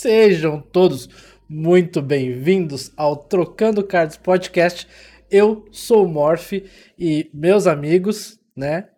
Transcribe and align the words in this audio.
Sejam 0.00 0.62
todos 0.62 1.10
muito 1.46 2.00
bem-vindos 2.00 2.90
ao 2.96 3.14
Trocando 3.14 3.84
Cards 3.84 4.16
Podcast. 4.16 4.88
Eu 5.30 5.66
sou 5.70 6.06
o 6.06 6.08
Morph 6.08 6.54
e 6.98 7.30
meus 7.34 7.66
amigos, 7.66 8.40
né? 8.56 8.88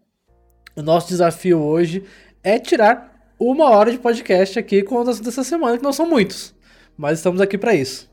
O 0.77 0.81
nosso 0.81 1.09
desafio 1.09 1.61
hoje 1.61 2.05
é 2.41 2.57
tirar 2.57 3.35
uma 3.37 3.69
hora 3.71 3.91
de 3.91 3.99
podcast 3.99 4.57
aqui 4.57 4.85
com 4.85 5.01
os 5.01 5.19
dessa 5.19 5.43
semana, 5.43 5.77
que 5.77 5.83
não 5.83 5.93
são 5.93 6.09
muitos, 6.09 6.55
mas 6.97 7.19
estamos 7.19 7.41
aqui 7.41 7.59
para 7.59 7.75
isso. 7.75 8.12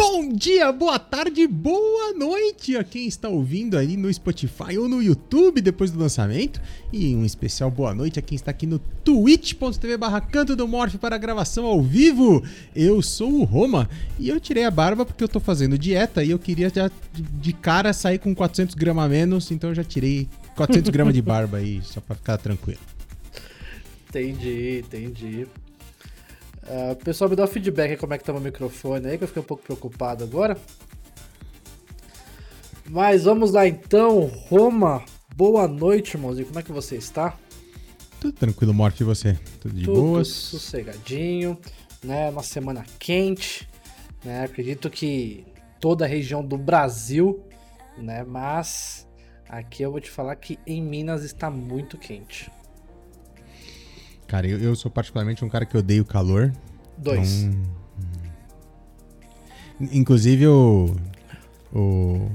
Bom 0.00 0.32
dia, 0.32 0.70
boa 0.70 0.96
tarde, 0.96 1.44
boa 1.48 2.12
noite 2.12 2.76
a 2.76 2.84
quem 2.84 3.08
está 3.08 3.28
ouvindo 3.28 3.76
aí 3.76 3.96
no 3.96 4.14
Spotify 4.14 4.78
ou 4.78 4.88
no 4.88 5.02
YouTube 5.02 5.60
depois 5.60 5.90
do 5.90 5.98
lançamento. 5.98 6.62
E 6.92 7.16
um 7.16 7.24
especial 7.24 7.68
boa 7.68 7.92
noite 7.92 8.16
a 8.16 8.22
quem 8.22 8.36
está 8.36 8.52
aqui 8.52 8.64
no 8.64 8.78
twitch.tv 8.78 9.96
barra 9.96 10.20
canto 10.20 10.54
do 10.54 10.68
Morph 10.68 10.94
para 10.94 11.16
a 11.16 11.18
gravação 11.18 11.66
ao 11.66 11.82
vivo. 11.82 12.44
Eu 12.76 13.02
sou 13.02 13.40
o 13.40 13.42
Roma 13.42 13.90
e 14.20 14.28
eu 14.28 14.38
tirei 14.38 14.62
a 14.62 14.70
barba 14.70 15.04
porque 15.04 15.24
eu 15.24 15.26
estou 15.26 15.42
fazendo 15.42 15.76
dieta 15.76 16.22
e 16.22 16.30
eu 16.30 16.38
queria 16.38 16.70
já 16.70 16.88
de 17.12 17.52
cara 17.52 17.92
sair 17.92 18.20
com 18.20 18.32
400 18.32 18.76
gramas 18.76 19.04
a 19.04 19.08
menos, 19.08 19.50
então 19.50 19.70
eu 19.70 19.74
já 19.74 19.82
tirei 19.82 20.28
400 20.54 20.90
gramas 20.90 21.12
de 21.12 21.22
barba 21.22 21.56
aí, 21.56 21.82
só 21.82 22.00
para 22.00 22.14
ficar 22.14 22.38
tranquilo. 22.38 22.78
Entendi, 24.08 24.78
entendi. 24.78 25.48
Uh, 26.68 26.94
pessoal, 27.02 27.30
me 27.30 27.34
dá 27.34 27.44
o 27.44 27.48
feedback 27.48 27.96
como 27.96 28.12
é 28.12 28.18
que 28.18 28.24
tá 28.24 28.32
o 28.32 28.38
microfone 28.40 29.06
aí, 29.06 29.16
que 29.16 29.24
eu 29.24 29.28
fiquei 29.28 29.42
um 29.42 29.46
pouco 29.46 29.62
preocupado 29.62 30.22
agora. 30.22 30.54
Mas 32.90 33.24
vamos 33.24 33.52
lá 33.52 33.66
então, 33.66 34.26
Roma. 34.48 35.02
Boa 35.34 35.66
noite, 35.66 36.14
irmãozinho. 36.14 36.46
Como 36.46 36.58
é 36.58 36.62
que 36.62 36.70
você 36.70 36.96
está? 36.96 37.38
Tudo 38.20 38.34
tranquilo, 38.34 38.74
Morte, 38.74 39.00
e 39.00 39.04
você? 39.04 39.38
Tudo 39.60 39.74
de 39.74 39.84
Tudo 39.84 40.00
boas? 40.00 40.28
sossegadinho, 40.28 41.58
né? 42.04 42.28
Uma 42.28 42.42
semana 42.42 42.84
quente, 42.98 43.66
né? 44.22 44.44
Acredito 44.44 44.90
que 44.90 45.46
toda 45.80 46.04
a 46.04 46.08
região 46.08 46.44
do 46.44 46.58
Brasil, 46.58 47.42
né? 47.96 48.24
Mas 48.24 49.08
aqui 49.48 49.82
eu 49.82 49.90
vou 49.90 50.00
te 50.00 50.10
falar 50.10 50.36
que 50.36 50.58
em 50.66 50.82
Minas 50.82 51.24
está 51.24 51.48
muito 51.50 51.96
quente. 51.96 52.50
Cara, 54.28 54.46
eu, 54.46 54.58
eu 54.58 54.76
sou 54.76 54.90
particularmente 54.90 55.44
um 55.44 55.48
cara 55.48 55.66
que 55.66 55.76
odeio 55.76 56.04
calor. 56.04 56.52
Dois. 56.96 57.42
Então, 57.42 57.78
inclusive, 59.92 60.46
o, 60.46 60.94
o, 61.72 62.28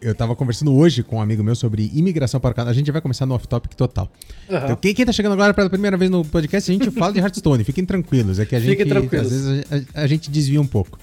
eu 0.00 0.14
tava 0.14 0.36
conversando 0.36 0.74
hoje 0.74 1.02
com 1.02 1.16
um 1.16 1.20
amigo 1.20 1.42
meu 1.42 1.54
sobre 1.54 1.90
imigração 1.94 2.40
para 2.40 2.50
o 2.50 2.54
Canadá. 2.54 2.70
A 2.70 2.74
gente 2.74 2.86
já 2.86 2.92
vai 2.92 3.02
começar 3.02 3.26
no 3.26 3.34
off-topic 3.34 3.74
total. 3.74 4.10
Uhum. 4.48 4.56
Então, 4.56 4.76
quem, 4.76 4.94
quem 4.94 5.06
tá 5.06 5.12
chegando 5.12 5.32
agora 5.32 5.52
pela 5.52 5.68
primeira 5.68 5.96
vez 5.96 6.10
no 6.10 6.24
podcast, 6.24 6.70
a 6.70 6.74
gente 6.74 6.90
fala 6.92 7.12
de 7.12 7.18
Hearthstone. 7.18 7.64
Fiquem 7.64 7.84
tranquilos. 7.84 8.38
É 8.38 8.46
que 8.46 8.54
a 8.54 8.60
gente, 8.60 8.82
às 8.82 9.30
vezes, 9.30 9.64
a, 9.94 10.02
a, 10.02 10.06
gente 10.06 10.30
desvia 10.30 10.60
um 10.60 10.66
pouco. 10.66 10.98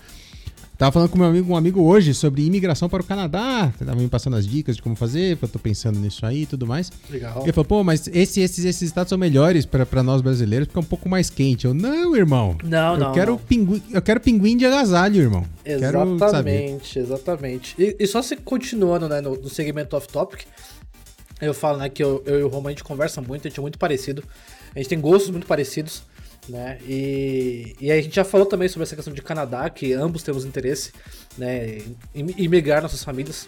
Tava 0.78 0.92
falando 0.92 1.10
com 1.10 1.18
meu 1.18 1.28
amigo, 1.28 1.52
um 1.52 1.58
amigo 1.58 1.82
hoje 1.82 2.14
sobre 2.14 2.46
imigração 2.46 2.88
para 2.88 3.02
o 3.02 3.04
Canadá. 3.04 3.74
Tava 3.84 4.00
me 4.00 4.08
passando 4.08 4.36
as 4.36 4.46
dicas 4.46 4.76
de 4.76 4.82
como 4.82 4.96
fazer, 4.96 5.36
eu 5.42 5.48
tô 5.48 5.58
pensando 5.58 5.98
nisso 5.98 6.24
aí 6.24 6.44
e 6.44 6.46
tudo 6.46 6.68
mais. 6.68 6.92
Legal. 7.10 7.42
Ele 7.42 7.52
falou, 7.52 7.66
pô, 7.66 7.84
mas 7.84 8.08
esse, 8.14 8.42
esses, 8.42 8.64
esses 8.64 8.84
estados 8.84 9.10
são 9.10 9.18
melhores 9.18 9.66
para 9.66 10.04
nós 10.04 10.22
brasileiros 10.22 10.68
porque 10.68 10.78
é 10.78 10.82
um 10.82 10.86
pouco 10.86 11.10
mais 11.10 11.32
quente. 11.32 11.66
Eu, 11.66 11.74
não, 11.74 12.16
irmão. 12.16 12.56
Não, 12.64 12.94
eu 12.94 13.00
não. 13.00 13.12
Quero 13.12 13.32
não. 13.32 13.40
Pinguim, 13.40 13.82
eu 13.92 14.02
quero 14.04 14.20
pinguim 14.20 14.56
de 14.56 14.68
agasalho, 14.68 15.20
irmão. 15.20 15.46
Exatamente, 15.66 16.94
quero 16.94 17.06
exatamente. 17.06 17.76
E, 17.80 17.96
e, 18.00 18.06
só 18.06 18.22
se 18.22 18.36
continuando 18.36 19.10
né, 19.10 19.20
no, 19.20 19.36
no 19.36 19.50
segmento 19.50 19.96
off-topic, 19.96 20.42
eu 21.42 21.56
falo 21.56 21.80
né, 21.80 21.90
que 21.90 22.04
eu, 22.04 22.22
eu 22.24 22.42
e 22.42 22.44
o 22.44 22.48
Roman 22.50 22.70
a 22.70 22.72
gente 22.74 22.84
conversa 22.84 23.20
muito, 23.20 23.48
a 23.48 23.50
gente 23.50 23.60
é 23.60 23.62
muito 23.62 23.80
parecido. 23.80 24.24
A 24.76 24.78
gente 24.78 24.90
tem 24.90 25.02
gostos 25.02 25.32
muito 25.32 25.48
parecidos 25.48 26.04
né? 26.48 26.78
E, 26.88 27.76
e 27.80 27.92
a 27.92 28.02
gente 28.02 28.16
já 28.16 28.24
falou 28.24 28.46
também 28.46 28.68
sobre 28.68 28.84
essa 28.84 28.96
questão 28.96 29.14
de 29.14 29.22
Canadá, 29.22 29.70
que 29.70 29.94
ambos 29.94 30.24
temos 30.24 30.46
interesse, 30.46 30.92
né, 31.38 31.82
em, 32.16 32.48
migrar 32.48 32.82
nossas 32.82 33.04
famílias 33.04 33.48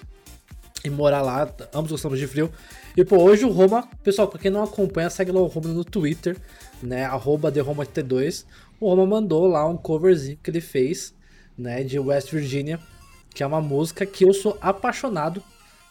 e 0.83 0.89
morar 0.89 1.21
lá, 1.21 1.49
ambos 1.73 1.91
gostamos 1.91 2.19
de 2.19 2.27
frio. 2.27 2.51
E 2.95 3.03
pô, 3.05 3.17
hoje 3.17 3.45
o 3.45 3.51
Roma, 3.51 3.87
pessoal, 4.03 4.27
pra 4.27 4.39
quem 4.39 4.51
não 4.51 4.63
acompanha, 4.63 5.09
segue 5.09 5.31
lá 5.31 5.41
o 5.41 5.47
Roma 5.47 5.69
no 5.69 5.85
Twitter, 5.85 6.37
né, 6.81 7.05
arroba 7.05 7.51
TheRomaT2. 7.51 8.45
O 8.79 8.89
Roma 8.89 9.05
mandou 9.05 9.47
lá 9.47 9.65
um 9.67 9.77
coverzinho 9.77 10.39
que 10.41 10.49
ele 10.49 10.61
fez, 10.61 11.13
né, 11.57 11.83
de 11.83 11.99
West 11.99 12.31
Virginia, 12.31 12.79
que 13.33 13.43
é 13.43 13.45
uma 13.45 13.61
música 13.61 14.05
que 14.05 14.25
eu 14.25 14.33
sou 14.33 14.57
apaixonado, 14.61 15.43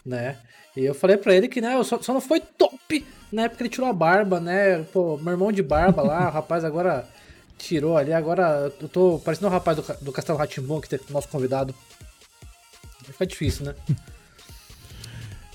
né, 0.05 0.37
e 0.75 0.85
eu 0.85 0.93
falei 0.93 1.17
pra 1.17 1.35
ele 1.35 1.47
que, 1.47 1.61
né, 1.61 1.81
só, 1.83 2.01
só 2.01 2.13
não 2.13 2.21
foi 2.21 2.39
top 2.39 3.05
na 3.31 3.43
época 3.43 3.63
ele 3.63 3.69
tirou 3.69 3.89
a 3.89 3.93
barba, 3.93 4.39
né? 4.39 4.83
Pô, 4.93 5.17
meu 5.17 5.33
irmão 5.33 5.51
de 5.51 5.61
barba 5.61 6.01
lá, 6.01 6.27
o 6.29 6.31
rapaz 6.31 6.63
agora 6.63 7.07
tirou 7.57 7.97
ali. 7.97 8.13
Agora 8.13 8.71
eu 8.81 8.87
tô 8.87 9.19
parecendo 9.23 9.47
o 9.47 9.49
um 9.49 9.53
rapaz 9.53 9.77
do, 9.77 9.85
do 10.01 10.11
Castelo 10.11 10.37
Ratimbun, 10.37 10.81
que 10.81 10.89
tem 10.89 10.99
nosso 11.09 11.27
convidado. 11.27 11.73
Fica 13.03 13.25
difícil, 13.25 13.65
né? 13.65 13.75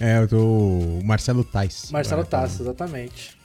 É, 0.00 0.18
eu 0.18 0.28
tô. 0.28 1.00
Marcelo 1.04 1.44
Tais. 1.44 1.90
Marcelo 1.90 2.24
Tais, 2.24 2.60
exatamente. 2.60 3.36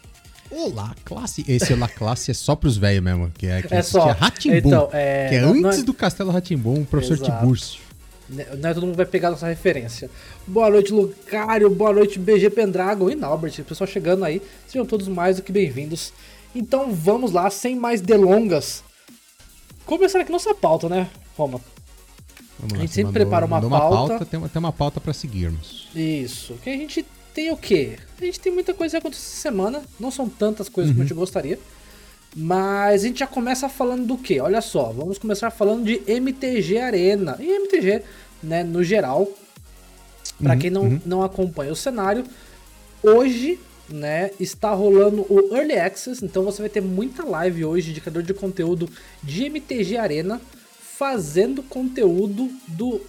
Olá, 0.52 0.96
classe. 1.06 1.46
Esse 1.48 1.74
Olá 1.74 1.88
Classe 1.88 2.32
é 2.32 2.34
só 2.34 2.56
pros 2.56 2.76
velhos 2.76 3.04
mesmo, 3.04 3.30
que 3.30 3.46
é, 3.46 3.62
que 3.62 3.74
é 3.74 3.84
só. 3.84 4.12
Ratimbun, 4.12 4.58
então, 4.68 4.90
é... 4.92 5.30
que 5.30 5.36
é 5.36 5.40
antes 5.40 5.62
não 5.62 5.70
é... 5.70 5.84
do 5.84 5.94
Castelo 5.94 6.32
Ratimbun, 6.32 6.82
o 6.82 6.86
professor 6.86 7.18
Exato. 7.18 7.32
Tiburcio. 7.32 7.89
Né, 8.30 8.46
né, 8.58 8.74
todo 8.74 8.86
mundo 8.86 8.96
vai 8.96 9.06
pegar 9.06 9.32
nossa 9.32 9.48
referência. 9.48 10.10
Boa 10.46 10.70
noite, 10.70 10.94
Lucario. 10.94 11.70
Boa 11.70 11.92
noite, 11.92 12.20
BG 12.20 12.52
Pendragon 12.52 13.10
e 13.10 13.16
Naubert. 13.16 13.64
Pessoal 13.64 13.88
chegando 13.88 14.24
aí. 14.24 14.42
Sejam 14.68 14.86
todos 14.86 15.08
mais 15.08 15.38
do 15.38 15.42
que 15.42 15.52
bem-vindos. 15.52 16.14
Então 16.54 16.94
vamos 16.94 17.32
lá, 17.32 17.50
sem 17.50 17.76
mais 17.76 18.02
delongas. 18.02 18.84
Começar 19.86 20.20
aqui 20.20 20.32
nossa 20.32 20.54
pauta, 20.54 20.88
né, 20.88 21.10
Roma? 21.36 21.60
Vamos 22.60 22.74
a 22.76 22.78
gente 22.78 22.94
sempre 22.94 23.06
mandou, 23.06 23.22
prepara 23.22 23.46
uma 23.46 23.62
pauta. 23.62 23.76
Uma 23.76 24.08
pauta 24.08 24.26
tem, 24.26 24.40
uma, 24.40 24.50
tem 24.50 24.60
uma 24.60 24.74
pauta 24.74 25.02
para 25.02 25.14
seguirmos. 25.14 25.88
Isso. 25.96 26.54
Que 26.64 26.70
a 26.70 26.78
gente 26.78 27.06
tem 27.34 27.52
o 27.52 27.58
quê? 27.58 27.98
A 28.20 28.26
gente 28.26 28.40
tem 28.40 28.52
muita 28.52 28.74
coisa 28.74 28.92
que 28.92 28.98
aconteceu 28.98 29.24
essa 29.24 29.42
semana. 29.42 29.82
Não 30.00 30.12
são 30.12 30.30
tantas 30.30 30.70
coisas 30.70 30.90
uhum. 30.90 30.96
como 30.96 31.04
a 31.04 31.08
gente 31.08 31.18
gostaria. 31.18 31.58
Mas 32.36 33.04
a 33.04 33.08
gente 33.08 33.20
já 33.20 33.28
começa 33.28 33.68
falando 33.68 34.06
do 34.06 34.18
que? 34.18 34.40
Olha 34.40 34.62
só, 34.62 34.92
vamos 34.92 35.18
começar 35.18 35.50
falando 35.50 35.84
de 35.84 36.02
MTG 36.08 36.78
Arena. 36.78 37.36
E 37.40 37.50
MTG, 37.50 38.04
né, 38.42 38.64
no 38.64 38.84
geral, 38.84 39.28
para 40.42 40.54
uhum, 40.54 40.60
quem 40.60 40.70
não, 40.70 40.84
uhum. 40.84 41.02
não 41.06 41.24
acompanha 41.24 41.72
o 41.72 41.76
cenário, 41.76 42.24
hoje, 43.02 43.60
né, 43.90 44.32
está 44.40 44.72
rolando 44.72 45.26
o 45.30 45.56
Early 45.56 45.78
Access, 45.80 46.24
então 46.24 46.44
você 46.44 46.62
vai 46.62 46.70
ter 46.70 46.82
muita 46.82 47.26
live 47.26 47.66
hoje 47.66 47.94
de 47.94 48.00
criador 48.00 48.24
de 48.24 48.34
conteúdo 48.34 48.90
de 49.24 49.46
MTG 49.46 49.98
Arena 49.98 50.40
fazendo 50.80 51.64
conteúdo 51.64 52.52
do 52.68 53.02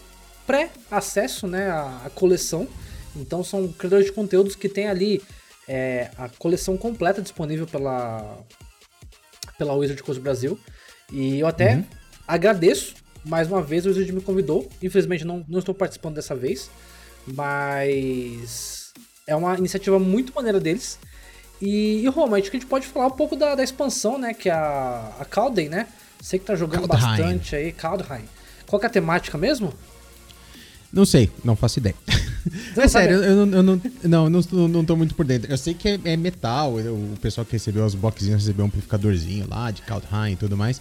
pré-acesso, 0.46 1.46
né, 1.46 1.70
à, 1.70 2.02
à 2.06 2.10
coleção. 2.10 2.66
Então 3.14 3.44
são 3.44 3.68
criadores 3.68 4.06
de 4.06 4.12
conteúdos 4.12 4.56
que 4.56 4.68
tem 4.68 4.88
ali 4.88 5.20
é, 5.68 6.10
a 6.16 6.28
coleção 6.28 6.76
completa 6.76 7.20
disponível 7.20 7.66
pela 7.66 8.38
pela 9.60 9.74
Wizard 9.74 10.02
Coast 10.02 10.22
Brasil. 10.22 10.58
E 11.12 11.38
eu 11.38 11.46
até 11.46 11.74
uhum. 11.74 11.84
agradeço 12.26 12.94
mais 13.22 13.46
uma 13.46 13.60
vez, 13.60 13.84
o 13.84 13.90
Wizard 13.90 14.10
me 14.10 14.22
convidou. 14.22 14.66
Infelizmente 14.82 15.22
não, 15.22 15.44
não 15.46 15.58
estou 15.58 15.74
participando 15.74 16.14
dessa 16.14 16.34
vez, 16.34 16.70
mas 17.26 18.94
é 19.26 19.36
uma 19.36 19.54
iniciativa 19.58 19.98
muito 19.98 20.32
maneira 20.34 20.58
deles. 20.58 20.98
E, 21.60 22.00
e 22.02 22.06
Roma, 22.08 22.38
acho 22.38 22.50
que 22.50 22.56
a 22.56 22.60
gente 22.60 22.68
pode 22.68 22.86
falar 22.86 23.08
um 23.08 23.16
pouco 23.16 23.36
da, 23.36 23.54
da 23.54 23.62
expansão, 23.62 24.16
né? 24.16 24.32
Que 24.32 24.48
é 24.48 24.52
a, 24.52 25.12
a 25.20 25.24
Calden, 25.26 25.68
né? 25.68 25.86
Sei 26.22 26.38
que 26.38 26.46
tá 26.46 26.54
jogando 26.54 26.88
Kaldheim. 26.88 27.16
bastante 27.18 27.54
aí, 27.54 27.70
Kaldheim. 27.70 28.24
Qual 28.66 28.80
que 28.80 28.86
é 28.86 28.88
a 28.88 28.92
temática 28.92 29.36
mesmo? 29.36 29.74
Não 30.92 31.04
sei, 31.04 31.30
não 31.44 31.54
faço 31.54 31.78
ideia. 31.78 31.94
é 32.76 32.88
sério, 32.88 33.16
eu, 33.16 33.22
eu, 33.22 33.52
eu, 33.52 33.62
não, 33.62 33.80
não, 34.04 34.30
não, 34.30 34.68
não 34.68 34.84
tô 34.84 34.96
muito 34.96 35.14
por 35.14 35.24
dentro. 35.24 35.50
Eu 35.50 35.56
sei 35.56 35.72
que 35.72 35.88
é, 35.88 36.00
é 36.04 36.16
metal, 36.16 36.74
o 36.74 37.16
pessoal 37.20 37.44
que 37.44 37.52
recebeu 37.52 37.84
as 37.84 37.94
boxinhas 37.94 38.40
recebeu 38.40 38.64
um 38.64 38.68
amplificadorzinho 38.68 39.46
lá 39.48 39.70
de 39.70 39.82
Kaldheim 39.82 40.32
e 40.32 40.36
tudo 40.36 40.56
mais. 40.56 40.80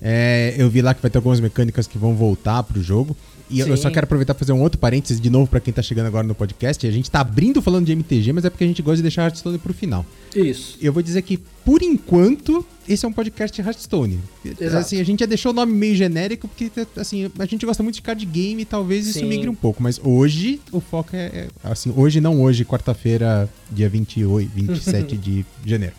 É, 0.00 0.54
eu 0.56 0.70
vi 0.70 0.80
lá 0.80 0.94
que 0.94 1.02
vai 1.02 1.10
ter 1.10 1.18
algumas 1.18 1.40
mecânicas 1.40 1.86
que 1.86 1.98
vão 1.98 2.14
voltar 2.14 2.62
pro 2.62 2.80
jogo. 2.80 3.16
E 3.50 3.62
Sim. 3.62 3.70
eu 3.70 3.76
só 3.76 3.90
quero 3.90 4.04
aproveitar 4.04 4.34
para 4.34 4.40
fazer 4.40 4.52
um 4.52 4.60
outro 4.60 4.78
parênteses 4.78 5.20
de 5.20 5.30
novo 5.30 5.48
para 5.48 5.60
quem 5.60 5.72
tá 5.72 5.82
chegando 5.82 6.06
agora 6.06 6.26
no 6.26 6.34
podcast. 6.34 6.86
A 6.86 6.90
gente 6.90 7.10
tá 7.10 7.20
abrindo 7.20 7.62
falando 7.62 7.86
de 7.86 7.92
MTG, 7.92 8.32
mas 8.32 8.44
é 8.44 8.50
porque 8.50 8.64
a 8.64 8.66
gente 8.66 8.82
gosta 8.82 8.96
de 8.96 9.02
deixar 9.02 9.22
Hearthstone 9.22 9.58
pro 9.58 9.72
final. 9.72 10.04
Isso. 10.34 10.76
Eu 10.80 10.92
vou 10.92 11.02
dizer 11.02 11.22
que, 11.22 11.38
por 11.64 11.82
enquanto, 11.82 12.64
esse 12.88 13.04
é 13.04 13.08
um 13.08 13.12
podcast 13.12 13.60
Hearthstone. 13.60 14.18
Exato. 14.44 14.76
Assim, 14.76 15.00
a 15.00 15.04
gente 15.04 15.20
já 15.20 15.26
deixou 15.26 15.52
o 15.52 15.54
nome 15.54 15.72
meio 15.72 15.94
genérico, 15.94 16.46
porque 16.48 16.70
assim, 16.96 17.30
a 17.38 17.46
gente 17.46 17.64
gosta 17.64 17.82
muito 17.82 17.96
de 17.96 18.02
card 18.02 18.24
game 18.26 18.62
e 18.62 18.64
talvez 18.64 19.04
Sim. 19.04 19.10
isso 19.10 19.24
migre 19.24 19.48
um 19.48 19.54
pouco. 19.54 19.82
Mas 19.82 20.00
hoje, 20.02 20.60
o 20.70 20.80
foco 20.80 21.16
é. 21.16 21.26
é 21.26 21.48
assim, 21.64 21.92
hoje 21.96 22.20
não 22.20 22.40
hoje, 22.42 22.64
quarta-feira, 22.64 23.48
dia 23.70 23.88
28, 23.88 24.50
27 24.54 25.16
de 25.18 25.44
janeiro. 25.64 25.94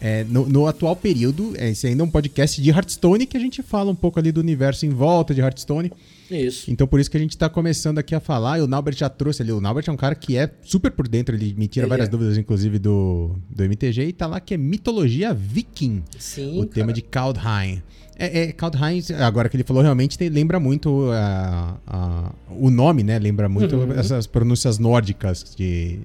É, 0.00 0.24
no, 0.24 0.48
no, 0.48 0.66
atual 0.66 0.96
período, 0.96 1.52
esse 1.58 1.86
ainda 1.86 2.02
é 2.02 2.04
um 2.04 2.10
podcast 2.10 2.60
de 2.60 2.70
Hearthstone 2.70 3.26
que 3.26 3.36
a 3.36 3.40
gente 3.40 3.62
fala 3.62 3.90
um 3.90 3.94
pouco 3.94 4.18
ali 4.18 4.32
do 4.32 4.40
universo 4.40 4.86
em 4.86 4.88
volta 4.88 5.34
de 5.34 5.42
Hearthstone. 5.42 5.92
Isso. 6.30 6.70
Então 6.70 6.86
por 6.86 7.00
isso 7.00 7.10
que 7.10 7.16
a 7.16 7.20
gente 7.20 7.32
está 7.32 7.48
começando 7.48 7.98
aqui 7.98 8.14
a 8.14 8.20
falar. 8.20 8.58
E 8.58 8.62
o 8.62 8.66
Naubert 8.66 8.96
já 8.96 9.08
trouxe 9.08 9.42
ali. 9.42 9.52
O 9.52 9.60
Naubert 9.60 9.84
é 9.88 9.92
um 9.92 9.96
cara 9.96 10.14
que 10.14 10.36
é 10.36 10.50
super 10.62 10.90
por 10.90 11.06
dentro, 11.06 11.34
ele 11.34 11.54
me 11.54 11.68
tira 11.68 11.84
ele 11.84 11.90
várias 11.90 12.08
é. 12.08 12.10
dúvidas, 12.10 12.38
inclusive, 12.38 12.78
do, 12.78 13.36
do 13.50 13.62
MTG, 13.62 14.06
e 14.06 14.12
tá 14.12 14.26
lá 14.26 14.40
que 14.40 14.54
é 14.54 14.56
mitologia 14.56 15.34
viking. 15.34 16.02
Sim. 16.18 16.60
O 16.60 16.60
cara. 16.60 16.68
tema 16.68 16.92
de 16.92 17.02
Kaldheim. 17.02 17.82
É, 18.16 18.42
é, 18.42 18.52
Kaldheim, 18.52 19.02
agora 19.18 19.48
que 19.48 19.56
ele 19.56 19.64
falou, 19.64 19.82
realmente 19.82 20.18
tem, 20.18 20.28
lembra 20.28 20.60
muito 20.60 21.08
uh, 21.08 22.34
o 22.50 22.70
nome, 22.70 23.02
né? 23.02 23.18
Lembra 23.18 23.48
muito 23.48 23.74
uhum. 23.76 23.92
essas 23.92 24.26
pronúncias 24.26 24.78
nórdicas 24.78 25.54
de. 25.56 26.00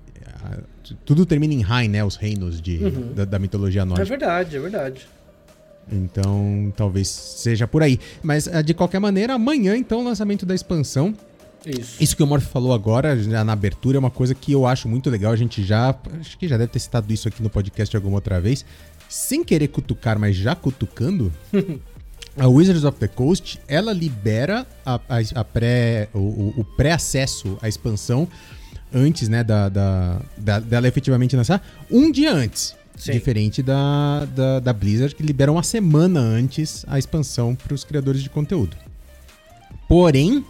Uh, 0.54 0.96
tudo 1.06 1.26
termina 1.26 1.54
em 1.54 1.64
Hain, 1.64 1.88
né? 1.88 2.04
Os 2.04 2.16
reinos 2.16 2.62
de, 2.62 2.78
uhum. 2.78 3.14
da, 3.14 3.26
da, 3.26 3.40
mitologia 3.40 3.86
nórdica. 3.86 4.08
É 4.08 4.18
verdade, 4.18 4.58
é 4.58 4.60
verdade. 4.60 5.08
Então, 5.92 6.74
talvez 6.76 7.08
seja 7.08 7.68
por 7.68 7.84
aí. 7.84 8.00
Mas, 8.24 8.50
de 8.64 8.74
qualquer 8.74 9.00
maneira, 9.00 9.34
amanhã, 9.34 9.76
então, 9.76 10.02
o 10.02 10.04
lançamento 10.04 10.46
da 10.46 10.56
expansão. 10.56 11.14
Isso. 11.66 12.02
Isso 12.02 12.16
que 12.16 12.22
o 12.22 12.28
Morph 12.28 12.46
falou 12.46 12.74
agora, 12.74 13.18
já 13.18 13.44
na 13.44 13.54
abertura, 13.54 13.98
é 13.98 14.00
uma 14.00 14.12
coisa 14.12 14.36
que 14.36 14.52
eu 14.52 14.66
acho 14.68 14.88
muito 14.88 15.10
legal. 15.10 15.32
A 15.32 15.36
gente 15.36 15.64
já. 15.64 15.96
Acho 16.20 16.38
que 16.38 16.48
já 16.48 16.58
deve 16.58 16.72
ter 16.72 16.80
citado 16.80 17.12
isso 17.12 17.28
aqui 17.28 17.42
no 17.42 17.50
podcast 17.50 17.96
alguma 17.96 18.18
outra 18.18 18.40
vez. 18.40 18.66
Sem 19.10 19.44
querer 19.44 19.68
cutucar, 19.68 20.20
mas 20.20 20.36
já 20.36 20.56
cutucando. 20.56 21.32
a 22.38 22.48
Wizards 22.48 22.84
of 22.84 23.00
the 23.00 23.08
Coast, 23.08 23.60
ela 23.68 23.94
libera 23.94 24.68
a, 24.86 24.96
a, 24.96 25.40
a 25.40 25.44
pré, 25.44 26.10
o, 26.14 26.54
o 26.58 26.66
pré-acesso 26.76 27.58
à 27.62 27.68
expansão 27.68 28.28
antes, 28.94 29.28
né, 29.28 29.44
da, 29.44 29.70
da, 29.70 30.22
da, 30.38 30.60
dela 30.60 30.88
efetivamente 30.88 31.36
lançar, 31.36 31.66
um 31.90 32.12
dia 32.12 32.34
antes. 32.34 32.76
Sim. 32.98 33.12
Diferente 33.12 33.62
da, 33.62 34.26
da, 34.34 34.60
da, 34.62 34.72
Blizzard, 34.72 35.14
que 35.14 35.22
libera 35.22 35.52
uma 35.52 35.64
semana 35.64 36.20
antes 36.20 36.86
a 36.88 36.98
expansão 36.98 37.54
para 37.54 37.74
os 37.74 37.84
criadores 37.84 38.24
de 38.24 38.30
conteúdo. 38.30 38.78
Porém, 39.88 40.46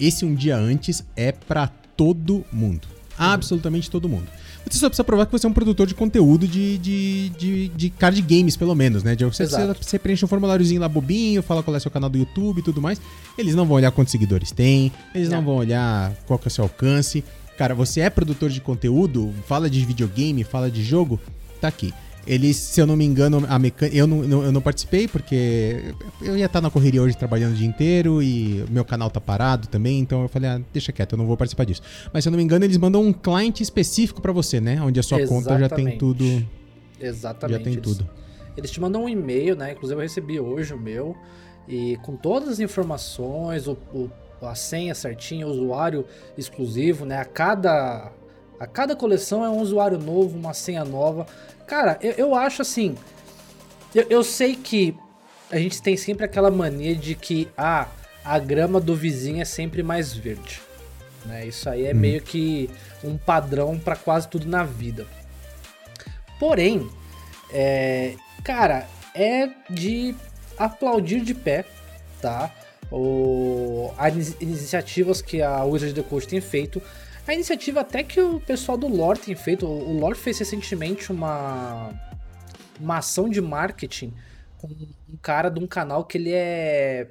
esse 0.00 0.24
um 0.24 0.34
dia 0.34 0.56
antes 0.56 1.04
é 1.14 1.30
para 1.30 1.68
todo 1.96 2.44
mundo. 2.52 2.88
Absolutamente 3.16 3.90
todo 3.90 4.08
mundo. 4.08 4.26
Você 4.68 4.78
só 4.78 4.88
precisa 4.88 5.04
provar 5.04 5.26
que 5.26 5.32
você 5.32 5.46
é 5.46 5.48
um 5.48 5.52
produtor 5.52 5.86
de 5.86 5.94
conteúdo 5.94 6.46
de, 6.46 6.78
de, 6.78 7.28
de, 7.30 7.68
de 7.68 7.90
card 7.90 8.20
games, 8.22 8.56
pelo 8.56 8.74
menos, 8.74 9.02
né? 9.02 9.16
Você, 9.16 9.46
você, 9.46 9.98
preenche 9.98 10.24
um 10.24 10.28
formuláriozinho 10.28 10.80
lá 10.80 10.88
bobinho, 10.88 11.42
fala 11.42 11.62
qual 11.62 11.74
é 11.74 11.78
o 11.78 11.80
seu 11.80 11.90
canal 11.90 12.08
do 12.10 12.18
YouTube 12.18 12.58
e 12.58 12.62
tudo 12.62 12.80
mais. 12.80 13.00
Eles 13.36 13.54
não 13.54 13.66
vão 13.66 13.76
olhar 13.76 13.90
quantos 13.90 14.12
seguidores 14.12 14.50
tem, 14.50 14.92
eles 15.14 15.28
não, 15.28 15.38
não 15.38 15.44
vão 15.44 15.56
olhar 15.56 16.12
qual 16.26 16.38
que 16.38 16.46
é 16.46 16.48
o 16.48 16.50
seu 16.50 16.64
alcance. 16.64 17.24
Cara, 17.60 17.74
você 17.74 18.00
é 18.00 18.08
produtor 18.08 18.48
de 18.48 18.58
conteúdo, 18.58 19.34
fala 19.44 19.68
de 19.68 19.84
videogame, 19.84 20.42
fala 20.42 20.70
de 20.70 20.82
jogo, 20.82 21.20
tá 21.60 21.68
aqui. 21.68 21.92
Eles, 22.26 22.56
se 22.56 22.80
eu 22.80 22.86
não 22.86 22.96
me 22.96 23.04
engano, 23.04 23.44
a 23.50 23.58
mecânica. 23.58 23.94
Eu 23.94 24.06
não, 24.06 24.42
eu 24.44 24.50
não 24.50 24.62
participei 24.62 25.06
porque 25.06 25.94
eu 26.22 26.38
ia 26.38 26.46
estar 26.46 26.62
na 26.62 26.70
correria 26.70 27.02
hoje 27.02 27.14
trabalhando 27.14 27.52
o 27.52 27.56
dia 27.56 27.68
inteiro 27.68 28.22
e 28.22 28.64
meu 28.70 28.82
canal 28.82 29.10
tá 29.10 29.20
parado 29.20 29.68
também, 29.68 29.98
então 29.98 30.22
eu 30.22 30.28
falei, 30.28 30.48
ah, 30.48 30.60
deixa 30.72 30.90
quieto, 30.90 31.12
eu 31.12 31.18
não 31.18 31.26
vou 31.26 31.36
participar 31.36 31.64
disso. 31.64 31.82
Mas 32.10 32.24
se 32.24 32.28
eu 32.28 32.30
não 32.30 32.38
me 32.38 32.42
engano, 32.42 32.64
eles 32.64 32.78
mandam 32.78 33.02
um 33.02 33.12
client 33.12 33.60
específico 33.60 34.22
para 34.22 34.32
você, 34.32 34.58
né? 34.58 34.80
Onde 34.80 34.98
a 34.98 35.02
sua 35.02 35.20
Exatamente. 35.20 35.44
conta 35.44 35.60
já 35.60 35.68
tem 35.68 35.98
tudo. 35.98 36.24
Exatamente. 36.98 37.58
Já 37.58 37.62
tem 37.62 37.74
eles, 37.74 37.84
tudo. 37.84 38.08
Eles 38.56 38.70
te 38.70 38.80
mandam 38.80 39.04
um 39.04 39.08
e-mail, 39.08 39.54
né? 39.54 39.72
Inclusive 39.72 39.98
eu 39.98 40.02
recebi 40.02 40.40
hoje 40.40 40.72
o 40.72 40.78
meu. 40.78 41.14
E 41.68 41.98
com 41.98 42.16
todas 42.16 42.48
as 42.48 42.58
informações, 42.58 43.68
o, 43.68 43.76
o 43.92 44.10
a 44.46 44.54
senha 44.54 44.94
certinha, 44.94 45.46
o 45.46 45.50
usuário 45.50 46.06
exclusivo, 46.36 47.04
né? 47.04 47.18
A 47.18 47.24
cada 47.24 48.12
a 48.58 48.66
cada 48.66 48.94
coleção 48.94 49.42
é 49.42 49.48
um 49.48 49.58
usuário 49.58 49.98
novo, 49.98 50.36
uma 50.36 50.52
senha 50.52 50.84
nova. 50.84 51.26
Cara, 51.66 51.98
eu, 52.02 52.12
eu 52.12 52.34
acho 52.34 52.60
assim. 52.60 52.94
Eu, 53.94 54.06
eu 54.10 54.22
sei 54.22 54.54
que 54.54 54.94
a 55.50 55.58
gente 55.58 55.80
tem 55.80 55.96
sempre 55.96 56.26
aquela 56.26 56.50
mania 56.50 56.94
de 56.94 57.14
que 57.14 57.48
ah, 57.56 57.88
a 58.22 58.38
grama 58.38 58.78
do 58.78 58.94
vizinho 58.94 59.40
é 59.40 59.46
sempre 59.46 59.82
mais 59.82 60.12
verde. 60.12 60.60
Né? 61.24 61.46
Isso 61.46 61.68
aí 61.68 61.86
é 61.86 61.92
hum. 61.92 61.96
meio 61.96 62.20
que 62.20 62.68
um 63.02 63.16
padrão 63.16 63.78
para 63.78 63.96
quase 63.96 64.28
tudo 64.28 64.46
na 64.46 64.62
vida. 64.62 65.06
Porém, 66.38 66.88
é, 67.52 68.14
cara, 68.44 68.86
é 69.14 69.48
de 69.68 70.14
aplaudir 70.58 71.20
de 71.20 71.34
pé, 71.34 71.64
tá? 72.20 72.50
O, 72.90 73.92
as 73.96 74.34
iniciativas 74.40 75.22
que 75.22 75.40
a 75.40 75.62
Wizard 75.64 75.92
of 75.92 76.02
the 76.02 76.08
Coast 76.08 76.28
tem 76.28 76.40
feito 76.40 76.82
a 77.30 77.34
iniciativa 77.34 77.80
até 77.80 78.02
que 78.02 78.20
o 78.20 78.40
pessoal 78.40 78.76
do 78.76 78.88
Lore 78.88 79.18
tem 79.18 79.34
feito. 79.34 79.66
O 79.66 79.92
Lore 79.98 80.16
fez 80.16 80.38
recentemente 80.38 81.12
uma, 81.12 81.92
uma 82.78 82.98
ação 82.98 83.28
de 83.28 83.40
marketing 83.40 84.12
com 84.58 84.68
um 84.68 85.16
cara 85.22 85.48
de 85.48 85.60
um 85.60 85.66
canal 85.66 86.04
que 86.04 86.18
ele 86.18 86.32
é. 86.32 87.06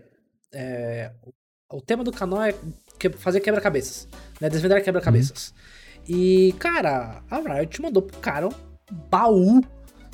é 0.51 1.11
o 1.71 1.81
tema 1.81 2.03
do 2.03 2.11
canal 2.11 2.41
é 2.41 2.53
fazer 3.17 3.39
quebra-cabeças, 3.39 4.07
né? 4.41 4.49
Desvendar 4.49 4.83
quebra-cabeças. 4.83 5.53
Uhum. 5.99 6.15
E, 6.15 6.53
cara, 6.59 7.23
a 7.29 7.37
Riot 7.37 7.81
mandou 7.81 8.01
pro 8.03 8.17
cara 8.19 8.47
um 8.47 8.53
baú, 9.09 9.61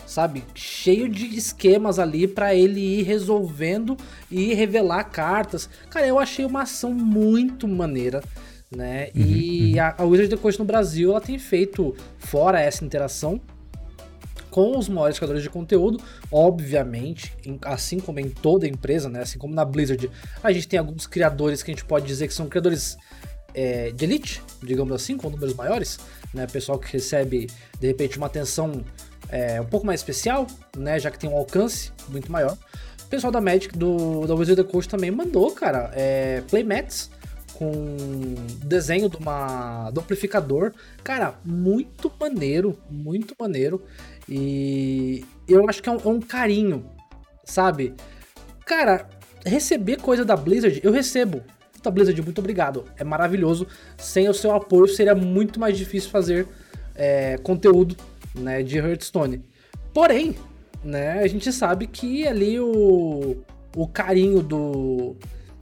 sabe? 0.06 0.44
Cheio 0.54 1.10
de 1.10 1.38
esquemas 1.38 2.00
ali 2.00 2.28
para 2.28 2.54
ele 2.54 2.80
ir 2.80 3.04
resolvendo 3.04 3.98
e 4.30 4.54
revelar 4.54 5.04
cartas. 5.06 5.70
Cara, 5.90 6.08
eu 6.08 6.20
achei 6.20 6.46
uma 6.46 6.62
ação 6.62 6.94
muito 6.94 7.68
maneira 7.68 8.22
né? 8.76 9.10
Uhum, 9.16 9.22
e 9.22 9.74
uhum. 9.74 9.82
A, 9.82 9.96
a 10.00 10.04
Wizard 10.04 10.28
of 10.28 10.36
the 10.36 10.42
Coast 10.42 10.60
no 10.60 10.66
Brasil, 10.66 11.12
ela 11.12 11.22
tem 11.22 11.38
feito, 11.40 11.96
fora 12.18 12.60
essa 12.60 12.84
interação, 12.84 13.40
com 14.50 14.78
os 14.78 14.88
maiores 14.88 15.18
criadores 15.18 15.44
de 15.44 15.50
conteúdo, 15.50 16.02
obviamente, 16.32 17.36
assim 17.62 18.00
como 18.00 18.20
em 18.20 18.30
toda 18.30 18.66
empresa, 18.68 19.10
né? 19.10 19.22
Assim 19.22 19.38
como 19.38 19.54
na 19.54 19.66
Blizzard, 19.66 20.10
a 20.42 20.52
gente 20.52 20.68
tem 20.68 20.80
alguns 20.80 21.06
criadores 21.06 21.62
que 21.62 21.72
a 21.72 21.74
gente 21.74 21.84
pode 21.84 22.06
dizer 22.06 22.28
que 22.28 22.34
são 22.34 22.48
criadores 22.48 22.98
é, 23.54 23.92
de 23.92 24.06
elite, 24.06 24.42
digamos 24.64 24.94
assim, 24.94 25.18
com 25.18 25.30
números 25.30 25.54
maiores, 25.54 26.00
né? 26.34 26.48
Pessoal 26.48 26.80
que 26.80 26.92
recebe, 26.94 27.48
de 27.80 27.88
repente, 27.88 28.18
uma 28.18 28.28
atenção 28.28 28.82
é, 29.36 29.60
um 29.60 29.66
pouco 29.66 29.86
mais 29.86 30.00
especial, 30.00 30.48
né? 30.78 30.98
Já 30.98 31.12
que 31.12 31.20
tem 31.20 31.30
um 31.30 31.36
alcance 31.36 31.92
muito 32.08 32.32
maior. 32.32 32.58
O 33.04 33.08
pessoal 33.08 33.32
da 33.32 33.42
Magic, 33.42 33.78
do, 33.78 34.26
da 34.26 34.34
Wizard 34.34 34.62
of 34.62 34.64
the 34.64 34.72
Coast 34.72 34.90
também 34.90 35.12
mandou, 35.12 35.52
cara, 35.52 35.92
é, 35.94 36.42
playmats 36.50 37.12
com 37.54 37.74
desenho 38.64 39.10
de 39.10 39.18
uma 39.18 39.92
do 39.92 40.00
amplificador. 40.00 40.72
Cara, 41.04 41.36
muito 41.44 42.10
maneiro, 42.18 42.80
muito 42.90 43.36
maneiro. 43.38 43.84
E 44.28 45.26
eu 45.48 45.70
acho 45.70 45.84
que 45.84 45.90
é 45.90 45.92
um, 45.92 45.98
é 45.98 46.08
um 46.08 46.22
carinho, 46.22 46.86
sabe? 47.44 47.94
Cara, 48.66 49.08
receber 49.46 49.98
coisa 49.98 50.24
da 50.24 50.38
Blizzard, 50.38 50.80
eu 50.82 50.94
recebo. 50.94 51.44
Da 51.84 51.92
Blizzard, 51.92 52.20
muito 52.22 52.40
obrigado. 52.40 52.86
É 52.98 53.04
maravilhoso. 53.04 53.68
Sem 53.98 54.30
o 54.30 54.34
seu 54.34 54.54
apoio 54.54 54.88
seria 54.88 55.14
muito 55.14 55.60
mais 55.60 55.78
difícil 55.78 56.10
fazer 56.10 56.48
é, 56.96 57.38
conteúdo 57.38 57.96
né, 58.38 58.64
de 58.64 58.78
Hearthstone. 58.78 59.44
Porém, 59.94 60.36
né, 60.84 61.20
a 61.20 61.28
gente 61.28 61.52
sabe 61.52 61.88
que 61.88 62.28
ali 62.28 62.60
o, 62.60 63.38
o 63.76 63.88
carinho 63.88 64.42
do 64.42 65.16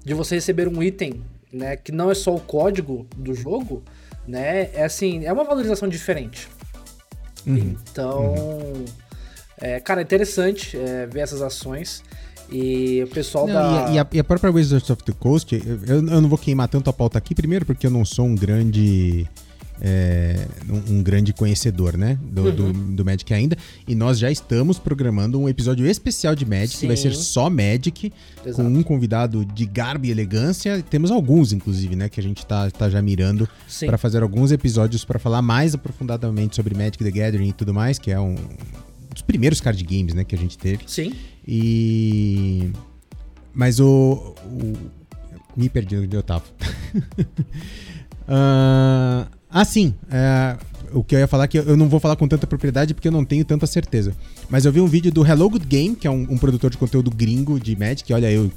de 0.03 0.13
você 0.13 0.35
receber 0.35 0.67
um 0.67 0.83
item 0.83 1.23
né, 1.51 1.77
que 1.77 1.91
não 1.91 2.11
é 2.11 2.15
só 2.15 2.35
o 2.35 2.39
código 2.39 3.07
do 3.15 3.33
jogo, 3.33 3.83
né, 4.27 4.69
é 4.73 4.83
assim, 4.83 5.23
é 5.23 5.31
uma 5.31 5.43
valorização 5.43 5.87
diferente. 5.87 6.49
Uhum. 7.45 7.75
Então, 7.91 8.33
uhum. 8.33 8.85
É, 9.63 9.79
cara, 9.79 10.01
é 10.01 10.03
interessante 10.03 10.77
é, 10.77 11.05
ver 11.05 11.21
essas 11.21 11.41
ações. 11.41 12.03
E 12.51 13.01
o 13.03 13.07
pessoal 13.07 13.47
não, 13.47 13.53
da. 13.53 13.91
E 13.91 13.97
a, 13.97 14.07
e 14.11 14.19
a, 14.19 14.23
própria 14.23 14.51
Wizards 14.51 14.89
of 14.89 15.01
the 15.03 15.13
Coast, 15.13 15.55
eu, 15.55 15.95
eu, 15.95 16.01
não 16.01 16.27
vou 16.27 16.37
queimar 16.37 16.67
tanto 16.67 16.89
a 16.89 16.93
pauta 16.93 17.17
aqui, 17.17 17.33
primeiro 17.33 17.65
porque 17.65 17.87
eu 17.87 17.91
não 17.91 18.03
sou 18.03 18.25
um 18.25 18.35
grande 18.35 19.25
é, 19.81 20.47
um, 20.69 20.95
um, 20.95 21.03
grande 21.03 21.33
conhecedor, 21.33 21.97
né? 21.97 22.17
Do, 22.21 22.43
uhum. 22.43 22.55
do, 22.55 22.73
do, 22.95 23.05
Magic 23.05 23.33
ainda. 23.33 23.57
E 23.87 23.95
nós 23.95 24.19
já 24.19 24.31
estamos 24.31 24.77
programando 24.79 25.39
um 25.39 25.49
episódio 25.49 25.85
especial 25.85 26.35
de 26.35 26.45
Magic, 26.45 26.73
Sim. 26.73 26.79
que 26.81 26.87
vai 26.87 26.97
ser 26.97 27.13
só 27.15 27.49
Magic, 27.49 28.13
Exato. 28.45 28.55
com 28.55 28.63
um 28.63 28.83
convidado 28.83 29.43
de 29.45 29.65
garbo 29.65 30.05
e 30.05 30.11
elegância. 30.11 30.83
Temos 30.89 31.11
alguns, 31.11 31.51
inclusive, 31.51 31.95
né? 31.95 32.07
Que 32.07 32.19
a 32.19 32.23
gente 32.23 32.45
tá, 32.45 32.69
tá 32.69 32.89
já 32.89 33.01
mirando 33.01 33.47
para 33.85 33.97
fazer 33.97 34.21
alguns 34.23 34.51
episódios 34.51 35.03
para 35.03 35.19
falar 35.19 35.41
mais 35.41 35.73
aprofundadamente 35.73 36.55
sobre 36.55 36.75
Magic 36.75 37.03
the 37.03 37.11
Gathering 37.11 37.49
e 37.49 37.53
tudo 37.53 37.73
mais, 37.73 37.97
que 37.97 38.11
é 38.11 38.19
um 38.19 38.35
dos 39.11 39.21
primeiros 39.21 39.59
card 39.59 39.83
games, 39.83 40.13
né? 40.13 40.23
Que 40.23 40.35
a 40.35 40.37
gente 40.37 40.57
teve. 40.57 40.83
Sim. 40.87 41.13
E. 41.47 42.71
Mas 43.53 43.79
o. 43.79 44.35
o... 44.45 44.73
Me 45.55 45.69
perdi 45.69 45.95
onde 45.97 46.15
eu 46.15 46.23
tava. 46.23 46.45
uh... 48.27 49.27
Ah, 49.53 49.63
sim. 49.63 49.93
É, 50.11 50.57
o 50.91 51.03
que 51.03 51.15
eu 51.15 51.19
ia 51.19 51.27
falar 51.27 51.43
é 51.43 51.47
que 51.47 51.59
eu 51.59 51.77
não 51.77 51.87
vou 51.87 51.99
falar 51.99 52.15
com 52.15 52.27
tanta 52.27 52.47
propriedade 52.47 52.93
porque 52.93 53.07
eu 53.07 53.11
não 53.11 53.23
tenho 53.23 53.45
tanta 53.45 53.67
certeza. 53.67 54.15
Mas 54.53 54.65
eu 54.65 54.71
vi 54.71 54.79
um 54.79 54.85
vídeo 54.85 55.11
do 55.11 55.25
Hello 55.25 55.49
Good 55.49 55.65
Game, 55.65 55.95
que 55.95 56.05
é 56.05 56.11
um, 56.11 56.27
um 56.29 56.37
produtor 56.37 56.69
de 56.69 56.77
conteúdo 56.77 57.09
gringo 57.09 57.59
de 57.59 57.75
Magic. 57.75 58.13
Olha, 58.13 58.31
eu, 58.31 58.51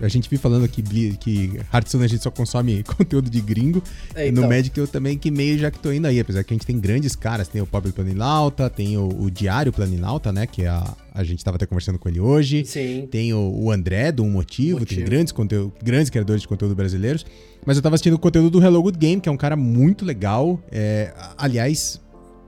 a, 0.00 0.06
a 0.06 0.08
gente 0.08 0.26
vi 0.26 0.38
falando 0.38 0.64
aqui 0.64 0.82
que 1.18 1.60
Hearthstone 1.70 2.04
a 2.04 2.08
gente 2.08 2.22
só 2.22 2.30
consome 2.30 2.82
conteúdo 2.96 3.28
de 3.28 3.38
gringo. 3.42 3.82
É, 4.14 4.28
então. 4.28 4.44
No 4.44 4.48
Magic 4.48 4.80
eu 4.80 4.88
também 4.88 5.18
que 5.18 5.30
meio 5.30 5.58
já 5.58 5.70
que 5.70 5.78
tô 5.78 5.92
indo 5.92 6.06
aí, 6.06 6.18
apesar 6.18 6.42
que 6.42 6.54
a 6.54 6.56
gente 6.56 6.64
tem 6.64 6.80
grandes 6.80 7.14
caras. 7.14 7.48
Tem 7.48 7.60
o 7.60 7.66
Pobre 7.66 7.92
Planinauta, 7.92 8.70
tem 8.70 8.96
o, 8.96 9.06
o 9.06 9.30
Diário 9.30 9.70
Planinauta, 9.74 10.32
né? 10.32 10.46
Que 10.46 10.62
é 10.62 10.68
a, 10.68 10.96
a 11.12 11.22
gente 11.22 11.44
tava 11.44 11.56
até 11.56 11.66
conversando 11.66 11.98
com 11.98 12.08
ele 12.08 12.18
hoje. 12.18 12.64
Sim. 12.64 13.06
Tem 13.10 13.34
o, 13.34 13.52
o 13.54 13.70
André, 13.70 14.10
do 14.10 14.22
Um 14.22 14.30
Motivo, 14.30 14.78
Motivo. 14.78 15.00
tem 15.02 15.04
grandes, 15.04 15.34
conteúdo, 15.34 15.74
grandes 15.84 16.08
criadores 16.08 16.40
de 16.40 16.48
conteúdo 16.48 16.74
brasileiros. 16.74 17.26
Mas 17.66 17.76
eu 17.76 17.82
tava 17.82 17.96
assistindo 17.96 18.14
o 18.14 18.18
conteúdo 18.18 18.48
do 18.58 18.64
Hello 18.64 18.80
Good 18.80 18.96
Game, 18.98 19.20
que 19.20 19.28
é 19.28 19.32
um 19.32 19.36
cara 19.36 19.54
muito 19.54 20.02
legal. 20.02 20.58
É, 20.72 21.12
aliás, 21.36 22.00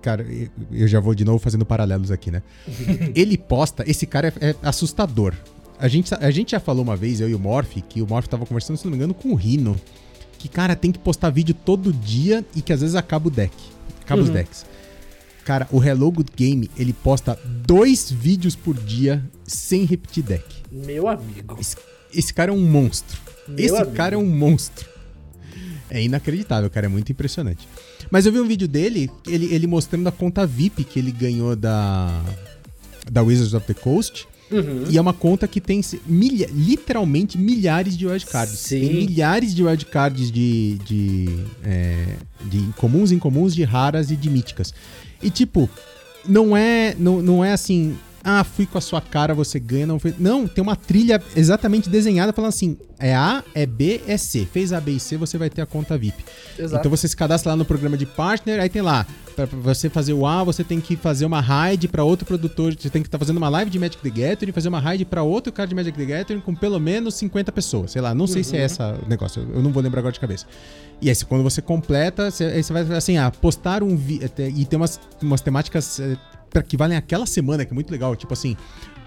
cara, 0.05 0.27
eu 0.71 0.87
já 0.87 1.01
vou 1.01 1.15
de 1.15 1.25
novo 1.25 1.39
fazendo 1.39 1.65
paralelos 1.65 2.11
aqui, 2.11 2.31
né? 2.31 2.43
ele 3.17 3.39
posta, 3.39 3.83
esse 3.87 4.07
cara 4.07 4.29
é, 4.39 4.51
é, 4.51 4.57
assustador. 4.63 5.33
A 5.79 5.89
gente, 5.89 6.15
a 6.15 6.31
gente 6.31 6.51
já 6.51 6.61
falou 6.61 6.83
uma 6.83 6.95
vez, 6.95 7.21
eu 7.21 7.29
e 7.29 7.35
o 7.35 7.39
Morph, 7.39 7.79
que 7.89 8.03
o 8.03 8.07
Morph 8.07 8.27
tava 8.27 8.45
conversando, 8.45 8.77
se 8.77 8.85
não 8.85 8.91
me 8.91 8.99
engano, 8.99 9.15
com 9.15 9.31
o 9.31 9.35
Rino. 9.35 9.81
Que, 10.39 10.47
cara, 10.47 10.77
tem 10.77 10.93
que 10.93 10.99
postar 10.99 11.31
vídeo 11.31 11.55
todo 11.55 11.91
dia 11.91 12.45
e 12.55 12.61
que 12.61 12.71
às 12.71 12.83
vezes 12.83 12.95
acaba 12.95 13.29
o 13.29 13.31
deck. 13.31 13.55
Acaba 14.03 14.21
uhum. 14.21 14.29
os 14.29 14.33
decks. 14.33 14.67
Cara, 15.43 15.67
o 15.73 15.83
Hello 15.83 16.13
Good 16.13 16.33
Game, 16.37 16.71
ele 16.77 16.93
posta 16.93 17.39
dois 17.67 18.11
vídeos 18.11 18.55
por 18.55 18.75
dia 18.75 19.25
sem 19.47 19.85
repetir 19.85 20.23
deck. 20.23 20.45
Meu 20.71 21.09
amigo. 21.09 21.57
Esse, 21.59 21.77
esse 22.13 22.33
cara 22.33 22.51
é 22.51 22.55
um 22.55 22.67
monstro. 22.67 23.19
Meu 23.49 23.65
esse 23.65 23.77
amigo. 23.77 23.97
cara 23.97 24.15
é 24.15 24.19
um 24.19 24.27
monstro. 24.27 24.87
É 25.91 26.03
inacreditável, 26.03 26.69
cara, 26.69 26.87
é 26.87 26.89
muito 26.89 27.11
impressionante. 27.11 27.67
Mas 28.11 28.27
eu 28.27 28.33
vi 28.33 28.41
um 28.41 28.47
vídeo 28.47 28.69
dele, 28.69 29.11
ele, 29.27 29.53
ele 29.55 29.67
mostrando 29.67 30.07
a 30.09 30.13
conta 30.13 30.47
VIP 30.47 30.85
que 30.85 30.99
ele 30.99 31.13
ganhou 31.13 31.57
da, 31.57 32.23
da 33.11 33.23
Wizards 33.23 33.55
of 33.55 33.67
the 33.67 33.75
Coast. 33.75 34.27
Uhum. 34.51 34.85
E 34.91 34.99
é 34.99 35.01
uma 35.01 35.13
conta 35.13 35.49
que 35.49 35.61
tem 35.61 35.81
milha, 36.07 36.49
literalmente 36.53 37.39
milhares 37.39 37.97
de 37.97 38.07
wildcards. 38.07 38.59
Sim. 38.59 38.81
Tem 38.81 38.95
milhares 38.95 39.55
de 39.55 39.65
wildcards 39.65 40.31
de, 40.31 40.79
de, 40.85 41.29
é, 41.65 42.17
de 42.45 42.61
comuns, 42.77 43.11
incomuns, 43.11 43.55
de 43.55 43.65
raras 43.65 44.11
e 44.11 44.17
de 44.17 44.29
míticas. 44.31 44.73
E 45.23 45.31
tipo, 45.31 45.69
não 46.29 46.57
é, 46.57 46.95
não, 46.99 47.23
não 47.23 47.45
é 47.45 47.53
assim, 47.53 47.97
ah, 48.25 48.43
fui 48.43 48.64
com 48.64 48.78
a 48.78 48.81
sua 48.81 49.02
cara, 49.02 49.35
você 49.35 49.61
ganha, 49.61 49.87
não 49.87 49.99
foi. 49.99 50.14
Não, 50.19 50.49
tem 50.49 50.62
uma 50.62 50.75
trilha 50.75 51.23
exatamente 51.37 51.90
desenhada 51.90 52.33
falando 52.33 52.49
assim: 52.49 52.78
é 52.99 53.14
A, 53.14 53.45
é 53.54 53.66
B, 53.66 54.00
é 54.07 54.16
C. 54.16 54.49
Fez 54.50 54.73
A, 54.73 54.81
B 54.81 54.93
e 54.93 55.00
C, 55.00 55.19
você 55.19 55.37
vai 55.37 55.50
ter 55.50 55.61
a 55.61 55.66
conta 55.66 55.99
VIP. 55.99 56.25
Exato. 56.59 56.81
Então 56.81 56.90
você 56.90 57.07
se 57.07 57.14
cadastra 57.14 57.50
lá 57.50 57.57
no 57.57 57.64
programa 57.66 57.99
de 57.99 58.07
partner, 58.07 58.61
aí 58.61 58.71
tem 58.71 58.81
lá, 58.81 59.07
para 59.37 59.45
você 59.45 59.90
fazer 59.90 60.14
o 60.14 60.26
A, 60.26 60.43
você 60.43 60.64
tem 60.64 60.81
que 60.81 60.97
fazer 60.97 61.26
uma 61.26 61.40
raid 61.40 61.87
para 61.88 62.02
outro 62.02 62.25
produtor, 62.25 62.75
você 62.75 62.88
tem 62.88 63.02
que 63.02 63.09
estar 63.09 63.19
tá 63.19 63.25
fazendo 63.25 63.37
uma 63.37 63.50
live 63.50 63.71
de 63.71 63.78
Magic 63.78 64.02
the 64.02 64.09
Gathering, 64.09 64.52
fazer 64.52 64.69
uma 64.69 64.81
raid 64.81 65.04
para 65.04 65.23
outro 65.23 65.52
cara 65.52 65.69
de 65.69 65.75
Magic 65.75 65.97
the 65.97 66.04
Gathering 66.07 66.40
com 66.40 66.54
pelo 66.54 66.81
menos 66.81 67.14
50 67.16 67.52
pessoas. 67.52 67.90
Sei 67.90 68.00
lá, 68.00 68.14
não 68.14 68.26
sei 68.26 68.40
uhum. 68.40 68.45
se 68.45 68.57
é 68.57 68.61
uhum. 68.61 68.64
essa 68.64 68.99
o 69.04 69.09
negócio, 69.09 69.47
eu 69.54 69.62
não 69.62 69.71
vou 69.71 69.83
lembrar 69.83 69.99
agora 69.99 70.12
de 70.12 70.21
cabeça. 70.21 70.47
E 71.02 71.11
aí, 71.11 71.16
quando 71.28 71.43
você 71.43 71.61
completa, 71.61 72.31
você, 72.31 72.45
aí 72.45 72.62
você 72.62 72.73
vai 72.73 72.83
assim, 72.97 73.19
ah, 73.19 73.31
postar 73.31 73.83
um 73.83 73.97
vídeo. 73.97 74.31
E 74.57 74.64
tem 74.64 74.78
umas, 74.78 74.99
umas 75.21 75.40
temáticas 75.40 76.00
eh, 76.00 76.16
que 76.63 76.77
valem 76.77 76.97
aquela 76.97 77.27
semana, 77.27 77.65
que 77.65 77.73
é 77.73 77.75
muito 77.75 77.91
legal. 77.91 78.15
Tipo 78.17 78.33
assim, 78.33 78.57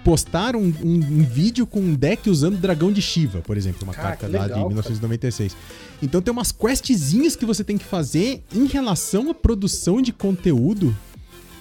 postar 0.04 0.56
um, 0.56 0.62
um, 0.62 0.96
um, 0.96 1.24
vídeo 1.24 1.68
com 1.68 1.80
um 1.82 1.94
deck 1.94 2.30
usando 2.30 2.58
Dragão 2.58 2.92
de 2.92 3.02
Shiva, 3.02 3.42
por 3.42 3.58
exemplo, 3.58 3.84
uma 3.84 3.94
Cara, 3.94 4.16
carta 4.16 4.28
lá 4.38 4.48
de 4.48 4.54
1996. 4.54 5.54
Cara. 5.54 5.66
Então 6.02 6.22
tem 6.22 6.32
umas 6.32 6.52
questzinhas 6.52 7.36
que 7.36 7.46
você 7.46 7.64
tem 7.64 7.78
que 7.78 7.84
fazer 7.84 8.42
em 8.54 8.66
relação 8.68 9.30
à 9.30 9.34
produção 9.34 10.02
de 10.02 10.14
conteúdo. 10.14 10.96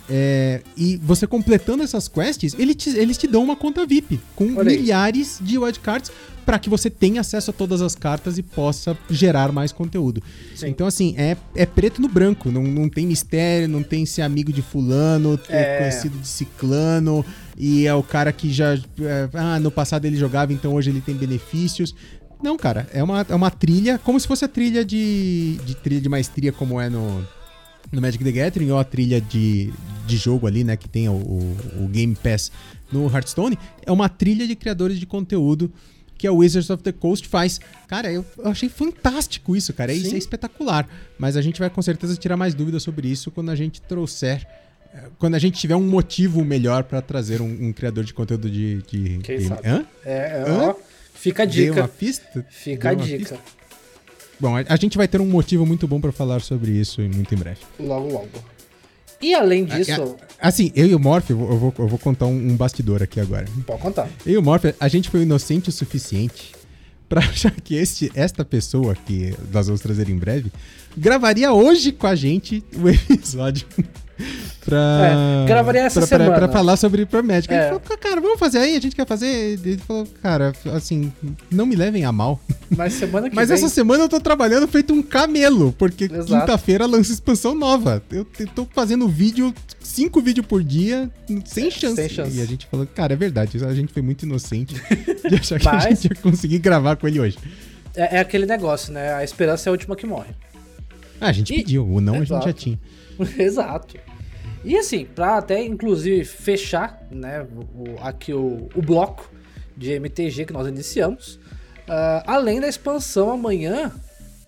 É, 0.09 0.63
e 0.77 0.97
você 0.97 1.27
completando 1.27 1.83
essas 1.83 2.07
quests, 2.07 2.55
eles 2.59 2.77
te, 2.77 2.91
eles 2.91 3.19
te 3.19 3.27
dão 3.27 3.43
uma 3.43 3.57
conta 3.57 3.85
VIP 3.85 4.21
com 4.35 4.45
milhares 4.45 5.39
de 5.41 5.59
wildcards 5.59 6.13
para 6.47 6.61
que 6.61 6.71
você 6.71 6.89
tenha 6.89 7.21
acesso 7.21 7.51
a 7.51 7.53
todas 7.53 7.83
as 7.83 7.97
cartas 7.97 8.39
e 8.39 8.43
possa 8.43 8.97
gerar 9.11 9.51
mais 9.51 9.73
conteúdo. 9.73 10.23
Sim. 10.55 10.69
Então, 10.69 10.87
assim, 10.87 11.13
é, 11.19 11.37
é 11.57 11.67
preto 11.67 12.01
no 12.01 12.09
branco, 12.09 12.53
não, 12.53 12.63
não 12.63 12.89
tem 12.89 13.05
mistério, 13.05 13.67
não 13.67 13.83
tem 13.83 14.07
ser 14.07 14.23
amigo 14.23 14.53
de 14.53 14.63
fulano, 14.63 15.39
é 15.49 15.79
conhecido 15.79 16.17
de 16.17 16.29
ciclano, 16.29 17.27
e 17.59 17.85
é 17.85 17.93
o 17.93 18.03
cara 18.03 18.33
que 18.33 18.53
já. 18.53 18.75
É, 18.75 19.29
ah, 19.35 19.59
no 19.59 19.73
passado 19.73 20.05
ele 20.05 20.17
jogava, 20.17 20.53
então 20.53 20.73
hoje 20.73 20.91
ele 20.91 21.01
tem 21.01 21.17
benefícios. 21.17 21.93
Não, 22.41 22.57
cara, 22.57 22.89
é 22.93 23.03
uma, 23.03 23.27
é 23.29 23.35
uma 23.35 23.51
trilha, 23.51 23.99
como 23.99 24.21
se 24.21 24.29
fosse 24.29 24.45
a 24.45 24.49
trilha 24.49 24.85
de, 24.85 25.59
de 25.65 25.75
trilha 25.75 26.01
de 26.01 26.09
maestria, 26.09 26.53
como 26.53 26.81
é 26.81 26.89
no, 26.89 27.27
no 27.91 28.01
Magic 28.01 28.23
the 28.23 28.31
Gathering, 28.31 28.71
ou 28.71 28.79
a 28.79 28.85
trilha 28.85 29.21
de, 29.21 29.73
de 30.07 30.17
jogo 30.17 30.47
ali, 30.47 30.65
né, 30.65 30.77
que 30.77 30.89
tem 30.89 31.09
o, 31.09 31.13
o, 31.13 31.57
o 31.85 31.89
Game 31.89 32.15
Pass 32.15 32.51
no 32.91 33.07
Hearthstone, 33.07 33.59
é 33.85 33.93
uma 33.93 34.09
trilha 34.09 34.47
de 34.47 34.55
criadores 34.55 34.99
de 34.99 35.07
conteúdo 35.07 35.73
que 36.17 36.27
a 36.27 36.33
Wizards 36.33 36.71
of 36.71 36.83
the 36.83 36.93
Coast 36.93 37.29
faz. 37.29 37.61
Cara, 37.87 38.11
eu, 38.11 38.25
eu 38.39 38.51
achei 38.51 38.69
fantástico 38.69 39.55
isso, 39.55 39.73
cara. 39.73 39.93
Isso 39.93 40.15
é 40.15 40.19
espetacular. 40.19 40.89
Mas 41.19 41.37
a 41.37 41.43
gente 41.43 41.59
vai 41.59 41.71
com 41.71 41.83
certeza 41.83 42.17
tirar 42.17 42.37
mais 42.37 42.55
dúvidas 42.55 42.83
sobre 42.83 43.09
isso 43.09 43.31
quando 43.31 43.51
a 43.51 43.55
gente 43.55 43.81
trouxer. 43.83 44.47
Eh, 44.95 45.09
quando 45.19 45.35
a 45.35 45.39
gente 45.39 45.59
tiver 45.59 45.77
um 45.77 45.87
motivo 45.87 46.45
melhor 46.45 46.85
para 46.85 47.03
trazer 47.03 47.41
um, 47.41 47.69
um, 47.69 47.73
criador 47.73 48.05
de 48.05 48.15
conteúdo 48.15 48.51
de. 48.51 48.83
de 48.83 49.19
Quem 49.23 49.41
sabe? 49.41 49.69
Hã? 49.69 49.85
É, 50.05 50.13
é 50.15 50.45
Hã? 50.49 50.71
Ó, 50.71 50.75
fica 51.15 51.43
a 51.43 51.47
dica. 51.47 51.73
Dei 51.73 51.83
uma 51.83 51.89
pista? 51.89 52.47
Fica 52.49 52.95
Dei 52.95 53.05
a 53.05 53.07
dica. 53.07 53.19
Pista? 53.19 53.57
Bom, 54.39 54.57
a, 54.57 54.65
a 54.69 54.77
gente 54.77 54.97
vai 54.97 55.09
ter 55.09 55.21
um 55.21 55.27
motivo 55.27 55.65
muito 55.67 55.87
bom 55.87 56.01
para 56.01 56.13
falar 56.13 56.41
sobre 56.41 56.73
isso 56.73 57.01
muito 57.03 57.35
em 57.35 57.39
breve. 57.39 57.61
Logo, 57.79 58.09
logo. 58.11 58.56
E 59.21 59.35
além 59.35 59.65
disso. 59.65 60.17
Assim, 60.41 60.71
eu 60.75 60.87
e 60.87 60.95
o 60.95 60.99
Morph, 60.99 61.31
eu 61.31 61.37
vou, 61.37 61.75
eu 61.79 61.89
vou 61.89 61.99
contar 61.99 62.27
um, 62.27 62.37
um, 62.37 62.57
bastidor 62.57 63.03
aqui 63.03 63.19
agora. 63.19 63.47
Pode 63.67 63.81
contar. 63.81 64.09
Eu 64.25 64.35
e 64.35 64.37
o 64.37 64.43
Morph, 64.43 64.67
a 64.79 64.89
gente 64.89 65.09
foi 65.09 65.23
inocente 65.23 65.69
o 65.69 65.73
suficiente 65.73 66.53
pra 67.09 67.21
achar 67.21 67.53
que 67.53 67.75
este, 67.75 68.11
esta 68.15 68.45
pessoa, 68.45 68.95
que 68.95 69.35
nós 69.53 69.67
vamos 69.67 69.81
trazer 69.81 70.09
em 70.09 70.17
breve, 70.17 70.53
gravaria 70.97 71.53
hoje 71.53 71.93
com 71.93 72.07
a 72.07 72.15
gente 72.15 72.63
o 72.77 72.89
episódio 73.13 73.67
pra, 74.65 75.45
é, 75.45 75.47
gravaria 75.47 75.83
essa 75.83 76.01
pra, 76.01 76.07
semana. 76.07 76.31
Pra, 76.31 76.49
pra 76.49 76.49
falar 76.49 76.77
sobre 76.77 77.05
Pro 77.05 77.23
Magic. 77.23 77.53
É. 77.53 77.57
Ele 77.57 77.67
falou, 77.67 77.99
cara, 77.99 78.21
vamos 78.21 78.39
fazer 78.39 78.59
aí, 78.59 78.77
a 78.77 78.81
gente 78.81 78.97
quer 78.97 79.07
fazer. 79.07 79.59
Ele 79.65 79.79
falou, 79.79 80.07
cara, 80.23 80.53
assim, 80.75 81.13
não 81.51 81.67
me 81.67 81.77
levem 81.77 82.05
a 82.05 82.13
mal. 82.13 82.41
Mas 82.77 82.95
semana 82.95 83.29
que 83.29 83.37
Mas 83.37 83.49
vem... 83.49 83.57
essa 83.57 83.69
semana 83.69 84.05
eu 84.05 84.09
tô 84.09 84.21
trabalhando 84.21 84.67
feito 84.67 84.93
um 84.93 85.03
camelo, 85.03 85.73
porque 85.79 86.09
quinta-feira 86.09 86.87
lança 86.87 87.13
expansão 87.13 87.55
nova. 87.55 88.03
Eu, 88.11 88.27
eu 88.39 88.47
tô 88.49 88.67
fazendo 88.75 89.09
vídeo, 89.09 89.55
cinco 89.81 90.21
vídeos 90.21 90.47
por 90.47 90.65
dia, 90.65 91.11
sem 91.45 91.71
chance. 91.71 91.97
Sem 91.97 92.09
chance. 92.09 92.37
E 92.37 92.41
a 92.41 92.47
gente 92.47 92.67
falou, 92.67 92.87
cara, 92.87 93.13
é 93.13 93.17
verdade, 93.17 93.63
a 93.65 93.75
gente 93.75 93.93
foi 93.93 94.03
muito 94.03 94.25
inocente 94.25 94.75
de 95.29 95.35
achar 95.35 95.59
que 95.59 95.65
Mas... 95.65 95.87
a 95.87 95.89
gente 95.91 96.05
ia 96.07 96.17
conseguir 96.17 96.59
gravar 96.59 96.97
com 96.97 97.07
ele 97.07 97.21
hoje. 97.21 97.39
É, 97.95 98.17
é, 98.17 98.19
aquele 98.19 98.45
negócio, 98.47 98.93
né? 98.93 99.15
A 99.15 99.25
esperança 99.25 99.69
é 99.69 99.71
a 99.71 99.73
última 99.73 99.97
que 99.97 100.07
morre. 100.07 100.31
Ah, 101.21 101.29
a 101.29 101.33
gente 101.33 101.53
e... 101.53 101.57
pediu, 101.57 101.87
o 101.87 102.01
não 102.01 102.17
Exato. 102.17 102.35
a 102.35 102.37
gente 102.37 102.47
já 102.47 102.53
tinha. 102.53 102.79
Exato. 103.39 103.97
E 104.65 104.77
assim, 104.77 105.05
para 105.05 105.39
até 105.39 105.63
inclusive 105.63 106.25
fechar, 106.25 107.07
né, 107.11 107.47
o, 107.75 108.01
aqui 108.03 108.33
o, 108.33 108.69
o 108.75 108.83
bloco 108.83 109.31
de 109.77 109.93
MTG 109.93 110.47
que 110.47 110.53
nós 110.53 110.67
iniciamos, 110.67 111.37
uh, 111.87 112.23
além 112.27 112.61
da 112.61 112.69
expansão 112.69 113.31
amanhã, 113.31 113.93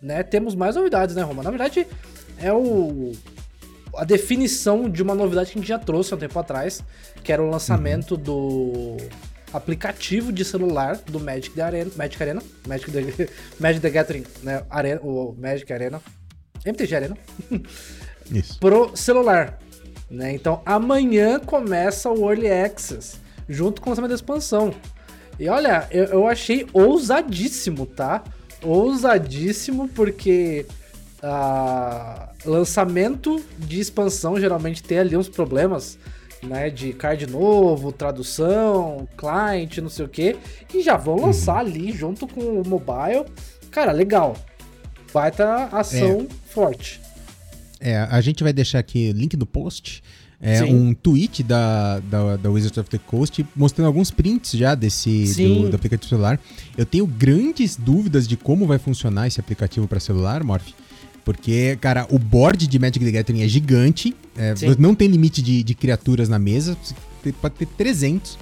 né, 0.03 0.23
temos 0.23 0.55
mais 0.55 0.75
novidades, 0.75 1.15
né, 1.15 1.23
Roma? 1.23 1.43
Na 1.43 1.51
verdade, 1.51 1.87
é 2.39 2.53
o 2.53 3.13
a 3.97 4.05
definição 4.05 4.89
de 4.89 5.03
uma 5.03 5.15
novidade 5.15 5.51
que 5.51 5.59
a 5.59 5.61
gente 5.61 5.69
já 5.69 5.79
trouxe 5.79 6.13
há 6.13 6.17
um 6.17 6.21
tempo 6.21 6.39
atrás, 6.39 6.83
que 7.23 7.33
era 7.33 7.43
o 7.43 7.51
lançamento 7.51 8.15
uhum. 8.15 8.23
do 8.23 8.97
aplicativo 9.53 10.33
de 10.33 10.45
celular 10.45 10.97
do 11.07 11.19
Magic 11.19 11.51
the 11.51 11.63
Arena, 11.63 11.91
Magic 11.97 12.23
Arena, 12.23 12.43
Magic 12.67 12.91
the, 12.91 13.29
Magic 13.59 13.81
the 13.81 13.91
Gathering, 13.91 14.25
né, 14.43 14.63
Arena, 14.69 15.01
o 15.03 15.35
Magic 15.39 15.73
Arena, 15.73 16.01
MTG 16.65 16.95
Arena, 16.95 17.17
Isso. 18.33 18.59
pro 18.59 18.97
celular. 18.97 19.59
Né? 20.11 20.33
Então 20.33 20.63
amanhã 20.65 21.39
começa 21.39 22.09
o 22.09 22.31
Early 22.31 22.51
Access, 22.51 23.19
junto 23.49 23.81
com 23.81 23.89
o 23.89 23.91
lançamento 23.91 24.11
da 24.11 24.15
expansão. 24.15 24.75
E 25.39 25.49
olha, 25.49 25.87
eu, 25.91 26.05
eu 26.07 26.27
achei 26.27 26.67
ousadíssimo, 26.73 27.87
tá? 27.87 28.25
Ousadíssimo, 28.63 29.89
porque 29.89 30.67
uh, 31.23 32.29
lançamento 32.45 33.41
de 33.57 33.81
expansão 33.81 34.41
geralmente 34.41 34.83
tem 34.83 34.99
ali 34.99 35.17
uns 35.17 35.29
problemas, 35.29 35.97
né? 36.43 36.71
De 36.71 36.93
card 36.93 37.27
novo, 37.29 37.93
tradução, 37.93 39.07
client, 39.17 39.79
não 39.79 39.89
sei 39.89 40.07
o 40.07 40.09
que. 40.09 40.37
E 40.75 40.83
já 40.83 40.97
vão 40.97 41.17
lançar 41.17 41.55
uhum. 41.55 41.61
ali 41.61 41.93
junto 41.93 42.27
com 42.27 42.41
o 42.41 42.67
mobile. 42.67 43.25
Cara, 43.71 43.93
legal. 43.93 44.37
Baita 45.13 45.69
ação 45.71 46.27
é. 46.29 46.53
forte. 46.53 47.01
É, 47.81 47.97
a 47.97 48.21
gente 48.21 48.43
vai 48.43 48.53
deixar 48.53 48.79
aqui 48.79 49.13
link 49.13 49.37
no 49.37 49.47
post. 49.47 50.03
É 50.41 50.59
Sim. 50.59 50.73
um 50.73 50.95
tweet 50.95 51.43
da, 51.43 51.99
da, 51.99 52.37
da 52.37 52.49
Wizards 52.49 52.79
of 52.79 52.89
the 52.89 52.99
Coast 52.99 53.45
mostrando 53.57 53.89
alguns 53.89 54.13
prints 54.13 54.53
já 54.53 54.77
desse 54.77 55.35
do, 55.35 55.69
do, 55.69 55.75
aplicativo 55.75 56.09
celular. 56.09 56.39
Eu 56.77 56.87
tenho 56.87 57.05
grandes 57.07 57.75
dúvidas 57.75 58.29
de 58.29 58.37
como 58.37 58.65
vai 58.65 58.79
funcionar 58.79 59.27
esse 59.27 59.41
aplicativo 59.41 59.89
para 59.89 59.99
celular, 59.99 60.45
Morph. 60.45 60.69
Porque, 61.25 61.77
cara, 61.81 62.07
o 62.09 62.19
board 62.19 62.67
de 62.69 62.79
Magic 62.79 63.05
the 63.05 63.11
Gathering 63.11 63.43
é 63.43 63.49
gigante. 63.49 64.15
É, 64.37 64.55
não 64.79 64.95
tem 64.95 65.09
limite 65.09 65.43
de, 65.43 65.63
de 65.63 65.75
criaturas 65.75 66.29
na 66.29 66.39
mesa. 66.39 66.77
Pode 67.41 67.57
ter 67.57 67.67
300. 67.67 68.39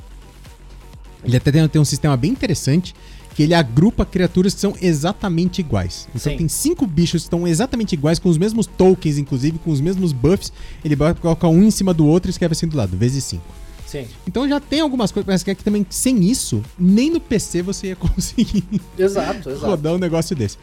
Ele 1.25 1.37
até 1.37 1.51
tem, 1.51 1.67
tem 1.67 1.81
um 1.81 1.85
sistema 1.85 2.17
bem 2.17 2.31
interessante 2.31 2.95
que 3.37 3.43
ele 3.43 3.53
agrupa 3.53 4.07
criaturas 4.07 4.55
que 4.55 4.61
são 4.63 4.75
exatamente 4.81 5.59
iguais. 5.61 6.09
Então 6.15 6.33
Sim. 6.33 6.39
tem 6.39 6.49
cinco 6.49 6.87
bichos 6.87 7.21
que 7.23 7.27
estão 7.27 7.47
exatamente 7.47 7.93
iguais, 7.93 8.19
com 8.19 8.31
os 8.31 8.39
mesmos 8.39 8.67
tokens, 8.67 9.19
inclusive, 9.19 9.59
com 9.59 9.71
os 9.71 9.79
mesmos 9.79 10.11
buffs. 10.11 10.51
Ele 10.83 10.97
vai 10.97 11.15
colocar 11.15 11.47
um 11.49 11.63
em 11.63 11.71
cima 11.71 11.93
do 11.93 12.07
outro 12.07 12.31
e 12.31 12.33
escreve 12.33 12.53
assim 12.53 12.67
do 12.67 12.75
lado, 12.79 12.97
vezes 12.97 13.23
5. 13.25 13.43
Sim, 13.87 14.07
Então 14.27 14.49
já 14.49 14.59
tem 14.59 14.81
algumas 14.81 15.13
coisas, 15.13 15.29
mas 15.29 15.43
que 15.43 15.51
é 15.51 15.55
que 15.55 15.63
também 15.63 15.87
sem 15.91 16.25
isso, 16.25 16.61
nem 16.79 17.11
no 17.11 17.21
PC 17.21 17.61
você 17.63 17.89
ia 17.89 17.95
conseguir 17.97 18.65
exato, 18.99 19.51
exato. 19.51 19.67
rodar 19.67 19.93
um 19.95 19.99
negócio 19.99 20.35
desse. 20.35 20.57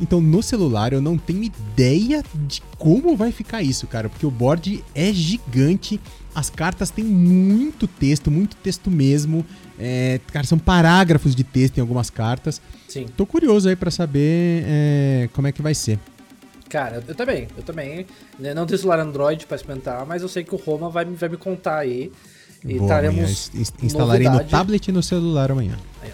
Então 0.00 0.20
no 0.20 0.42
celular 0.42 0.92
eu 0.92 1.00
não 1.02 1.18
tenho 1.18 1.42
ideia 1.42 2.24
de 2.46 2.62
como 2.78 3.14
vai 3.16 3.32
ficar 3.32 3.60
isso, 3.60 3.86
cara, 3.86 4.08
porque 4.08 4.24
o 4.24 4.30
board 4.30 4.82
é 4.94 5.12
gigante, 5.12 6.00
as 6.34 6.48
cartas 6.50 6.90
têm 6.90 7.04
muito 7.04 7.86
texto, 7.86 8.30
muito 8.30 8.56
texto 8.56 8.90
mesmo. 8.90 9.44
É, 9.78 10.20
cara, 10.32 10.46
são 10.46 10.58
parágrafos 10.58 11.34
de 11.34 11.42
texto 11.44 11.78
em 11.78 11.80
algumas 11.80 12.10
cartas. 12.10 12.60
Sim. 12.88 13.06
Tô 13.16 13.24
curioso 13.26 13.68
aí 13.68 13.76
pra 13.76 13.90
saber 13.90 14.62
é, 14.66 15.28
como 15.32 15.46
é 15.48 15.52
que 15.52 15.62
vai 15.62 15.74
ser. 15.74 15.98
Cara, 16.68 17.02
eu 17.08 17.14
também, 17.14 17.48
eu 17.56 17.62
também. 17.64 18.06
né, 18.38 18.54
Não 18.54 18.64
tenho 18.66 18.78
celular 18.78 19.00
Android 19.00 19.44
pra 19.46 19.56
experimentar, 19.56 20.06
mas 20.06 20.22
eu 20.22 20.28
sei 20.28 20.44
que 20.44 20.54
o 20.54 20.58
Roma 20.58 20.88
vai, 20.88 21.04
me- 21.04 21.16
vai 21.16 21.28
me 21.28 21.36
contar 21.36 21.78
aí. 21.78 22.12
E 22.64 22.74
amanhã, 22.74 22.86
traremos 22.86 23.50
ins- 23.54 23.72
instalarei 23.82 24.26
no 24.26 24.32
novidade. 24.34 24.50
tablet 24.50 24.86
e 24.88 24.92
no 24.92 25.02
celular 25.02 25.50
amanhã. 25.50 25.76
Aí. 26.02 26.12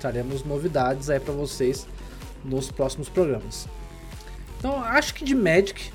Traremos 0.00 0.42
novidades 0.44 1.10
aí 1.10 1.20
pra 1.20 1.34
vocês 1.34 1.86
nos 2.42 2.70
próximos 2.70 3.10
programas. 3.10 3.68
Então, 4.58 4.82
acho 4.82 5.12
que 5.12 5.22
de 5.24 5.34
Magic 5.34 5.90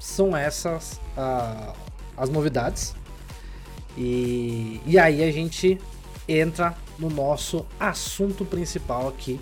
são 0.00 0.36
essas 0.36 1.00
ah, 1.16 1.72
as 2.16 2.28
novidades. 2.28 2.95
E, 3.96 4.80
e 4.86 4.98
aí 4.98 5.22
a 5.22 5.30
gente 5.32 5.78
entra 6.28 6.74
no 6.98 7.08
nosso 7.08 7.64
assunto 7.78 8.44
principal 8.44 9.08
aqui, 9.08 9.40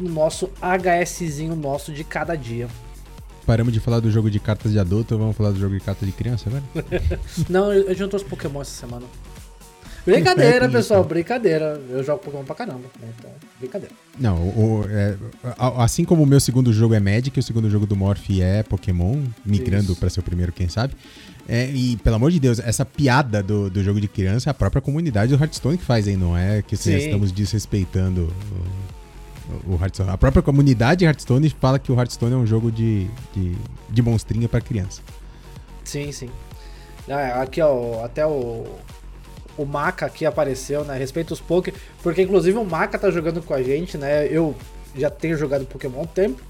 no 0.00 0.08
nosso 0.10 0.50
HSzinho 0.60 1.54
nosso 1.56 1.92
de 1.92 2.04
cada 2.04 2.34
dia. 2.36 2.68
Paramos 3.46 3.72
de 3.74 3.80
falar 3.80 4.00
do 4.00 4.10
jogo 4.10 4.30
de 4.30 4.40
cartas 4.40 4.72
de 4.72 4.78
adulto, 4.78 5.18
vamos 5.18 5.36
falar 5.36 5.50
do 5.50 5.58
jogo 5.60 5.74
de 5.78 5.84
cartas 5.84 6.06
de 6.08 6.14
criança 6.14 6.48
agora? 6.48 6.62
Não, 7.48 7.72
eu, 7.72 7.94
já 7.94 8.08
trouxe 8.08 8.24
Pokémon 8.24 8.62
essa 8.62 8.70
semana. 8.86 9.04
Brincadeira, 10.06 10.64
Isso. 10.66 10.72
pessoal, 10.72 11.02
brincadeira. 11.04 11.80
Eu 11.88 12.02
jogo 12.04 12.22
Pokémon 12.22 12.44
pra 12.44 12.54
caramba, 12.54 12.82
né, 13.00 13.08
então, 13.18 13.30
brincadeira. 13.58 13.94
Não, 14.18 14.36
o- 14.36 14.80
o- 14.82 14.84
é, 14.88 15.16
assim 15.78 16.04
como 16.04 16.22
o 16.22 16.26
meu 16.26 16.40
segundo 16.40 16.72
jogo 16.74 16.94
é 16.94 17.00
Magic, 17.00 17.38
o 17.38 17.42
segundo 17.42 17.70
jogo 17.70 17.86
do 17.86 17.96
Morph 17.96 18.28
é 18.40 18.62
Pokémon, 18.62 19.22
migrando 19.44 19.96
pra 19.96 20.10
ser 20.10 20.20
o 20.20 20.22
primeiro, 20.22 20.52
quem 20.52 20.68
sabe. 20.68 20.94
É, 21.48 21.70
e, 21.70 21.96
pelo 21.98 22.16
amor 22.16 22.30
de 22.30 22.40
Deus, 22.40 22.58
essa 22.58 22.84
piada 22.84 23.42
do, 23.42 23.68
do 23.68 23.82
jogo 23.82 24.00
de 24.00 24.08
criança 24.08 24.48
é 24.48 24.50
a 24.50 24.54
própria 24.54 24.80
comunidade 24.80 25.36
do 25.36 25.42
Hearthstone 25.42 25.76
que 25.76 25.84
faz 25.84 26.08
aí, 26.08 26.16
não 26.16 26.36
é 26.36 26.62
que 26.62 26.74
assim, 26.74 26.98
Sim. 26.98 27.04
estamos 27.04 27.30
desrespeitando 27.30 28.32
o, 29.66 29.74
o 29.74 29.78
Hearthstone. 29.78 30.10
A 30.10 30.16
própria 30.16 30.42
comunidade 30.42 31.04
Hearthstone 31.04 31.50
fala 31.50 31.78
que 31.78 31.92
o 31.92 31.94
Hearthstone 31.94 32.32
é 32.32 32.36
um 32.36 32.46
jogo 32.46 32.72
de, 32.72 33.08
de, 33.34 33.54
de 33.90 34.02
monstrinha 34.02 34.48
pra 34.48 34.60
criança. 34.60 35.02
Sim, 35.84 36.10
sim. 36.12 36.30
Ah, 37.08 37.42
Aqui, 37.42 37.60
ó, 37.60 38.04
até 38.04 38.26
o. 38.26 38.64
O 39.56 39.64
Maca 39.64 40.06
aqui 40.06 40.26
apareceu, 40.26 40.84
né? 40.84 40.98
Respeita 40.98 41.32
os 41.32 41.40
Poké. 41.40 41.72
Porque, 42.02 42.22
inclusive, 42.22 42.58
o 42.58 42.64
Maca 42.64 42.98
tá 42.98 43.08
jogando 43.08 43.40
com 43.40 43.54
a 43.54 43.62
gente, 43.62 43.96
né? 43.96 44.26
Eu 44.26 44.52
já 44.96 45.08
tenho 45.08 45.36
jogado 45.36 45.64
Pokémon 45.64 46.00
há 46.00 46.02
um 46.02 46.06
tempo. 46.06 46.42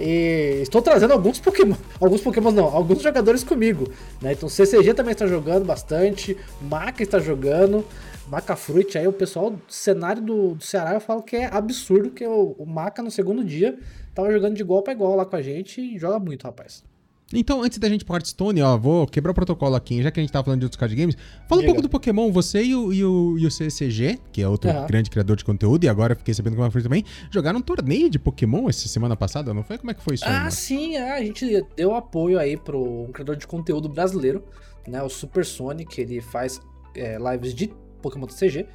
E 0.00 0.60
estou 0.62 0.80
trazendo 0.80 1.12
alguns 1.12 1.38
Pokémon. 1.38 1.76
Alguns 2.00 2.22
Pokémon 2.22 2.50
não, 2.50 2.64
alguns 2.64 3.02
jogadores 3.02 3.44
comigo. 3.44 3.86
Né? 4.20 4.32
Então, 4.32 4.48
CCG 4.48 4.94
também 4.94 5.12
está 5.12 5.26
jogando 5.26 5.66
bastante. 5.66 6.36
Maca 6.62 7.02
está 7.02 7.18
jogando. 7.18 7.84
Maca 8.26 8.54
Fruit, 8.54 8.96
aí 8.96 9.08
o 9.08 9.12
pessoal 9.12 9.50
do 9.50 9.60
cenário 9.68 10.22
do, 10.22 10.54
do 10.54 10.64
Ceará 10.64 10.94
eu 10.94 11.00
falo 11.00 11.20
que 11.20 11.34
é 11.34 11.46
absurdo, 11.46 12.10
que 12.10 12.24
o, 12.24 12.54
o 12.58 12.64
Maca 12.64 13.02
no 13.02 13.10
segundo 13.10 13.44
dia 13.44 13.76
tava 14.14 14.30
jogando 14.30 14.54
de 14.54 14.62
igual 14.62 14.82
para 14.82 14.92
igual 14.92 15.16
lá 15.16 15.26
com 15.26 15.34
a 15.34 15.42
gente 15.42 15.80
e 15.80 15.98
joga 15.98 16.20
muito, 16.20 16.44
rapaz. 16.44 16.84
Então, 17.32 17.62
antes 17.62 17.78
da 17.78 17.88
gente 17.88 18.02
ir 18.02 18.04
pro 18.04 18.14
Hearthstone, 18.16 18.60
ó, 18.60 18.76
vou 18.76 19.06
quebrar 19.06 19.30
o 19.30 19.34
protocolo 19.34 19.76
aqui, 19.76 20.02
já 20.02 20.10
que 20.10 20.18
a 20.18 20.22
gente 20.22 20.32
tá 20.32 20.42
falando 20.42 20.60
de 20.60 20.66
outros 20.66 20.78
card 20.80 20.96
games. 20.96 21.16
Fala 21.48 21.62
um 21.62 21.64
pouco 21.64 21.80
do 21.80 21.88
Pokémon. 21.88 22.32
Você 22.32 22.62
e 22.64 22.74
o, 22.74 22.92
e 22.92 23.04
o, 23.04 23.38
e 23.38 23.46
o 23.46 23.50
CCG, 23.50 24.18
que 24.32 24.42
é 24.42 24.48
outro 24.48 24.68
Aham. 24.68 24.86
grande 24.88 25.08
criador 25.10 25.36
de 25.36 25.44
conteúdo, 25.44 25.84
e 25.84 25.88
agora 25.88 26.16
fiquei 26.16 26.34
sabendo 26.34 26.54
que 26.54 26.60
o 26.60 26.64
Manfred 26.64 26.82
também, 26.82 27.04
jogaram 27.30 27.60
um 27.60 27.62
torneio 27.62 28.10
de 28.10 28.18
Pokémon 28.18 28.68
essa 28.68 28.88
semana 28.88 29.14
passada, 29.16 29.54
não 29.54 29.62
foi? 29.62 29.78
Como 29.78 29.92
é 29.92 29.94
que 29.94 30.02
foi 30.02 30.14
isso 30.16 30.24
aí, 30.24 30.32
Ah, 30.34 30.38
mano? 30.40 30.50
sim, 30.50 30.96
é, 30.96 31.12
a 31.12 31.22
gente 31.22 31.64
deu 31.76 31.94
apoio 31.94 32.36
aí 32.36 32.56
pro 32.56 32.82
um 33.04 33.12
criador 33.12 33.36
de 33.36 33.46
conteúdo 33.46 33.88
brasileiro, 33.88 34.42
né? 34.88 35.00
O 35.00 35.08
Super 35.08 35.44
Sonic, 35.44 36.00
ele 36.00 36.20
faz 36.20 36.60
é, 36.96 37.16
lives 37.16 37.54
de 37.54 37.70
Pokémon 38.02 38.26
TCG 38.26 38.66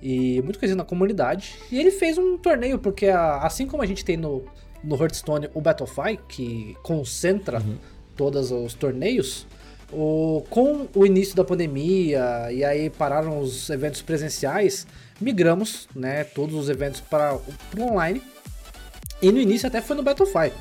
e 0.00 0.40
muito 0.42 0.60
conhecido 0.60 0.78
na 0.78 0.84
comunidade. 0.84 1.56
E 1.72 1.78
ele 1.80 1.90
fez 1.90 2.16
um 2.18 2.38
torneio, 2.38 2.78
porque 2.78 3.06
a- 3.08 3.38
assim 3.38 3.66
como 3.66 3.82
a 3.82 3.86
gente 3.86 4.04
tem 4.04 4.16
no, 4.16 4.44
no 4.84 4.94
Hearthstone 4.94 5.48
o 5.54 5.60
Battlefy, 5.60 6.18
que 6.28 6.76
concentra 6.84 7.60
todos 8.16 8.50
os 8.50 8.74
torneios, 8.74 9.46
o, 9.92 10.44
com 10.50 10.88
o 10.94 11.06
início 11.06 11.36
da 11.36 11.44
pandemia 11.44 12.50
e 12.50 12.64
aí 12.64 12.90
pararam 12.90 13.38
os 13.40 13.70
eventos 13.70 14.02
presenciais, 14.02 14.86
migramos 15.20 15.88
né, 15.94 16.24
todos 16.24 16.54
os 16.54 16.68
eventos 16.68 17.00
para 17.00 17.34
o 17.34 17.82
online. 17.82 18.22
E 19.22 19.30
no 19.32 19.40
início 19.40 19.66
até 19.66 19.80
foi 19.80 19.96
no 19.96 20.02
Battlefy, 20.02 20.52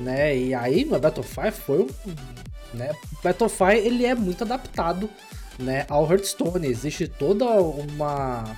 né? 0.00 0.36
E 0.36 0.54
aí 0.54 0.84
no 0.84 0.98
Battlefy 0.98 1.52
foi 1.52 1.82
um, 1.82 1.88
né? 2.74 2.90
Battlefy 3.22 3.76
ele 3.76 4.04
é 4.04 4.14
muito 4.14 4.42
adaptado, 4.42 5.08
né, 5.58 5.86
ao 5.88 6.10
Hearthstone. 6.10 6.66
Existe 6.66 7.06
toda 7.06 7.44
uma 7.44 8.56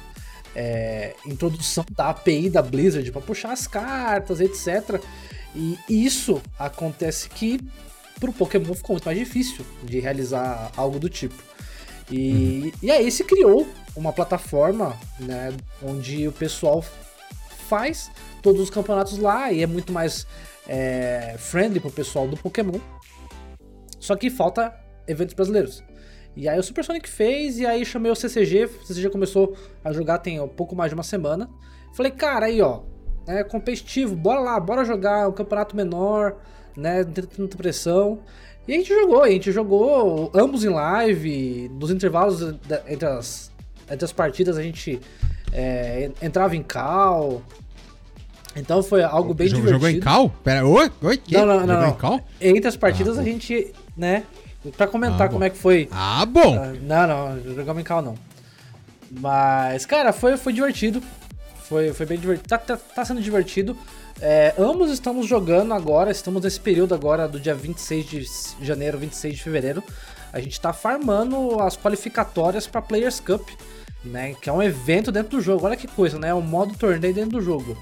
é, 0.54 1.14
introdução 1.26 1.85
da 1.90 2.11
API 2.11 2.48
da 2.48 2.62
Blizzard 2.62 3.11
para 3.12 3.20
puxar 3.20 3.52
as 3.52 3.66
cartas, 3.66 4.40
etc. 4.40 5.00
E 5.54 5.78
isso 5.88 6.40
acontece 6.59 7.28
que 7.28 7.61
pro 8.20 8.33
Pokémon 8.33 8.74
ficou 8.74 8.94
muito 8.94 9.05
mais 9.05 9.18
difícil 9.18 9.64
de 9.83 10.00
realizar 10.00 10.72
algo 10.77 10.98
do 10.98 11.09
tipo. 11.09 11.35
E, 12.11 12.72
e 12.83 12.90
aí 12.90 13.11
se 13.11 13.24
criou 13.24 13.66
uma 13.96 14.12
plataforma, 14.12 14.96
né, 15.18 15.55
onde 15.83 16.29
o 16.29 16.33
pessoal 16.33 16.85
faz 17.68 18.11
todos 18.42 18.61
os 18.61 18.70
campeonatos 18.70 19.18
lá 19.18 19.50
e 19.50 19.62
é 19.62 19.66
muito 19.66 19.92
mais 19.92 20.27
é, 20.68 21.37
friendly 21.38 21.81
pro 21.81 21.90
pessoal 21.90 22.29
do 22.29 22.37
Pokémon. 22.37 22.79
Só 23.98 24.14
que 24.16 24.29
falta 24.29 24.74
eventos 25.07 25.35
brasileiros. 25.35 25.83
E 26.37 26.48
aí 26.48 26.59
o 26.59 26.62
Super 26.62 26.85
Sonic 26.85 27.09
fez, 27.09 27.59
e 27.59 27.66
aí 27.66 27.85
chamei 27.85 28.11
o 28.11 28.14
CCG, 28.16 28.64
o 28.64 28.87
CCG 28.87 29.09
começou 29.09 29.57
a 29.85 29.92
jogar 29.92 30.18
tem 30.18 30.40
um 30.40 30.48
pouco 30.48 30.74
mais 30.74 30.90
de 30.90 30.94
uma 30.94 31.05
semana. 31.05 31.48
Falei, 31.94 32.11
cara, 32.11 32.46
aí 32.46 32.61
ó, 32.61 32.83
é 33.27 33.44
competitivo, 33.44 34.16
bora 34.16 34.40
lá, 34.40 34.59
bora 34.59 34.85
jogar 34.85 35.29
um 35.29 35.33
campeonato 35.33 35.77
menor, 35.77 36.40
né, 36.76 37.02
não 37.04 37.12
tem 37.12 37.24
tanta 37.24 37.56
pressão. 37.56 38.18
E 38.66 38.72
a 38.72 38.76
gente 38.78 38.88
jogou, 38.88 39.22
a 39.22 39.28
gente 39.30 39.52
jogou 39.52 40.30
ambos 40.34 40.64
em 40.64 40.68
live, 40.70 41.70
nos 41.78 41.90
intervalos 41.90 42.40
da- 42.66 42.82
entre 42.88 43.06
as, 43.06 43.50
entre 43.90 44.04
as 44.04 44.12
partidas 44.12 44.56
a 44.56 44.62
gente 44.62 45.00
é, 45.52 46.10
entrava 46.22 46.56
em 46.56 46.62
cal. 46.62 47.42
Então 48.56 48.82
foi 48.82 49.02
algo 49.02 49.34
bem 49.34 49.48
Jogou- 49.48 49.66
divertido. 49.66 49.87
Jogou 49.87 49.98
em 49.98 50.00
cal? 50.00 50.30
Pera, 50.42 50.66
oi? 50.66 50.90
Oi? 51.02 51.16
quê? 51.18 51.37
Não, 51.37 51.44
não, 51.46 51.54
não. 51.54 51.66
Jogou 51.66 51.82
não. 51.82 51.88
em 51.90 51.96
cal? 51.96 52.20
Entre 52.40 52.68
as 52.68 52.76
partidas 52.76 53.18
Ah, 53.18 53.20
a 53.20 53.24
gente, 53.24 53.72
né, 53.96 54.24
pra 54.76 54.87
comentar 54.87 55.22
Ah, 55.22 55.28
como 55.28 55.44
é 55.44 55.50
que 55.50 55.58
foi. 55.58 55.88
Ah, 55.90 56.24
bom! 56.24 56.56
Ah, 56.56 56.72
Não, 56.80 57.06
não, 57.37 57.54
jogamos 57.54 57.80
em 57.82 57.84
cal 57.84 58.00
não. 58.00 58.14
Mas, 59.10 59.84
cara, 59.87 60.12
foi, 60.12 60.37
foi 60.37 60.52
divertido. 60.52 61.02
Foi, 61.64 61.92
foi 61.92 62.06
bem 62.06 62.18
divertido. 62.18 62.48
Tá, 62.48 62.58
tá, 62.58 62.76
tá 62.76 63.04
sendo 63.04 63.20
divertido. 63.20 63.76
É, 64.26 64.54
ambos 64.56 64.90
estamos 64.90 65.26
jogando 65.26 65.74
agora, 65.74 66.10
estamos 66.10 66.42
nesse 66.42 66.58
período 66.58 66.94
agora 66.94 67.28
do 67.28 67.38
dia 67.38 67.54
26 67.54 68.06
de 68.06 68.26
janeiro, 68.62 68.96
26 68.96 69.34
de 69.34 69.42
fevereiro. 69.42 69.84
A 70.32 70.40
gente 70.40 70.58
tá 70.58 70.72
farmando 70.72 71.60
as 71.60 71.76
qualificatórias 71.76 72.66
pra 72.66 72.80
Players 72.80 73.20
Cup, 73.20 73.46
né? 74.02 74.32
Que 74.40 74.48
é 74.48 74.52
um 74.52 74.62
evento 74.62 75.12
dentro 75.12 75.37
do 75.37 75.42
jogo. 75.42 75.66
Olha 75.66 75.76
que 75.76 75.87
coisa, 75.87 76.18
né? 76.18 76.28
É 76.28 76.34
um 76.34 76.40
modo 76.40 76.74
torneio 76.74 77.12
dentro 77.12 77.32
do 77.32 77.42
jogo. 77.42 77.76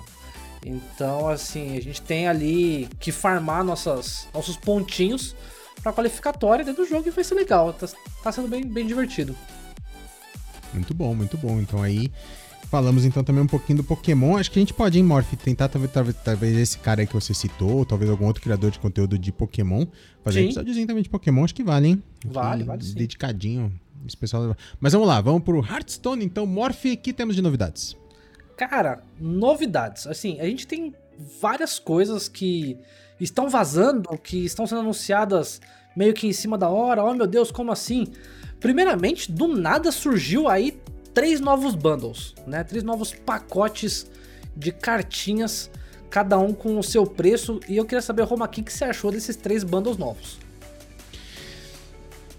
Então, 0.66 1.28
assim, 1.28 1.76
a 1.76 1.81
gente 1.81 2.02
tem 2.02 2.26
ali 2.26 2.88
que 2.98 3.12
farmar 3.12 3.62
nossas, 3.62 4.26
nossos 4.35 4.57
pontinhos 4.57 5.37
pra 5.81 5.92
qualificatória 5.92 6.64
dentro 6.64 6.83
do 6.83 6.88
jogo 6.88 7.07
e 7.07 7.12
vai 7.12 7.22
ser 7.22 7.37
legal. 7.37 7.72
Tá, 7.72 7.87
tá 8.20 8.33
sendo 8.33 8.48
bem, 8.48 8.66
bem 8.66 8.85
divertido. 8.85 9.37
Muito 10.74 10.92
bom, 10.92 11.14
muito 11.14 11.37
bom. 11.37 11.61
Então 11.61 11.81
aí 11.81 12.11
falamos 12.72 13.04
então 13.04 13.22
também 13.22 13.42
um 13.44 13.46
pouquinho 13.46 13.76
do 13.76 13.85
Pokémon. 13.85 14.38
Acho 14.38 14.50
que 14.50 14.58
a 14.58 14.62
gente 14.62 14.72
pode, 14.72 14.96
hein, 14.98 15.04
Morph, 15.04 15.35
tentar 15.35 15.68
talvez, 15.68 15.92
talvez, 16.24 16.56
esse 16.56 16.78
cara 16.78 17.02
aí 17.02 17.06
que 17.06 17.12
você 17.12 17.35
citou, 17.35 17.70
ou 17.70 17.85
talvez 17.85 18.11
algum 18.11 18.24
outro 18.24 18.42
criador 18.42 18.70
de 18.70 18.78
conteúdo 18.78 19.18
de 19.18 19.30
Pokémon, 19.30 19.85
fazer 20.24 20.38
um 20.38 20.42
Sim. 20.44 20.46
episódiozinho 20.46 20.87
também 20.87 21.02
de 21.02 21.11
Pokémon, 21.11 21.44
acho 21.44 21.54
que 21.54 21.62
vale, 21.62 21.88
hein? 21.88 22.02
Vale, 22.24 22.64
vale 22.64 22.82
sim. 22.82 22.94
Dedicadinho. 22.94 23.70
Especial. 24.06 24.56
Mas 24.80 24.94
vamos 24.94 25.06
lá, 25.06 25.20
vamos 25.20 25.42
pro 25.42 25.62
Hearthstone 25.62 26.24
então. 26.24 26.46
Morph, 26.46 26.87
o 26.87 26.96
que 26.96 27.12
temos 27.12 27.37
de 27.37 27.42
novidades? 27.42 27.94
Cara, 28.56 29.02
novidades. 29.20 30.06
Assim, 30.06 30.40
a 30.40 30.46
gente 30.46 30.66
tem 30.66 30.94
várias 31.42 31.78
coisas 31.78 32.26
que 32.26 32.78
estão 33.20 33.50
vazando, 33.50 34.08
que 34.16 34.46
estão 34.46 34.66
sendo 34.66 34.80
anunciadas 34.80 35.61
meio 35.94 36.14
que 36.14 36.26
em 36.26 36.32
cima 36.32 36.56
da 36.56 36.70
hora. 36.70 37.04
Oh 37.04 37.12
meu 37.12 37.26
Deus, 37.26 37.50
como 37.50 37.70
assim? 37.70 38.06
Primeiramente, 38.58 39.30
do 39.30 39.46
nada 39.46 39.92
surgiu 39.92 40.48
aí 40.48 40.80
três 41.14 41.40
novos 41.40 41.75
bundles, 41.75 42.35
né? 42.46 42.64
Três 42.64 42.83
novos 42.83 43.12
pacotes 43.12 44.07
de 44.57 44.72
cartinhas, 44.72 45.70
cada 46.11 46.38
um 46.38 46.53
com 46.53 46.79
o 46.79 46.83
seu 46.83 47.07
preço. 47.07 47.61
E 47.68 47.77
eu 47.77 47.85
queria 47.85 48.03
saber, 48.03 48.22
Roma, 48.22 48.46
o 48.46 48.48
que, 48.48 48.62
que 48.62 48.72
você 48.72 48.85
achou 48.85 49.11
desses 49.11 49.37
três 49.37 49.64
bundles 49.64 49.96
novos? 49.96 50.38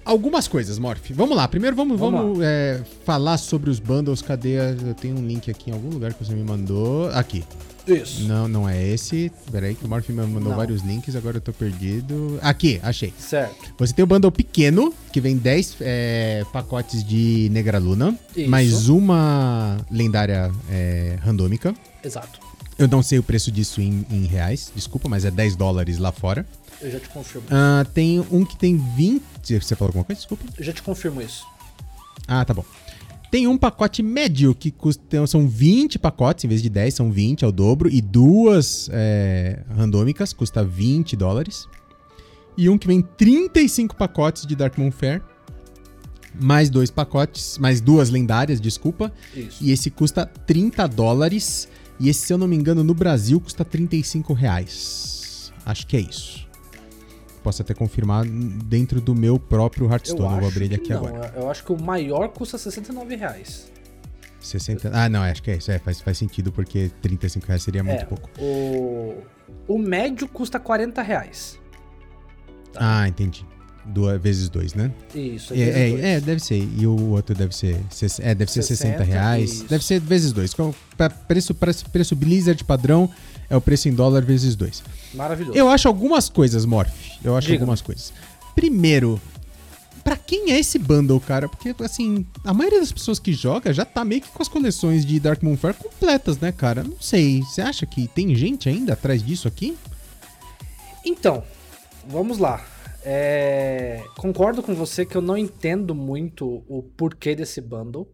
Algumas 0.06 0.48
coisas, 0.50 0.78
Morph. 0.78 1.12
Vamos 1.12 1.36
lá. 1.36 1.48
Primeiro 1.48 1.76
vamos, 1.76 1.98
vamos, 1.98 2.20
vamos 2.20 2.40
é, 2.42 2.84
falar 3.06 3.38
sobre 3.38 3.70
os 3.70 3.80
bundles. 3.80 4.22
Cadê? 4.22 4.56
Eu 4.58 4.94
tenho 4.94 5.18
um 5.18 5.26
link 5.26 5.50
aqui 5.50 5.70
em 5.70 5.74
algum 5.74 5.90
lugar 5.90 6.14
que 6.14 6.24
você 6.24 6.34
me 6.34 6.44
mandou. 6.44 7.10
Aqui. 7.12 7.44
Isso. 7.88 8.24
Não, 8.24 8.48
não 8.48 8.68
é 8.68 8.82
esse. 8.82 9.32
Peraí, 9.52 9.76
que 9.76 9.86
o 9.86 9.88
Morph 9.88 10.10
me 10.10 10.16
mandou 10.16 10.50
não. 10.50 10.56
vários 10.56 10.82
links, 10.82 11.16
agora 11.16 11.38
eu 11.38 11.42
tô 11.42 11.52
perdido. 11.52 12.40
Aqui, 12.42 12.80
achei. 12.82 13.14
Certo. 13.18 13.74
Você 13.78 13.94
tem 13.94 14.04
o 14.04 14.08
bundle 14.08 14.32
pequeno, 14.32 14.94
que 15.12 15.20
vem 15.20 15.38
10 15.38 15.78
é, 15.82 16.44
pacotes 16.52 17.04
de 17.04 17.50
Negraluna, 17.52 18.18
Isso. 18.36 18.50
mais 18.50 18.90
uma 18.90 19.78
lendária 19.92 20.52
é, 20.70 21.18
randômica. 21.22 21.74
Exato. 22.04 22.40
Eu 22.78 22.88
não 22.88 23.04
sei 23.04 23.20
o 23.20 23.24
preço 23.24 23.52
disso 23.52 23.82
em, 23.82 24.06
em 24.10 24.26
reais, 24.26 24.72
desculpa, 24.76 25.08
mas 25.08 25.26
é 25.26 25.32
10 25.32 25.56
dólares 25.56 25.98
lá 25.98 26.12
fora. 26.12 26.46
Eu 26.82 26.92
já 26.92 27.00
te 27.00 27.08
confirmo. 27.10 27.48
Uh, 27.48 27.86
tem 27.94 28.20
um 28.32 28.44
que 28.44 28.58
tem 28.58 28.78
20. 28.78 29.24
Você 29.62 29.76
falou 29.76 29.90
alguma 29.90 30.04
coisa? 30.04 30.20
Desculpa. 30.20 30.44
Eu 30.58 30.64
já 30.64 30.74
te 30.74 30.82
confirmo 30.82 31.22
isso. 31.22 31.46
Ah, 32.28 32.44
tá 32.44 32.54
bom. 32.54 32.66
Tem 33.34 33.48
um 33.48 33.58
pacote 33.58 34.04
médio 34.04 34.54
que 34.54 34.70
custa, 34.70 35.26
são 35.26 35.48
20 35.48 35.98
pacotes, 35.98 36.46
em 36.46 36.48
vez 36.48 36.62
de 36.62 36.70
10, 36.70 36.94
são 36.94 37.12
20, 37.12 37.44
é 37.44 37.48
o 37.48 37.52
dobro. 37.52 37.90
E 37.90 38.00
duas 38.00 38.88
é, 38.94 39.64
randômicas, 39.76 40.32
custa 40.32 40.64
20 40.64 41.16
dólares. 41.16 41.68
E 42.56 42.70
um 42.70 42.78
que 42.78 42.86
vem 42.86 43.02
35 43.02 43.96
pacotes 43.96 44.46
de 44.46 44.56
Dark 44.56 44.78
Moon 44.78 44.92
Fair. 44.92 45.24
Mais 46.40 46.70
dois 46.70 46.92
pacotes, 46.92 47.58
mais 47.58 47.82
duas 47.82 48.12
lendárias, 48.12 48.62
desculpa. 48.62 49.12
Isso. 49.36 49.64
E 49.64 49.72
esse 49.72 49.90
custa 49.90 50.28
30 50.28 50.86
dólares. 50.88 51.68
E 52.00 52.10
esse, 52.10 52.28
se 52.28 52.34
eu 52.34 52.38
não 52.38 52.48
me 52.48 52.56
engano, 52.56 52.84
no 52.84 52.94
Brasil 52.94 53.42
custa 53.42 53.66
35 53.66 54.32
reais. 54.32 55.52
Acho 55.66 55.88
que 55.88 55.98
é 55.98 56.02
isso 56.02 56.53
posso 57.44 57.62
até 57.62 57.74
confirmar 57.74 58.26
dentro 58.26 59.02
do 59.02 59.14
meu 59.14 59.38
próprio 59.38 59.92
Hearthstone. 59.92 60.22
Eu, 60.22 60.36
eu 60.36 60.40
vou 60.40 60.50
abrir 60.50 60.66
ele 60.66 60.76
aqui 60.76 60.90
não, 60.90 61.06
agora. 61.06 61.34
Eu 61.36 61.52
acho 61.52 61.64
que 61.64 61.72
o 61.72 61.82
maior 61.82 62.30
custa 62.30 62.58
69 62.58 63.16
reais. 63.16 63.72
60... 64.40 64.92
Ah, 64.94 65.08
não, 65.08 65.22
acho 65.22 65.44
que 65.44 65.52
é 65.52 65.56
isso. 65.56 65.72
É, 65.72 65.80
faz, 65.80 66.02
faz 66.02 66.18
sentido, 66.18 66.52
porque 66.52 66.92
35 67.02 67.46
reais 67.46 67.64
seria 67.64 67.84
muito 67.84 68.02
é, 68.02 68.06
pouco. 68.06 68.30
O... 68.40 69.24
o 69.68 69.78
médio 69.78 70.28
custa 70.28 70.60
40 70.60 71.02
reais. 71.02 71.60
Tá. 72.72 73.02
Ah, 73.02 73.08
entendi. 73.08 73.46
Duas, 73.86 74.22
vezes 74.22 74.48
dois, 74.48 74.74
né? 74.74 74.92
Isso, 75.14 75.54
é, 75.54 75.60
é, 75.60 75.90
é, 75.90 76.14
é, 76.14 76.22
deve 76.22 76.40
ser. 76.40 76.56
E 76.78 76.88
o 76.88 77.10
outro 77.10 77.36
deve 77.36 77.54
ser. 77.54 77.76
É, 78.22 78.34
deve 78.34 78.50
ser 78.50 78.64
60, 78.64 79.00
60 79.00 79.04
reais. 79.04 79.52
Isso. 79.52 79.66
Deve 79.66 79.84
ser 79.84 80.00
vezes 80.00 80.32
dois. 80.32 80.56
Preço, 81.28 81.54
preço, 81.54 81.90
preço 81.90 82.16
Blizzard 82.16 82.64
padrão 82.64 83.10
é 83.50 83.58
o 83.58 83.62
preço 83.62 83.90
em 83.90 83.94
dólar 83.94 84.24
vezes 84.24 84.56
dois. 84.56 84.82
Maravilhoso. 85.14 85.58
Eu 85.58 85.70
acho 85.70 85.88
algumas 85.88 86.30
coisas, 86.30 86.66
Morph. 86.66 86.92
Eu 87.24 87.36
acho 87.38 87.48
Diga. 87.48 87.60
algumas 87.60 87.82
coisas. 87.82 88.14
Primeiro, 88.56 89.22
para 90.04 90.18
quem 90.18 90.52
é 90.52 90.60
esse 90.60 90.78
bundle, 90.78 91.20
cara? 91.20 91.48
Porque, 91.48 91.74
assim, 91.84 92.26
a 92.44 92.54
maioria 92.54 92.80
das 92.80 92.92
pessoas 92.92 93.20
que 93.20 93.32
joga 93.34 93.74
já 93.74 93.86
tá 93.86 94.04
meio 94.04 94.22
que 94.22 94.30
com 94.30 94.42
as 94.42 94.48
coleções 94.48 95.06
de 95.06 95.20
Dark 95.20 95.42
Moonfire 95.42 95.74
completas, 95.76 96.38
né, 96.40 96.52
cara? 96.52 96.84
Não 96.84 97.00
sei. 97.00 97.42
Você 97.42 97.62
acha 97.62 97.86
que 97.86 98.08
tem 98.08 98.36
gente 98.36 98.68
ainda 98.68 98.94
atrás 98.94 99.24
disso 99.24 99.48
aqui? 99.48 99.78
Então, 101.06 101.44
vamos 102.08 102.38
lá. 102.38 102.66
É... 103.04 104.04
Concordo 104.18 104.64
com 104.64 104.74
você 104.74 105.06
que 105.06 105.16
eu 105.16 105.22
não 105.22 105.38
entendo 105.38 105.94
muito 105.94 106.64
o 106.68 106.84
porquê 106.98 107.36
desse 107.36 107.62
bundle. 107.62 108.08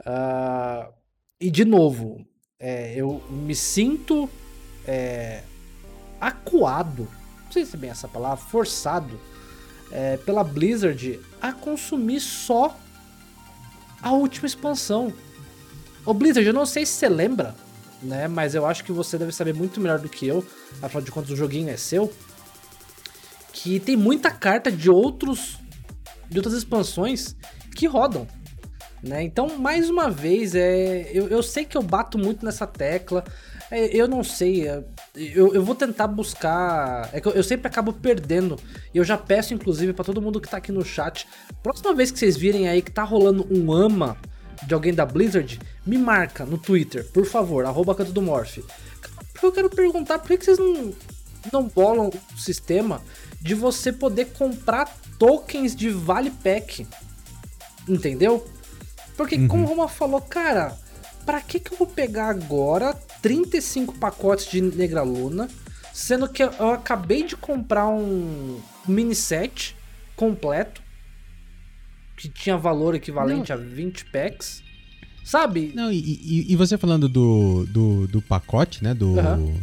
Uh... 0.00 0.92
E, 1.40 1.50
de 1.50 1.64
novo, 1.64 2.24
é, 2.58 2.94
eu 2.96 3.22
me 3.28 3.54
sinto 3.54 4.30
é, 4.86 5.42
acuado, 6.28 7.08
não 7.44 7.52
sei 7.52 7.64
se 7.64 7.76
é 7.76 7.78
bem 7.78 7.90
essa 7.90 8.08
palavra, 8.08 8.36
forçado 8.36 9.18
é, 9.90 10.16
pela 10.18 10.42
Blizzard 10.42 11.20
a 11.40 11.52
consumir 11.52 12.20
só 12.20 12.76
a 14.02 14.12
última 14.12 14.46
expansão. 14.46 15.12
Blizzard, 16.06 16.46
eu 16.46 16.52
não 16.52 16.66
sei 16.66 16.84
se 16.84 16.92
você 16.92 17.08
lembra, 17.08 17.54
né? 18.02 18.28
Mas 18.28 18.54
eu 18.54 18.66
acho 18.66 18.84
que 18.84 18.92
você 18.92 19.16
deve 19.16 19.32
saber 19.32 19.54
muito 19.54 19.80
melhor 19.80 19.98
do 19.98 20.08
que 20.08 20.26
eu, 20.26 20.44
afinal 20.82 21.02
de 21.02 21.10
contas 21.10 21.30
o 21.30 21.36
joguinho 21.36 21.70
é 21.70 21.76
seu. 21.76 22.12
Que 23.52 23.80
tem 23.80 23.96
muita 23.96 24.30
carta 24.30 24.70
de 24.70 24.90
outros. 24.90 25.58
de 26.28 26.38
outras 26.38 26.54
expansões 26.54 27.34
que 27.74 27.86
rodam. 27.86 28.26
Né? 29.02 29.22
Então, 29.22 29.58
mais 29.58 29.90
uma 29.90 30.10
vez, 30.10 30.54
é, 30.54 31.10
eu, 31.12 31.28
eu 31.28 31.42
sei 31.42 31.64
que 31.64 31.76
eu 31.76 31.82
bato 31.82 32.18
muito 32.18 32.44
nessa 32.44 32.66
tecla, 32.66 33.22
é, 33.70 33.94
eu 33.94 34.08
não 34.08 34.24
sei, 34.24 34.66
é, 34.66 34.82
eu, 35.14 35.54
eu 35.54 35.64
vou 35.64 35.74
tentar 35.74 36.08
buscar. 36.08 37.08
É 37.12 37.20
que 37.20 37.28
eu, 37.28 37.32
eu 37.32 37.42
sempre 37.42 37.68
acabo 37.68 37.92
perdendo. 37.92 38.58
E 38.92 38.98
eu 38.98 39.04
já 39.04 39.16
peço, 39.16 39.54
inclusive, 39.54 39.92
para 39.92 40.04
todo 40.04 40.20
mundo 40.20 40.40
que 40.40 40.48
tá 40.48 40.56
aqui 40.56 40.72
no 40.72 40.84
chat. 40.84 41.26
Próxima 41.62 41.94
vez 41.94 42.10
que 42.10 42.18
vocês 42.18 42.36
virem 42.36 42.68
aí 42.68 42.82
que 42.82 42.90
tá 42.90 43.04
rolando 43.04 43.46
um 43.50 43.72
ama 43.72 44.16
de 44.66 44.74
alguém 44.74 44.94
da 44.94 45.04
Blizzard, 45.04 45.60
me 45.84 45.98
marca 45.98 46.44
no 46.44 46.56
Twitter, 46.56 47.04
por 47.12 47.26
favor, 47.26 47.64
arroba 47.66 47.94
canto 47.94 48.12
do 48.12 48.22
Morph. 48.22 48.58
Eu 49.42 49.52
quero 49.52 49.68
perguntar 49.68 50.18
por 50.18 50.28
que 50.28 50.44
vocês 50.44 50.58
não, 50.58 50.94
não 51.52 51.64
bolam 51.64 52.08
o 52.08 52.40
sistema 52.40 53.02
de 53.40 53.54
você 53.54 53.92
poder 53.92 54.26
comprar 54.26 54.86
tokens 55.18 55.76
de 55.76 55.90
Vale 55.90 56.30
Pack. 56.30 56.86
Entendeu? 57.86 58.46
Porque, 59.16 59.36
uhum. 59.36 59.48
como 59.48 59.64
o 59.64 59.68
Roma 59.68 59.88
falou, 59.88 60.20
cara, 60.20 60.76
para 61.24 61.40
que, 61.40 61.58
que 61.58 61.72
eu 61.72 61.78
vou 61.78 61.86
pegar 61.86 62.28
agora 62.28 62.94
35 63.22 63.98
pacotes 63.98 64.50
de 64.50 64.60
Negraluna, 64.60 65.48
sendo 65.92 66.28
que 66.28 66.42
eu 66.42 66.70
acabei 66.70 67.24
de 67.24 67.36
comprar 67.36 67.88
um 67.88 68.60
mini 68.86 69.14
set 69.14 69.76
completo, 70.16 70.82
que 72.16 72.28
tinha 72.28 72.56
valor 72.56 72.94
equivalente 72.94 73.52
Não. 73.52 73.58
a 73.58 73.60
20 73.60 74.04
packs. 74.06 74.62
Sabe? 75.24 75.72
Não, 75.74 75.90
e, 75.90 75.98
e, 75.98 76.52
e, 76.52 76.56
você 76.56 76.76
falando 76.76 77.08
do, 77.08 77.64
do, 77.70 78.06
do 78.06 78.20
pacote, 78.20 78.84
né? 78.84 78.92
Do, 78.92 79.12
uhum. 79.12 79.58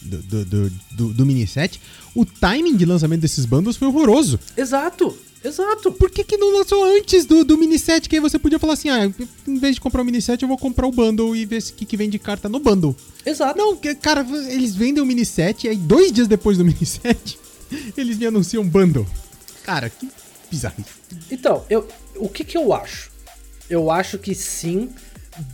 do, 0.00 0.22
do, 0.22 0.44
do, 0.44 0.70
do, 0.92 1.12
do 1.12 1.26
mini 1.26 1.46
set, 1.46 1.80
o 2.14 2.24
timing 2.24 2.76
de 2.76 2.86
lançamento 2.86 3.20
desses 3.20 3.44
bundles 3.44 3.76
foi 3.76 3.88
horroroso. 3.88 4.40
Exato. 4.56 5.16
Exato. 5.46 5.92
Por 5.92 6.10
que, 6.10 6.24
que 6.24 6.36
não 6.36 6.52
lançou 6.58 6.82
antes 6.84 7.24
do, 7.24 7.44
do 7.44 7.56
mini 7.56 7.78
set? 7.78 8.08
Que 8.08 8.16
aí 8.16 8.20
você 8.20 8.36
podia 8.36 8.58
falar 8.58 8.72
assim: 8.72 8.90
ah, 8.90 9.06
em 9.46 9.58
vez 9.58 9.76
de 9.76 9.80
comprar 9.80 10.02
o 10.02 10.04
mini 10.04 10.20
set, 10.20 10.42
eu 10.42 10.48
vou 10.48 10.58
comprar 10.58 10.88
o 10.88 10.90
bundle 10.90 11.36
e 11.36 11.46
ver 11.46 11.62
o 11.62 11.72
que, 11.72 11.86
que 11.86 11.96
vem 11.96 12.10
de 12.10 12.18
carta 12.18 12.48
no 12.48 12.58
bundle. 12.58 12.96
Exato. 13.24 13.56
Não, 13.56 13.76
cara, 14.00 14.26
eles 14.48 14.74
vendem 14.74 15.00
o 15.00 15.06
mini 15.06 15.24
set 15.24 15.64
e 15.64 15.68
aí 15.68 15.76
dois 15.76 16.10
dias 16.10 16.26
depois 16.26 16.58
do 16.58 16.64
mini 16.64 16.84
set, 16.84 17.38
eles 17.96 18.18
me 18.18 18.26
anunciam 18.26 18.66
bundle. 18.66 19.06
Cara, 19.62 19.88
que 19.88 20.08
bizarro. 20.50 20.84
Então, 21.30 21.64
eu, 21.70 21.86
o 22.16 22.28
que, 22.28 22.42
que 22.42 22.56
eu 22.56 22.72
acho? 22.72 23.12
Eu 23.70 23.90
acho 23.90 24.18
que 24.18 24.34
sim, 24.34 24.90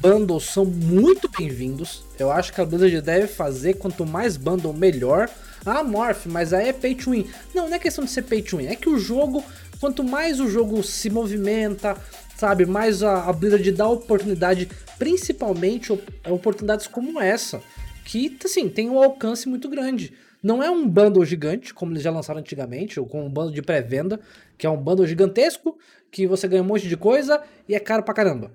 bundles 0.01 0.45
são 0.45 0.65
muito 0.65 1.29
bem-vindos. 1.37 2.03
Eu 2.19 2.31
acho 2.31 2.53
que 2.53 2.61
a 2.61 2.65
Blizzard 2.65 3.01
deve 3.03 3.27
fazer 3.27 3.75
quanto 3.75 4.07
mais 4.07 4.37
bundle, 4.39 4.73
melhor. 4.73 5.29
Ah, 5.65 5.85
Morph, 5.85 6.27
mas 6.27 6.53
aí 6.53 6.69
é 6.69 6.73
pay 6.73 6.95
to 6.95 7.11
win. 7.11 7.27
Não, 7.55 7.69
não 7.69 7.77
é 7.77 7.79
questão 7.79 8.05
de 8.05 8.11
ser 8.11 8.23
pay 8.23 8.43
to 8.43 8.57
win. 8.57 8.67
É 8.67 8.75
que 8.75 8.89
o 8.89 8.99
jogo 8.99 9.45
quanto 9.83 10.05
mais 10.05 10.39
o 10.39 10.49
jogo 10.49 10.81
se 10.81 11.11
movimenta, 11.11 11.97
sabe, 12.37 12.65
mais 12.65 13.03
a, 13.03 13.25
a 13.29 13.33
Blizzard 13.33 13.69
dá 13.73 13.89
oportunidade, 13.89 14.69
principalmente 14.97 15.93
oportunidades 16.25 16.87
como 16.87 17.21
essa, 17.21 17.61
que, 18.05 18.39
assim, 18.45 18.69
tem 18.69 18.89
um 18.89 19.03
alcance 19.03 19.49
muito 19.49 19.69
grande. 19.69 20.13
Não 20.41 20.63
é 20.63 20.71
um 20.71 20.87
bundle 20.89 21.25
gigante, 21.25 21.75
como 21.75 21.91
eles 21.91 22.05
já 22.05 22.13
lançaram 22.13 22.39
antigamente, 22.39 23.01
ou 23.01 23.07
com 23.07 23.27
um 23.27 23.29
bundle 23.29 23.53
de 23.53 23.61
pré-venda, 23.61 24.21
que 24.57 24.69
é 24.69 24.71
um 24.71 24.77
bundle 24.77 25.05
gigantesco, 25.05 25.77
que 26.13 26.29
você 26.29 26.47
ganha 26.47 26.63
um 26.63 26.67
monte 26.67 26.89
de 26.89 26.97
coisa 26.97 27.43
e 27.69 27.75
é 27.75 27.81
caro 27.81 28.05
pra 28.05 28.15
caramba. 28.15 28.53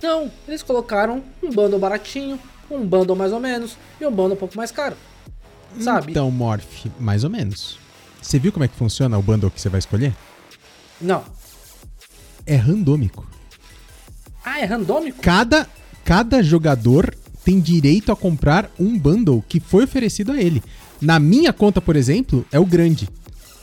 Não, 0.00 0.30
eles 0.46 0.62
colocaram 0.62 1.24
um 1.42 1.50
bundle 1.50 1.80
baratinho, 1.80 2.38
um 2.70 2.86
bundle 2.86 3.16
mais 3.16 3.32
ou 3.32 3.40
menos 3.40 3.76
e 4.00 4.06
um 4.06 4.12
bundle 4.12 4.34
um 4.34 4.36
pouco 4.36 4.56
mais 4.56 4.70
caro. 4.70 4.94
Sabe? 5.80 6.12
Então, 6.12 6.30
Morph, 6.30 6.86
mais 7.00 7.24
ou 7.24 7.30
menos. 7.30 7.89
Você 8.20 8.38
viu 8.38 8.52
como 8.52 8.64
é 8.64 8.68
que 8.68 8.76
funciona 8.76 9.18
o 9.18 9.22
bundle 9.22 9.50
que 9.50 9.60
você 9.60 9.68
vai 9.68 9.78
escolher? 9.78 10.14
Não. 11.00 11.24
É 12.46 12.56
randômico. 12.56 13.26
Ah, 14.44 14.60
é 14.60 14.64
randômico? 14.64 15.20
Cada, 15.22 15.68
cada 16.04 16.42
jogador 16.42 17.14
tem 17.44 17.60
direito 17.60 18.12
a 18.12 18.16
comprar 18.16 18.70
um 18.78 18.98
bundle 18.98 19.44
que 19.48 19.60
foi 19.60 19.84
oferecido 19.84 20.32
a 20.32 20.40
ele. 20.40 20.62
Na 21.00 21.18
minha 21.18 21.52
conta, 21.52 21.80
por 21.80 21.96
exemplo, 21.96 22.44
é 22.52 22.58
o 22.58 22.66
grande. 22.66 23.08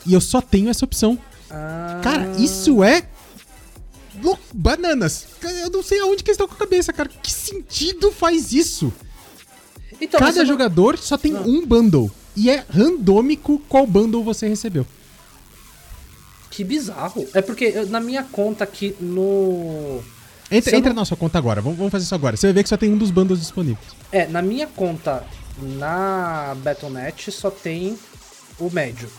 E 0.06 0.14
eu 0.14 0.22
só 0.22 0.42
tenho 0.42 0.70
essa 0.70 0.86
opção. 0.86 1.18
Ah. 1.50 2.00
Cara, 2.04 2.32
isso 2.40 2.84
é. 2.84 3.04
Bananas. 4.54 5.28
Eu 5.44 5.70
não 5.70 5.84
sei 5.84 6.00
aonde 6.00 6.24
que 6.24 6.32
eles 6.32 6.36
estão 6.36 6.48
com 6.48 6.56
a 6.56 6.58
cabeça, 6.58 6.92
cara. 6.92 7.10
Que 7.10 7.32
sentido 7.32 8.12
faz 8.12 8.52
isso? 8.52 8.92
Então, 10.02 10.20
Cada 10.20 10.44
jogador 10.46 10.96
não... 10.96 11.02
só 11.02 11.18
tem 11.18 11.32
não. 11.34 11.48
um 11.48 11.66
bundle. 11.66 12.12
E 12.38 12.50
é 12.52 12.64
randômico 12.70 13.60
qual 13.68 13.86
bundle 13.88 14.24
você 14.24 14.48
recebeu. 14.48 14.86
Que 16.52 16.64
bizarro. 16.64 17.28
É 17.34 17.42
porque 17.42 17.66
eu- 17.66 17.88
na 17.88 18.00
minha 18.00 18.24
conta 18.24 18.64
aqui 18.64 18.96
no. 19.00 20.02
Entra, 20.50 20.76
entra 20.78 20.90
não- 20.94 21.02
na 21.02 21.06
sua 21.06 21.18
conta 21.18 21.38
agora, 21.38 21.60
vamos, 21.62 21.78
vamos 21.78 21.92
fazer 21.92 22.06
isso 22.06 22.16
agora. 22.16 22.38
Você 22.38 22.48
vai 22.48 22.54
ver 22.54 22.64
que 22.64 22.70
só 22.70 22.78
tem 22.78 22.92
um 22.94 22.98
dos 22.98 23.12
bundles 23.12 23.40
disponíveis. 23.40 23.86
É, 24.12 24.28
na 24.28 24.42
minha 24.42 24.68
conta 24.68 25.24
na 25.62 26.56
Battle.net 26.64 27.32
só 27.32 27.50
tem 27.50 27.98
o 28.60 28.70
médio. 28.72 29.10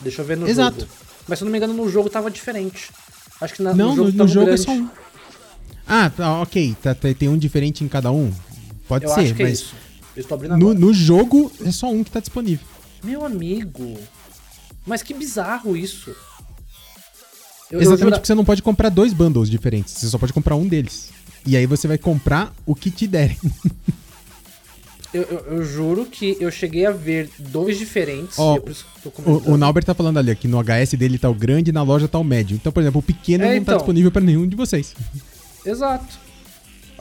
Deixa 0.00 0.22
eu 0.22 0.26
ver 0.26 0.36
no 0.36 0.46
Exato. 0.48 0.80
jogo. 0.80 0.92
Mas 1.26 1.38
se 1.38 1.44
eu 1.44 1.46
não 1.46 1.52
me 1.52 1.58
engano, 1.58 1.72
no 1.74 1.88
jogo 1.88 2.08
tava 2.10 2.30
diferente. 2.30 2.90
Acho 3.40 3.54
que 3.54 3.62
na, 3.62 3.74
não, 3.74 3.90
no, 3.90 3.96
jogo, 3.96 4.10
no 4.12 4.16
tava 4.18 4.28
jogo 4.30 4.50
é 4.50 4.56
só 4.56 4.70
um. 4.70 4.88
Ah, 5.86 6.10
tá, 6.10 6.40
ok. 6.40 6.76
Tá, 6.82 6.94
tem 6.94 7.28
um 7.28 7.36
diferente 7.36 7.82
em 7.82 7.88
cada 7.88 8.10
um. 8.12 8.32
Pode 8.86 9.04
Eu 9.06 9.10
ser, 9.10 9.20
acho 9.20 9.34
que 9.34 9.42
é 9.42 9.46
Eu 10.16 10.24
abrindo 10.30 10.56
no, 10.56 10.70
agora. 10.70 10.78
no 10.78 10.92
jogo 10.92 11.50
é 11.64 11.70
só 11.70 11.90
um 11.90 12.04
que 12.04 12.10
tá 12.10 12.20
disponível. 12.20 12.66
Meu 13.02 13.24
amigo. 13.24 13.98
Mas 14.86 15.02
que 15.02 15.12
bizarro 15.14 15.76
isso. 15.76 16.10
Eu, 17.70 17.78
eu 17.78 17.80
Exatamente 17.80 18.00
jura- 18.02 18.16
porque 18.16 18.26
você 18.26 18.34
não 18.34 18.44
pode 18.44 18.62
comprar 18.62 18.88
dois 18.90 19.12
bundles 19.12 19.48
diferentes. 19.50 19.94
Você 19.94 20.08
só 20.08 20.18
pode 20.18 20.32
comprar 20.32 20.56
um 20.56 20.66
deles. 20.68 21.10
E 21.46 21.56
aí 21.56 21.66
você 21.66 21.88
vai 21.88 21.98
comprar 21.98 22.54
o 22.64 22.74
que 22.74 22.90
te 22.90 23.06
derem. 23.06 23.38
Eu, 25.12 25.22
eu- 25.22 25.38
eu 25.58 25.64
juro 25.64 26.06
que 26.06 26.36
eu 26.40 26.50
cheguei 26.50 26.84
a 26.86 26.90
ver 26.90 27.30
dois 27.38 27.78
diferentes. 27.78 28.36
Eu 28.36 28.60
comentando. 29.12 29.48
O, 29.48 29.52
o 29.52 29.56
Nauber 29.56 29.84
tá 29.84 29.94
falando 29.94 30.18
ali 30.18 30.34
que 30.34 30.48
no 30.48 30.58
HS 30.60 30.94
dele 30.98 31.18
tá 31.18 31.30
o 31.30 31.34
grande 31.34 31.70
e 31.70 31.72
na 31.72 31.84
loja 31.84 32.08
tá 32.08 32.18
o 32.18 32.24
médio. 32.24 32.56
Então, 32.56 32.72
por 32.72 32.80
exemplo, 32.80 32.98
o 32.98 33.02
pequeno 33.02 33.44
É, 33.44 33.46
não 33.46 33.54
tá 33.54 33.58
então. 33.60 33.76
disponível 33.76 34.10
pra 34.10 34.20
nenhum 34.20 34.44
de 34.44 34.56
vocês. 34.56 34.92
Exato. 35.64 36.18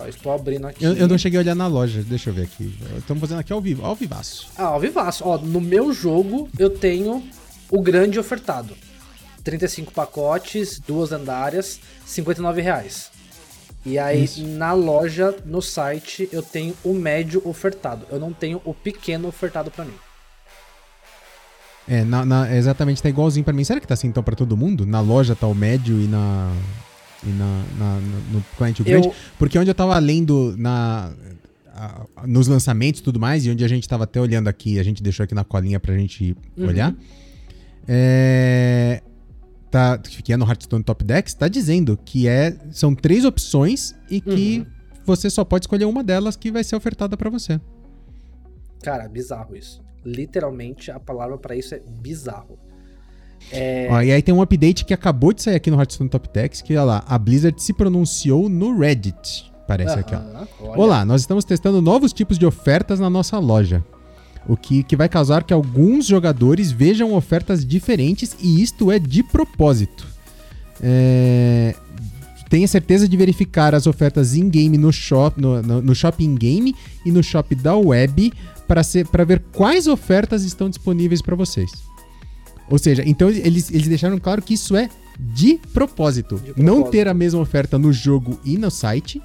Ó, 0.04 0.08
estou 0.08 0.34
abrindo 0.34 0.68
aqui. 0.68 0.84
Eu, 0.84 0.94
eu 0.94 1.08
não 1.08 1.18
cheguei 1.18 1.40
a 1.40 1.42
olhar 1.42 1.56
na 1.56 1.68
loja. 1.68 2.04
Deixa 2.04 2.30
eu 2.30 2.34
ver 2.34 2.44
aqui. 2.44 2.76
Estamos 2.98 3.22
fazendo 3.22 3.40
aqui 3.40 3.54
ao 3.54 3.62
vivo, 3.62 3.86
ao 3.86 3.96
vivaço. 3.96 4.48
Ah, 4.58 4.64
ao 4.66 4.80
vivaço. 4.80 5.24
Ó, 5.26 5.38
no 5.38 5.62
meu 5.62 5.94
jogo 5.94 6.50
eu 6.60 6.70
tenho 6.70 7.24
o 7.72 7.82
grande 7.82 8.20
ofertado. 8.20 8.76
35 9.44 9.92
pacotes, 9.92 10.80
duas 10.80 11.12
lendárias, 11.12 11.80
59 12.06 12.62
reais. 12.62 13.12
E 13.86 14.00
aí 14.00 14.24
Isso. 14.24 14.42
na 14.48 14.72
loja, 14.72 15.36
no 15.46 15.62
site, 15.62 16.30
eu 16.32 16.42
tenho 16.42 16.74
o 16.86 16.94
médio 16.94 17.42
ofertado. 17.46 18.06
Eu 18.10 18.18
não 18.20 18.32
tenho 18.32 18.62
o 18.64 18.74
pequeno 18.74 19.28
ofertado 19.28 19.70
pra 19.70 19.84
mim. 19.84 19.94
É, 21.86 22.04
na, 22.06 22.24
na- 22.26 22.56
exatamente, 22.56 23.04
tá 23.04 23.10
igualzinho 23.10 23.44
pra 23.44 23.54
mim. 23.54 23.64
Será 23.66 23.82
que 23.82 23.88
tá 23.88 23.94
assim 23.94 24.08
então 24.08 24.24
pra 24.24 24.36
todo 24.38 24.56
mundo? 24.56 24.86
Na 24.86 25.02
loja 25.02 25.36
tá 25.36 25.46
o 25.48 25.54
médio 25.54 26.00
e 26.00 26.08
na. 26.08 26.50
E 27.26 27.30
na, 27.30 27.64
na- 27.78 28.00
no, 28.32 28.42
cliente 28.58 28.82
o 28.82 28.88
Eu- 28.88 29.02
grande? 29.02 29.16
Porque 29.40 29.58
onde 29.58 29.70
eu 29.70 29.76
tava 29.76 29.98
lendo 30.00 30.56
na. 30.58 31.14
a- 31.76 32.06
a- 32.18 32.28
nos 32.28 32.48
lançamentos 32.48 33.02
e 33.02 33.04
tudo 33.04 33.20
mais, 33.20 33.46
e 33.46 33.50
onde 33.50 33.64
a 33.64 33.68
gente 33.68 33.88
tava 33.90 34.04
até 34.04 34.22
olhando 34.22 34.48
aqui, 34.48 34.78
a 34.80 34.84
gente 34.84 35.02
deixou 35.02 35.24
aqui 35.24 35.34
na 35.34 35.44
colinha 35.44 35.80
pra 35.80 35.98
gente 35.98 36.36
Uhum. 36.56 36.68
olhar. 36.68 36.94
É. 37.88 39.02
Tá, 39.72 39.98
que 39.98 40.32
é 40.32 40.38
no 40.38 40.46
Hearthstone 40.46 40.84
Top 40.84 41.04
Decks, 41.04 41.34
tá 41.34 41.48
dizendo 41.48 41.98
que 42.06 42.28
é, 42.28 42.56
são 42.72 42.94
três 42.94 43.26
opções 43.26 43.96
e 44.08 44.22
que 44.22 44.60
Uhum. 44.60 44.66
você 45.04 45.32
só 45.32 45.44
pode 45.44 45.64
escolher 45.64 45.86
uma 45.86 46.04
delas 46.04 46.36
que 46.36 46.52
vai 46.52 46.64
ser 46.64 46.76
ofertada 46.76 47.18
pra 47.18 47.28
você. 47.28 47.60
Cara, 48.84 49.08
bizarro 49.10 49.56
isso. 49.56 49.82
Literalmente 50.06 50.92
a 50.92 51.00
palavra 51.00 51.40
pra 51.40 51.56
isso 51.56 51.74
é 51.74 51.82
bizarro. 52.02 52.60
É, 53.52 53.88
Ó, 53.92 54.02
e 54.02 54.12
aí 54.12 54.22
tem 54.22 54.34
um 54.34 54.42
update 54.42 54.86
que 54.86 54.94
acabou 54.94 55.34
de 55.34 55.42
sair 55.42 55.56
aqui 55.56 55.70
no 55.70 55.78
Hearthstone 55.78 56.10
Top 56.10 56.28
Decks, 56.34 56.62
que 56.62 56.74
olha 56.76 56.84
lá, 56.84 57.04
a 57.08 57.18
Blizzard 57.18 57.62
se 57.62 57.74
pronunciou 57.74 58.50
no 58.50 58.78
Reddit. 58.78 59.52
Parece 59.68 60.00
aqui, 60.00 60.14
ó. 60.14 60.20
olha. 60.68 60.80
Olá, 60.80 61.06
nós 61.06 61.22
estamos 61.22 61.46
testando 61.46 61.82
novos 61.82 62.12
tipos 62.12 62.38
de 62.38 62.46
ofertas 62.46 63.00
na 63.00 63.10
nossa 63.10 63.40
loja. 63.40 63.84
O 64.48 64.58
que, 64.58 64.84
que 64.84 64.96
vai 64.96 65.08
causar 65.08 65.44
que 65.44 65.54
alguns 65.54 66.06
jogadores 66.06 66.72
vejam 66.72 67.14
ofertas 67.14 67.66
diferentes 67.66 68.36
e 68.42 68.62
isto 68.62 68.92
é 68.92 69.00
de 69.00 69.24
propósito. 69.24 70.06
É, 70.82 71.74
Tenha 72.54 72.68
certeza 72.68 73.10
de 73.10 73.18
verificar 73.18 73.74
as 73.74 73.88
ofertas 73.88 74.36
in-game 74.36 74.78
no, 74.78 74.94
shop, 74.94 75.42
no, 75.42 75.60
no, 75.64 75.82
no 75.82 75.96
shopping 75.96 76.36
game 76.36 76.76
e 77.04 77.12
no 77.12 77.24
shop 77.24 77.56
da 77.56 77.76
web 77.76 78.32
para 78.68 79.24
ver 79.26 79.42
quais 79.52 79.88
ofertas 79.88 80.44
estão 80.44 80.70
disponíveis 80.70 81.20
para 81.20 81.36
vocês. 81.36 81.72
Ou 82.70 82.78
seja, 82.80 83.04
então 83.06 83.30
eles, 83.30 83.70
eles 83.72 83.88
deixaram 83.88 84.18
claro 84.20 84.42
que 84.42 84.54
isso 84.54 84.76
é 84.76 84.90
de 85.20 85.60
propósito. 85.74 86.38
De 86.38 86.50
Não 86.58 86.76
propósito. 86.76 86.92
ter 86.92 87.08
a 87.08 87.14
mesma 87.14 87.40
oferta 87.42 87.78
no 87.78 87.92
jogo 87.94 88.40
e 88.44 88.58
no 88.58 88.72
site 88.72 89.22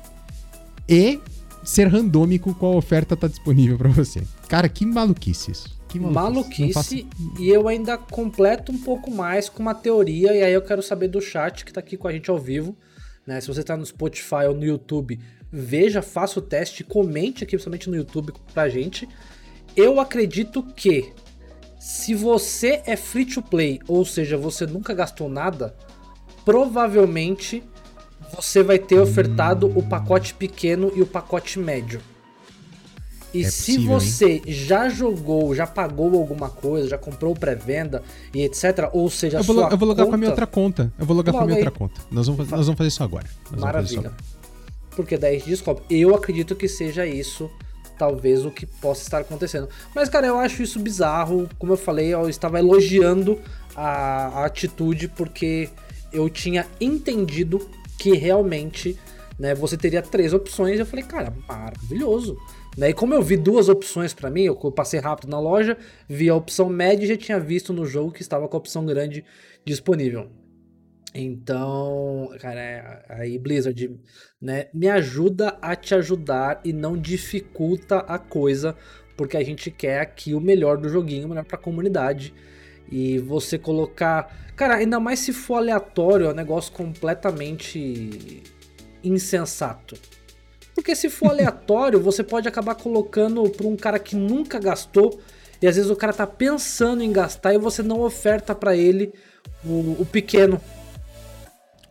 e 0.88 1.20
ser 1.64 1.86
randômico 1.88 2.54
qual 2.54 2.76
oferta 2.76 3.16
tá 3.16 3.28
disponível 3.28 3.76
pra 3.78 3.88
você. 3.90 4.22
Cara, 4.48 4.68
que 4.68 4.84
maluquice 4.86 5.50
isso. 5.52 5.78
Que 5.88 5.98
maluquice. 5.98 6.62
Não 6.66 6.72
faço- 6.72 6.94
Maluquice, 6.94 7.42
e 7.42 7.48
eu 7.48 7.66
ainda 7.68 7.96
completo 7.96 8.72
um 8.72 8.78
pouco 8.78 9.10
mais 9.10 9.48
com 9.48 9.62
uma 9.62 9.74
teoria, 9.74 10.34
e 10.34 10.42
aí 10.42 10.52
eu 10.52 10.60
quero 10.62 10.82
saber 10.82 11.08
do 11.08 11.20
chat 11.20 11.64
que 11.64 11.72
tá 11.72 11.80
aqui 11.80 11.96
com 11.96 12.06
a 12.08 12.12
gente 12.12 12.30
ao 12.30 12.38
vivo. 12.38 12.76
Né? 13.26 13.40
Se 13.40 13.46
você 13.48 13.62
tá 13.62 13.76
no 13.76 13.84
Spotify 13.86 14.44
ou 14.48 14.54
no 14.54 14.64
YouTube, 14.64 15.18
veja, 15.50 16.02
faça 16.02 16.38
o 16.38 16.42
teste, 16.42 16.84
comente 16.84 17.42
aqui, 17.44 17.52
principalmente 17.52 17.88
no 17.88 17.96
YouTube 17.96 18.32
pra 18.52 18.68
gente. 18.68 19.08
Eu 19.76 19.98
acredito 20.00 20.62
que 20.62 21.12
se 21.78 22.14
você 22.14 22.82
é 22.86 22.96
free 22.96 23.24
to 23.24 23.40
play, 23.42 23.80
ou 23.86 24.04
seja, 24.04 24.36
você 24.36 24.66
nunca 24.66 24.92
gastou 24.94 25.28
nada, 25.28 25.74
provavelmente 26.44 27.62
você 28.34 28.62
vai 28.62 28.78
ter 28.78 28.98
ofertado 28.98 29.66
o 29.78 29.82
pacote 29.82 30.34
pequeno 30.34 30.90
e 30.94 31.00
o 31.02 31.06
pacote 31.06 31.58
médio. 31.58 32.00
E 33.32 33.44
É 33.44 33.50
se 33.50 33.74
possível, 33.74 33.92
hein? 33.92 34.00
você 34.00 34.42
já 34.46 34.88
jogou, 34.88 35.54
já 35.54 35.66
pagou 35.66 36.14
alguma 36.18 36.48
coisa, 36.48 36.88
já 36.88 36.96
comprou 36.98 37.34
pré-venda 37.34 38.02
e 38.34 38.42
etc, 38.42 38.88
ou 38.92 39.08
seja, 39.10 39.38
Eu 39.38 39.42
vou, 39.44 39.54
sua 39.56 39.68
eu 39.68 39.76
vou 39.76 39.86
logar 39.88 40.06
com 40.06 40.14
a 40.14 40.16
minha 40.16 40.30
conta- 40.30 40.42
outra 40.42 40.46
conta. 40.46 40.92
Eu 40.98 41.04
vou 41.06 41.14
logar 41.16 41.34
com 41.34 41.40
a 41.40 41.44
minha 41.44 41.58
aí. 41.58 41.62
outra 41.64 41.78
conta. 41.78 42.00
Nós 42.10 42.26
vamos, 42.26 42.38
fazer, 42.44 42.56
nós 42.56 42.66
vamos 42.66 42.78
fazer 42.78 42.88
isso 42.88 43.02
agora. 43.04 43.26
Nós 43.26 43.34
fazer 43.44 43.54
isso 43.56 43.64
Maravilha. 43.66 43.98
agora. 44.00 44.16
Porque 44.96 45.16
daí 45.18 45.36
a 45.36 45.38
gente 45.38 45.50
descobre. 45.50 45.84
Eu 45.90 46.14
acredito 46.14 46.56
que 46.56 46.66
seja 46.68 47.06
isso, 47.06 47.50
talvez, 47.98 48.44
o 48.44 48.50
que 48.50 48.64
possa 48.66 49.02
estar 49.02 49.18
acontecendo. 49.18 49.68
Mas, 49.94 50.08
cara, 50.08 50.26
eu 50.26 50.38
acho 50.38 50.62
isso 50.62 50.78
bizarro. 50.78 51.48
Como 51.58 51.72
eu 51.72 51.76
falei, 51.76 52.14
eu 52.14 52.28
estava 52.28 52.58
elogiando 52.58 53.40
a, 53.74 54.40
a 54.40 54.44
atitude 54.46 55.08
porque 55.08 55.68
eu 56.12 56.30
tinha 56.30 56.66
entendido 56.80 57.68
que 57.98 58.12
realmente 58.14 58.96
né, 59.38 59.54
você 59.54 59.76
teria 59.76 60.02
três 60.02 60.32
opções. 60.32 60.78
Eu 60.78 60.86
falei, 60.86 61.04
cara, 61.04 61.34
maravilhoso. 61.46 62.38
Né? 62.76 62.90
E 62.90 62.94
como 62.94 63.12
eu 63.12 63.22
vi 63.22 63.36
duas 63.36 63.68
opções 63.68 64.14
pra 64.14 64.30
mim, 64.30 64.42
eu 64.42 64.54
passei 64.72 65.00
rápido 65.00 65.28
na 65.30 65.40
loja, 65.40 65.76
vi 66.08 66.28
a 66.28 66.34
opção 66.34 66.68
média 66.68 67.04
e 67.04 67.08
já 67.08 67.16
tinha 67.16 67.40
visto 67.40 67.72
no 67.72 67.84
jogo 67.84 68.12
que 68.12 68.22
estava 68.22 68.46
com 68.48 68.56
a 68.56 68.60
opção 68.60 68.86
grande 68.86 69.24
disponível. 69.64 70.30
Então, 71.14 72.30
cara, 72.40 72.60
é- 72.60 73.04
aí 73.08 73.38
Blizzard, 73.38 73.98
né, 74.40 74.66
me 74.72 74.88
ajuda 74.88 75.58
a 75.60 75.74
te 75.74 75.94
ajudar 75.94 76.60
e 76.64 76.72
não 76.72 76.96
dificulta 76.96 77.98
a 77.98 78.18
coisa, 78.18 78.76
porque 79.16 79.36
a 79.36 79.44
gente 79.44 79.70
quer 79.70 80.00
aqui 80.00 80.34
o 80.34 80.40
melhor 80.40 80.76
do 80.76 80.88
joguinho, 80.88 81.26
o 81.26 81.28
melhor 81.28 81.44
pra 81.44 81.58
comunidade. 81.58 82.32
E 82.90 83.18
você 83.18 83.58
colocar, 83.58 84.52
cara, 84.56 84.76
ainda 84.76 84.98
mais 85.00 85.18
se 85.18 85.32
for 85.32 85.56
aleatório, 85.56 86.26
é 86.26 86.30
um 86.30 86.34
negócio 86.34 86.72
completamente 86.72 88.42
insensato. 89.02 89.96
Porque 90.74 90.94
se 90.94 91.10
for 91.10 91.30
aleatório, 91.30 92.00
você 92.00 92.22
pode 92.22 92.46
acabar 92.48 92.76
colocando 92.76 93.42
pra 93.50 93.66
um 93.66 93.76
cara 93.76 93.98
que 93.98 94.14
nunca 94.14 94.58
gastou, 94.58 95.20
e 95.60 95.66
às 95.66 95.74
vezes 95.74 95.90
o 95.90 95.96
cara 95.96 96.12
tá 96.12 96.26
pensando 96.26 97.02
em 97.02 97.12
gastar 97.12 97.52
e 97.52 97.58
você 97.58 97.82
não 97.82 98.00
oferta 98.00 98.54
pra 98.54 98.76
ele 98.76 99.12
o, 99.64 99.96
o 100.00 100.06
pequeno. 100.06 100.60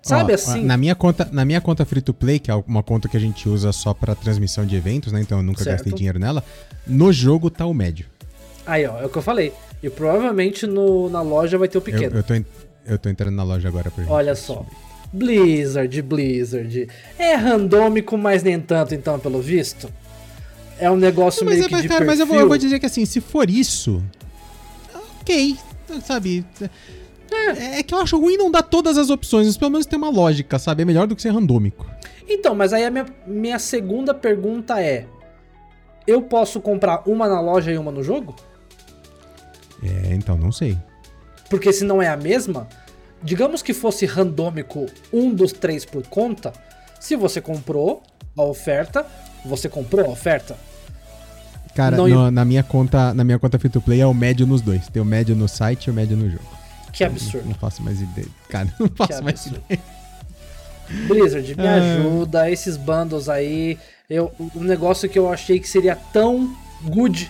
Sabe 0.08 0.32
Ó, 0.32 0.36
assim? 0.36 0.64
Na 0.64 0.78
minha 0.78 0.96
conta, 0.96 1.28
na 1.32 1.44
minha 1.46 1.60
conta 1.62 1.86
free 1.86 2.02
to 2.02 2.14
play, 2.14 2.40
que 2.40 2.50
é 2.50 2.56
uma 2.68 2.82
conta 2.82 3.08
que 3.10 3.18
a 3.18 3.20
gente 3.20 3.48
usa 3.50 3.72
só 3.72 3.94
pra 3.94 4.16
transmissão 4.16 4.66
de 4.66 4.76
eventos, 4.76 5.12
né? 5.12 5.20
Então 5.22 5.40
eu 5.40 5.44
nunca 5.44 5.64
Certo. 5.64 5.78
gastei 5.78 5.94
dinheiro 5.94 6.18
nela. 6.20 6.44
No 6.86 7.12
jogo 7.12 7.50
tá 7.50 7.66
o 7.66 7.74
médio. 7.74 8.06
Aí, 8.66 8.86
ó, 8.86 9.00
é 9.02 9.06
o 9.06 9.10
que 9.10 9.18
eu 9.18 9.22
falei. 9.22 9.54
E 9.84 9.90
provavelmente 9.90 10.66
no, 10.66 11.10
na 11.10 11.22
loja 11.22 11.58
vai 11.58 11.68
ter 11.68 11.78
o 11.78 11.80
Eu, 11.80 11.84
pequeno. 11.84 12.16
eu, 12.18 12.24
tô, 12.24 12.34
en- 12.34 12.46
eu 12.86 12.98
tô 12.98 13.10
entrando 13.10 13.36
na 13.36 13.44
loja 13.44 13.68
agora 13.68 13.92
pra 13.92 14.04
gente. 14.04 14.12
Olha 14.12 14.34
só. 14.36 14.66
Blizzard, 15.14 16.02
Blizzard. 16.02 16.88
É 17.18 17.36
randômico, 17.36 18.18
mas 18.18 18.44
nem 18.44 18.60
tanto, 18.60 18.94
então, 18.96 19.18
pelo 19.20 19.42
visto. 19.42 19.90
É 20.80 20.92
um 20.92 20.96
negócio 20.98 21.44
Mas, 21.46 21.56
meio 21.56 21.66
é, 21.66 21.68
que 21.68 21.74
mas, 21.74 21.82
de 21.84 21.88
cara, 21.90 22.06
mas 22.06 22.20
eu 22.20 22.26
vou, 22.26 22.36
eu 22.36 22.42
perfil. 22.42 22.50
vou 22.50 22.58
dizer 22.58 22.80
que 22.80 22.86
assim, 22.86 23.06
se 23.06 23.20
for 23.22 23.50
isso, 23.50 24.04
ok, 25.22 25.58
sabe? 26.06 26.46
É. 27.32 27.80
é 27.80 27.84
que 27.84 27.94
eu 27.94 28.00
acho 28.00 28.20
ruim 28.20 28.38
não 28.38 28.50
dar 28.52 28.64
todas 28.64 28.98
as 28.98 29.10
opções, 29.10 29.48
mas 29.48 29.58
pelo 29.58 29.72
menos 29.72 29.86
tem 29.86 29.98
uma 29.98 30.10
lógica, 30.10 30.58
sabe? 30.60 30.82
É 30.84 30.86
melhor 30.86 31.08
do 31.08 31.16
que 31.16 31.22
ser 31.22 31.30
randômico. 31.32 31.86
Então, 32.28 32.54
mas 32.56 32.74
aí 32.74 32.84
a 32.86 32.92
minha, 32.92 33.06
minha 33.26 33.60
segunda 33.60 34.14
pergunta 34.14 34.82
é: 34.82 35.06
eu 36.06 36.22
posso 36.22 36.60
comprar 36.62 37.04
uma 37.08 37.28
na 37.28 37.40
loja 37.42 37.72
e 37.72 37.78
uma 37.78 37.92
no 37.92 38.04
jogo? 38.04 38.36
É, 39.84 40.14
então, 40.14 40.38
não 40.38 40.52
sei. 40.52 40.78
Porque 41.50 41.72
se 41.72 41.84
não 41.86 42.02
é 42.02 42.08
a 42.08 42.18
mesma, 42.18 42.68
digamos 43.24 43.62
que 43.62 43.74
fosse 43.74 44.06
randômico 44.06 44.86
um 45.14 45.34
dos 45.34 45.52
três 45.54 45.86
por 45.86 46.06
conta, 46.08 46.52
se 47.00 47.16
você 47.16 47.40
comprou 47.40 48.04
a 48.38 48.44
oferta, 48.44 49.06
você 49.46 49.70
comprou 49.70 50.06
a 50.06 50.10
oferta. 50.10 50.58
Cara, 51.76 51.96
Não, 51.96 52.08
no- 52.08 52.32
na 52.32 52.44
minha 52.44 52.64
conta, 52.64 53.14
na 53.14 53.24
minha 53.24 53.38
conta 53.38 53.60
free 53.60 53.70
to 53.70 53.80
play 53.80 54.02
é 54.02 54.06
o 54.06 54.14
médio 54.14 54.48
nos 54.48 54.62
dois. 54.62 54.88
Tem 54.88 55.02
o 55.02 55.06
médio 55.06 55.36
no 55.36 55.48
site 55.48 55.86
e 55.86 55.92
o 55.92 55.94
médio 55.94 56.18
no 56.18 56.28
jogo. 56.30 56.44
Que 56.98 57.04
absurdo. 57.04 57.48
Não 57.48 57.56
faço 57.56 57.82
mais 57.84 58.02
ideia. 58.02 58.28
Cara, 58.50 58.74
não 58.80 58.90
faço 58.96 59.24
mais 59.24 59.46
ideia. 59.46 59.80
Blizzard, 61.08 61.56
me 61.56 61.66
É. 61.66 61.70
ajuda, 61.70 62.50
esses 62.50 62.78
bundles 62.78 63.28
aí. 63.30 63.78
Eu, 64.10 64.32
um 64.56 64.64
negócio 64.64 65.10
que 65.10 65.20
eu 65.20 65.30
achei 65.32 65.60
que 65.60 65.68
seria 65.68 65.96
tão 66.14 66.56
good, 66.84 67.30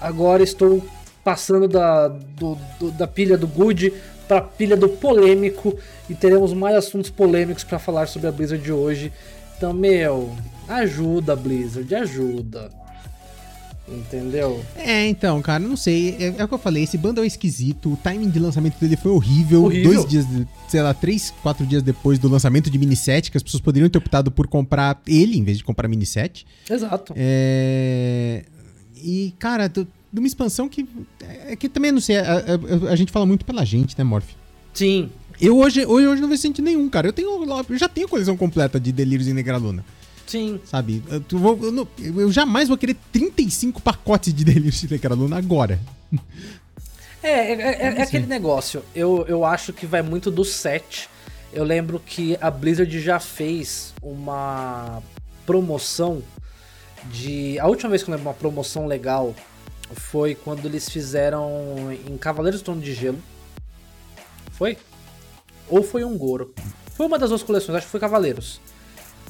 agora 0.00 0.42
estou 0.42 0.82
passando 1.22 1.68
da, 1.68 2.08
do- 2.08 2.58
do- 2.80 2.90
da 2.92 3.06
pilha 3.06 3.36
do 3.36 3.46
good 3.46 3.92
pra 4.26 4.40
pilha 4.40 4.74
do 4.76 4.88
polêmico 4.88 5.78
e 6.08 6.14
teremos 6.14 6.52
mais 6.54 6.74
assuntos 6.76 7.10
polêmicos 7.10 7.62
pra 7.62 7.78
falar 7.78 8.06
sobre 8.08 8.26
a 8.28 8.32
Blizzard 8.32 8.62
de 8.64 8.72
hoje. 8.72 9.12
Então, 9.56 9.72
meu, 9.74 10.34
ajuda, 10.66 11.36
Blizzard, 11.36 11.94
ajuda. 11.94 12.70
Entendeu? 13.86 14.64
É, 14.76 15.06
então, 15.06 15.42
cara, 15.42 15.62
não 15.62 15.76
sei. 15.76 16.16
É, 16.18 16.34
é 16.38 16.44
o 16.44 16.48
que 16.48 16.54
eu 16.54 16.58
falei, 16.58 16.84
esse 16.84 16.96
bundle 16.96 17.22
é 17.22 17.26
esquisito. 17.26 17.92
O 17.92 17.96
timing 17.96 18.30
de 18.30 18.38
lançamento 18.38 18.78
dele 18.78 18.96
foi 18.96 19.12
horrível. 19.12 19.64
Horrível. 19.64 19.92
Dois 19.92 20.08
dias, 20.08 20.26
sei 20.68 20.80
lá, 20.82 20.94
três, 20.94 21.32
quatro 21.42 21.66
dias 21.66 21.82
depois 21.82 22.18
do 22.18 22.26
lançamento 22.28 22.70
de 22.70 22.78
Mini 22.78 22.96
7, 22.96 23.30
que 23.30 23.36
as 23.36 23.42
pessoas 23.42 23.60
poderiam 23.60 23.88
ter 23.90 23.98
optado 23.98 24.30
por 24.30 24.46
comprar 24.46 25.00
ele 25.06 25.36
em 25.36 25.44
vez 25.44 25.58
de 25.58 25.64
comprar 25.64 25.86
Mini 25.86 26.06
7. 26.06 26.46
Exato. 26.70 27.12
É... 27.16 28.44
E, 28.96 29.34
cara, 29.38 29.68
de 29.68 29.86
uma 30.14 30.26
expansão 30.26 30.66
que. 30.68 30.88
É 31.46 31.54
que 31.54 31.68
também 31.68 31.92
não 31.92 32.00
sei. 32.00 32.16
A, 32.16 32.36
a- 32.38 32.90
a 32.90 32.96
gente 32.96 33.12
fala 33.12 33.26
muito 33.26 33.44
pela 33.44 33.64
gente, 33.66 33.94
né, 33.98 34.04
Morph? 34.04 34.30
Sim, 34.72 35.10
Eu 35.40 35.58
hoje, 35.58 35.84
hoje, 35.84 36.06
hoje 36.06 36.22
não 36.22 36.28
vejo 36.28 36.40
sentido 36.40 36.64
nenhum, 36.64 36.88
cara. 36.88 37.06
Eu 37.08 37.12
tenho 37.12 37.28
eu 37.68 37.78
já 37.78 37.88
tenho 37.88 38.06
a 38.06 38.10
coleção 38.10 38.36
completa 38.36 38.80
de 38.80 38.90
Delírios 38.92 39.28
em 39.28 39.34
Negraluna. 39.34 39.84
Sim. 40.26 40.60
Sabe? 40.64 41.02
Eu, 41.08 41.38
vou- 41.38 41.58
eu 41.62 41.72
não- 41.72 41.88
eu 41.98 42.30
jamais 42.32 42.68
vou 42.68 42.76
querer 42.76 42.96
35 43.12 43.80
pacotes 43.80 44.32
de 44.32 44.44
Delírios 44.44 44.82
em 44.84 44.88
Negraluna 44.88 45.36
agora. 45.38 45.78
É, 47.22 47.28
é, 47.28 47.52
é- 47.52 47.94
é 47.98 48.02
aquele 48.02 48.26
negócio. 48.26 48.82
Eu, 48.94 49.24
eu 49.26 49.44
acho 49.44 49.72
que 49.72 49.86
vai 49.86 50.02
muito 50.02 50.30
do 50.30 50.44
set. 50.44 51.08
Eu 51.52 51.64
lembro 51.64 52.00
que 52.04 52.36
a 52.40 52.50
Blizzard 52.50 53.00
já 53.00 53.18
fez 53.20 53.94
uma 54.02 55.02
promoção 55.46 56.22
de. 57.10 57.58
A 57.58 57.66
última 57.66 57.90
vez 57.90 58.02
que 58.02 58.10
eu 58.10 58.14
lembro 58.14 58.28
uma 58.28 58.34
promoção 58.34 58.86
legal 58.86 59.34
foi 59.94 60.34
quando 60.34 60.66
eles 60.66 60.88
fizeram 60.88 61.96
em 62.08 62.16
Cavaleiros 62.18 62.60
do 62.60 62.64
Trono 62.64 62.80
de 62.80 62.92
Gelo. 62.92 63.18
Foi? 64.52 64.76
Ou 65.68 65.82
foi 65.82 66.04
um 66.04 66.16
Goro? 66.18 66.52
Foi 66.96 67.06
uma 67.06 67.18
das 67.18 67.30
duas 67.30 67.42
coleções, 67.42 67.76
acho 67.76 67.86
que 67.86 67.90
foi 67.90 68.00
Cavaleiros. 68.00 68.60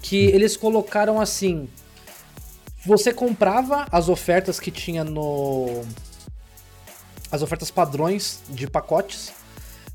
Que 0.05 0.27
eles 0.27 0.55
colocaram 0.55 1.19
assim. 1.19 1.67
Você 2.85 3.11
comprava 3.15 3.87
as 3.91 4.11
ofertas 4.11 4.61
que 4.61 4.71
tinha 4.71 5.03
no 5.03 5.83
as 7.33 7.41
ofertas 7.41 7.71
padrões 7.71 8.43
de 8.49 8.69
pacotes, 8.69 9.33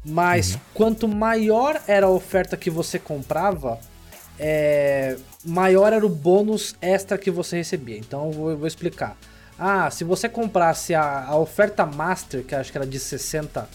mas 0.04 0.58
quanto 0.74 1.08
maior 1.08 1.80
era 1.88 2.08
a 2.08 2.10
oferta 2.10 2.58
que 2.58 2.69
você 2.69 2.98
comprava, 2.98 3.80
é, 4.39 5.15
maior 5.45 5.93
era 5.93 6.06
o 6.06 6.10
bônus 6.10 6.76
extra 6.82 7.17
que 7.17 7.30
você 7.30 7.58
recebia. 7.58 7.98
Então 7.98 8.26
eu 8.26 8.32
vou, 8.32 8.50
eu 8.50 8.58
vou 8.58 8.67
explicar. 8.67 9.15
Ah, 9.58 9.91
se 9.91 10.04
você 10.04 10.28
comprasse 10.28 10.95
a, 10.95 11.26
a 11.26 11.38
oferta 11.38 11.86
Master, 11.86 12.43
que 12.43 12.56
acho 12.56 12.72
que 12.72 12.78
era 12.78 12.88
de 12.88 13.00
60 13.00 13.69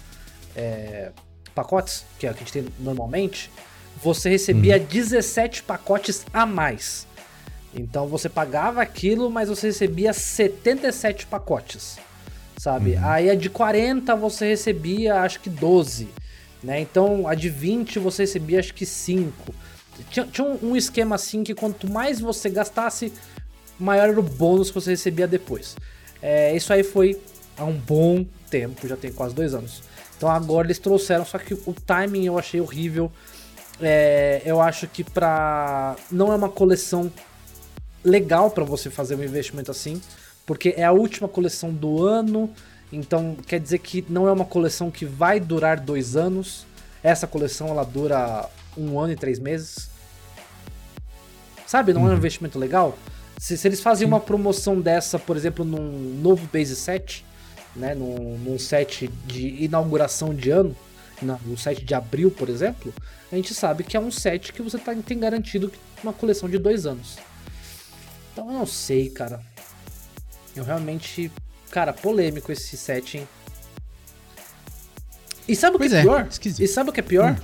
é, 0.57 1.13
pacotes, 1.55 2.05
que 2.19 2.27
é 2.27 2.31
o 2.31 2.35
que 2.35 2.43
a 2.43 2.47
gente 2.47 2.53
tem 2.53 2.67
normalmente, 2.81 3.51
você 4.05 4.29
recebia 4.29 4.79
17 4.79 5.63
pacotes 5.63 6.27
a 6.31 6.45
mais. 6.45 7.07
Então 7.75 8.07
você 8.07 8.29
pagava 8.29 8.83
aquilo, 8.83 9.31
mas 9.31 9.49
você 9.49 9.69
recebia 9.69 10.13
77 10.13 11.27
pacotes, 11.27 11.97
sabe? 12.59 12.97
Aí 12.97 13.31
a 13.31 13.35
de 13.35 13.49
40 13.49 14.15
você 14.15 14.47
recebia 14.47 15.23
acho 15.23 15.41
que 15.41 15.49
12, 15.49 16.09
né? 16.63 16.81
Então 16.81 17.27
a 17.27 17.35
de 17.35 17.49
20 17.49 17.99
você 17.99 18.25
recebia 18.25 18.61
acho 18.61 18.75
que 18.75 18.85
5. 18.85 19.55
Tinha, 20.11 20.27
tinha 20.27 20.47
um, 20.47 20.71
um 20.71 20.77
esquema 20.77 21.15
assim 21.15 21.43
que 21.43 21.55
quanto 21.55 21.91
mais 21.91 22.21
você 22.21 22.51
gastasse, 22.51 23.11
maior 23.81 24.11
era 24.11 24.21
o 24.21 24.23
bônus 24.23 24.69
que 24.69 24.75
você 24.75 24.91
recebia 24.91 25.27
depois. 25.27 25.77
É, 26.21 26.55
isso 26.55 26.73
aí 26.73 26.83
foi 26.83 27.19
há 27.57 27.65
um 27.65 27.77
bom 27.77 28.25
tempo, 28.51 28.87
já 28.87 28.97
tem 28.97 29.11
quase 29.11 29.35
dois 29.35 29.55
anos. 29.55 29.83
Então 30.17 30.29
agora 30.29 30.67
eles 30.67 30.79
trouxeram, 30.79 31.25
só 31.25 31.39
que 31.39 31.55
o 31.55 31.75
timing 31.87 32.27
eu 32.27 32.39
achei 32.39 32.61
horrível. 32.61 33.11
É, 33.81 34.43
eu 34.45 34.61
acho 34.61 34.87
que 34.87 35.03
pra. 35.03 35.97
Não 36.11 36.33
é 36.33 36.37
uma 36.37 36.49
coleção 36.49 37.11
legal 38.05 38.51
pra 38.51 38.65
você 38.65 38.91
fazer 38.91 39.15
um 39.15 39.25
investimento 39.25 39.71
assim, 39.71 40.01
porque 40.47 40.75
é 40.77 40.85
a 40.85 40.93
última 40.93 41.27
coleção 41.27 41.73
do 41.73 42.05
ano, 42.05 42.51
então 42.93 43.37
quer 43.47 43.59
dizer 43.59 43.79
que 43.79 44.05
não 44.09 44.29
é 44.29 44.33
uma 44.33 44.45
coleção 44.45 44.91
que 44.91 45.05
vai 45.05 45.41
durar 45.41 45.81
dois 45.81 46.17
anos. 46.17 46.67
Essa 47.03 47.27
coleção 47.27 47.69
ela 47.69 47.85
dura 47.85 48.49
um 48.77 48.99
ano 48.99 49.13
e 49.13 49.17
três 49.17 49.39
meses. 49.39 49.91
Sabe, 51.67 51.93
não 51.93 52.07
é 52.07 52.11
um 52.13 52.17
investimento 52.17 52.59
legal? 52.59 52.97
Se, 53.39 53.59
se 53.59 53.67
eles 53.67 53.81
fazem 53.81 54.07
uma 54.07 54.21
promoção 54.21 54.81
dessa, 54.81 55.19
por 55.19 55.37
exemplo, 55.37 55.65
num 55.65 56.21
novo 56.23 56.49
base 56.53 56.77
set, 56.77 57.25
né, 57.75 57.95
num, 57.95 58.39
num 58.39 58.59
set 58.59 59.09
de 59.27 59.65
inauguração 59.65 60.35
de 60.35 60.51
ano, 60.51 60.77
no 61.23 61.57
set 61.57 61.85
de 61.85 61.95
abril, 61.95 62.31
por 62.31 62.49
exemplo, 62.49 62.93
a 63.31 63.37
gente 63.37 63.55
sabe 63.55 63.85
que 63.85 63.97
é 63.97 64.01
um 64.01 64.11
set 64.11 64.53
que 64.53 64.63
você 64.63 64.79
tá, 64.79 64.95
tem 64.95 65.19
garantido 65.19 65.73
uma 66.03 66.13
coleção 66.13 66.49
de 66.49 66.59
dois 66.59 66.87
anos. 66.87 67.19
Então 68.33 68.47
eu 68.47 68.53
não 68.53 68.67
sei, 68.67 69.11
cara. 69.11 69.41
Eu 70.55 70.65
realmente. 70.65 71.31
Cara, 71.71 71.93
polêmico 71.93 72.53
esse 72.53 72.77
set, 72.77 73.19
hein? 73.19 73.29
E 75.49 75.55
sabe 75.57 75.77
o 75.77 75.79
que 75.79 75.89
Pois 75.89 75.93
é, 75.93 76.01
é, 76.01 76.03
pior? 76.03 76.27
esquisito. 76.31 76.63
E 76.63 76.69
sabe 76.69 76.91
o 76.91 76.93
que 76.93 77.01
é 77.01 77.03
pior? 77.03 77.41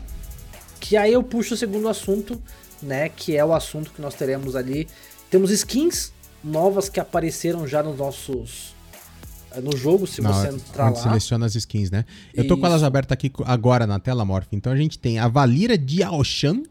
Que 0.78 0.96
aí 0.96 1.12
eu 1.12 1.22
puxo 1.22 1.54
o 1.54 1.56
segundo 1.56 1.88
assunto, 1.88 2.40
né? 2.80 3.08
Que 3.08 3.36
é 3.36 3.44
o 3.44 3.52
assunto 3.52 3.92
que 3.92 4.00
nós 4.00 4.14
teremos 4.14 4.56
ali. 4.56 4.88
Temos 5.28 5.50
skins 5.50 6.12
novas 6.42 6.88
que 6.88 6.98
apareceram 6.98 7.66
já 7.66 7.82
nos 7.82 7.98
nossos. 7.98 8.74
Eh, 9.54 9.60
No 9.60 9.76
jogo, 9.76 10.06
se 10.06 10.20
você 10.20 10.46
hora- 10.46 10.52
entrar 10.54 10.90
lá. 10.90 10.94
seleciona 10.96 11.46
as 11.46 11.54
skins, 11.54 11.90
né? 11.90 12.04
Eu 12.34 12.46
tô 12.46 12.56
com 12.56 12.66
elas 12.66 12.78
Isso. 12.78 12.86
abertas 12.86 13.12
aqui 13.12 13.30
agora 13.44 13.86
na 13.86 13.98
tela, 13.98 14.24
Morph. 14.24 14.48
Então 14.52 14.72
a 14.72 14.76
gente 14.76 14.98
tem 14.98 15.18
a 15.18 15.28
Valira 15.28 15.76
de 15.78 16.02
Aoshan, 16.02 16.62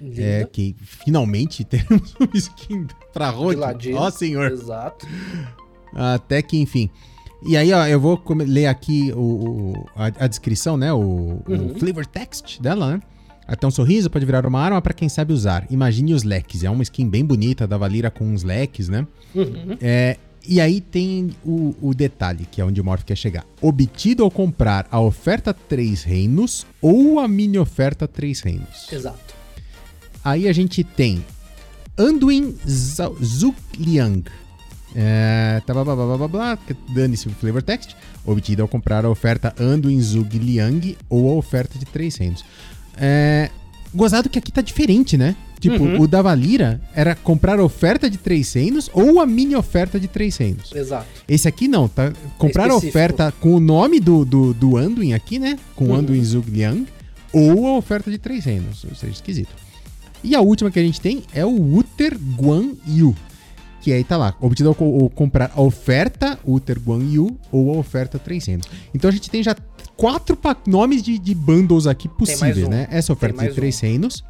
Linda. 0.00 0.22
é, 0.22 0.44
que 0.44 0.74
finalmente 0.80 1.64
temos 1.64 2.14
uma 2.18 2.28
skin 2.34 2.86
pra 3.12 3.30
Rogue. 3.30 3.58
Ó, 3.94 4.10
senhor. 4.10 4.50
Exato. 4.52 5.06
Até 5.94 6.40
que, 6.42 6.56
enfim. 6.58 6.88
E 7.46 7.56
aí, 7.56 7.72
ó, 7.72 7.86
eu 7.86 7.98
vou 7.98 8.22
ler 8.46 8.66
aqui 8.66 9.12
o, 9.14 9.18
o- 9.72 9.86
a, 9.96 10.06
a 10.24 10.26
descrição, 10.26 10.76
né? 10.76 10.92
O, 10.92 10.98
o 10.98 11.42
Uhum. 11.48 11.74
flavor 11.78 12.04
text 12.06 12.60
dela, 12.60 12.92
né? 12.96 13.02
Até 13.46 13.66
um 13.66 13.70
sorriso 13.70 14.08
pode 14.08 14.24
virar 14.24 14.46
uma 14.46 14.60
arma 14.60 14.80
pra 14.80 14.92
quem 14.94 15.08
sabe 15.08 15.32
usar. 15.32 15.66
Imagine 15.70 16.14
os 16.14 16.22
leques. 16.22 16.62
É 16.62 16.70
uma 16.70 16.82
skin 16.84 17.08
bem 17.08 17.24
bonita 17.24 17.66
da 17.66 17.76
Valira 17.76 18.08
com 18.10 18.24
uns 18.24 18.44
leques, 18.44 18.88
né? 18.88 19.04
Uhum. 19.34 19.76
É, 19.80 20.18
e 20.46 20.60
aí 20.60 20.80
tem 20.80 21.30
o, 21.44 21.74
o 21.80 21.94
detalhe, 21.94 22.46
que 22.50 22.60
é 22.60 22.64
onde 22.64 22.80
o 22.80 22.84
Morph 22.84 23.04
quer 23.04 23.16
chegar. 23.16 23.44
Obtido 23.60 24.24
ao 24.24 24.30
comprar 24.30 24.86
a 24.90 25.00
oferta 25.00 25.52
3 25.52 26.02
reinos 26.02 26.66
ou 26.80 27.20
a 27.20 27.28
mini 27.28 27.58
oferta 27.58 28.08
3 28.08 28.40
reinos. 28.40 28.90
Exato. 28.90 29.34
Aí 30.24 30.48
a 30.48 30.52
gente 30.52 30.82
tem 30.84 31.24
Anduin 31.98 32.56
Zugliang. 32.66 34.24
É, 34.94 35.62
tá, 35.64 35.72
blá, 35.72 35.84
blá, 35.84 35.94
blá, 35.94 36.16
blá, 36.16 36.28
blá, 36.28 36.58
dane-se 36.94 37.28
o 37.28 37.30
flavor 37.30 37.62
text. 37.62 37.94
Obtido 38.24 38.62
ao 38.62 38.68
comprar 38.68 39.04
a 39.04 39.10
oferta 39.10 39.54
Anduin 39.58 40.00
Zugliang 40.00 40.96
ou 41.08 41.30
a 41.30 41.34
oferta 41.34 41.78
de 41.78 41.84
3 41.84 42.16
reinos. 42.16 42.44
É, 42.96 43.50
gozado 43.94 44.28
que 44.28 44.38
aqui 44.38 44.52
tá 44.52 44.60
diferente, 44.62 45.16
né? 45.16 45.34
Tipo, 45.58 45.82
Uhum. 45.84 46.00
o 46.00 46.08
da 46.08 46.22
Valira 46.22 46.80
era 46.94 47.14
comprar 47.14 47.60
oferta 47.60 48.08
de 48.08 48.16
3 48.16 48.50
reinos 48.54 48.90
ou 48.94 49.20
a 49.20 49.26
mini 49.26 49.54
oferta 49.54 50.00
de 50.00 50.08
3 50.08 50.34
reinos. 50.38 50.72
Exato. 50.74 51.06
Esse 51.28 51.46
aqui 51.46 51.68
não, 51.68 51.86
tá? 51.86 52.12
Comprar 52.38 52.66
específico. 52.68 52.88
oferta 52.98 53.32
com 53.40 53.54
o 53.54 53.60
nome 53.60 54.00
do, 54.00 54.24
do, 54.24 54.54
do 54.54 54.76
Anduin 54.78 55.12
aqui, 55.12 55.38
né? 55.38 55.58
Com 55.76 55.86
Uhum. 55.88 55.96
Anduin 55.96 56.24
Zugliang 56.24 56.86
ou 57.32 57.66
a 57.66 57.76
oferta 57.76 58.10
de 58.10 58.16
3 58.16 58.42
reinos. 58.44 58.84
Ou 58.88 58.94
seja, 58.94 59.12
esquisito. 59.12 59.50
E 60.24 60.34
a 60.34 60.40
última 60.40 60.70
que 60.70 60.78
a 60.78 60.82
gente 60.82 61.00
tem 61.00 61.22
é 61.34 61.44
o 61.44 61.76
Uter 61.76 62.16
Guan 62.38 62.72
Yu. 62.88 63.14
Que 63.82 63.92
aí 63.94 64.04
tá 64.04 64.16
lá, 64.18 64.34
obtido 64.42 64.68
ao, 64.68 64.76
ao 65.02 65.08
comprar 65.08 65.50
a 65.56 65.60
oferta 65.62 66.38
Uter 66.46 66.78
Guan 66.78 67.02
Yu 67.02 67.36
ou 67.50 67.74
a 67.74 67.78
oferta 67.78 68.18
3 68.18 68.46
reinos. 68.46 68.66
Então 68.94 69.08
a 69.08 69.12
gente 69.12 69.30
tem 69.30 69.42
já 69.42 69.54
quatro 70.00 70.38
nomes 70.66 71.02
de, 71.02 71.18
de 71.18 71.34
bundles 71.34 71.86
aqui 71.86 72.08
possíveis, 72.08 72.66
um. 72.66 72.70
né? 72.70 72.88
Essa 72.90 73.12
oferta 73.12 73.36
de 73.36 73.44
mais 73.44 73.54
3 73.54 73.80
reinos. 73.80 74.24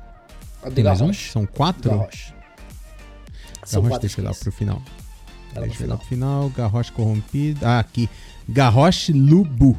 Tem 0.74 0.83
mais 0.83 1.00
um? 1.00 1.12
São 1.12 1.46
quatro? 1.46 1.90
Garrosh. 1.90 2.35
São 3.64 3.83
Garrosh 3.83 4.00
deixa 4.00 4.20
eu 4.20 4.24
lá 4.24 4.30
skins. 4.33 4.42
pro 4.42 4.52
final. 4.52 4.83
No 5.54 5.61
Deixa 5.62 5.85
eu 5.85 5.96
pro 5.96 6.06
final. 6.06 6.50
Garrosh 6.50 6.90
corrompido. 6.90 7.64
Ah, 7.64 7.78
aqui. 7.78 8.11
Garrosh 8.49 9.11
Lubu. 9.11 9.76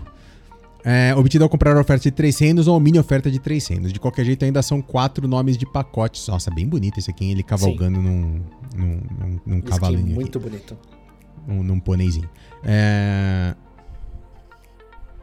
É, 0.83 1.13
obtido 1.15 1.43
ao 1.43 1.49
comprar 1.49 1.75
a 1.75 1.81
oferta 1.81 2.03
de 2.03 2.11
3 2.11 2.39
reinos 2.39 2.67
ou 2.67 2.75
a 2.75 2.79
mini 2.79 2.97
oferta 2.97 3.29
de 3.29 3.37
3 3.37 3.67
reinos. 3.67 3.93
De 3.93 3.99
qualquer 3.99 4.25
jeito, 4.25 4.43
ainda 4.45 4.61
são 4.61 4.81
quatro 4.81 5.27
nomes 5.27 5.57
de 5.57 5.65
pacotes. 5.65 6.25
Nossa, 6.27 6.49
bem 6.49 6.67
bonito 6.67 6.99
esse 6.99 7.11
aqui, 7.11 7.25
hein? 7.25 7.31
ele 7.31 7.43
cavalgando 7.43 8.01
num, 8.01 8.41
num, 8.75 9.01
num, 9.19 9.39
num 9.45 9.57
Skin 9.57 9.69
cavalinho. 9.69 10.05
aqui. 10.05 10.13
muito 10.15 10.39
bonito. 10.39 10.77
Um, 11.47 11.61
num 11.61 11.79
pôneizinho. 11.79 12.29
É... 12.63 13.55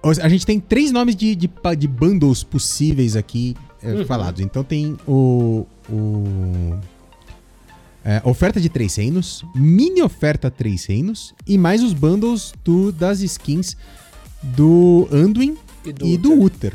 A 0.03 0.29
gente 0.29 0.47
tem 0.47 0.61
três 0.61 0.93
nomes 0.93 1.17
de, 1.17 1.35
de, 1.35 1.51
de 1.77 1.89
bundles 1.89 2.43
possíveis 2.43 3.17
aqui 3.17 3.57
é, 3.83 3.93
uhum. 3.93 4.07
falados. 4.07 4.41
Então 4.41 4.63
tem 4.63 4.97
o. 5.07 5.67
o 5.91 6.79
é, 8.05 8.23
oferta 8.25 8.61
de 8.61 8.69
três 8.69 8.95
reinos, 8.95 9.45
mini 9.55 10.01
oferta 10.01 10.51
três 10.51 10.87
reinos 10.87 11.35
e 11.47 11.59
mais 11.59 11.83
os 11.83 11.93
bundles 11.93 12.55
do, 12.65 12.91
das 12.91 13.21
skins 13.21 13.77
do 14.43 15.07
Anduin 15.13 15.59
e 15.85 15.93
do, 15.93 16.07
e 16.07 16.17
do 16.17 16.33
Uther. 16.41 16.73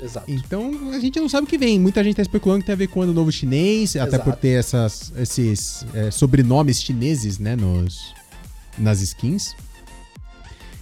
Exato. 0.00 0.30
Então 0.30 0.90
a 0.92 0.98
gente 0.98 1.18
não 1.18 1.28
sabe 1.28 1.46
o 1.46 1.48
que 1.48 1.56
vem. 1.56 1.80
Muita 1.80 2.02
gente 2.04 2.16
tá 2.16 2.22
especulando 2.22 2.60
que 2.60 2.66
tem 2.66 2.74
a 2.74 2.76
ver 2.76 2.88
com 2.88 3.00
o 3.00 3.02
ano 3.02 3.14
novo 3.14 3.32
chinês, 3.32 3.94
Exato. 3.94 4.14
até 4.14 4.22
por 4.22 4.36
ter 4.36 4.58
essas, 4.58 5.12
esses 5.16 5.86
é, 5.94 6.10
sobrenomes 6.10 6.82
chineses, 6.82 7.38
né, 7.38 7.56
nos, 7.56 8.12
nas 8.76 9.00
skins. 9.00 9.54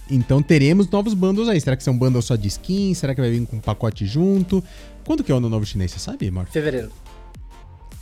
Então 0.09 0.41
teremos 0.43 0.89
novos 0.89 1.13
bundles 1.13 1.47
aí. 1.47 1.59
Será 1.59 1.75
que 1.75 1.83
são 1.83 1.97
bundles 1.97 2.25
só 2.25 2.35
de 2.35 2.47
skins? 2.47 2.97
Será 2.97 3.15
que 3.15 3.21
vai 3.21 3.31
vir 3.31 3.45
com 3.45 3.57
um 3.57 3.61
pacote 3.61 4.05
junto? 4.05 4.63
Quando 5.05 5.23
que 5.23 5.31
é 5.31 5.35
o 5.35 5.37
ano 5.37 5.49
novo 5.49 5.65
chinês, 5.65 5.91
você 5.91 5.99
sabe, 5.99 6.29
Marco? 6.29 6.51
Fevereiro. 6.51 6.91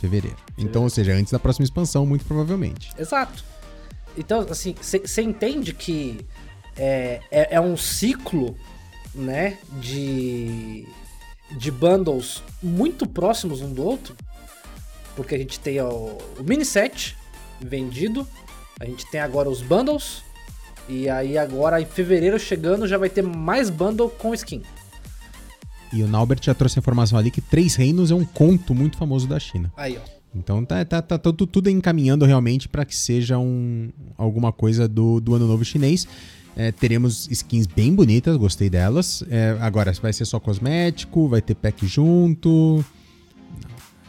Fevereiro. 0.00 0.36
Então, 0.58 0.82
ou 0.82 0.90
seja, 0.90 1.12
antes 1.12 1.32
da 1.32 1.38
próxima 1.38 1.64
expansão, 1.64 2.04
muito 2.04 2.24
provavelmente. 2.24 2.90
Exato. 2.98 3.44
Então, 4.16 4.40
assim, 4.50 4.74
você 4.80 5.22
entende 5.22 5.72
que 5.72 6.20
é, 6.76 7.20
é, 7.30 7.54
é, 7.56 7.60
um 7.60 7.76
ciclo, 7.76 8.56
né, 9.14 9.58
de, 9.80 10.86
de 11.52 11.70
bundles 11.70 12.42
muito 12.62 13.06
próximos 13.06 13.60
um 13.60 13.72
do 13.72 13.84
outro. 13.84 14.16
Porque 15.14 15.34
a 15.34 15.38
gente 15.38 15.60
tem 15.60 15.80
o, 15.80 16.18
o 16.38 16.42
mini 16.42 16.64
set 16.64 17.16
vendido, 17.60 18.26
a 18.80 18.84
gente 18.84 19.08
tem 19.10 19.20
agora 19.20 19.48
os 19.48 19.62
bundles, 19.62 20.22
e 20.88 21.08
aí 21.08 21.38
agora 21.38 21.80
em 21.80 21.86
fevereiro 21.86 22.38
chegando 22.38 22.86
já 22.86 22.98
vai 22.98 23.08
ter 23.08 23.22
mais 23.22 23.70
bundle 23.70 24.08
com 24.10 24.34
skin. 24.34 24.62
E 25.92 26.02
o 26.02 26.08
Naubert 26.08 26.40
já 26.42 26.54
trouxe 26.54 26.78
a 26.78 26.80
informação 26.80 27.18
ali 27.18 27.30
que 27.30 27.40
Três 27.40 27.74
Reinos 27.74 28.10
é 28.10 28.14
um 28.14 28.24
conto 28.24 28.74
muito 28.74 28.96
famoso 28.96 29.26
da 29.28 29.38
China. 29.38 29.70
Aí, 29.76 29.98
ó. 29.98 30.22
Então 30.34 30.64
tá, 30.64 30.82
tá, 30.84 31.02
tá 31.02 31.18
tudo, 31.18 31.46
tudo 31.46 31.68
encaminhando 31.68 32.24
realmente 32.24 32.66
para 32.68 32.86
que 32.86 32.96
seja 32.96 33.38
um, 33.38 33.90
alguma 34.16 34.50
coisa 34.50 34.88
do, 34.88 35.20
do 35.20 35.34
Ano 35.34 35.46
Novo 35.46 35.64
Chinês. 35.64 36.08
É, 36.56 36.70
teremos 36.70 37.28
skins 37.30 37.66
bem 37.66 37.94
bonitas, 37.94 38.36
gostei 38.36 38.68
delas. 38.68 39.22
É, 39.30 39.56
agora, 39.60 39.92
vai 40.00 40.12
ser 40.12 40.24
só 40.24 40.40
cosmético, 40.40 41.28
vai 41.28 41.42
ter 41.42 41.54
pack 41.54 41.86
junto. 41.86 42.84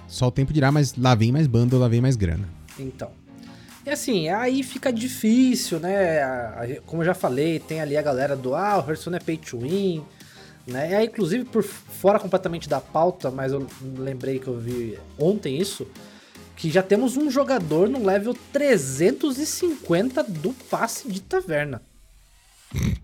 Só 0.07 0.27
o 0.27 0.31
tempo 0.31 0.53
dirá, 0.53 0.71
mas 0.71 0.95
lá 0.95 1.15
vem 1.15 1.31
mais 1.31 1.47
bundle, 1.47 1.79
lá 1.79 1.87
vem 1.87 2.01
mais 2.01 2.15
grana. 2.15 2.47
Então. 2.79 3.09
E 3.85 3.89
assim, 3.89 4.29
aí 4.29 4.63
fica 4.63 4.93
difícil, 4.93 5.79
né? 5.79 6.79
Como 6.85 7.01
eu 7.01 7.05
já 7.05 7.13
falei, 7.13 7.59
tem 7.59 7.81
ali 7.81 7.97
a 7.97 8.01
galera 8.01 8.35
do 8.35 8.55
ah, 8.55 8.77
o 8.77 8.89
Hearthstone 8.89 9.17
é 9.17 9.19
pay 9.19 9.37
to 9.37 9.59
win. 9.59 10.03
Né? 10.65 10.91
E 10.91 10.95
aí, 10.95 11.05
inclusive, 11.07 11.43
por 11.43 11.63
fora 11.63 12.17
completamente 12.19 12.69
da 12.69 12.79
pauta, 12.79 13.29
mas 13.29 13.51
eu 13.51 13.67
lembrei 13.97 14.39
que 14.39 14.47
eu 14.47 14.57
vi 14.57 14.97
ontem 15.19 15.59
isso, 15.59 15.85
que 16.55 16.71
já 16.71 16.81
temos 16.81 17.17
um 17.17 17.29
jogador 17.29 17.89
no 17.89 18.05
level 18.05 18.33
350 18.53 20.23
do 20.23 20.53
passe 20.69 21.09
de 21.09 21.21
taverna. 21.21 21.81
Então... 22.73 23.03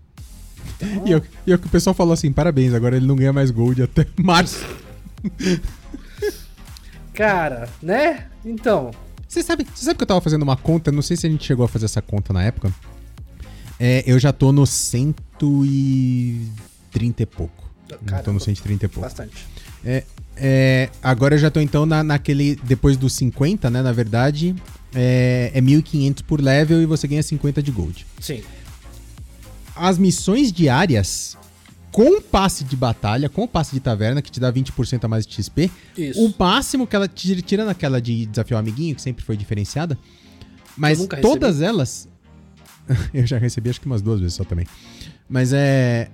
E, 1.04 1.12
eu, 1.12 1.22
e 1.46 1.52
o 1.52 1.58
pessoal 1.58 1.92
falou 1.92 2.14
assim, 2.14 2.32
parabéns, 2.32 2.72
agora 2.72 2.96
ele 2.96 3.06
não 3.06 3.14
ganha 3.14 3.34
mais 3.34 3.50
gold 3.50 3.82
até 3.82 4.06
março. 4.16 4.64
Cara, 7.12 7.68
né? 7.82 8.30
Então... 8.42 8.90
Você 9.30 9.42
sabe, 9.42 9.66
você 9.72 9.84
sabe 9.84 9.96
que 9.96 10.02
eu 10.02 10.08
tava 10.08 10.20
fazendo 10.20 10.42
uma 10.42 10.56
conta, 10.56 10.90
não 10.90 11.00
sei 11.00 11.16
se 11.16 11.26
a 11.26 11.30
gente 11.30 11.44
chegou 11.44 11.64
a 11.64 11.68
fazer 11.68 11.84
essa 11.84 12.02
conta 12.02 12.32
na 12.32 12.42
época. 12.42 12.74
É, 13.78 14.02
eu 14.06 14.18
já 14.18 14.32
tô 14.32 14.52
no 14.52 14.66
120 14.66 16.60
130 16.90 17.22
e 17.22 17.26
pouco. 17.26 17.70
Caramba, 18.04 18.24
tô 18.24 18.32
no 18.32 18.40
130 18.40 18.84
e 18.84 18.88
pouco. 18.88 19.08
Bastante. 19.08 19.46
É, 19.84 20.04
é, 20.36 20.90
agora 21.02 21.34
eu 21.34 21.38
já 21.38 21.50
tô 21.50 21.60
então 21.60 21.86
na, 21.86 22.02
naquele. 22.02 22.56
Depois 22.56 22.96
dos 22.96 23.14
50, 23.14 23.70
né? 23.70 23.82
Na 23.82 23.92
verdade, 23.92 24.54
é, 24.94 25.50
é 25.54 25.60
1.500 25.60 26.22
por 26.22 26.40
level 26.40 26.82
e 26.82 26.86
você 26.86 27.08
ganha 27.08 27.22
50 27.22 27.62
de 27.62 27.70
gold. 27.70 28.06
Sim. 28.20 28.42
As 29.74 29.96
missões 29.96 30.52
diárias, 30.52 31.36
com 31.92 32.20
passe 32.20 32.64
de 32.64 32.76
batalha, 32.76 33.28
com 33.28 33.46
passe 33.46 33.72
de 33.72 33.80
taverna, 33.80 34.22
que 34.22 34.30
te 34.30 34.38
dá 34.38 34.52
20% 34.52 35.04
a 35.04 35.08
mais 35.08 35.26
de 35.26 35.34
XP. 35.34 35.70
Isso. 35.96 36.24
O 36.24 36.34
máximo 36.38 36.86
que 36.86 36.94
ela 36.94 37.08
tira, 37.08 37.42
tira 37.42 37.64
naquela 37.64 38.00
de 38.00 38.26
desafio 38.26 38.56
amiguinho, 38.56 38.94
que 38.94 39.02
sempre 39.02 39.24
foi 39.24 39.36
diferenciada. 39.36 39.98
Mas 40.76 41.04
todas 41.20 41.56
recebi. 41.56 41.64
elas. 41.64 42.08
eu 43.12 43.26
já 43.26 43.38
recebi 43.38 43.70
acho 43.70 43.80
que 43.80 43.86
umas 43.86 44.02
duas 44.02 44.20
vezes 44.20 44.34
só 44.34 44.44
também. 44.44 44.66
Mas 45.28 45.52
é. 45.52 46.08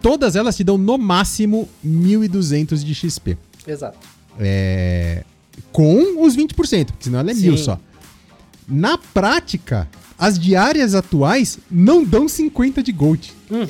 Todas 0.00 0.36
elas 0.36 0.56
te 0.56 0.62
dão 0.62 0.78
no 0.78 0.98
máximo 0.98 1.68
1.200 1.84 2.84
de 2.84 2.94
XP. 2.94 3.36
Exato. 3.66 3.98
É... 4.38 5.24
Com 5.72 6.24
os 6.24 6.36
20%, 6.36 6.86
porque 6.86 7.04
senão 7.04 7.18
ela 7.18 7.30
é 7.30 7.34
Sim. 7.34 7.42
mil 7.42 7.58
só. 7.58 7.80
Na 8.68 8.98
prática, 8.98 9.88
as 10.18 10.38
diárias 10.38 10.94
atuais 10.94 11.58
não 11.70 12.04
dão 12.04 12.28
50 12.28 12.82
de 12.82 12.92
gold. 12.92 13.32
Uhum. 13.50 13.66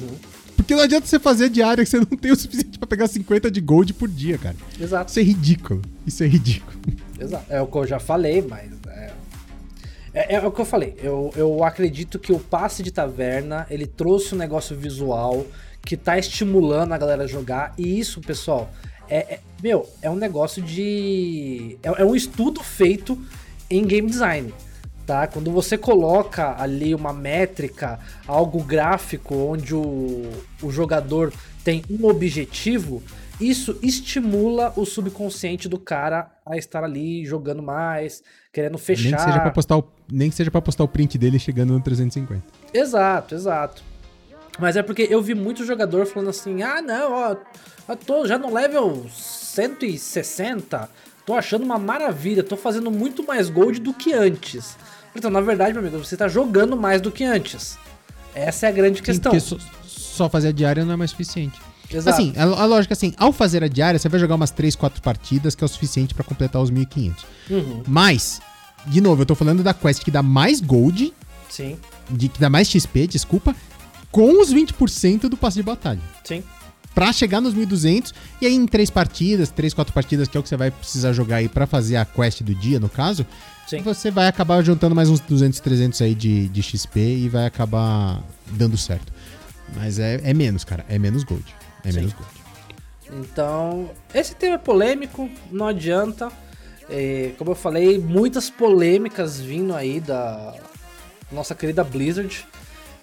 Porque 0.57 0.75
não 0.75 0.83
adianta 0.83 1.07
você 1.07 1.19
fazer 1.19 1.49
diária 1.49 1.85
que 1.85 1.91
você 1.91 1.99
não 1.99 2.07
tem 2.07 2.33
o 2.33 2.37
suficiente 2.37 2.79
para 2.79 2.89
pegar 2.89 3.07
50 3.07 3.51
de 3.51 3.61
gold 3.61 3.93
por 3.95 4.09
dia, 4.09 4.39
cara. 4.39 4.57
Exato. 4.81 5.11
Isso 5.11 5.21
é 5.21 5.23
ridículo. 5.23 5.83
Isso 6.07 6.25
é 6.25 6.27
ridículo. 6.27 6.79
Exato. 7.21 7.45
É 7.49 7.61
o 7.61 7.67
que 7.67 7.77
eu 7.77 7.87
já 7.87 7.99
falei, 7.99 8.43
mas. 8.43 8.71
É, 10.17 10.35
é, 10.35 10.35
é 10.37 10.47
o 10.47 10.51
que 10.51 10.61
eu 10.61 10.65
falei. 10.65 10.95
Eu, 11.03 11.31
eu 11.37 11.63
acredito 11.63 12.19
que 12.19 12.33
o 12.33 12.39
passe 12.39 12.83
de 12.83 12.91
taverna 12.91 13.67
ele 13.69 13.87
trouxe 13.87 14.35
um 14.35 14.39
negócio 14.39 14.75
visual 14.75 15.47
que 15.83 15.97
tá 15.97 16.19
estimulando 16.19 16.93
a 16.93 16.99
galera 16.99 17.25
a 17.25 17.27
jogar. 17.27 17.75
E 17.77 17.99
isso, 18.01 18.21
pessoal, 18.23 18.73
é, 19.09 19.35
é 19.35 19.41
meu, 19.63 19.89
é 20.03 20.11
um 20.11 20.17
negócio 20.17 20.63
de. 20.63 21.79
É, 21.83 22.03
é, 22.03 22.05
um 22.05 22.17
estudo 22.17 22.63
feito 22.63 23.19
em 23.71 23.85
game 23.87 24.09
design. 24.09 24.53
Tá? 25.07 25.29
Quando 25.29 25.53
você 25.53 25.79
coloca 25.79 26.61
ali 26.61 26.93
uma 26.93 27.13
métrica, 27.13 28.01
algo 28.27 28.61
gráfico, 28.65 29.37
onde 29.37 29.73
o, 29.73 30.29
o 30.61 30.71
jogador 30.73 31.33
tem 31.63 31.85
um 31.89 32.07
objetivo, 32.07 33.01
isso 33.41 33.79
estimula 33.83 34.73
o 34.77 34.85
subconsciente 34.85 35.69
do 35.69 35.79
cara 35.79 36.31
a 36.45 36.57
estar 36.57 36.83
ali 36.83 37.25
jogando 37.25 37.63
mais, 37.63 38.23
querendo 38.53 38.79
fechar. 38.79 39.11
Nem 39.11 39.15
que 39.15 39.23
seja 39.23 39.41
pra 39.41 39.51
postar 39.51 39.77
o, 39.79 39.85
nem 40.11 40.31
que 40.31 40.37
seja 40.37 40.51
pra 40.51 40.61
postar 40.61 40.85
o 40.85 40.89
print 40.89 41.17
dele 41.19 41.39
chegando 41.39 41.73
no 41.73 41.81
350. 41.81 42.43
Exato, 42.75 43.35
exato. 43.35 43.85
Mas 44.59 44.77
é 44.77 44.83
porque 44.83 45.07
eu 45.09 45.23
vi 45.23 45.35
muito 45.35 45.65
jogador 45.65 46.07
falando 46.07 46.31
assim: 46.31 46.63
ah, 46.63 46.81
não, 46.81 47.13
ó, 47.13 47.37
eu 47.89 47.97
tô 47.97 48.27
já 48.27 48.39
no 48.39 48.53
level 48.53 49.07
160, 49.11 50.89
tô 51.27 51.35
achando 51.35 51.65
uma 51.65 51.79
maravilha, 51.79 52.43
tô 52.43 52.57
fazendo 52.57 52.91
muito 52.91 53.23
mais 53.25 53.51
gold 53.51 53.81
do 53.81 53.93
que 53.93 54.13
antes. 54.13 54.77
Então, 55.19 55.31
na 55.31 55.41
verdade, 55.41 55.73
meu 55.73 55.83
amigo, 55.83 55.99
você 55.99 56.17
tá 56.17 56.29
jogando 56.29 56.77
mais 56.77 57.01
do 57.01 57.11
que 57.11 57.25
antes. 57.25 57.79
Essa 58.35 58.67
é 58.67 58.69
a 58.69 58.73
grande 58.73 59.03
questão. 59.03 59.33
Porque 59.33 59.41
só, 59.41 59.57
só 59.87 60.29
fazer 60.29 60.49
a 60.49 60.53
diária 60.53 60.85
não 60.85 60.93
é 60.93 60.97
mais 60.97 61.11
suficiente. 61.11 61.59
Exato. 61.91 62.11
Assim, 62.11 62.33
a, 62.37 62.43
a, 62.43 62.65
lógica 62.67 62.93
assim, 62.95 63.15
ao 63.17 63.33
fazer 63.33 63.63
a 63.63 63.69
diária, 63.69 63.99
você 63.99 64.09
vai 64.09 64.19
jogar 64.19 64.35
umas 64.35 64.51
3, 64.51 64.75
4 64.75 65.01
partidas, 65.01 65.55
que 65.55 65.63
é 65.63 65.67
o 65.67 65.69
suficiente 65.69 66.15
para 66.15 66.25
completar 66.25 66.61
os 66.61 66.71
1500. 66.71 67.25
Uhum. 67.49 67.83
Mas, 67.87 68.41
de 68.87 69.01
novo, 69.01 69.23
eu 69.23 69.27
tô 69.27 69.35
falando 69.35 69.63
da 69.63 69.73
quest 69.73 70.03
que 70.03 70.11
dá 70.11 70.23
mais 70.23 70.61
gold. 70.61 71.15
Sim. 71.49 71.79
De, 72.11 72.29
que 72.29 72.41
dá 72.41 72.51
mais 72.51 72.69
XP, 72.69 73.07
desculpa 73.07 73.55
com 74.11 74.41
os 74.41 74.53
20% 74.53 75.29
do 75.29 75.37
passe 75.37 75.57
de 75.57 75.63
batalha. 75.63 76.01
Sim. 76.25 76.43
Pra 76.95 77.13
chegar 77.13 77.41
nos 77.43 77.53
1200, 77.53 78.15
e 78.41 78.47
aí 78.47 78.55
em 78.55 78.67
três 78.67 78.89
partidas, 78.89 79.51
três, 79.51 79.75
quatro 79.75 79.93
partidas, 79.93 80.27
que 80.27 80.37
é 80.37 80.41
o 80.41 80.43
que 80.43 80.49
você 80.49 80.57
vai 80.57 80.71
precisar 80.71 81.13
jogar 81.13 81.37
aí 81.37 81.49
pra 81.49 81.67
fazer 81.67 81.97
a 81.97 82.05
quest 82.07 82.43
do 82.43 82.55
dia, 82.55 82.81
no 82.81 82.89
caso, 82.89 83.27
Sim. 83.67 83.83
você 83.83 84.11
vai 84.11 84.29
acabar 84.29 84.63
juntando 84.63 84.95
mais 84.95 85.09
uns 85.09 85.21
200, 85.21 85.59
300 85.61 86.03
aí 86.03 86.15
de, 86.15 86.49
de 86.49 86.63
XP 86.63 87.01
e 87.01 87.29
vai 87.29 87.47
acabar 87.47 88.23
dando 88.47 88.77
certo. 88.77 89.13
Mas 89.75 89.99
é, 89.99 90.21
é 90.23 90.33
menos, 90.33 90.65
cara, 90.65 90.85
é 90.89 90.99
menos 90.99 91.25
gold. 91.25 91.45
É 91.85 91.91
Sim. 91.91 91.99
menos 91.99 92.13
gold. 92.13 92.31
Então, 93.13 93.91
esse 94.15 94.35
tema 94.35 94.55
é 94.55 94.59
polêmico, 94.59 95.29
não 95.51 95.67
adianta. 95.67 96.31
É, 96.89 97.33
como 97.37 97.53
eu 97.53 97.55
falei, 97.55 97.99
muitas 97.99 98.49
polêmicas 98.49 99.41
vindo 99.41 99.75
aí 99.75 100.01
da 100.01 100.55
nossa 101.33 101.55
querida 101.55 101.83
Blizzard 101.83 102.47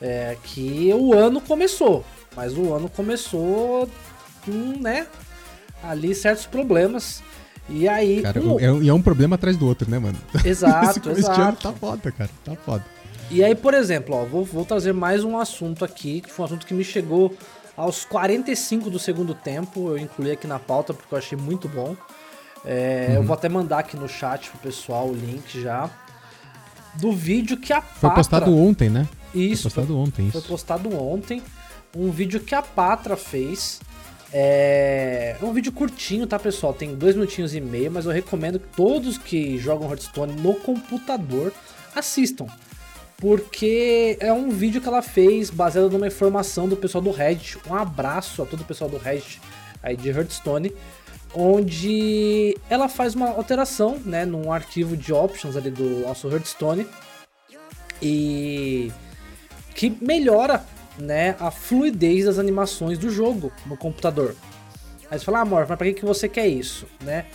é, 0.01 0.37
que 0.43 0.91
o 0.93 1.13
ano 1.13 1.41
começou, 1.41 2.05
mas 2.35 2.57
o 2.57 2.73
ano 2.73 2.89
começou 2.89 3.89
com, 4.45 4.79
né, 4.79 5.07
ali 5.81 6.13
certos 6.15 6.45
problemas. 6.45 7.21
E 7.69 7.87
aí. 7.87 8.21
Cara, 8.21 8.41
um... 8.41 8.59
é, 8.59 8.87
é 8.87 8.93
um 8.93 9.01
problema 9.01 9.35
atrás 9.35 9.57
do 9.57 9.65
outro, 9.67 9.89
né, 9.89 9.99
mano? 9.99 10.17
Exato, 10.43 11.11
esse, 11.11 11.21
exato. 11.21 11.41
Ano 11.41 11.57
tá 11.57 11.71
foda, 11.71 12.11
cara. 12.11 12.29
Tá 12.43 12.55
foda. 12.55 12.85
E 13.31 13.43
aí, 13.43 13.55
por 13.55 13.73
exemplo, 13.73 14.15
ó, 14.15 14.25
vou, 14.25 14.43
vou 14.43 14.65
trazer 14.65 14.93
mais 14.93 15.23
um 15.23 15.37
assunto 15.37 15.83
aqui, 15.83 16.21
que 16.21 16.31
foi 16.31 16.43
um 16.43 16.45
assunto 16.45 16.67
que 16.67 16.73
me 16.73 16.83
chegou 16.83 17.35
aos 17.75 18.05
45 18.05 18.89
do 18.89 18.99
segundo 18.99 19.33
tempo. 19.33 19.89
Eu 19.89 19.97
incluí 19.97 20.31
aqui 20.31 20.45
na 20.45 20.59
pauta 20.59 20.93
porque 20.93 21.13
eu 21.13 21.17
achei 21.17 21.37
muito 21.37 21.67
bom. 21.67 21.95
É, 22.65 23.07
uhum. 23.09 23.15
Eu 23.15 23.23
vou 23.23 23.33
até 23.33 23.49
mandar 23.49 23.79
aqui 23.79 23.97
no 23.97 24.07
chat 24.07 24.49
pro 24.49 24.59
pessoal 24.59 25.09
o 25.09 25.13
link 25.13 25.59
já. 25.59 25.89
do 26.95 27.11
vídeo 27.11 27.57
que 27.57 27.73
a 27.73 27.81
Foi 27.81 28.09
Patra... 28.09 28.15
postado 28.15 28.55
ontem, 28.55 28.89
né? 28.89 29.07
Isso, 29.33 29.63
Foi 29.63 29.81
postado 29.81 29.97
ontem, 29.97 30.29
foi 30.29 30.39
isso. 30.39 30.47
postado 30.47 30.95
ontem 30.95 31.41
um 31.95 32.11
vídeo 32.11 32.39
que 32.39 32.55
a 32.55 32.61
Patra 32.61 33.15
fez. 33.15 33.79
É 34.35 35.37
um 35.43 35.53
vídeo 35.53 35.71
curtinho, 35.71 36.25
tá, 36.25 36.39
pessoal? 36.39 36.73
Tem 36.73 36.95
dois 36.95 37.13
minutinhos 37.13 37.53
e 37.53 37.61
meio, 37.61 37.91
mas 37.91 38.05
eu 38.05 38.11
recomendo 38.11 38.59
que 38.59 38.67
todos 38.75 39.15
que 39.15 39.59
jogam 39.59 39.87
Hearthstone 39.87 40.33
no 40.41 40.55
computador 40.55 41.53
assistam. 41.95 42.47
Porque 43.17 44.17
é 44.19 44.33
um 44.33 44.49
vídeo 44.49 44.81
que 44.81 44.87
ela 44.87 45.03
fez 45.03 45.51
baseado 45.51 45.91
numa 45.91 46.07
informação 46.07 46.67
do 46.67 46.75
pessoal 46.75 47.01
do 47.03 47.11
Reddit. 47.11 47.59
Um 47.69 47.75
abraço 47.75 48.41
a 48.41 48.45
todo 48.45 48.61
o 48.61 48.65
pessoal 48.65 48.89
do 48.89 48.97
Reddit 48.97 49.39
aí 49.83 49.95
de 49.95 50.09
Hearthstone. 50.09 50.73
Onde 51.35 52.57
ela 52.69 52.89
faz 52.89 53.13
uma 53.13 53.29
alteração, 53.29 53.99
né, 54.03 54.25
num 54.25 54.51
arquivo 54.51 54.97
de 54.97 55.13
options 55.13 55.55
ali 55.55 55.69
do 55.69 56.01
nosso 56.01 56.27
Hearthstone. 56.27 56.87
E 58.01 58.91
que 59.75 59.95
melhora 60.01 60.65
né, 60.97 61.35
a 61.39 61.51
fluidez 61.51 62.25
das 62.25 62.39
animações 62.39 62.97
do 62.97 63.09
jogo 63.09 63.51
no 63.65 63.77
computador. 63.77 64.35
Aí 65.09 65.19
você 65.19 65.25
fala, 65.25 65.39
ah, 65.39 65.41
amor, 65.41 65.65
mas 65.67 65.77
pra 65.77 65.87
que, 65.87 65.93
que 65.93 66.05
você 66.05 66.27
quer 66.27 66.47
isso? 66.47 66.87
Né? 67.01 67.25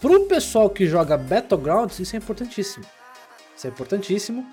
Pro 0.00 0.26
pessoal 0.26 0.70
que 0.70 0.86
joga 0.86 1.18
Battlegrounds, 1.18 1.98
isso 1.98 2.16
é 2.16 2.18
importantíssimo. 2.18 2.84
Isso 3.54 3.66
é 3.66 3.70
importantíssimo, 3.70 4.46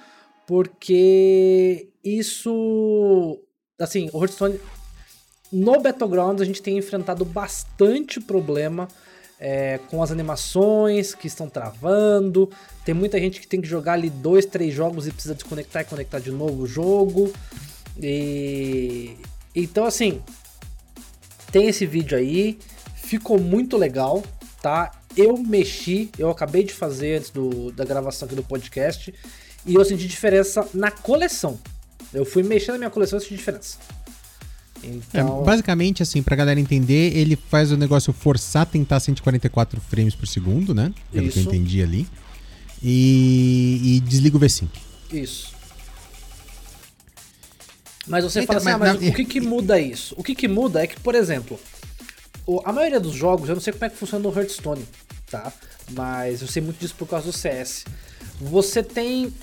porque 0.45 1.87
isso. 2.03 3.39
Assim, 3.79 4.09
o 4.11 4.19
Hearthstone. 4.19 4.59
No 5.49 5.79
Battlegrounds 5.79 6.41
a 6.41 6.45
gente 6.45 6.61
tem 6.61 6.77
enfrentado 6.77 7.23
bastante 7.23 8.19
problema 8.19 8.89
é, 9.39 9.79
com 9.89 10.03
as 10.03 10.11
animações 10.11 11.15
que 11.15 11.27
estão 11.27 11.47
travando. 11.47 12.49
Tem 12.83 12.93
muita 12.93 13.17
gente 13.17 13.39
que 13.39 13.47
tem 13.47 13.61
que 13.61 13.67
jogar 13.67 13.93
ali 13.93 14.09
dois, 14.09 14.45
três 14.45 14.73
jogos 14.73 15.07
e 15.07 15.11
precisa 15.11 15.35
desconectar 15.35 15.83
e 15.83 15.85
conectar 15.85 16.19
de 16.19 16.31
novo 16.31 16.63
o 16.63 16.67
jogo. 16.67 17.31
E 18.01 19.17
então 19.55 19.85
assim, 19.85 20.21
tem 21.51 21.67
esse 21.67 21.85
vídeo 21.85 22.17
aí, 22.17 22.57
ficou 22.95 23.39
muito 23.39 23.77
legal, 23.77 24.23
tá? 24.61 24.91
Eu 25.15 25.37
mexi, 25.37 26.11
eu 26.17 26.29
acabei 26.29 26.63
de 26.63 26.73
fazer 26.73 27.17
antes 27.17 27.29
do, 27.31 27.71
da 27.71 27.83
gravação 27.83 28.27
aqui 28.27 28.35
do 28.35 28.43
podcast 28.43 29.13
e 29.65 29.73
eu 29.73 29.83
senti 29.83 30.07
diferença 30.07 30.67
na 30.73 30.91
coleção. 30.91 31.59
Eu 32.13 32.23
fui 32.23 32.43
mexer 32.43 32.71
na 32.71 32.77
minha 32.77 32.89
coleção 32.89 33.17
e 33.17 33.21
senti 33.21 33.35
diferença. 33.35 33.77
Então... 34.83 35.41
É, 35.41 35.43
basicamente, 35.43 36.03
assim, 36.03 36.21
pra 36.21 36.35
galera 36.35 36.59
entender, 36.59 37.17
ele 37.17 37.35
faz 37.35 37.71
o 37.71 37.77
negócio 37.77 38.13
forçar 38.13 38.65
tentar 38.65 38.99
144 38.99 39.81
frames 39.81 40.15
por 40.15 40.27
segundo, 40.27 40.73
né? 40.73 40.93
Pelo 41.11 41.25
Isso. 41.25 41.33
que 41.33 41.39
eu 41.39 41.43
entendi 41.43 41.81
ali. 41.81 42.07
E, 42.81 43.81
e 43.83 43.99
desliga 44.01 44.37
o 44.37 44.39
V5. 44.39 44.67
Isso. 45.11 45.56
Mas 48.07 48.23
você 48.23 48.41
então, 48.41 48.59
fala 48.59 48.59
assim, 48.59 48.79
mas, 48.79 48.89
ah, 48.89 48.93
mas 48.93 49.01
não... 49.01 49.09
o 49.09 49.13
que, 49.13 49.25
que 49.25 49.41
muda 49.41 49.79
isso? 49.79 50.15
O 50.17 50.23
que, 50.23 50.33
que 50.33 50.47
muda 50.47 50.83
é 50.83 50.87
que, 50.87 50.99
por 50.99 51.15
exemplo, 51.15 51.59
a 52.63 52.71
maioria 52.71 52.99
dos 52.99 53.13
jogos, 53.13 53.49
eu 53.49 53.55
não 53.55 53.61
sei 53.61 53.73
como 53.73 53.85
é 53.85 53.89
que 53.89 53.97
funciona 53.97 54.27
no 54.27 54.35
Hearthstone, 54.35 54.85
tá? 55.29 55.51
Mas 55.91 56.41
eu 56.41 56.47
sei 56.47 56.61
muito 56.61 56.79
disso 56.79 56.95
por 56.97 57.07
causa 57.07 57.25
do 57.25 57.33
CS. 57.33 57.85
Você 58.39 58.81
tem. 58.81 59.33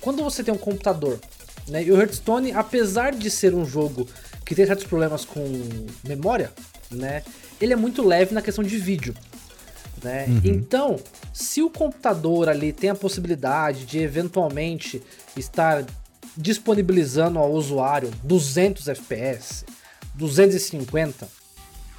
Quando 0.00 0.22
você 0.22 0.42
tem 0.42 0.52
um 0.52 0.58
computador, 0.58 1.20
né? 1.68 1.82
E 1.82 1.90
o 1.90 2.00
Hearthstone, 2.00 2.52
apesar 2.52 3.12
de 3.12 3.30
ser 3.30 3.54
um 3.54 3.66
jogo 3.66 4.08
que 4.44 4.54
tem 4.54 4.66
certos 4.66 4.86
problemas 4.86 5.24
com 5.24 5.42
memória, 6.06 6.52
né? 6.90 7.22
Ele 7.60 7.72
é 7.72 7.76
muito 7.76 8.06
leve 8.06 8.34
na 8.34 8.42
questão 8.42 8.62
de 8.62 8.76
vídeo. 8.78 9.14
Né? 10.02 10.26
Uhum. 10.28 10.40
Então, 10.44 10.96
se 11.32 11.62
o 11.62 11.70
computador 11.70 12.48
ali 12.48 12.72
tem 12.72 12.90
a 12.90 12.94
possibilidade 12.94 13.86
de 13.86 13.98
eventualmente 13.98 15.02
estar 15.36 15.84
disponibilizando 16.36 17.38
ao 17.38 17.50
usuário 17.52 18.10
200 18.22 18.88
FPS, 18.88 19.64
250, 20.14 21.28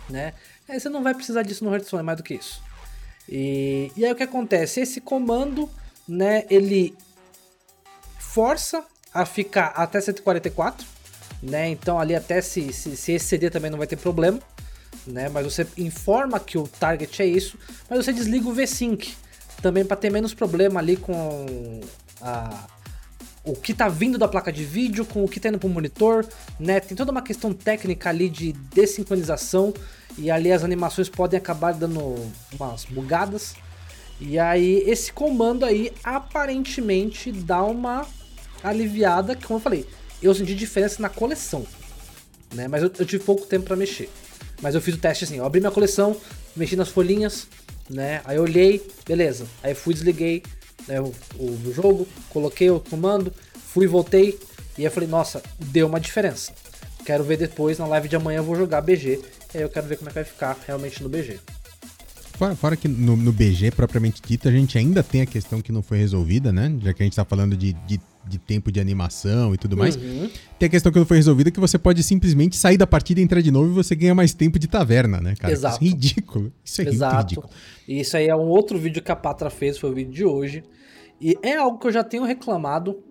né? 0.09 0.33
Aí 0.69 0.79
você 0.79 0.89
não 0.89 1.01
vai 1.01 1.13
precisar 1.13 1.43
disso 1.43 1.63
no 1.63 1.73
Hearthstone, 1.73 2.03
mais 2.03 2.17
do 2.17 2.23
que 2.23 2.35
isso. 2.35 2.61
E, 3.27 3.91
e 3.95 4.05
aí 4.05 4.11
o 4.11 4.15
que 4.15 4.23
acontece? 4.23 4.81
Esse 4.81 5.01
comando, 5.01 5.69
né, 6.07 6.45
ele 6.49 6.95
força 8.19 8.85
a 9.13 9.25
ficar 9.25 9.67
até 9.67 9.99
144, 9.99 10.85
né? 11.41 11.69
Então 11.69 11.99
ali 11.99 12.15
até 12.15 12.41
se, 12.41 12.71
se, 12.73 12.95
se 12.95 13.11
exceder 13.13 13.51
também 13.51 13.71
não 13.71 13.77
vai 13.77 13.87
ter 13.87 13.95
problema, 13.95 14.39
né? 15.05 15.29
Mas 15.29 15.45
você 15.45 15.65
informa 15.77 16.39
que 16.39 16.57
o 16.57 16.67
target 16.67 17.21
é 17.21 17.25
isso, 17.25 17.57
mas 17.89 18.05
você 18.05 18.13
desliga 18.13 18.47
o 18.47 18.53
V-Sync 18.53 19.15
também 19.61 19.83
para 19.83 19.97
ter 19.97 20.11
menos 20.11 20.33
problema 20.33 20.79
ali 20.79 20.97
com 20.97 21.81
a 22.21 22.67
o 23.47 23.55
que 23.55 23.73
tá 23.73 23.87
vindo 23.87 24.17
da 24.17 24.27
placa 24.27 24.51
de 24.51 24.63
vídeo 24.63 25.05
com 25.05 25.23
o 25.23 25.27
que 25.27 25.39
tá 25.39 25.47
indo 25.47 25.57
pro 25.57 25.69
monitor, 25.69 26.25
né? 26.59 26.81
Tem 26.81 26.97
toda 26.97 27.11
uma 27.11 27.21
questão 27.21 27.53
técnica 27.53 28.09
ali 28.09 28.29
de 28.29 28.51
desincronização 28.51 29.73
e 30.17 30.29
ali 30.29 30.51
as 30.51 30.65
animações 30.65 31.07
podem 31.07 31.37
acabar 31.37 31.73
dando 31.73 32.15
umas 32.53 32.83
bugadas. 32.83 33.55
E 34.19 34.37
aí 34.37 34.83
esse 34.85 35.13
comando 35.13 35.63
aí 35.63 35.93
aparentemente 36.03 37.31
dá 37.31 37.63
uma 37.63 38.05
aliviada, 38.61 39.33
que 39.35 39.45
como 39.45 39.59
eu 39.59 39.63
falei, 39.63 39.87
eu 40.21 40.33
senti 40.35 40.53
diferença 40.53 41.01
na 41.01 41.07
coleção, 41.07 41.65
né? 42.53 42.67
Mas 42.67 42.83
eu, 42.83 42.91
eu 42.99 43.05
tive 43.05 43.23
pouco 43.23 43.45
tempo 43.45 43.65
para 43.65 43.77
mexer. 43.77 44.09
Mas 44.61 44.75
eu 44.75 44.81
fiz 44.81 44.95
o 44.95 44.97
teste 44.97 45.23
assim, 45.23 45.37
eu 45.37 45.45
abri 45.45 45.61
minha 45.61 45.71
coleção, 45.71 46.17
mexi 46.53 46.75
nas 46.75 46.89
folhinhas, 46.89 47.47
né? 47.89 48.21
Aí 48.25 48.35
eu 48.35 48.43
olhei, 48.43 48.85
beleza. 49.05 49.45
Aí 49.63 49.73
fui, 49.73 49.93
desliguei, 49.93 50.43
né, 50.87 51.01
o, 51.01 51.13
o, 51.37 51.73
jogo, 51.73 52.07
coloquei 52.29 52.69
o 52.69 52.79
comando, 52.79 53.33
fui 53.53 53.87
voltei, 53.87 54.39
e 54.77 54.83
eu 54.83 54.91
falei, 54.91 55.09
nossa, 55.09 55.41
deu 55.59 55.87
uma 55.87 55.99
diferença. 55.99 56.51
Quero 57.05 57.23
ver 57.23 57.37
depois, 57.37 57.77
na 57.77 57.87
live 57.87 58.07
de 58.07 58.15
amanhã 58.15 58.37
eu 58.39 58.43
vou 58.43 58.55
jogar 58.55 58.81
BG, 58.81 59.21
e 59.53 59.57
aí 59.57 59.63
eu 59.63 59.69
quero 59.69 59.87
ver 59.87 59.97
como 59.97 60.09
é 60.09 60.11
que 60.11 60.15
vai 60.15 60.23
ficar 60.23 60.57
realmente 60.65 61.01
no 61.01 61.09
BG. 61.09 61.39
Fora, 62.37 62.55
fora 62.55 62.75
que 62.75 62.87
no, 62.87 63.17
no, 63.17 63.31
BG, 63.31 63.71
propriamente 63.71 64.21
dito, 64.23 64.47
a 64.47 64.51
gente 64.51 64.77
ainda 64.77 65.01
tem 65.01 65.21
a 65.21 65.25
questão 65.25 65.59
que 65.59 65.71
não 65.71 65.81
foi 65.81 65.97
resolvida, 65.97 66.53
né? 66.53 66.71
Já 66.83 66.93
que 66.93 67.01
a 67.01 67.05
gente 67.05 67.15
tá 67.15 67.25
falando 67.25 67.57
de, 67.57 67.73
de, 67.73 67.99
de 68.27 68.37
tempo 68.37 68.71
de 68.71 68.79
animação 68.79 69.53
e 69.53 69.57
tudo 69.57 69.77
mais. 69.77 69.95
Uhum. 69.95 70.29
Tem 70.59 70.67
a 70.67 70.69
questão 70.69 70.91
que 70.91 70.99
não 70.99 71.05
foi 71.05 71.17
resolvida 71.17 71.51
que 71.51 71.59
você 71.59 71.77
pode 71.77 72.03
simplesmente 72.03 72.55
sair 72.55 72.77
da 72.77 72.87
partida 72.87 73.19
e 73.19 73.23
entrar 73.23 73.41
de 73.41 73.51
novo 73.51 73.71
e 73.71 73.73
você 73.73 73.95
ganha 73.95 74.13
mais 74.13 74.33
tempo 74.33 74.59
de 74.59 74.67
taverna, 74.67 75.19
né, 75.21 75.35
cara? 75.35 75.53
Exato. 75.53 75.75
Isso 75.75 75.83
é 75.83 75.87
ridículo. 75.87 76.53
Isso 76.63 76.81
é 76.81 76.85
Exato. 76.85 77.17
ridículo. 77.17 77.49
E 77.87 77.99
isso 77.99 78.17
aí 78.17 78.27
é 78.27 78.35
um 78.35 78.47
outro 78.47 78.77
vídeo 78.77 79.01
que 79.01 79.11
a 79.11 79.15
Patra 79.15 79.49
fez, 79.49 79.77
foi 79.77 79.89
o 79.89 79.93
vídeo 79.93 80.11
de 80.11 80.25
hoje. 80.25 80.63
E 81.19 81.37
é 81.41 81.55
algo 81.57 81.79
que 81.79 81.87
eu 81.87 81.91
já 81.91 82.03
tenho 82.03 82.23
reclamado 82.23 83.03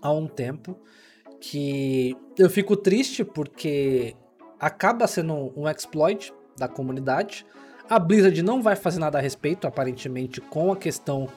há 0.00 0.10
um 0.12 0.26
tempo, 0.26 0.76
que 1.40 2.16
eu 2.38 2.48
fico 2.48 2.76
triste 2.76 3.24
porque 3.24 4.14
acaba 4.58 5.06
sendo 5.06 5.52
um 5.56 5.68
exploit 5.68 6.32
da 6.56 6.68
comunidade. 6.68 7.44
A 7.88 7.98
Blizzard 7.98 8.42
não 8.42 8.62
vai 8.62 8.74
fazer 8.74 8.98
nada 8.98 9.18
a 9.18 9.20
respeito, 9.20 9.66
aparentemente, 9.66 10.40
com 10.40 10.72
a 10.72 10.76
questão, 10.76 11.28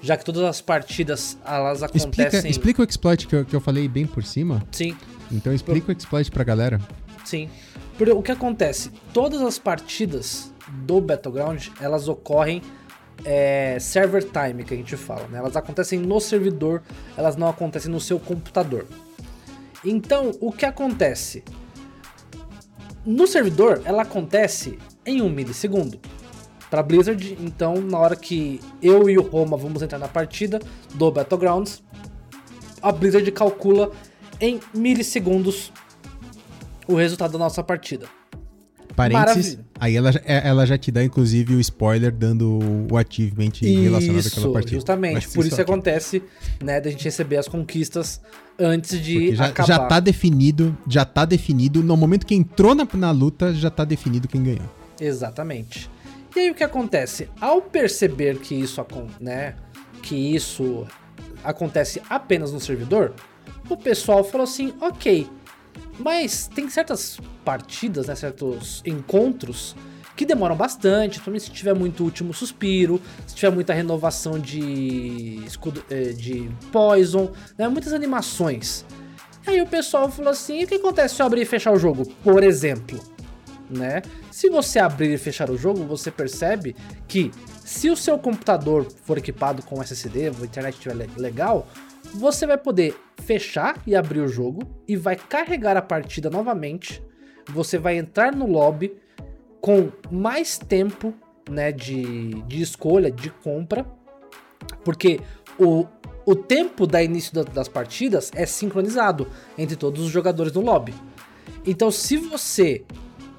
já 0.00 0.16
que 0.16 0.24
todas 0.24 0.42
as 0.42 0.60
partidas 0.60 1.38
elas 1.44 1.82
acontecem. 1.82 2.24
Explica, 2.24 2.48
explica 2.48 2.82
o 2.82 2.84
exploit 2.84 3.26
que 3.26 3.36
eu, 3.36 3.44
que 3.44 3.54
eu 3.54 3.60
falei 3.60 3.88
bem 3.88 4.06
por 4.06 4.24
cima. 4.24 4.62
Sim. 4.70 4.96
Então 5.30 5.52
explica 5.52 5.86
Por... 5.86 5.94
o 5.94 5.98
exploit 5.98 6.30
pra 6.30 6.44
galera. 6.44 6.80
Sim. 7.24 7.48
Porque 7.96 8.12
o 8.12 8.22
que 8.22 8.32
acontece? 8.32 8.90
Todas 9.12 9.42
as 9.42 9.58
partidas 9.58 10.52
do 10.84 11.00
Battleground 11.00 11.68
elas 11.80 12.08
ocorrem 12.08 12.62
é, 13.24 13.78
server 13.80 14.24
time 14.24 14.64
que 14.64 14.74
a 14.74 14.76
gente 14.76 14.96
fala, 14.96 15.26
né? 15.28 15.38
Elas 15.38 15.56
acontecem 15.56 15.98
no 15.98 16.20
servidor, 16.20 16.82
elas 17.16 17.36
não 17.36 17.48
acontecem 17.48 17.90
no 17.90 18.00
seu 18.00 18.18
computador. 18.20 18.86
Então, 19.84 20.32
o 20.40 20.52
que 20.52 20.64
acontece? 20.64 21.42
No 23.04 23.26
servidor, 23.26 23.82
ela 23.84 24.02
acontece 24.02 24.78
em 25.04 25.22
um 25.22 25.28
milissegundo. 25.28 26.00
Para 26.70 26.82
Blizzard, 26.82 27.38
então, 27.40 27.74
na 27.80 27.98
hora 27.98 28.14
que 28.14 28.60
eu 28.82 29.08
e 29.08 29.18
o 29.18 29.22
Roma 29.22 29.56
vamos 29.56 29.82
entrar 29.82 29.98
na 29.98 30.08
partida 30.08 30.60
do 30.94 31.10
Battlegrounds, 31.10 31.82
a 32.82 32.92
Blizzard 32.92 33.30
calcula 33.32 33.90
em 34.40 34.60
milissegundos 34.74 35.72
o 36.86 36.94
resultado 36.94 37.32
da 37.32 37.38
nossa 37.38 37.62
partida 37.62 38.06
parênteses, 38.98 39.54
Maravilha. 39.54 39.64
aí 39.78 39.96
ela, 39.96 40.10
é, 40.24 40.48
ela 40.48 40.66
já 40.66 40.76
te 40.76 40.90
dá, 40.90 41.04
inclusive, 41.04 41.54
o 41.54 41.60
spoiler 41.60 42.10
dando 42.10 42.58
o 42.90 42.96
achievement 42.96 43.52
isso, 43.62 43.80
relacionado 43.80 44.26
àquela 44.26 44.52
partida. 44.52 44.74
justamente. 44.74 45.28
Por 45.28 45.46
isso 45.46 45.54
que 45.54 45.62
acontece, 45.62 46.22
né, 46.60 46.80
da 46.80 46.90
gente 46.90 47.04
receber 47.04 47.36
as 47.36 47.46
conquistas 47.46 48.20
antes 48.58 49.00
de 49.00 49.36
já, 49.36 49.46
acabar. 49.46 49.68
Já 49.68 49.78
tá 49.86 50.00
definido, 50.00 50.76
já 50.88 51.04
tá 51.04 51.24
definido, 51.24 51.80
no 51.80 51.96
momento 51.96 52.26
que 52.26 52.34
entrou 52.34 52.74
na, 52.74 52.86
na 52.94 53.12
luta, 53.12 53.54
já 53.54 53.70
tá 53.70 53.84
definido 53.84 54.26
quem 54.26 54.42
ganhou. 54.42 54.68
Exatamente. 55.00 55.88
E 56.36 56.40
aí 56.40 56.50
o 56.50 56.54
que 56.54 56.64
acontece? 56.64 57.30
Ao 57.40 57.60
perceber 57.60 58.38
que 58.38 58.54
isso, 58.54 58.84
né, 59.20 59.54
que 60.02 60.14
isso 60.14 60.86
acontece 61.42 62.02
apenas 62.08 62.52
no 62.52 62.60
servidor, 62.60 63.14
o 63.68 63.76
pessoal 63.76 64.22
falou 64.22 64.44
assim, 64.44 64.74
ok, 64.80 65.28
mas 65.98 66.48
tem 66.48 66.68
certas 66.68 67.18
partidas, 67.44 68.06
né, 68.06 68.14
certos 68.14 68.82
encontros 68.84 69.74
que 70.18 70.26
demoram 70.26 70.56
bastante, 70.56 71.10
principalmente 71.12 71.44
se 71.44 71.50
tiver 71.52 71.74
muito 71.74 72.02
último 72.02 72.34
suspiro, 72.34 73.00
se 73.24 73.36
tiver 73.36 73.50
muita 73.50 73.72
renovação 73.72 74.36
de 74.36 75.40
escudo, 75.46 75.84
eh, 75.88 76.12
de 76.12 76.50
Poison, 76.72 77.30
né? 77.56 77.68
Muitas 77.68 77.92
animações. 77.92 78.84
Aí 79.46 79.62
o 79.62 79.66
pessoal 79.66 80.10
falou 80.10 80.32
assim: 80.32 80.64
o 80.64 80.66
que 80.66 80.74
acontece 80.74 81.14
se 81.14 81.22
eu 81.22 81.26
abrir 81.26 81.42
e 81.42 81.44
fechar 81.44 81.72
o 81.72 81.78
jogo? 81.78 82.04
Por 82.24 82.42
exemplo, 82.42 82.98
né? 83.70 84.02
Se 84.30 84.48
você 84.48 84.78
abrir 84.78 85.12
e 85.12 85.18
fechar 85.18 85.50
o 85.50 85.56
jogo, 85.56 85.84
você 85.84 86.10
percebe 86.10 86.74
que 87.06 87.30
se 87.64 87.90
o 87.90 87.96
seu 87.96 88.18
computador 88.18 88.86
for 89.02 89.18
equipado 89.18 89.62
com 89.62 89.82
SSD, 89.82 90.28
a 90.28 90.44
internet 90.44 90.74
estiver 90.74 91.08
legal, 91.16 91.66
você 92.14 92.46
vai 92.46 92.56
poder 92.56 92.96
fechar 93.22 93.80
e 93.86 93.94
abrir 93.94 94.20
o 94.20 94.28
jogo 94.28 94.62
e 94.86 94.96
vai 94.96 95.16
carregar 95.16 95.76
a 95.76 95.82
partida 95.82 96.30
novamente. 96.30 97.02
Você 97.50 97.78
vai 97.78 97.96
entrar 97.96 98.34
no 98.34 98.46
lobby 98.46 98.96
com 99.60 99.90
mais 100.10 100.58
tempo 100.58 101.12
né, 101.50 101.72
de, 101.72 102.42
de 102.42 102.62
escolha, 102.62 103.10
de 103.10 103.30
compra, 103.30 103.86
porque 104.84 105.20
o, 105.58 105.86
o 106.24 106.34
tempo 106.34 106.86
da 106.86 107.02
início 107.02 107.32
das 107.44 107.68
partidas 107.68 108.30
é 108.34 108.46
sincronizado 108.46 109.28
entre 109.56 109.76
todos 109.76 110.02
os 110.04 110.10
jogadores 110.10 110.52
no 110.52 110.60
lobby. 110.60 110.94
Então, 111.66 111.90
se 111.90 112.16
você 112.16 112.84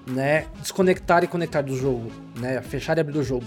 né, 0.10 0.48
desconectar 0.60 1.24
e 1.24 1.28
conectar 1.28 1.62
do 1.62 1.76
jogo, 1.76 2.12
né, 2.38 2.62
fechar 2.62 2.98
e 2.98 3.02
abrir 3.02 3.14
do 3.14 3.24
jogo, 3.24 3.46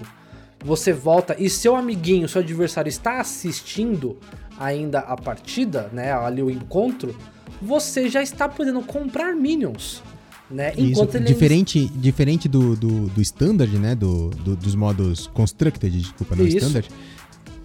você 0.64 0.92
volta 0.92 1.36
e 1.38 1.50
seu 1.50 1.74
amiguinho, 1.74 2.28
seu 2.28 2.40
adversário 2.40 2.88
está 2.88 3.20
assistindo 3.20 4.18
ainda 4.58 5.00
a 5.00 5.16
partida, 5.16 5.90
né, 5.92 6.12
ali 6.12 6.42
o 6.42 6.50
encontro, 6.50 7.16
você 7.60 8.08
já 8.08 8.22
está 8.22 8.48
podendo 8.48 8.80
comprar 8.82 9.34
minions. 9.34 10.02
Né? 10.50 10.74
Enquanto 10.76 11.16
Isso, 11.16 11.24
diferente, 11.24 11.86
diferente 11.94 12.46
do, 12.46 12.76
do, 12.76 13.08
do 13.08 13.22
standard, 13.22 13.78
né? 13.78 13.94
Do, 13.94 14.28
do, 14.28 14.54
dos 14.54 14.74
modos 14.74 15.26
constructed, 15.28 15.90
desculpa, 15.90 16.36
não 16.36 16.44
Isso. 16.44 16.58
standard. 16.58 16.88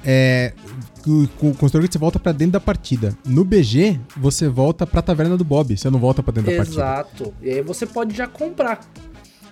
É, 0.05 0.53
o 1.05 1.27
constructed 1.55 1.91
você 1.91 1.97
volta 1.97 2.19
para 2.19 2.31
dentro 2.31 2.53
da 2.53 2.59
partida. 2.59 3.17
No 3.25 3.43
BG, 3.43 3.99
você 4.15 4.47
volta 4.47 4.85
pra 4.85 5.01
taverna 5.01 5.37
do 5.37 5.43
Bob, 5.43 5.77
você 5.77 5.89
não 5.89 5.99
volta 5.99 6.21
para 6.21 6.33
dentro 6.33 6.51
Exato. 6.51 6.75
da 6.75 6.83
partida. 6.83 7.23
Exato. 7.23 7.35
E 7.41 7.49
aí 7.49 7.61
você 7.61 7.85
pode 7.85 8.15
já 8.15 8.27
comprar. 8.27 8.79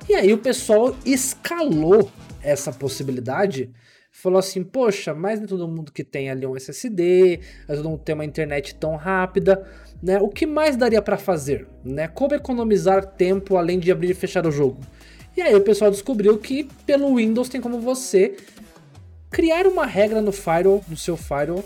E 0.07 0.13
aí 0.13 0.31
o 0.33 0.37
pessoal 0.37 0.95
escalou 1.05 2.11
essa 2.41 2.71
possibilidade 2.71 3.71
falou 4.25 4.39
assim: 4.39 4.63
Poxa, 4.63 5.13
mas 5.13 5.39
nem 5.39 5.47
todo 5.47 5.67
mundo 5.67 5.91
que 5.91 6.03
tem 6.03 6.29
ali 6.29 6.45
um 6.45 6.55
SSD, 6.55 7.39
mas 7.67 7.81
mundo 7.81 7.99
tem 7.99 8.15
uma 8.15 8.25
internet 8.25 8.73
tão 8.75 8.95
rápida, 8.95 9.63
né? 10.01 10.19
O 10.19 10.29
que 10.29 10.45
mais 10.45 10.75
daria 10.75 11.01
para 11.01 11.17
fazer, 11.17 11.67
né? 11.83 12.07
Como 12.07 12.33
economizar 12.33 13.05
tempo 13.05 13.57
além 13.57 13.77
de 13.77 13.91
abrir 13.91 14.11
e 14.11 14.13
fechar 14.15 14.47
o 14.47 14.51
jogo? 14.51 14.79
E 15.37 15.41
aí 15.41 15.53
o 15.53 15.61
pessoal 15.61 15.91
descobriu 15.91 16.37
que 16.37 16.67
pelo 16.85 17.15
Windows 17.15 17.49
tem 17.49 17.59
como 17.59 17.79
você 17.79 18.37
criar 19.29 19.67
uma 19.67 19.85
regra 19.85 20.21
no 20.21 20.31
firewall, 20.31 20.83
no 20.87 20.97
seu 20.97 21.17
firewall, 21.17 21.63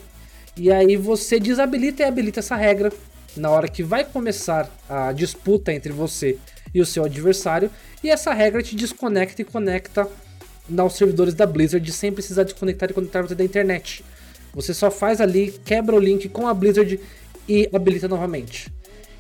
e 0.58 0.72
aí 0.72 0.96
você 0.96 1.40
desabilita 1.40 2.04
e 2.04 2.06
habilita 2.06 2.40
essa 2.40 2.56
regra 2.56 2.92
na 3.36 3.50
hora 3.50 3.68
que 3.68 3.84
vai 3.84 4.04
começar 4.04 4.70
a 4.90 5.12
disputa 5.12 5.72
entre 5.72 5.92
você 5.92 6.38
e 6.74 6.82
o 6.82 6.86
seu 6.86 7.06
adversário, 7.06 7.70
e 8.04 8.10
essa 8.10 8.34
regra 8.34 8.62
te 8.62 8.76
desconecta 8.76 9.42
e 9.42 9.46
conecta 9.46 10.08
aos 10.78 10.96
servidores 10.96 11.34
da 11.34 11.46
Blizzard 11.46 11.92
sem 11.92 12.12
precisar 12.12 12.44
desconectar 12.44 12.90
e 12.90 12.94
conectar 12.94 13.22
você 13.22 13.36
da 13.36 13.44
internet. 13.44 14.04
Você 14.54 14.74
só 14.74 14.90
faz 14.90 15.22
ali, 15.22 15.52
quebra 15.64 15.96
o 15.96 16.00
link 16.00 16.28
com 16.30 16.48
a 16.48 16.54
Blizzard 16.54 17.00
e 17.48 17.70
habilita 17.74 18.08
novamente. 18.08 18.72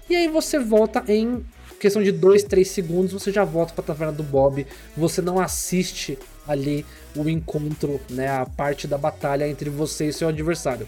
E 0.09 0.15
aí 0.15 0.27
você 0.27 0.59
volta 0.59 1.03
em 1.07 1.43
questão 1.79 2.03
de 2.03 2.11
2, 2.11 2.43
3 2.43 2.67
segundos, 2.67 3.13
você 3.13 3.31
já 3.31 3.45
volta 3.45 3.73
para 3.73 3.83
a 3.83 3.87
taverna 3.87 4.13
do 4.13 4.23
Bob, 4.23 4.67
você 4.97 5.21
não 5.21 5.39
assiste 5.39 6.17
ali 6.47 6.85
o 7.19 7.29
encontro, 7.29 7.99
né, 8.09 8.27
a 8.27 8.45
parte 8.45 8.87
da 8.87 8.97
batalha 8.97 9.47
entre 9.47 9.69
você 9.69 10.07
e 10.07 10.13
seu 10.13 10.27
adversário. 10.27 10.87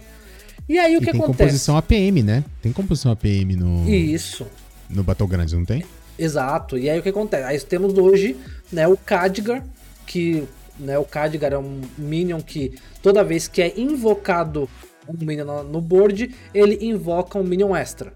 E 0.68 0.78
aí 0.80 0.96
o 0.96 1.02
e 1.02 1.06
que 1.06 1.12
tem 1.12 1.20
acontece? 1.20 1.38
Tem 1.38 1.48
composição 1.48 1.78
APM, 1.78 2.24
né? 2.24 2.44
Tem 2.62 2.72
composição 2.72 3.12
APM 3.12 3.56
no 3.56 3.90
Isso. 3.90 4.48
No 4.90 5.04
Battlegrounds, 5.04 5.54
não 5.54 5.66
tem? 5.66 5.84
Exato. 6.18 6.78
E 6.78 6.90
aí 6.90 7.00
o 7.00 7.04
que 7.04 7.10
acontece? 7.10 7.44
Aí 7.44 7.60
temos 7.60 7.98
hoje, 7.98 8.38
né, 8.72 8.88
o 8.88 8.98
Khadgar, 8.98 9.66
que 10.06 10.44
né, 10.80 10.98
o 10.98 11.04
Khadgar 11.04 11.54
é 11.54 11.58
um 11.58 11.82
minion 11.98 12.40
que 12.42 12.74
toda 13.02 13.24
vez 13.24 13.48
que 13.48 13.62
é 13.62 13.80
invocado 13.80 14.70
um 15.08 15.26
minion 15.26 15.64
no 15.64 15.82
board, 15.82 16.34
ele 16.54 16.78
invoca 16.86 17.40
um 17.40 17.44
minion 17.44 17.76
extra. 17.76 18.14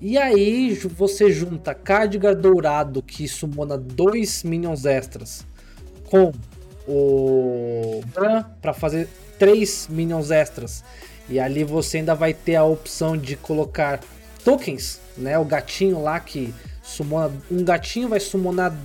E 0.00 0.16
aí 0.16 0.74
você 0.74 1.30
junta 1.30 1.74
Khadgar 1.74 2.34
dourado 2.34 3.02
que 3.02 3.28
sumona 3.28 3.76
dois 3.76 4.42
minions 4.42 4.84
extras 4.86 5.46
com 6.04 6.32
o 6.90 8.02
Bran 8.12 8.44
para 8.60 8.72
fazer 8.72 9.08
três 9.38 9.86
minions 9.88 10.30
extras. 10.30 10.82
E 11.28 11.38
ali 11.38 11.62
você 11.62 11.98
ainda 11.98 12.14
vai 12.14 12.34
ter 12.34 12.56
a 12.56 12.64
opção 12.64 13.16
de 13.16 13.36
colocar 13.36 14.00
tokens, 14.44 15.00
né? 15.16 15.38
O 15.38 15.44
gatinho 15.44 16.02
lá 16.02 16.18
que 16.18 16.52
sumona 16.82 17.32
um 17.50 17.62
gatinho 17.62 18.08
vai 18.08 18.18
summonar 18.18 18.76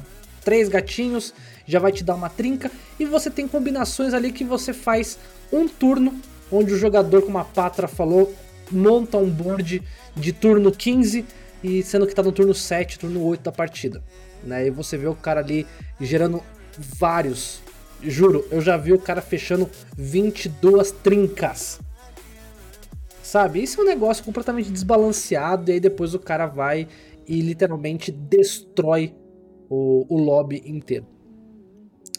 três 0.43 0.69
gatinhos 0.69 1.33
já 1.67 1.79
vai 1.79 1.91
te 1.91 2.03
dar 2.03 2.15
uma 2.15 2.29
trinca. 2.29 2.71
E 2.99 3.05
você 3.05 3.29
tem 3.29 3.47
combinações 3.47 4.13
ali 4.13 4.31
que 4.31 4.43
você 4.43 4.71
faz 4.73 5.17
um 5.51 5.67
turno, 5.67 6.19
onde 6.51 6.73
o 6.73 6.77
jogador, 6.77 7.23
como 7.23 7.37
a 7.39 7.43
Patra 7.43 7.87
falou, 7.87 8.33
monta 8.71 9.17
um 9.17 9.29
board 9.29 9.81
de 10.15 10.33
turno 10.33 10.71
15, 10.71 11.25
e 11.63 11.81
sendo 11.81 12.05
que 12.05 12.11
está 12.11 12.21
no 12.21 12.31
turno 12.31 12.53
7, 12.53 12.99
turno 12.99 13.23
8 13.23 13.41
da 13.41 13.51
partida. 13.51 14.03
Né? 14.43 14.67
E 14.67 14.69
você 14.69 14.97
vê 14.97 15.07
o 15.07 15.15
cara 15.15 15.39
ali 15.39 15.65
gerando 15.99 16.43
vários. 16.77 17.61
Juro, 18.01 18.45
eu 18.51 18.61
já 18.61 18.77
vi 18.77 18.93
o 18.93 18.99
cara 18.99 19.21
fechando 19.21 19.69
22 19.97 20.91
trincas. 20.91 21.79
Sabe? 23.21 23.61
Isso 23.61 23.81
é 23.81 23.83
um 23.83 23.87
negócio 23.87 24.23
completamente 24.23 24.71
desbalanceado, 24.71 25.69
e 25.69 25.73
aí 25.73 25.79
depois 25.79 26.13
o 26.13 26.19
cara 26.19 26.45
vai 26.45 26.87
e 27.27 27.41
literalmente 27.41 28.11
destrói 28.11 29.15
o, 29.69 30.05
o 30.07 30.17
lobby 30.17 30.61
inteiro. 30.65 31.07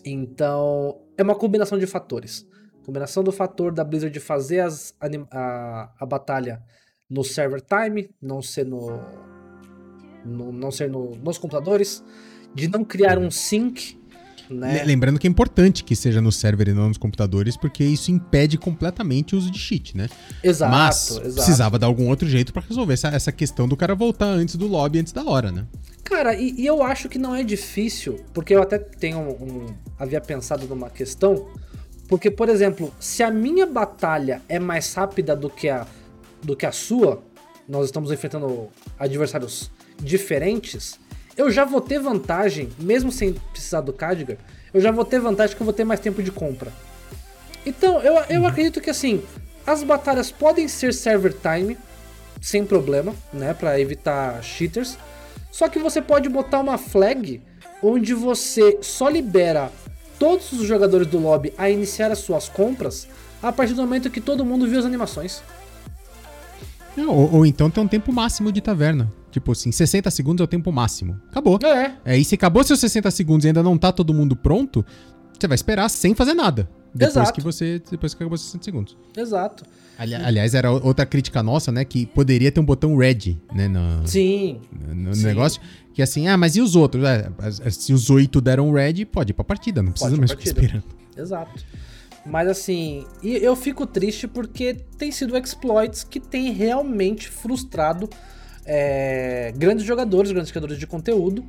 Então, 0.05 1.01
é 1.17 1.23
uma 1.23 1.35
combinação 1.35 1.79
de 1.79 1.87
fatores. 1.87 2.47
Combinação 2.85 3.25
do 3.25 3.33
fator 3.33 3.73
da 3.73 3.83
Blizzard 3.83 4.13
de 4.13 4.21
fazer 4.21 4.61
as, 4.61 4.95
a, 5.31 5.93
a 5.99 6.07
batalha 6.07 6.63
no 7.09 7.25
server 7.25 7.61
time, 7.61 8.11
não 8.21 8.43
ser 8.43 8.65
no, 8.65 9.01
no 10.25 10.53
não 10.53 10.71
ser 10.71 10.91
no, 10.91 11.17
nos 11.17 11.39
computadores, 11.39 12.05
de 12.55 12.69
não 12.69 12.85
criar 12.85 13.19
um 13.19 13.31
sync. 13.31 14.01
Né? 14.51 14.83
Lembrando 14.85 15.19
que 15.19 15.27
é 15.27 15.31
importante 15.31 15.83
que 15.83 15.97
seja 15.97 16.21
no 16.21 16.31
server 16.31 16.69
e 16.69 16.73
não 16.73 16.89
nos 16.89 16.99
computadores, 16.99 17.57
porque 17.57 17.85
isso 17.85 18.11
impede 18.11 18.57
completamente 18.57 19.35
o 19.35 19.39
uso 19.39 19.51
de 19.51 19.59
cheat, 19.59 19.97
né? 19.97 20.09
Exato. 20.43 20.73
Mas 20.73 21.11
exato. 21.11 21.35
precisava 21.35 21.79
dar 21.79 21.87
algum 21.87 22.09
outro 22.09 22.29
jeito 22.29 22.53
para 22.53 22.63
resolver 22.67 22.95
essa, 22.95 23.09
essa 23.09 23.33
questão 23.33 23.67
do 23.67 23.77
cara 23.77 23.95
voltar 23.95 24.27
antes 24.27 24.57
do 24.57 24.67
lobby, 24.67 25.01
antes 25.01 25.13
da 25.13 25.25
hora, 25.25 25.51
né? 25.51 25.67
Cara, 26.05 26.35
e, 26.35 26.53
e, 26.57 26.67
eu 26.67 26.83
acho 26.83 27.09
que 27.09 27.19
não 27.19 27.35
é 27.35 27.43
difícil, 27.43 28.21
porque 28.33 28.55
eu 28.55 28.63
até 28.63 28.79
tenho 28.79 29.19
um, 29.19 29.31
um, 29.31 29.75
havia 29.99 30.21
pensado 30.21 30.67
numa 30.67 30.89
questão, 30.89 31.49
porque 32.09 32.31
por 32.31 32.49
exemplo, 32.49 32.95
se 33.01 33.23
a 33.25 33.31
minha 33.31 33.67
batalha 33.67 34.41
é 34.49 34.59
mais 34.59 34.95
rápida 34.95 35.35
do 35.35 35.51
que 35.51 35.69
a 35.69 35.87
do 36.43 36.55
que 36.55 36.65
a 36.65 36.71
sua, 36.71 37.25
nós 37.69 37.87
estamos 37.87 38.13
enfrentando 38.13 38.69
adversários 38.99 39.71
diferentes, 40.01 41.01
eu 41.37 41.51
já 41.51 41.65
vou 41.65 41.81
ter 41.81 41.99
vantagem, 41.99 42.71
mesmo 42.79 43.13
sem 43.13 43.33
precisar 43.33 43.83
do 43.83 43.93
Khadgar, 43.93 44.39
eu 44.73 44.81
já 44.81 44.91
vou 44.91 45.05
ter 45.05 45.21
vantagem 45.21 45.55
que 45.55 45.63
eu 45.63 45.65
vou 45.65 45.75
ter 45.75 45.85
mais 45.85 46.01
tempo 46.01 46.23
de 46.23 46.33
compra. 46.33 46.73
Então, 47.65 48.01
eu, 48.01 48.15
eu 48.29 48.41
uhum. 48.41 48.47
acredito 48.47 48.81
que 48.81 48.91
assim, 48.91 49.23
as 49.67 49.83
batalhas 49.83 50.31
podem 50.31 50.69
ser 50.69 50.95
server 50.95 51.35
time, 51.35 51.77
sem 52.41 52.65
problema, 52.65 53.15
né, 53.33 53.53
para 53.53 53.81
evitar 53.81 54.43
cheaters. 54.43 54.97
Só 55.51 55.69
que 55.69 55.79
você 55.79 56.01
pode 56.01 56.29
botar 56.29 56.61
uma 56.61 56.79
flag 56.79 57.43
onde 57.83 58.15
você 58.15 58.79
só 58.83 59.09
libera 59.09 59.71
todos 60.19 60.53
os 60.53 60.67
jogadores 60.67 61.07
do 61.07 61.19
lobby 61.19 61.53
a 61.59 61.69
iniciar 61.69 62.11
as 62.11 62.19
suas 62.19 62.49
compras 62.49 63.09
a 63.43 63.53
partir 63.53 63.75
do 63.75 63.83
momento 63.83 64.11
que 64.11 64.21
todo 64.21 64.45
mundo 64.45 64.67
viu 64.69 64.79
as 64.79 64.85
animações. 64.85 65.43
ou, 66.97 67.35
ou, 67.35 67.47
então 67.47 67.71
tem 67.71 67.83
um 67.83 67.89
tempo 67.89 68.13
máximo 68.13 68.53
de 68.53 68.61
taverna. 68.61 69.13
Tipo 69.37 69.53
assim, 69.53 69.71
60 69.71 70.11
segundos 70.11 70.41
é 70.41 70.45
o 70.45 70.47
tempo 70.47 70.73
máximo. 70.73 71.21
Acabou. 71.29 71.59
É. 71.63 71.95
Aí 72.07 72.25
se 72.25 72.35
acabou 72.35 72.65
seus 72.65 72.81
60 72.81 73.11
segundos 73.11 73.45
e 73.45 73.49
ainda 73.49 73.63
não 73.63 73.77
tá 73.77 73.93
todo 73.93 74.15
mundo 74.15 74.35
pronto, 74.35 74.83
você 75.39 75.47
vai 75.47 75.55
esperar 75.55 75.91
sem 75.91 76.15
fazer 76.15 76.33
nada. 76.33 76.67
Depois 76.95 77.15
Exato. 77.15 77.33
que 77.35 77.43
você. 77.43 77.83
Depois 77.91 78.15
que 78.15 78.23
acabou 78.23 78.35
os 78.35 78.41
60 78.41 78.65
segundos. 78.65 78.97
Exato. 79.15 79.67
Ali, 79.99 80.15
aliás, 80.15 80.55
era 80.55 80.71
outra 80.71 81.05
crítica 81.05 81.43
nossa, 81.43 81.71
né? 81.71 81.85
Que 81.85 82.07
poderia 82.07 82.51
ter 82.51 82.61
um 82.61 82.65
botão 82.65 82.97
red, 82.97 83.37
né? 83.55 83.69
No, 83.69 84.09
sim. 84.09 84.59
No, 84.73 85.15
sim. 85.15 85.25
negócio. 85.25 85.61
Que 85.93 86.01
assim, 86.01 86.29
ah, 86.29 86.39
mas 86.39 86.57
e 86.57 86.63
os 86.63 86.75
outros? 86.75 87.05
É, 87.05 87.31
se 87.71 87.93
os 87.93 88.09
oito 88.09 88.41
deram 88.41 88.73
red, 88.73 89.05
pode 89.05 89.33
ir 89.33 89.35
pra 89.35 89.45
partida, 89.45 89.83
não 89.83 89.93
precisa 89.93 90.17
mais 90.17 90.31
ficar 90.31 90.45
esperando. 90.45 90.85
Exato. 91.15 91.63
Mas 92.25 92.49
assim, 92.49 93.05
eu 93.23 93.55
fico 93.55 93.87
triste 93.87 94.27
porque 94.27 94.79
tem 94.97 95.13
sido 95.13 95.37
exploits 95.37 96.05
que 96.05 96.19
tem 96.19 96.53
realmente 96.53 97.29
frustrado 97.29 98.09
é, 98.67 99.53
grandes 99.57 99.85
jogadores, 99.85 100.31
grandes 100.33 100.51
criadores 100.51 100.79
de 100.79 100.87
conteúdo. 100.87 101.45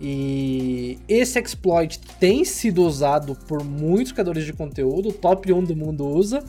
E 0.00 0.98
esse 1.08 1.38
exploit 1.38 2.00
tem 2.18 2.44
sido 2.44 2.82
usado 2.82 3.36
por 3.46 3.62
muitos 3.64 4.12
criadores 4.12 4.44
de 4.44 4.52
conteúdo, 4.52 5.10
o 5.10 5.12
top 5.12 5.52
1 5.52 5.62
do 5.64 5.76
mundo 5.76 6.04
usa. 6.06 6.42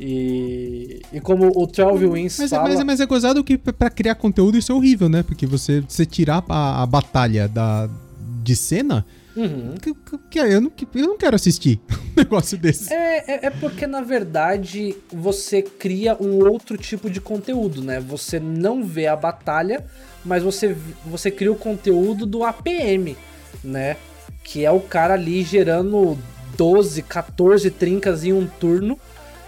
E, 0.00 1.00
e 1.12 1.20
como 1.20 1.48
o 1.54 1.66
12 1.66 2.06
Wins 2.06 2.38
Mas, 2.38 2.52
é- 2.52 2.56
fala... 2.56 2.68
mas, 2.68 2.80
é- 2.80 2.84
mas 2.84 3.00
é 3.00 3.06
gozado 3.06 3.42
que 3.42 3.58
p- 3.58 3.72
pra 3.72 3.90
criar 3.90 4.14
conteúdo 4.14 4.56
isso 4.56 4.70
é 4.70 4.74
horrível, 4.74 5.08
né? 5.08 5.22
Porque 5.24 5.44
você, 5.44 5.80
você 5.86 6.06
tirar 6.06 6.44
a, 6.48 6.82
a 6.82 6.86
batalha 6.86 7.48
da, 7.48 7.90
de 8.42 8.54
cena, 8.54 9.04
Uhum. 9.38 9.74
que, 9.80 9.94
que- 10.30 10.38
eu, 10.40 10.60
não, 10.60 10.70
que- 10.70 10.86
eu 10.94 11.06
não 11.06 11.16
quero 11.16 11.36
assistir 11.36 11.80
um 11.88 12.12
negócio 12.16 12.58
desse. 12.58 12.92
É, 12.92 13.18
é, 13.26 13.46
é 13.46 13.50
porque, 13.50 13.86
na 13.86 14.00
verdade, 14.00 14.96
você 15.12 15.62
cria 15.62 16.16
um 16.20 16.44
outro 16.48 16.76
tipo 16.76 17.08
de 17.08 17.20
conteúdo, 17.20 17.82
né? 17.82 18.00
Você 18.00 18.40
não 18.40 18.82
vê 18.84 19.06
a 19.06 19.14
batalha, 19.16 19.84
mas 20.24 20.42
você, 20.42 20.76
você 21.06 21.30
cria 21.30 21.52
o 21.52 21.56
conteúdo 21.56 22.26
do 22.26 22.42
APM, 22.42 23.16
né? 23.62 23.96
Que 24.42 24.64
é 24.64 24.70
o 24.70 24.80
cara 24.80 25.14
ali 25.14 25.42
gerando 25.42 26.18
12, 26.56 27.02
14 27.02 27.70
trincas 27.70 28.24
em 28.24 28.32
um 28.32 28.46
turno, 28.46 28.98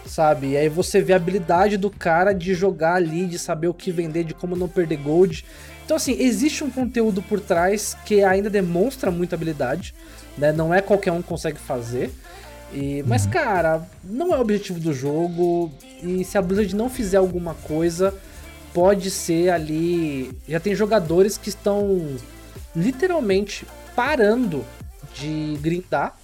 sabe? 0.07 0.51
E 0.51 0.57
aí 0.57 0.69
você 0.69 1.01
vê 1.01 1.13
a 1.13 1.17
habilidade 1.17 1.77
do 1.77 1.91
cara 1.91 2.33
de 2.33 2.55
jogar 2.55 2.95
ali, 2.95 3.27
de 3.27 3.39
saber 3.39 3.69
o 3.69 3.75
que 3.75 3.91
vender, 3.91 4.25
de 4.25 4.35
como 4.35 4.55
não 4.55 4.69
perder 4.69 4.99
gold. 4.99 5.45
Então, 5.91 5.97
assim, 5.97 6.13
existe 6.21 6.63
um 6.63 6.71
conteúdo 6.71 7.21
por 7.21 7.41
trás 7.41 7.97
que 8.07 8.23
ainda 8.23 8.49
demonstra 8.49 9.11
muita 9.11 9.35
habilidade, 9.35 9.93
né? 10.39 10.53
Não 10.53 10.73
é 10.73 10.81
qualquer 10.81 11.11
um 11.11 11.21
que 11.21 11.27
consegue 11.27 11.59
fazer. 11.59 12.13
E, 12.73 13.03
mas, 13.09 13.27
cara, 13.27 13.85
não 14.05 14.33
é 14.33 14.39
o 14.39 14.41
objetivo 14.41 14.79
do 14.79 14.93
jogo. 14.93 15.73
E 16.01 16.25
se 16.25 16.39
a 16.39 16.43
Blizzard 16.43 16.77
não 16.77 16.89
fizer 16.89 17.17
alguma 17.17 17.55
coisa, 17.55 18.15
pode 18.73 19.11
ser 19.11 19.51
ali. 19.51 20.31
Já 20.49 20.61
tem 20.61 20.77
jogadores 20.77 21.37
que 21.37 21.49
estão 21.49 22.07
literalmente 22.77 23.67
parando 23.97 24.65
de 25.13 25.59
grindar. 25.61 26.17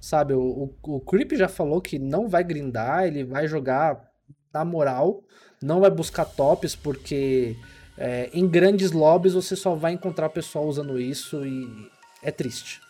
Sabe, 0.00 0.32
o, 0.32 0.40
o, 0.82 0.96
o 0.96 1.00
Creep 1.00 1.32
já 1.32 1.48
falou 1.48 1.82
que 1.82 1.98
não 1.98 2.30
vai 2.30 2.42
grindar, 2.42 3.04
ele 3.04 3.24
vai 3.24 3.46
jogar 3.46 4.08
na 4.54 4.64
moral, 4.64 5.22
não 5.62 5.80
vai 5.80 5.90
buscar 5.90 6.24
tops, 6.24 6.74
porque 6.74 7.58
é, 7.96 8.30
em 8.32 8.46
grandes 8.48 8.92
lobbies 8.92 9.34
você 9.34 9.54
só 9.54 9.74
vai 9.74 9.92
encontrar 9.92 10.28
pessoal 10.30 10.66
usando 10.66 10.98
isso 11.00 11.44
e 11.44 11.90
é 12.22 12.30
triste. 12.30 12.80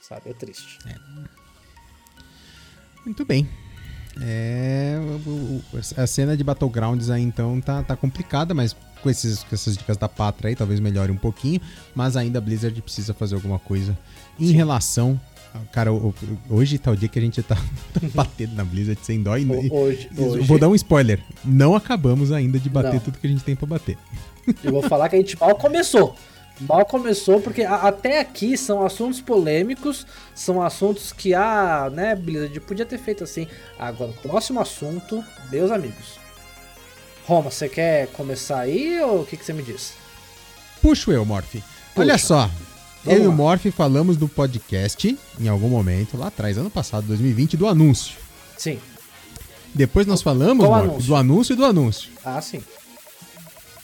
Sabe, 0.00 0.30
é 0.30 0.34
triste. 0.34 0.78
Muito 3.04 3.24
bem. 3.24 3.48
É, 4.20 4.98
a 5.96 6.06
cena 6.06 6.36
de 6.36 6.42
Battlegrounds 6.42 7.10
aí 7.10 7.22
então 7.22 7.60
tá, 7.60 7.82
tá 7.82 7.94
complicada, 7.94 8.54
mas 8.54 8.74
com, 9.02 9.10
esses, 9.10 9.44
com 9.44 9.54
essas 9.54 9.76
dicas 9.76 9.96
da 9.96 10.08
Patra 10.08 10.48
aí 10.48 10.56
talvez 10.56 10.80
melhore 10.80 11.12
um 11.12 11.16
pouquinho, 11.16 11.60
mas 11.94 12.16
ainda 12.16 12.38
a 12.38 12.40
Blizzard 12.40 12.80
precisa 12.80 13.12
fazer 13.12 13.34
alguma 13.34 13.58
coisa 13.58 13.96
em 14.38 14.52
relação. 14.52 15.20
Cara, 15.72 15.90
hoje 16.50 16.78
tá 16.78 16.90
o 16.90 16.96
dia 16.96 17.08
que 17.08 17.18
a 17.18 17.22
gente 17.22 17.42
tá, 17.42 17.54
tá 17.92 18.00
batendo 18.14 18.54
na 18.54 18.64
Blizzard 18.64 18.98
sem 19.02 19.22
dó 19.22 19.36
e, 19.36 19.44
Hoje, 19.70 20.10
hoje. 20.16 20.40
Vou 20.46 20.58
dar 20.58 20.68
um 20.68 20.74
spoiler. 20.74 21.20
Não 21.44 21.74
acabamos 21.74 22.32
ainda 22.32 22.58
de 22.58 22.68
bater 22.68 22.94
Não. 22.94 23.00
tudo 23.00 23.18
que 23.18 23.26
a 23.26 23.30
gente 23.30 23.44
tem 23.44 23.54
pra 23.56 23.66
bater. 23.66 23.96
Eu 24.62 24.72
vou 24.72 24.82
falar 24.82 25.08
que 25.08 25.16
a 25.16 25.18
gente 25.18 25.38
mal 25.38 25.54
começou. 25.56 26.14
Mal 26.60 26.86
começou, 26.86 27.40
porque 27.40 27.62
a- 27.62 27.74
até 27.82 28.18
aqui 28.20 28.56
são 28.56 28.84
assuntos 28.84 29.20
polêmicos, 29.20 30.06
são 30.34 30.62
assuntos 30.62 31.12
que, 31.12 31.34
ah, 31.34 31.90
né, 31.92 32.14
Blizzard 32.14 32.58
podia 32.60 32.86
ter 32.86 32.96
feito 32.98 33.22
assim. 33.24 33.46
Agora, 33.78 34.12
próximo 34.22 34.58
assunto, 34.60 35.22
meus 35.50 35.70
amigos. 35.70 36.18
Roma, 37.26 37.50
você 37.50 37.68
quer 37.68 38.06
começar 38.08 38.60
aí 38.60 38.98
ou 39.02 39.22
o 39.22 39.26
que, 39.26 39.36
que 39.36 39.44
você 39.44 39.52
me 39.52 39.62
diz? 39.62 39.94
Puxo 40.80 41.12
eu, 41.12 41.24
Morph. 41.24 41.56
Olha 41.96 42.16
só. 42.16 42.48
Vamos 43.06 43.20
eu 43.20 43.24
e 43.24 43.28
o. 43.28 43.32
Morph 43.32 43.66
falamos 43.74 44.16
do 44.16 44.28
podcast, 44.28 45.18
em 45.40 45.48
algum 45.48 45.68
momento, 45.68 46.16
lá 46.16 46.26
atrás, 46.28 46.58
ano 46.58 46.70
passado, 46.70 47.06
2020, 47.06 47.56
do 47.56 47.66
anúncio. 47.66 48.16
Sim. 48.58 48.78
Depois 49.74 50.06
nós 50.06 50.22
falamos, 50.22 50.66
Morph, 50.66 50.84
anúncio? 50.84 51.06
do 51.06 51.16
anúncio 51.16 51.52
e 51.52 51.56
do 51.56 51.64
anúncio. 51.64 52.10
Ah, 52.24 52.40
sim. 52.40 52.62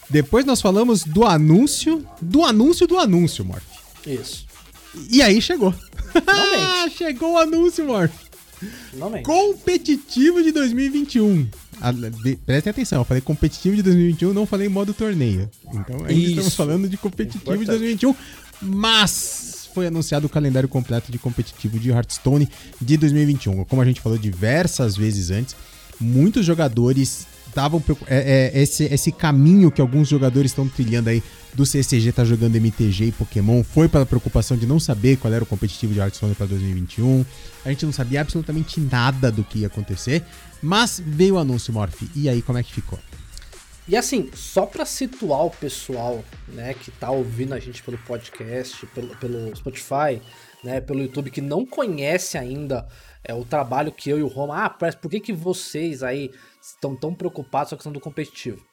Depois 0.09 0.45
nós 0.45 0.61
falamos 0.61 1.05
do 1.05 1.25
anúncio, 1.25 2.07
do 2.21 2.45
anúncio 2.45 2.87
do 2.87 2.99
anúncio, 2.99 3.45
Morph. 3.45 3.63
Isso. 4.07 4.47
E 5.11 5.23
aí 5.23 5.41
chegou. 5.41 5.73
Finalmente. 6.13 6.93
chegou 6.99 7.33
o 7.35 7.39
anúncio, 7.39 7.85
Morph. 7.87 8.13
Finalmente. 8.91 9.25
Competitivo 9.25 10.43
de 10.43 10.53
2021. 10.53 11.49
Ah, 11.81 11.91
de- 11.91 12.37
Prestem 12.37 12.71
atenção, 12.71 13.01
eu 13.01 13.05
falei 13.05 13.21
competitivo 13.21 13.75
de 13.75 13.83
2021, 13.83 14.33
não 14.33 14.47
falei 14.47 14.69
modo 14.69 14.95
torneio. 14.95 15.51
Então 15.75 15.97
ainda 16.01 16.13
Isso. 16.13 16.31
estamos 16.31 16.55
falando 16.55 16.89
de 16.89 16.97
competitivo 16.97 17.45
de 17.45 17.51
Importante. 17.51 17.67
2021, 17.67 18.15
mas 18.63 19.69
foi 19.75 19.87
anunciado 19.87 20.27
o 20.27 20.31
calendário 20.31 20.69
completo 20.69 21.11
de 21.11 21.19
competitivo 21.19 21.79
de 21.79 21.91
Hearthstone 21.91 22.49
de 22.81 22.97
2021. 22.97 23.65
Como 23.65 23.83
a 23.83 23.85
gente 23.85 24.01
falou 24.01 24.19
diversas 24.19 24.97
vezes 24.97 25.31
antes, 25.31 25.57
muitos 25.99 26.45
jogadores 26.45 27.27
estavam 27.49 27.83
é, 28.07 28.51
é, 28.55 28.63
esse, 28.63 28.85
esse 28.85 29.13
caminho 29.13 29.71
que 29.71 29.81
alguns 29.81 30.09
jogadores 30.09 30.51
estão 30.51 30.67
trilhando 30.67 31.11
aí 31.11 31.23
do 31.55 31.67
CCG 31.67 32.13
tá 32.13 32.25
jogando 32.25 32.57
MTG 32.57 33.07
e 33.07 33.13
Pokémon 33.13 33.63
foi 33.63 33.87
pela 33.87 34.07
preocupação 34.07 34.57
de 34.57 34.67
não 34.67 34.81
saber 34.81 35.19
qual 35.19 35.33
era 35.33 35.45
o 35.45 35.47
competitivo 35.47 35.93
de 35.93 35.99
Hearthstone 35.99 36.35
para 36.35 36.47
2021. 36.47 37.25
A 37.65 37.69
gente 37.69 37.85
não 37.85 37.93
sabia 37.93 38.23
absolutamente 38.23 38.81
nada 38.81 39.31
do 39.31 39.45
que 39.45 39.61
ia 39.61 39.67
acontecer, 39.67 40.23
mas 40.63 41.03
veio 41.05 41.35
o 41.35 41.39
anúncio 41.39 41.73
Morph. 41.73 42.03
E 42.17 42.29
aí 42.29 42.41
como 42.41 42.59
é 42.59 42.63
que 42.63 42.73
ficou? 42.73 42.99
E 43.89 43.97
assim, 43.97 44.31
só 44.33 44.65
pra 44.65 44.85
situar 44.85 45.45
o 45.45 45.51
pessoal, 45.51 46.25
né, 46.49 46.73
que 46.73 46.91
tá 46.93 47.11
ouvindo 47.11 47.53
a 47.53 47.59
gente 47.59 47.83
pelo 47.83 47.99
podcast, 47.99 48.87
pelo, 48.87 49.17
pelo 49.17 49.57
Spotify, 49.57 50.23
né, 50.63 50.81
pelo 50.81 51.03
YouTube, 51.03 51.33
que 51.33 51.41
não 51.41 51.67
conhece 51.67 52.39
ainda 52.39 52.87
é, 53.25 53.35
o 53.35 53.45
trabalho 53.45 53.91
que 53.91 54.09
eu 54.09 54.19
e 54.19 54.23
o 54.23 54.29
Roma. 54.29 54.65
Ah, 54.65 54.71
por 54.71 55.11
que, 55.11 55.19
que 55.19 55.33
vocês 55.33 56.05
aí 56.05 56.31
estão 56.61 56.95
tão 56.95 57.13
preocupados 57.13 57.71
com 57.71 57.75
a 57.75 57.79
questão 57.79 57.93
do 57.93 58.01
competitivo? 58.01 58.65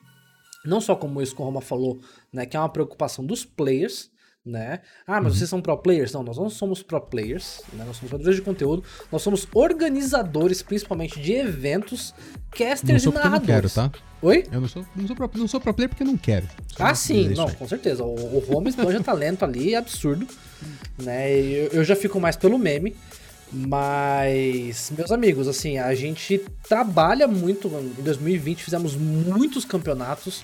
Não 0.64 0.80
só 0.80 0.96
como 0.96 1.22
isso 1.22 1.36
que 1.36 1.42
o 1.42 1.46
Roma 1.46 1.62
falou, 1.62 2.00
né, 2.32 2.46
que 2.46 2.56
é 2.56 2.60
uma 2.60 2.70
preocupação 2.70 3.26
dos 3.26 3.44
players, 3.44 4.12
né? 4.50 4.80
Ah, 5.06 5.22
mas 5.22 5.38
vocês 5.38 5.50
são 5.50 5.62
pro 5.62 5.78
players? 5.78 6.12
Não, 6.12 6.24
nós 6.24 6.38
não 6.38 6.50
somos 6.50 6.82
pro 6.82 7.00
players, 7.00 7.62
né? 7.74 7.84
Nós 7.86 7.98
somos 7.98 8.10
produtores 8.10 8.36
de 8.38 8.42
conteúdo, 8.42 8.84
nós 9.12 9.22
somos 9.22 9.48
organizadores, 9.54 10.62
principalmente 10.62 11.20
de 11.20 11.34
eventos, 11.34 12.14
Não 12.18 12.44
casters 12.52 13.04
sou 13.04 13.12
e 13.12 13.14
porque 13.14 13.28
eu 13.28 13.32
não 13.32 13.40
narradores. 13.40 13.74
quero, 13.74 13.92
tá? 13.92 14.00
Oi? 14.22 14.44
Eu 14.52 14.60
não 14.62 14.68
sou, 14.68 14.86
não 14.96 15.08
sou, 15.08 15.16
pro, 15.16 15.32
não 15.36 15.48
sou 15.48 15.62
pro 15.62 15.74
player 15.74 15.90
porque 15.90 16.04
eu 16.04 16.08
não 16.08 16.18
quero. 16.18 16.46
Só 16.76 16.84
Ah, 16.84 16.94
sim, 16.96 17.30
não, 17.30 17.50
com 17.50 17.68
certeza. 17.68 18.04
O, 18.04 18.38
o 18.38 18.40
Roma 18.40 18.68
explode 18.70 19.02
talento 19.04 19.44
ali, 19.46 19.76
absurdo. 19.76 20.28
Né? 21.02 21.32
Eu, 21.32 21.68
eu 21.68 21.84
já 21.84 21.96
fico 21.96 22.20
mais 22.20 22.36
pelo 22.36 22.58
meme. 22.60 22.96
Mas, 23.52 24.92
meus 24.96 25.12
amigos, 25.12 25.48
assim, 25.48 25.78
a 25.80 25.94
gente 25.96 26.40
trabalha 26.68 27.28
muito. 27.28 27.68
Em 27.98 28.04
2020 28.04 28.64
fizemos 28.64 28.96
muitos 28.96 29.66
campeonatos. 29.66 30.44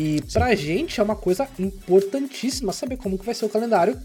E 0.00 0.22
pra 0.32 0.54
gente 0.54 1.00
é 1.00 1.02
uma 1.02 1.16
coisa 1.16 1.48
importantíssima 1.58 2.72
saber 2.72 2.96
como 2.96 3.18
que 3.18 3.26
vai 3.26 3.34
ser 3.34 3.46
o 3.46 3.48
calendário 3.48 4.00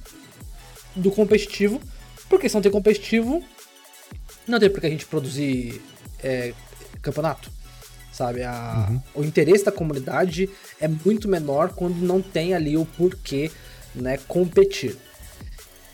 do 0.95 1.11
competitivo. 1.11 1.79
Porque 2.27 2.49
se 2.49 2.55
não 2.55 2.63
tem 2.63 2.71
competitivo, 2.71 3.43
não 4.47 4.59
tem 4.59 4.71
por 4.71 4.81
que 4.81 4.87
a 4.87 4.89
gente 4.89 5.05
produzir 5.05 5.79
é, 6.23 6.51
campeonato. 6.99 7.51
Sabe? 8.11 8.41
A- 8.43 8.91
O 9.13 9.23
interesse 9.23 9.63
da 9.65 9.71
comunidade 9.71 10.49
é 10.79 10.87
muito 10.87 11.27
menor 11.27 11.73
quando 11.75 11.97
não 11.97 12.21
tem 12.23 12.55
ali 12.55 12.75
o 12.75 12.85
porquê 12.85 13.51
né, 13.93 14.17
competir. 14.27 14.97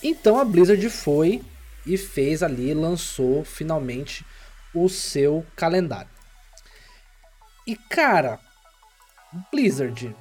Então 0.02 0.38
a 0.40 0.46
Blizzard 0.46 0.90
foi 0.90 1.42
e 1.86 1.98
fez 1.98 2.42
ali, 2.42 2.74
lançou 2.74 3.44
finalmente 3.44 4.26
o 4.74 4.88
seu 4.88 5.46
calendário. 5.58 6.10
E 7.68 7.76
cara, 7.76 8.40
Blizzard, 9.52 10.16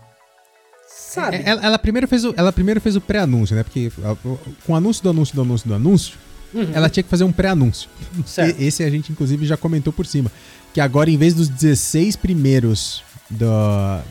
sabe? 0.88 1.36
É, 1.36 1.42
Ela, 1.46 1.62
ela 1.62 1.78
primeiro 1.78 2.06
fez 2.08 2.24
o, 2.24 2.34
ela 2.36 2.52
primeiro 2.52 2.80
fez 2.80 2.96
o 2.96 3.00
pré-anúncio, 3.00 3.56
né? 3.56 3.62
Porque 3.62 3.90
com 4.66 4.72
o 4.72 4.76
anúncio 4.76 5.02
do 5.02 5.10
anúncio 5.10 5.34
do 5.34 5.42
anúncio 5.42 5.68
do 5.68 5.74
anúncio, 5.74 6.18
ela 6.72 6.88
tinha 6.88 7.02
que 7.02 7.08
fazer 7.10 7.24
um 7.24 7.32
pré-anúncio. 7.32 7.88
Uhum. 8.16 8.24
Esse 8.58 8.82
a 8.82 8.90
gente, 8.90 9.12
inclusive, 9.12 9.46
já 9.46 9.56
comentou 9.56 9.92
por 9.92 10.06
cima. 10.06 10.30
Que 10.72 10.80
agora, 10.80 11.10
em 11.10 11.16
vez 11.16 11.34
dos 11.34 11.48
16 11.48 12.16
primeiros 12.16 13.02
do, 13.30 13.46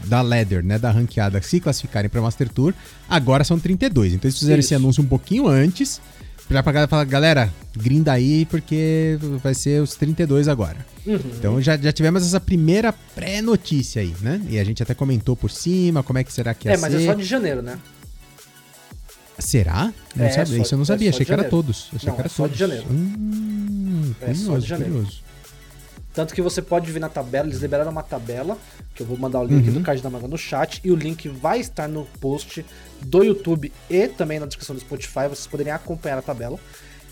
da 0.05 0.21
ladder, 0.21 0.63
né? 0.63 0.77
Da 0.77 0.91
ranqueada, 0.91 1.41
se 1.41 1.59
classificarem 1.59 2.09
pra 2.09 2.21
Master 2.21 2.49
Tour, 2.49 2.73
agora 3.09 3.43
são 3.43 3.59
32. 3.59 4.13
Então 4.13 4.27
eles 4.27 4.37
fizeram 4.37 4.59
Isso. 4.59 4.67
esse 4.67 4.75
anúncio 4.75 5.03
um 5.03 5.07
pouquinho 5.07 5.47
antes. 5.47 6.01
Já 6.49 6.63
pra 6.63 6.71
galera 6.71 6.87
falar, 6.89 7.03
galera, 7.03 7.53
grinda 7.75 8.13
aí, 8.13 8.45
porque 8.45 9.17
vai 9.43 9.53
ser 9.53 9.81
os 9.81 9.95
32 9.95 10.47
agora. 10.47 10.77
Uhum. 11.05 11.15
Então 11.37 11.61
já, 11.61 11.75
já 11.75 11.91
tivemos 11.91 12.23
essa 12.25 12.39
primeira 12.39 12.93
pré-notícia 13.13 14.01
aí, 14.01 14.15
né? 14.21 14.41
E 14.49 14.57
a 14.57 14.63
gente 14.63 14.81
até 14.81 14.93
comentou 14.93 15.35
por 15.35 15.51
cima 15.51 16.01
como 16.03 16.19
é 16.19 16.23
que 16.23 16.31
será 16.31 16.53
que 16.53 16.69
ia 16.69 16.75
É, 16.75 16.77
mas 16.77 16.93
ser. 16.93 17.01
é 17.01 17.05
só 17.05 17.13
de 17.13 17.23
janeiro, 17.25 17.61
né? 17.61 17.77
Será? 19.37 19.93
Não 20.15 20.25
É, 20.25 20.29
sabia. 20.29 20.55
só- 20.57 20.61
Isso 20.63 20.73
eu 20.73 20.77
não 20.77 20.83
é 20.83 20.85
sabia, 20.85 21.09
achei 21.09 21.19
de 21.19 21.25
que 21.25 21.33
era 21.33 21.43
todos. 21.43 21.89
Achei 21.93 22.07
Não, 22.09 22.15
que 22.15 22.21
era 22.21 22.27
é 22.27 22.29
só 22.29 22.43
de 22.47 22.57
todos. 22.57 22.57
janeiro. 22.59 22.85
Hum, 22.89 24.13
É 24.21 24.33
só 24.33 24.57
de 24.57 24.65
janeiro. 24.67 24.93
curioso. 24.93 25.21
Tanto 26.17 26.33
que 26.33 26.41
você 26.41 26.63
pode 26.63 26.91
ver 26.91 26.99
na 26.99 27.09
tabela, 27.09 27.47
eles 27.47 27.59
liberaram 27.59 27.91
uma 27.91 28.01
tabela, 28.01 28.57
que 28.95 29.03
eu 29.03 29.05
vou 29.05 29.15
mandar 29.15 29.39
o 29.39 29.43
link 29.43 29.67
Uhum. 29.67 29.73
do 29.75 29.81
card 29.81 30.01
da 30.01 30.09
manga 30.09 30.27
no 30.27 30.35
chat, 30.35 30.81
e 30.83 30.89
o 30.89 30.95
link 30.95 31.29
vai 31.29 31.59
estar 31.59 31.87
no 31.87 32.05
post 32.19 32.65
do 32.99 33.23
YouTube 33.23 33.71
e 33.87 34.07
também 34.07 34.39
na 34.39 34.47
descrição 34.47 34.75
do 34.75 34.81
Spotify, 34.81 35.27
vocês 35.29 35.45
poderem 35.45 35.71
acompanhar 35.71 36.17
a 36.17 36.23
tabela. 36.23 36.59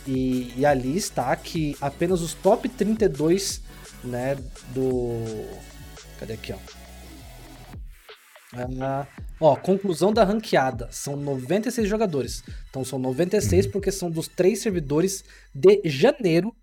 E, 0.08 0.52
e 0.58 0.66
ali 0.66 0.98
está 0.98 1.36
que 1.36 1.78
apenas 1.80 2.20
os 2.22 2.34
top 2.34 2.68
32, 2.68 3.62
né, 4.04 4.38
do... 4.74 5.46
Cadê 6.20 6.34
aqui, 6.34 6.52
ó? 6.54 6.58
Ah, 8.82 9.06
ó, 9.40 9.56
conclusão 9.56 10.12
da 10.12 10.24
ranqueada. 10.24 10.88
São 10.90 11.16
96 11.16 11.88
jogadores. 11.88 12.44
Então 12.72 12.84
são 12.84 12.98
96 12.98 13.68
porque 13.68 13.92
são 13.92 14.10
dos 14.10 14.28
três 14.28 14.64
servidores 14.64 15.24
de 15.54 15.80
janeiro, 15.86 16.56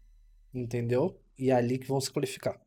entendeu? 0.53 1.22
E 1.39 1.51
é 1.51 1.55
ali 1.55 1.79
que 1.79 1.87
vão 1.87 2.01
se 2.01 2.11
qualificar. 2.11 2.59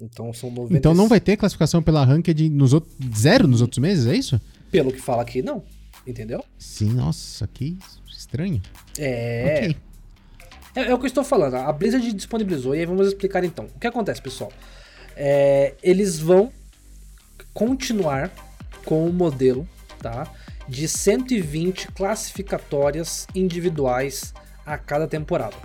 Então 0.00 0.32
são 0.32 0.50
96. 0.50 0.78
Então 0.78 0.94
não 0.94 1.08
vai 1.08 1.20
ter 1.20 1.36
classificação 1.36 1.82
pela 1.82 2.04
ranked 2.04 2.48
nos 2.50 2.72
outros, 2.72 2.94
zero 3.16 3.48
nos 3.48 3.60
outros 3.60 3.78
meses, 3.78 4.06
é 4.06 4.14
isso? 4.14 4.40
Pelo 4.70 4.92
que 4.92 5.00
fala 5.00 5.22
aqui, 5.22 5.42
não. 5.42 5.64
Entendeu? 6.06 6.44
Sim, 6.56 6.92
nossa, 6.94 7.46
que 7.48 7.76
estranho. 8.06 8.62
É. 8.96 9.56
Ok. 9.58 9.76
É, 10.76 10.90
é 10.90 10.94
o 10.94 10.98
que 10.98 11.04
eu 11.04 11.08
estou 11.08 11.24
falando. 11.24 11.54
A 11.54 11.72
Blizzard 11.72 12.12
disponibilizou 12.12 12.74
e 12.74 12.80
aí 12.80 12.86
vamos 12.86 13.08
explicar 13.08 13.42
então. 13.42 13.66
O 13.74 13.78
que 13.78 13.86
acontece, 13.86 14.22
pessoal? 14.22 14.52
É, 15.16 15.74
eles 15.82 16.20
vão 16.20 16.52
continuar 17.52 18.30
com 18.84 19.04
o 19.04 19.12
modelo, 19.12 19.68
tá? 20.00 20.32
De 20.68 20.86
120 20.86 21.88
classificatórias 21.88 23.26
individuais 23.34 24.32
a 24.64 24.78
cada 24.78 25.08
temporada. 25.08 25.56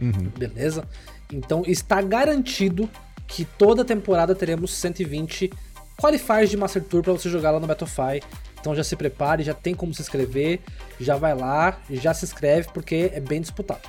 Uhum. 0.00 0.30
Beleza? 0.36 0.84
Então 1.32 1.62
está 1.66 2.00
garantido 2.00 2.88
que 3.26 3.44
toda 3.44 3.84
temporada 3.84 4.34
teremos 4.34 4.72
120 4.74 5.52
qualifiers 6.00 6.50
de 6.50 6.56
Master 6.56 6.82
Tour 6.82 7.02
para 7.02 7.12
você 7.12 7.28
jogar 7.28 7.50
lá 7.50 7.60
no 7.60 7.66
Battlefy. 7.66 8.22
Então 8.60 8.74
já 8.74 8.82
se 8.82 8.96
prepare, 8.96 9.42
já 9.42 9.54
tem 9.54 9.74
como 9.74 9.94
se 9.94 10.02
inscrever, 10.02 10.60
já 10.98 11.16
vai 11.16 11.34
lá, 11.34 11.78
já 11.90 12.12
se 12.12 12.24
inscreve 12.24 12.68
porque 12.72 13.10
é 13.14 13.20
bem 13.20 13.40
disputado. 13.40 13.80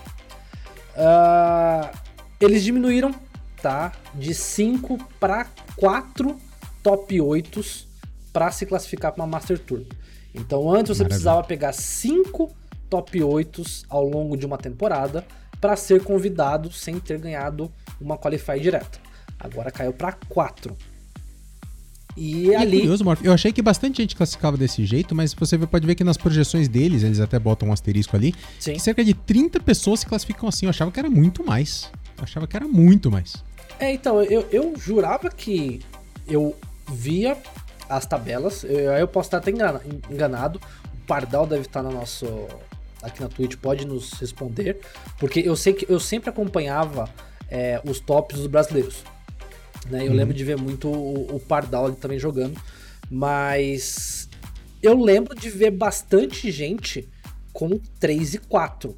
Ah, 0.95 1.91
eles 2.39 2.63
diminuíram, 2.63 3.13
tá? 3.61 3.91
De 4.13 4.33
5 4.33 4.97
para 5.19 5.47
4 5.75 6.37
top 6.83 7.21
8 7.21 7.61
para 8.31 8.51
se 8.51 8.65
classificar 8.65 9.11
para 9.11 9.23
uma 9.23 9.27
Master 9.27 9.59
Tour. 9.59 9.81
Então 10.33 10.69
antes 10.69 10.95
você 10.95 11.03
Maravilha. 11.03 11.07
precisava 11.07 11.43
pegar 11.43 11.73
5 11.73 12.55
top 12.89 13.23
8 13.23 13.63
ao 13.89 14.05
longo 14.05 14.37
de 14.37 14.45
uma 14.45 14.57
temporada 14.57 15.25
para 15.61 15.75
ser 15.75 16.03
convidado 16.03 16.71
sem 16.71 16.99
ter 16.99 17.19
ganhado 17.19 17.71
uma 18.01 18.17
qualify 18.17 18.59
direta. 18.59 18.99
Agora 19.39 19.69
caiu 19.71 19.93
para 19.93 20.11
4. 20.27 20.75
E, 22.17 22.47
E 22.47 22.53
é 22.53 22.57
ali 22.57 22.79
curioso, 22.79 23.05
Morph. 23.05 23.23
Eu 23.23 23.31
achei 23.31 23.53
que 23.53 23.61
bastante 23.61 24.01
gente 24.01 24.15
classificava 24.15 24.57
desse 24.57 24.85
jeito, 24.85 25.15
mas 25.15 25.33
você 25.33 25.57
pode 25.59 25.87
ver 25.87 25.95
que 25.95 26.03
nas 26.03 26.17
projeções 26.17 26.67
deles, 26.67 27.03
eles 27.03 27.19
até 27.19 27.39
botam 27.39 27.69
um 27.69 27.73
asterisco 27.73 28.15
ali, 28.15 28.33
Sim. 28.59 28.77
cerca 28.79 29.03
de 29.05 29.13
30 29.13 29.59
pessoas 29.61 30.01
se 30.01 30.05
classificam 30.05 30.49
assim. 30.49 30.65
Eu 30.65 30.71
achava 30.71 30.91
que 30.91 30.99
era 30.99 31.09
muito 31.09 31.45
mais. 31.45 31.89
Eu 32.17 32.23
achava 32.23 32.47
que 32.47 32.55
era 32.57 32.67
muito 32.67 33.09
mais. 33.09 33.35
É, 33.79 33.93
então, 33.93 34.21
eu, 34.23 34.45
eu 34.51 34.73
jurava 34.77 35.29
que 35.29 35.79
eu 36.27 36.55
via 36.91 37.37
as 37.87 38.05
tabelas, 38.05 38.63
eu, 38.63 38.91
aí 38.93 39.01
eu 39.01 39.07
posso 39.07 39.27
estar 39.27 39.37
até 39.37 39.49
engana- 39.51 39.81
enganado, 40.09 40.59
o 40.93 40.97
Pardal 41.07 41.47
deve 41.47 41.61
estar 41.61 41.81
no 41.81 41.91
nosso. 41.91 42.25
Aqui 43.01 43.21
na 43.21 43.27
Twitch, 43.27 43.55
pode 43.55 43.85
nos 43.85 44.11
responder, 44.13 44.79
porque 45.17 45.39
eu 45.39 45.55
sei 45.55 45.73
que 45.73 45.91
eu 45.91 45.99
sempre 45.99 46.29
acompanhava 46.29 47.09
é, 47.49 47.81
os 47.85 47.99
tops 47.99 48.37
dos 48.37 48.47
brasileiros. 48.47 49.03
Né? 49.89 50.07
Eu 50.07 50.13
lembro 50.13 50.33
de 50.33 50.43
ver 50.43 50.57
muito 50.57 50.87
o, 50.87 51.35
o 51.35 51.39
Pardal 51.39 51.87
ali 51.87 51.95
também 51.95 52.19
jogando, 52.19 52.59
mas 53.09 54.29
eu 54.81 54.99
lembro 54.99 55.35
de 55.35 55.49
ver 55.49 55.71
bastante 55.71 56.51
gente 56.51 57.09
com 57.51 57.79
3 57.99 58.35
e 58.35 58.37
4. 58.39 58.97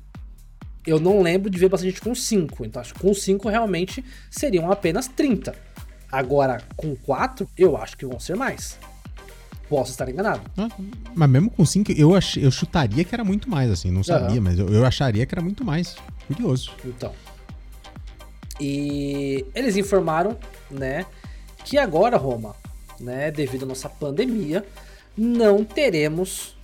Eu 0.85 0.99
não 0.99 1.21
lembro 1.21 1.49
de 1.49 1.57
ver 1.57 1.69
bastante 1.69 1.91
gente 1.91 2.01
com 2.01 2.13
5. 2.13 2.65
Então 2.65 2.81
acho 2.81 2.93
que 2.93 2.99
com 2.99 3.13
5 3.13 3.49
realmente 3.49 4.03
seriam 4.29 4.71
apenas 4.71 5.07
30. 5.07 5.55
Agora, 6.11 6.61
com 6.75 6.95
4, 6.95 7.47
eu 7.57 7.75
acho 7.75 7.97
que 7.97 8.05
vão 8.05 8.19
ser 8.19 8.35
mais. 8.35 8.77
Posso 9.73 9.89
estar 9.89 10.07
enganado. 10.07 10.41
Mas 11.15 11.27
mesmo 11.27 11.49
com 11.49 11.65
5, 11.65 11.93
eu, 11.93 12.13
ach... 12.13 12.37
eu 12.37 12.51
chutaria 12.51 13.03
que 13.03 13.15
era 13.15 13.23
muito 13.23 13.49
mais, 13.49 13.71
assim. 13.71 13.89
Não 13.89 14.03
sabia, 14.03 14.39
mas 14.39 14.59
eu, 14.59 14.69
eu 14.69 14.85
acharia 14.85 15.25
que 15.25 15.33
era 15.33 15.41
muito 15.41 15.65
mais. 15.65 15.95
Curioso. 16.27 16.71
Então. 16.85 17.11
E 18.61 19.43
eles 19.55 19.75
informaram, 19.75 20.37
né, 20.69 21.07
que 21.65 21.79
agora, 21.79 22.17
Roma, 22.17 22.55
né, 22.99 23.31
devido 23.31 23.63
à 23.63 23.65
nossa 23.65 23.89
pandemia, 23.89 24.63
não 25.17 25.65
teremos 25.65 26.55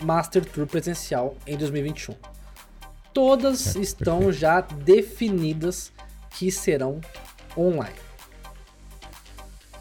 Master 0.00 0.42
Tour 0.42 0.66
presencial 0.66 1.36
em 1.46 1.54
2021. 1.58 2.14
Todas 3.12 3.58
Certo, 3.58 3.82
estão 3.82 4.18
perfeito. 4.20 4.38
já 4.38 4.60
definidas 4.62 5.92
que 6.30 6.50
serão 6.50 6.98
online. 7.54 7.94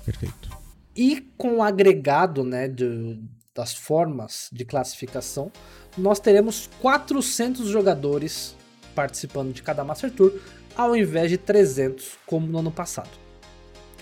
Perfeito. 0.03 0.54
E 0.95 1.21
com 1.37 1.57
o 1.57 1.63
agregado 1.63 2.43
né, 2.43 2.67
de- 2.67 3.19
das 3.53 3.73
formas 3.73 4.49
de 4.51 4.63
classificação, 4.65 5.51
nós 5.97 6.19
teremos 6.19 6.69
400 6.81 7.67
jogadores 7.67 8.55
participando 8.93 9.53
de 9.53 9.61
cada 9.61 9.83
Master 9.83 10.11
Tour, 10.11 10.33
ao 10.75 10.95
invés 10.95 11.29
de 11.29 11.37
300, 11.37 12.17
como 12.25 12.47
no 12.47 12.59
ano 12.59 12.71
passado. 12.71 13.09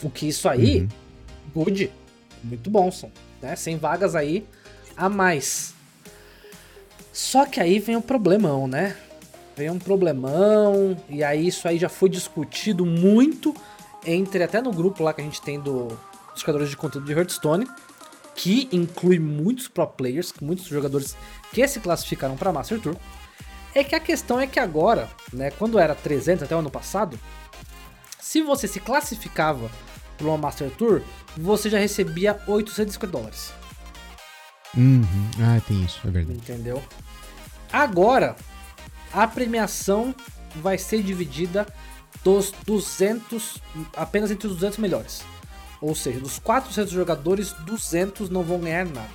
O 0.02 0.10
que 0.10 0.28
isso 0.28 0.48
aí, 0.50 0.82
Uhum. 0.82 0.88
good, 1.64 1.92
muito 2.44 2.70
bom, 2.70 2.92
são, 2.92 3.12
né? 3.42 3.56
100 3.56 3.78
vagas 3.78 4.16
aí 4.16 4.46
a 4.98 5.08
mais. 5.10 5.74
Só 7.12 7.46
que 7.46 7.60
aí 7.60 7.80
vem 7.80 7.96
um 7.96 8.02
problemão, 8.02 8.68
né? 8.68 8.96
Vem 9.56 9.70
um 9.70 9.78
problemão, 9.80 10.98
e 11.08 11.24
aí 11.24 11.48
isso 11.48 11.68
aí 11.68 11.78
já 11.78 11.90
foi 11.90 12.10
discutido 12.10 12.86
muito 12.86 13.54
entre 14.06 14.44
até 14.44 14.62
no 14.62 14.72
grupo 14.72 15.04
lá 15.04 15.14
que 15.14 15.22
a 15.22 15.24
gente 15.24 15.42
tem 15.42 15.60
do, 15.60 15.88
dos 16.34 16.44
criadores 16.44 16.70
de 16.70 16.78
conteúdo 16.78 17.06
de 17.06 17.14
Hearthstone, 17.14 17.68
que 18.36 18.68
inclui 18.72 19.20
muitos 19.20 19.68
pro 19.68 19.88
players, 19.88 20.34
muitos 20.42 20.66
jogadores 20.66 21.16
que 21.52 21.68
se 21.68 21.80
classificaram 21.80 22.36
para 22.36 22.52
Master 22.52 22.80
Tour. 22.80 22.96
É 23.76 23.84
que 23.84 23.96
a 23.96 24.00
questão 24.00 24.40
é 24.40 24.48
que 24.48 24.60
agora, 24.60 25.10
né, 25.32 25.52
quando 25.52 25.80
era 25.80 25.96
300 25.96 26.44
até 26.44 26.56
o 26.56 26.60
ano 26.60 26.70
passado, 26.70 27.20
se 28.20 28.42
você 28.42 28.68
se 28.68 28.80
classificava 28.80 29.70
para 30.18 30.28
uma 30.28 30.38
Master 30.38 30.70
Tour, 30.72 31.02
você 31.36 31.70
já 31.70 31.80
recebia 31.80 32.40
850 32.48 33.12
dólares. 33.12 33.52
Uhum. 34.76 35.04
Ah, 35.40 35.62
tem 35.68 35.84
isso, 35.84 36.00
é 36.08 36.12
verdade. 36.12 36.38
Entendeu? 36.38 36.84
Agora, 37.72 38.36
a 39.12 39.28
premiação 39.28 40.14
vai 40.56 40.78
ser 40.78 41.02
dividida 41.04 41.68
dos 42.24 42.52
200, 42.66 43.58
apenas 43.96 44.32
entre 44.32 44.48
os 44.48 44.54
200 44.54 44.78
melhores. 44.78 45.24
Ou 45.84 45.94
seja, 45.94 46.18
dos 46.18 46.40
400 46.40 46.94
jogadores, 46.94 47.54
200 47.66 48.30
não 48.30 48.42
vão 48.42 48.58
ganhar 48.58 48.86
nada. 48.86 49.10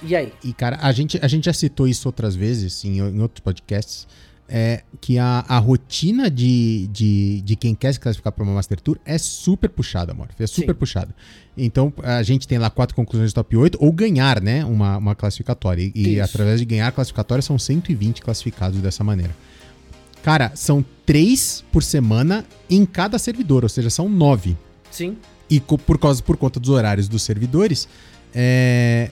E 0.00 0.14
aí? 0.14 0.32
E, 0.44 0.52
cara, 0.52 0.78
a 0.80 0.92
gente, 0.92 1.18
a 1.20 1.26
gente 1.26 1.46
já 1.46 1.52
citou 1.52 1.88
isso 1.88 2.06
outras 2.06 2.36
vezes 2.36 2.84
em, 2.84 2.98
em 2.98 3.20
outros 3.20 3.40
podcasts. 3.40 4.06
É 4.50 4.82
que 5.00 5.18
a, 5.18 5.44
a 5.46 5.58
rotina 5.58 6.30
de, 6.30 6.86
de, 6.86 7.42
de 7.42 7.54
quem 7.56 7.74
quer 7.74 7.92
se 7.92 8.00
classificar 8.00 8.32
para 8.32 8.42
uma 8.42 8.54
Master 8.54 8.80
Tour 8.80 8.98
é 9.04 9.18
super 9.18 9.68
puxada, 9.68 10.12
amor. 10.12 10.28
É 10.38 10.46
super 10.46 10.72
Sim. 10.72 10.78
puxada. 10.78 11.14
Então, 11.54 11.92
a 12.02 12.22
gente 12.22 12.48
tem 12.48 12.56
lá 12.56 12.70
quatro 12.70 12.94
conclusões 12.94 13.32
do 13.32 13.34
top 13.34 13.56
8, 13.56 13.76
ou 13.78 13.92
ganhar, 13.92 14.40
né? 14.40 14.64
Uma, 14.64 14.96
uma 14.96 15.14
classificatória. 15.14 15.92
E, 15.94 16.14
e 16.14 16.20
através 16.20 16.60
de 16.60 16.64
ganhar 16.64 16.86
a 16.86 16.92
classificatória, 16.92 17.42
são 17.42 17.58
120 17.58 18.22
classificados 18.22 18.80
dessa 18.80 19.02
maneira. 19.04 19.34
Cara, 20.22 20.52
são 20.54 20.84
três 21.04 21.64
por 21.72 21.82
semana 21.82 22.44
em 22.70 22.86
cada 22.86 23.18
servidor, 23.18 23.64
ou 23.64 23.68
seja, 23.68 23.90
são 23.90 24.08
nove. 24.08 24.56
Sim, 24.90 25.16
E 25.50 25.60
por, 25.60 25.98
causa, 25.98 26.22
por 26.22 26.36
conta 26.36 26.58
dos 26.60 26.70
horários 26.70 27.08
dos 27.08 27.22
servidores, 27.22 27.88
é, 28.34 29.10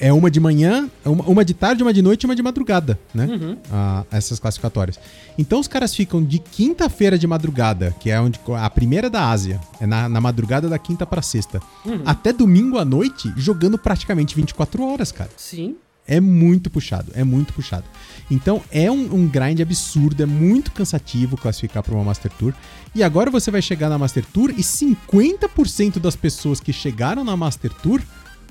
é 0.00 0.12
uma 0.12 0.30
de 0.30 0.40
manhã, 0.40 0.88
uma, 1.04 1.24
uma 1.24 1.44
de 1.44 1.52
tarde, 1.54 1.82
uma 1.82 1.92
de 1.92 2.00
noite 2.02 2.22
e 2.22 2.26
uma 2.26 2.34
de 2.36 2.42
madrugada, 2.42 2.98
né? 3.14 3.26
Uhum. 3.26 3.56
Ah, 3.70 4.04
essas 4.10 4.38
classificatórias. 4.38 4.98
Então 5.36 5.58
os 5.60 5.68
caras 5.68 5.94
ficam 5.94 6.22
de 6.24 6.38
quinta-feira 6.38 7.18
de 7.18 7.26
madrugada, 7.26 7.94
que 8.00 8.10
é 8.10 8.20
onde 8.20 8.38
a 8.56 8.70
primeira 8.70 9.10
da 9.10 9.28
Ásia, 9.30 9.60
é 9.80 9.86
na, 9.86 10.08
na 10.08 10.20
madrugada 10.20 10.68
da 10.68 10.78
quinta 10.78 11.04
pra 11.06 11.20
sexta, 11.22 11.60
Uhum. 11.84 12.02
até 12.06 12.32
domingo 12.32 12.78
à 12.78 12.84
noite, 12.84 13.32
jogando 13.36 13.76
praticamente 13.78 14.34
24 14.36 14.82
horas, 14.84 15.10
cara. 15.12 15.30
sim, 15.36 15.76
É 16.06 16.20
muito 16.20 16.70
puxado, 16.70 17.10
é 17.14 17.24
muito 17.24 17.52
puxado. 17.52 17.84
Então 18.30 18.62
é 18.70 18.90
um, 18.90 19.14
um 19.14 19.26
grind 19.28 19.60
absurdo, 19.60 20.22
é 20.22 20.26
muito 20.26 20.70
cansativo 20.72 21.36
classificar 21.36 21.82
para 21.82 21.94
uma 21.94 22.04
Master 22.04 22.30
Tour. 22.32 22.54
E 22.94 23.02
agora 23.02 23.30
você 23.30 23.50
vai 23.50 23.62
chegar 23.62 23.88
na 23.88 23.98
Master 23.98 24.24
Tour 24.32 24.50
e 24.50 24.62
50% 24.62 25.98
das 25.98 26.14
pessoas 26.14 26.60
que 26.60 26.72
chegaram 26.72 27.24
na 27.24 27.36
Master 27.36 27.72
Tour 27.72 28.02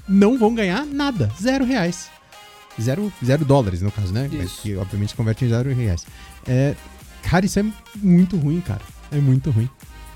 não 0.07 0.37
vão 0.37 0.53
ganhar 0.53 0.85
nada, 0.85 1.31
zero 1.41 1.63
reais. 1.63 2.09
Zero, 2.81 3.13
zero 3.23 3.45
dólares, 3.45 3.81
no 3.81 3.91
caso, 3.91 4.11
né? 4.11 4.27
Mas 4.33 4.53
que 4.53 4.75
obviamente 4.75 5.15
converte 5.15 5.45
em 5.45 5.49
zero 5.49 5.71
reais. 5.73 6.05
É, 6.47 6.75
Cara, 7.23 7.45
isso 7.45 7.59
é 7.59 7.65
muito 7.97 8.37
ruim, 8.37 8.61
cara. 8.61 8.81
É 9.11 9.17
muito 9.17 9.49
ruim. 9.49 9.69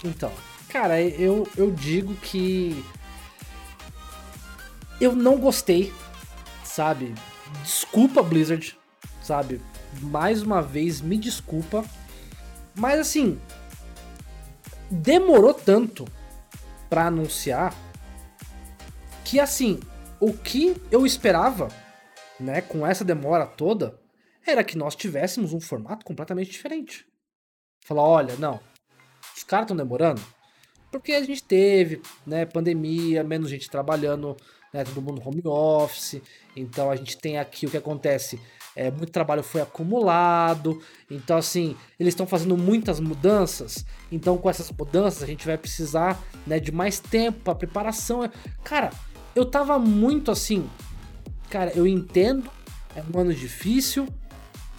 Então, 0.03 0.31
cara, 0.69 1.01
eu, 1.01 1.47
eu 1.55 1.71
digo 1.71 2.13
que. 2.15 2.83
Eu 4.99 5.15
não 5.15 5.37
gostei, 5.37 5.93
sabe? 6.77 7.15
Desculpa, 7.63 8.21
Blizzard, 8.21 8.77
sabe? 9.23 9.59
Mais 9.99 10.43
uma 10.43 10.61
vez, 10.61 11.01
me 11.01 11.17
desculpa. 11.17 11.83
Mas 12.75 12.99
assim. 12.99 13.41
Demorou 14.89 15.53
tanto 15.53 16.05
pra 16.87 17.07
anunciar 17.07 17.75
que 19.25 19.39
assim, 19.39 19.79
o 20.17 20.31
que 20.31 20.81
eu 20.89 21.05
esperava, 21.05 21.67
né, 22.39 22.61
com 22.61 22.87
essa 22.87 23.03
demora 23.03 23.45
toda, 23.45 23.99
era 24.45 24.63
que 24.63 24.77
nós 24.77 24.95
tivéssemos 24.95 25.51
um 25.51 25.59
formato 25.59 26.05
completamente 26.05 26.51
diferente. 26.51 27.05
Falar, 27.83 28.03
olha, 28.03 28.35
não, 28.37 28.61
os 29.35 29.43
caras 29.43 29.65
estão 29.65 29.75
demorando 29.75 30.21
porque 30.91 31.13
a 31.13 31.23
gente 31.23 31.43
teve, 31.43 32.01
né, 32.25 32.45
pandemia, 32.45 33.23
menos 33.23 33.49
gente 33.49 33.69
trabalhando, 33.69 34.37
né, 34.73 34.83
todo 34.83 35.01
mundo 35.01 35.21
home 35.25 35.41
office, 35.45 36.21
então 36.55 36.89
a 36.89 36.95
gente 36.95 37.17
tem 37.17 37.37
aqui 37.37 37.65
o 37.65 37.69
que 37.69 37.77
acontece, 37.77 38.39
é, 38.75 38.91
muito 38.91 39.11
trabalho 39.11 39.41
foi 39.41 39.61
acumulado, 39.61 40.81
então 41.09 41.37
assim, 41.37 41.75
eles 41.99 42.11
estão 42.11 42.27
fazendo 42.27 42.55
muitas 42.55 42.99
mudanças, 42.99 43.85
então 44.11 44.37
com 44.37 44.49
essas 44.49 44.71
mudanças 44.71 45.23
a 45.23 45.25
gente 45.25 45.45
vai 45.45 45.57
precisar, 45.57 46.21
né, 46.45 46.59
de 46.59 46.71
mais 46.71 46.99
tempo 46.99 47.39
para 47.39 47.55
preparação. 47.55 48.29
Cara, 48.63 48.91
eu 49.35 49.45
tava 49.45 49.79
muito 49.79 50.31
assim, 50.31 50.69
cara, 51.49 51.71
eu 51.75 51.87
entendo, 51.87 52.49
é 52.95 53.03
um 53.13 53.19
ano 53.19 53.33
difícil, 53.33 54.07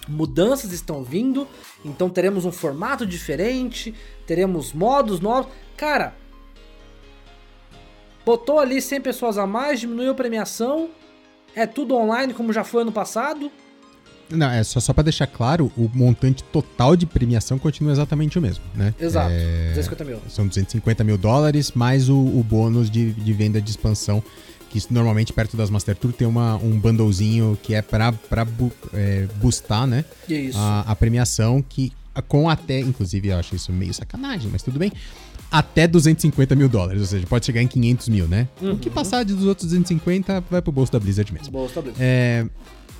mudanças 0.07 0.71
estão 0.71 1.03
vindo, 1.03 1.47
então 1.85 2.09
teremos 2.09 2.45
um 2.45 2.51
formato 2.51 3.05
diferente, 3.05 3.93
teremos 4.25 4.73
modos 4.73 5.19
novos. 5.19 5.51
Cara, 5.77 6.15
botou 8.29 8.59
ali 8.59 8.79
100 8.79 9.01
pessoas 9.01 9.39
a 9.39 9.47
mais, 9.47 9.79
diminuiu 9.79 10.11
a 10.11 10.13
premiação, 10.13 10.89
é 11.55 11.65
tudo 11.65 11.95
online 11.95 12.31
como 12.31 12.53
já 12.53 12.63
foi 12.63 12.83
ano 12.83 12.91
passado. 12.91 13.51
Não, 14.29 14.47
é 14.47 14.63
só, 14.63 14.79
só 14.79 14.93
pra 14.93 15.01
deixar 15.01 15.25
claro, 15.25 15.71
o 15.75 15.89
montante 15.91 16.43
total 16.43 16.95
de 16.95 17.07
premiação 17.07 17.57
continua 17.57 17.91
exatamente 17.91 18.37
o 18.37 18.41
mesmo, 18.41 18.63
né? 18.75 18.93
Exato, 18.99 19.31
É, 19.31 19.69
250 19.69 20.05
mil. 20.05 20.19
São 20.29 20.47
250 20.47 21.03
mil 21.03 21.17
dólares, 21.17 21.71
mais 21.71 22.07
o, 22.07 22.15
o 22.15 22.45
bônus 22.47 22.91
de, 22.91 23.13
de 23.13 23.33
venda 23.33 23.59
de 23.59 23.71
expansão, 23.71 24.23
que 24.69 24.79
normalmente 24.91 25.33
perto 25.33 25.57
das 25.57 25.71
Master 25.71 25.95
Tour 25.95 26.13
tem 26.13 26.27
uma, 26.27 26.57
um 26.57 26.79
bundlezinho 26.79 27.57
que 27.63 27.73
é 27.73 27.81
pra, 27.81 28.11
pra 28.11 28.45
bu, 28.45 28.71
é, 28.93 29.25
boostar, 29.37 29.87
né? 29.87 30.05
Isso. 30.27 30.55
A, 30.55 30.81
a 30.81 30.95
premiação, 30.95 31.63
que 31.67 31.91
com 32.27 32.47
até, 32.47 32.79
inclusive 32.79 33.29
eu 33.29 33.37
acho 33.37 33.55
isso 33.55 33.71
meio 33.71 33.93
sacanagem, 33.93 34.49
mas 34.51 34.61
tudo 34.61 34.77
bem, 34.77 34.91
até 35.51 35.87
250 35.87 36.55
mil 36.55 36.69
dólares, 36.69 37.01
ou 37.01 37.07
seja, 37.07 37.25
pode 37.25 37.45
chegar 37.45 37.61
em 37.61 37.67
500 37.67 38.09
mil, 38.09 38.27
né? 38.27 38.47
O 38.61 38.77
que 38.77 38.89
passar 38.89 39.25
dos 39.25 39.43
outros 39.45 39.67
250 39.67 40.43
vai 40.49 40.61
pro 40.61 40.71
bolso 40.71 40.91
da 40.91 40.99
Blizzard 40.99 41.33
mesmo. 41.33 41.51
Boa, 41.51 41.69
tá 41.69 41.81
bem. 41.81 41.93
É, 41.99 42.45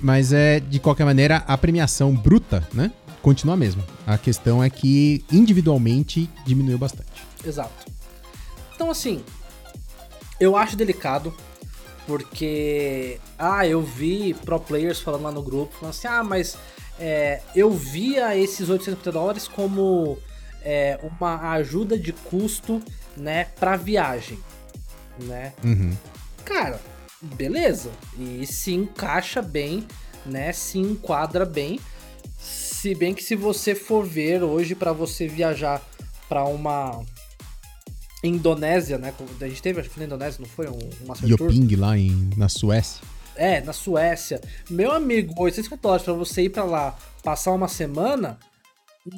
mas 0.00 0.32
é, 0.32 0.60
de 0.60 0.80
qualquer 0.80 1.04
maneira, 1.04 1.44
a 1.46 1.56
premiação 1.56 2.14
bruta, 2.14 2.66
né? 2.72 2.90
Continua 3.22 3.54
a 3.54 3.56
mesma. 3.56 3.84
A 4.06 4.16
questão 4.16 4.64
é 4.64 4.70
que 4.70 5.24
individualmente 5.30 6.28
diminuiu 6.46 6.78
bastante. 6.78 7.22
Exato. 7.44 7.86
Então, 8.74 8.90
assim, 8.90 9.22
eu 10.40 10.56
acho 10.56 10.74
delicado, 10.74 11.34
porque, 12.06 13.20
ah, 13.38 13.66
eu 13.66 13.82
vi 13.82 14.32
pro 14.32 14.58
players 14.58 15.00
falando 15.00 15.22
lá 15.22 15.32
no 15.32 15.42
grupo, 15.42 15.74
falando 15.74 15.90
assim, 15.90 16.08
ah, 16.08 16.24
mas 16.24 16.56
é, 16.98 17.42
eu 17.54 17.70
via 17.70 18.36
esses 18.36 18.68
850 18.68 19.12
dólares 19.12 19.46
como 19.46 20.18
é, 20.62 20.98
uma 21.02 21.52
ajuda 21.52 21.98
de 21.98 22.12
custo, 22.12 22.82
né, 23.16 23.44
pra 23.58 23.76
viagem, 23.76 24.38
né? 25.18 25.52
Uhum. 25.64 25.96
Cara, 26.44 26.80
beleza. 27.20 27.90
E 28.18 28.46
se 28.46 28.72
encaixa 28.72 29.42
bem, 29.42 29.86
né? 30.24 30.52
Se 30.52 30.78
enquadra 30.78 31.44
bem. 31.44 31.80
Se 32.38 32.94
bem 32.94 33.14
que 33.14 33.22
se 33.22 33.36
você 33.36 33.74
for 33.74 34.04
ver 34.04 34.42
hoje 34.42 34.74
pra 34.74 34.92
você 34.92 35.28
viajar 35.28 35.82
pra 36.28 36.44
uma 36.44 37.02
Indonésia, 38.22 38.98
né? 38.98 39.12
A 39.40 39.48
gente 39.48 39.62
teve, 39.62 39.80
acho 39.80 39.88
que 39.88 39.94
foi 39.94 40.02
na 40.02 40.06
Indonésia, 40.06 40.40
não 40.40 40.48
foi? 40.48 40.68
Um, 40.68 40.72
um 40.72 41.36
Tour? 41.36 41.50
Yoping 41.50 41.76
lá 41.76 41.96
em, 41.96 42.30
na 42.36 42.48
Suécia. 42.48 43.02
É, 43.36 43.60
na 43.60 43.72
Suécia. 43.72 44.40
Meu 44.68 44.92
amigo, 44.92 45.34
850 45.38 45.82
dólares 45.82 46.04
pra 46.04 46.12
você 46.14 46.42
ir 46.42 46.50
pra 46.50 46.64
lá 46.64 46.96
passar 47.22 47.52
uma 47.52 47.68
semana, 47.68 48.38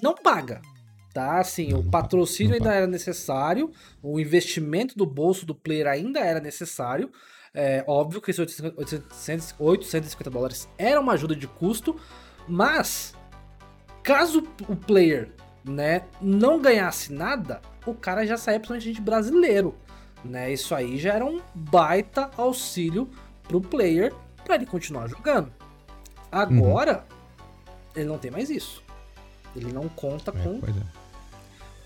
não 0.02 0.14
paga. 0.14 0.60
Tá, 1.12 1.40
assim, 1.40 1.74
o 1.74 1.82
não 1.82 1.90
patrocínio 1.90 2.50
não 2.50 2.56
ainda 2.56 2.74
era 2.74 2.86
necessário, 2.86 3.70
o 4.02 4.18
investimento 4.18 4.96
do 4.96 5.04
bolso 5.04 5.44
do 5.44 5.54
player 5.54 5.86
ainda 5.86 6.20
era 6.20 6.40
necessário. 6.40 7.10
É 7.54 7.84
óbvio 7.86 8.20
que 8.22 8.30
esses 8.30 8.38
850, 8.38 8.80
800 8.80 9.54
850 9.58 10.30
dólares 10.30 10.68
era 10.78 10.98
uma 10.98 11.12
ajuda 11.12 11.36
de 11.36 11.46
custo, 11.46 11.96
mas 12.48 13.14
caso 14.02 14.42
o 14.66 14.74
player 14.74 15.30
né, 15.62 16.04
não 16.20 16.58
ganhasse 16.60 17.12
nada, 17.12 17.60
o 17.84 17.94
cara 17.94 18.26
já 18.26 18.38
saía 18.38 18.58
principalmente 18.58 18.92
de 18.94 19.00
brasileiro. 19.02 19.74
Né? 20.24 20.52
Isso 20.52 20.74
aí 20.74 20.98
já 20.98 21.12
era 21.14 21.26
um 21.26 21.40
baita 21.54 22.30
auxílio 22.38 23.10
pro 23.42 23.60
player 23.60 24.14
para 24.44 24.54
ele 24.54 24.66
continuar 24.66 25.08
jogando. 25.08 25.52
Agora, 26.30 27.04
ele 27.94 28.06
não 28.06 28.16
tem 28.18 28.30
mais 28.30 28.48
isso. 28.48 28.82
Ele 29.54 29.70
não 29.70 29.88
conta 29.88 30.32
É, 30.34 30.42
com. 30.42 30.60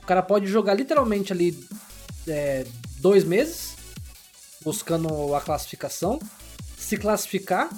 O 0.06 0.12
cara 0.14 0.22
pode 0.22 0.46
jogar 0.46 0.74
literalmente 0.74 1.32
ali 1.32 1.66
é, 2.28 2.64
dois 3.00 3.24
meses, 3.24 3.74
buscando 4.62 5.34
a 5.34 5.40
classificação, 5.40 6.20
se 6.78 6.96
classificar, 6.96 7.68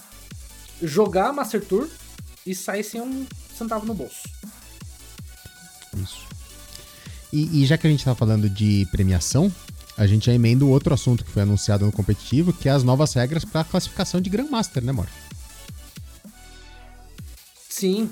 jogar 0.83 1.29
a 1.29 1.33
Master 1.33 1.65
Tour 1.65 1.89
e 2.45 2.55
sair 2.55 2.85
sem 2.85 3.01
um 3.01 3.27
centavo 3.57 3.87
no 3.87 3.95
bolso. 3.95 4.29
Isso. 5.97 6.27
E, 7.33 7.63
e 7.63 7.65
já 7.65 7.79
que 7.79 7.87
a 7.87 7.91
gente 7.91 8.05
tá 8.05 8.15
falando 8.15 8.51
de 8.51 8.87
premiação, 8.93 9.51
a 9.97 10.07
gente 10.07 10.27
já 10.27 10.35
emenda 10.35 10.67
o 10.67 10.69
outro 10.69 10.93
assunto 10.93 11.25
que 11.25 11.31
foi 11.31 11.45
anunciado 11.45 11.87
no 11.87 11.93
competitivo, 11.93 12.53
que 12.53 12.69
é 12.69 12.73
as 12.73 12.83
novas 12.83 13.15
regras 13.15 13.43
para 13.43 13.65
classificação 13.65 14.21
de 14.21 14.29
Grandmaster, 14.29 14.85
né, 14.85 14.93
Mor? 14.93 15.09
Sim, 17.71 18.11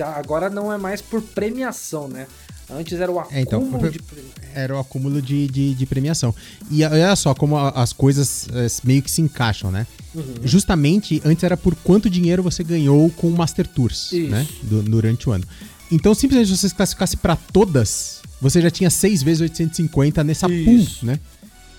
agora 0.00 0.50
não 0.50 0.72
é 0.72 0.76
mais 0.76 1.00
por 1.00 1.22
premiação, 1.22 2.08
né? 2.08 2.26
Antes 2.68 2.98
era 2.98 3.10
o 3.12 3.18
acúmulo 3.20 3.38
É, 3.38 3.42
então, 3.42 3.60
de 3.90 3.98
prêmio. 4.02 4.30
Era 4.54 4.74
o 4.74 4.78
acúmulo 4.78 5.22
de, 5.22 5.46
de, 5.46 5.74
de 5.74 5.86
premiação. 5.86 6.34
E 6.70 6.82
olha 6.84 7.14
só 7.14 7.32
como 7.34 7.56
as 7.56 7.92
coisas 7.92 8.48
eh, 8.52 8.66
meio 8.82 9.02
que 9.02 9.10
se 9.10 9.20
encaixam, 9.20 9.70
né? 9.70 9.86
Uhum. 10.14 10.24
Justamente, 10.42 11.22
antes 11.24 11.44
era 11.44 11.56
por 11.56 11.74
quanto 11.76 12.10
dinheiro 12.10 12.42
você 12.42 12.64
ganhou 12.64 13.08
com 13.10 13.28
o 13.28 13.36
Master 13.36 13.66
Tours, 13.68 14.10
Isso. 14.12 14.30
né? 14.30 14.46
Du- 14.62 14.82
durante 14.82 15.28
o 15.28 15.32
ano. 15.32 15.44
Então, 15.92 16.12
simplesmente, 16.14 16.48
se 16.48 16.56
você 16.56 16.68
se 16.68 16.74
classificasse 16.74 17.16
pra 17.16 17.36
todas, 17.36 18.20
você 18.40 18.60
já 18.60 18.70
tinha 18.70 18.90
6 18.90 19.22
vezes 19.22 19.40
850 19.42 20.24
nessa 20.24 20.50
Isso. 20.50 20.64
pool, 21.00 21.08
né? 21.08 21.20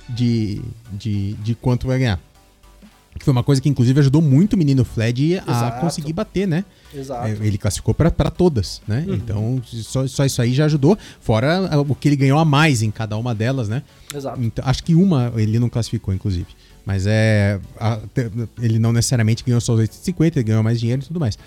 De, 0.08 0.62
de, 0.94 1.34
de 1.34 1.54
quanto 1.56 1.86
vai 1.88 2.00
ganhar. 2.00 2.20
Que 3.18 3.26
foi 3.26 3.32
uma 3.32 3.44
coisa 3.44 3.62
que, 3.62 3.68
inclusive, 3.68 4.00
ajudou 4.00 4.22
muito 4.22 4.54
o 4.54 4.58
menino 4.58 4.86
Fled 4.86 5.40
a 5.46 5.52
Exato. 5.52 5.82
conseguir 5.82 6.14
bater, 6.14 6.48
né? 6.48 6.64
Exato. 6.94 7.28
É, 7.28 7.32
Ele 7.46 7.58
classificou 7.58 7.94
pra 7.94 8.10
pra 8.12 8.30
todas, 8.30 8.82
né? 8.88 9.04
Uhum. 9.08 9.14
Então, 9.16 9.62
só, 9.66 10.06
só 10.08 10.26
isso 10.26 10.42
aí 10.42 10.54
já 10.54 10.66
ajudou. 10.66 10.98
Fora 11.20 11.68
ah, 11.72 11.82
o 11.82 11.96
que 11.96 12.08
ele 12.08 12.16
ganhou 12.16 12.40
a 12.40 12.46
mais 12.46 12.82
em 12.82 12.92
cada 12.92 13.18
uma 13.18 13.34
delas, 13.36 13.68
né? 13.68 13.84
Exato. 14.16 14.42
Então, 14.42 14.64
acho 14.68 14.84
que 14.84 14.94
uma 14.96 15.32
ele 15.36 15.60
não 15.60 15.70
classificou, 15.70 16.14
inclusive. 16.14 16.48
Mas 16.86 17.06
é. 17.08 17.60
a- 17.80 18.00
ele 18.62 18.80
não 18.80 18.94
necessariamente 18.94 19.44
ganhou 19.44 19.60
só 19.60 19.74
os 19.74 19.80
850, 19.80 20.40
ele 20.40 20.44
ganhou 20.46 20.64
mais 20.64 20.80
dinheiro 20.80 21.02
e 21.02 21.06
tudo 21.06 21.20
mais. 21.20 21.38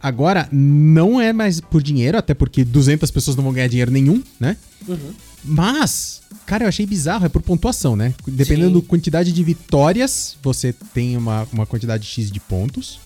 Agora, 0.00 0.48
não 0.52 1.20
é 1.20 1.32
mais 1.32 1.60
por 1.60 1.82
dinheiro, 1.82 2.16
até 2.18 2.34
porque 2.34 2.64
200 2.64 3.10
pessoas 3.10 3.36
não 3.36 3.42
vão 3.42 3.52
ganhar 3.52 3.66
dinheiro 3.66 3.90
nenhum, 3.90 4.22
né? 4.38 4.56
Uhum. 4.86 5.12
Mas, 5.42 6.20
cara, 6.46 6.64
eu 6.64 6.68
achei 6.68 6.86
bizarro, 6.86 7.26
é 7.26 7.28
por 7.28 7.42
pontuação, 7.42 7.96
né? 7.96 8.14
Dependendo 8.26 8.76
Sim. 8.78 8.80
da 8.82 8.88
quantidade 8.88 9.32
de 9.32 9.42
vitórias, 9.42 10.36
você 10.42 10.72
tem 10.94 11.16
uma, 11.16 11.46
uma 11.52 11.66
quantidade 11.66 12.06
X 12.06 12.30
de 12.30 12.40
pontos. 12.40 13.00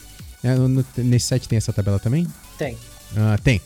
É, 0.44 0.54
no- 0.54 0.84
nesse 0.98 1.26
site 1.26 1.48
tem 1.48 1.56
essa 1.56 1.72
tabela 1.72 1.98
também? 1.98 2.26
Tem. 2.58 2.76
Ah, 3.16 3.38
tem. 3.42 3.60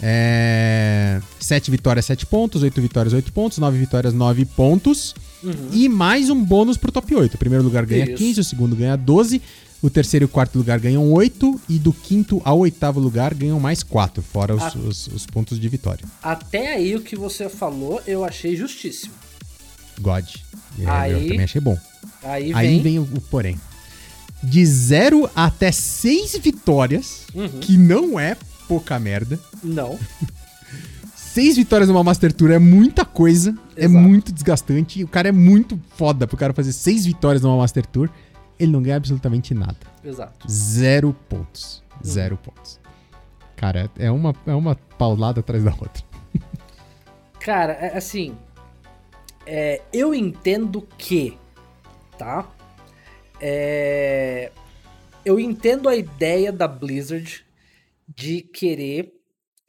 É, 0.00 1.20
7 1.40 1.70
vitórias, 1.70 2.04
7 2.06 2.24
pontos. 2.26 2.62
8 2.62 2.80
vitórias, 2.80 3.12
8 3.12 3.32
pontos. 3.32 3.58
9 3.58 3.78
vitórias, 3.78 4.14
9 4.14 4.44
pontos. 4.44 5.14
Uhum. 5.42 5.52
E 5.72 5.88
mais 5.88 6.30
um 6.30 6.42
bônus 6.44 6.76
pro 6.76 6.90
top 6.92 7.14
8. 7.14 7.34
O 7.34 7.38
primeiro 7.38 7.64
lugar 7.64 7.84
ganha 7.84 8.04
Isso. 8.04 8.14
15, 8.16 8.40
o 8.40 8.44
segundo 8.44 8.76
ganha 8.76 8.96
12. 8.96 9.42
O 9.80 9.88
terceiro 9.88 10.24
e 10.24 10.26
o 10.26 10.28
quarto 10.28 10.58
lugar 10.58 10.80
ganham 10.80 11.08
8. 11.12 11.60
E 11.68 11.78
do 11.78 11.92
quinto 11.92 12.40
ao 12.44 12.58
oitavo 12.58 12.98
lugar 12.98 13.32
ganham 13.34 13.60
mais 13.60 13.82
4, 13.82 14.22
fora 14.22 14.54
os, 14.54 14.62
Ah. 14.62 14.72
os- 14.78 15.06
os 15.08 15.26
pontos 15.26 15.58
de 15.60 15.68
vitória. 15.68 16.04
Até 16.22 16.74
aí 16.74 16.96
o 16.96 17.00
que 17.00 17.14
você 17.16 17.48
falou, 17.48 18.00
eu 18.06 18.24
achei 18.24 18.56
justíssimo. 18.56 19.12
God. 20.00 20.24
É, 20.78 20.82
Eu 20.82 20.90
Aí- 20.90 21.28
também 21.28 21.44
achei 21.44 21.60
bom. 21.60 21.78
Aí, 22.22 22.52
Aí 22.54 22.68
vem. 22.68 22.82
vem 22.82 22.98
o, 22.98 23.02
o 23.02 23.20
porém. 23.20 23.58
De 24.42 24.64
0 24.64 25.28
até 25.34 25.70
6 25.72 26.36
vitórias, 26.38 27.22
Uhum. 27.34 27.48
que 27.60 27.76
não 27.76 28.18
é 28.18 28.36
pouca 28.68 28.98
merda. 28.98 29.38
Não. 29.62 29.98
seis 31.14 31.56
vitórias 31.56 31.88
numa 31.88 32.02
Master 32.02 32.32
Tour 32.32 32.50
é 32.50 32.58
muita 32.58 33.04
coisa, 33.04 33.54
é 33.76 33.84
Exato. 33.84 33.98
muito 34.02 34.32
desgastante. 34.32 35.04
O 35.04 35.08
cara 35.08 35.28
é 35.28 35.32
muito 35.32 35.80
foda 35.96 36.26
pro 36.26 36.36
cara 36.36 36.52
fazer 36.52 36.72
seis 36.72 37.04
vitórias 37.06 37.42
numa 37.42 37.56
Master 37.56 37.86
Tour. 37.86 38.08
Ele 38.58 38.72
não 38.72 38.82
ganha 38.82 38.96
absolutamente 38.96 39.54
nada. 39.54 39.78
Exato. 40.04 40.50
Zero 40.50 41.14
pontos. 41.28 41.82
Zero 42.04 42.36
pontos. 42.36 42.80
Cara, 43.56 43.90
é 43.98 44.10
uma, 44.10 44.34
é 44.46 44.54
uma 44.54 44.74
paulada 44.74 45.40
atrás 45.40 45.64
da 45.64 45.72
outra. 45.72 46.02
Cara, 47.40 47.72
é, 47.72 47.96
assim. 47.96 48.36
é, 49.46 49.82
eu 49.92 50.14
entendo 50.14 50.86
que. 50.96 51.36
Tá? 52.16 52.48
É, 53.40 54.50
eu 55.24 55.38
entendo 55.38 55.88
a 55.88 55.94
ideia 55.94 56.52
da 56.52 56.66
Blizzard 56.66 57.44
de 58.08 58.42
querer 58.42 59.12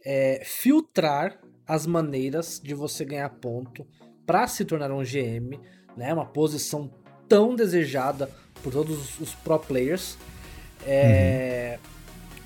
é, 0.04 0.42
filtrar 0.44 1.40
as 1.68 1.86
maneiras 1.86 2.60
de 2.64 2.74
você 2.74 3.06
ganhar 3.06 3.30
ponto 3.30 3.86
para 4.26 4.48
se 4.48 4.66
tornar 4.66 4.92
um 4.92 5.04
GM, 5.04 5.60
né? 5.96 6.14
Uma 6.14 6.26
posição 6.26 6.90
tão 7.28 7.56
desejada 7.56 8.30
por 8.64 8.72
todos 8.72 9.20
os 9.20 9.34
pro 9.34 9.60
players. 9.60 10.18
É, 10.86 11.78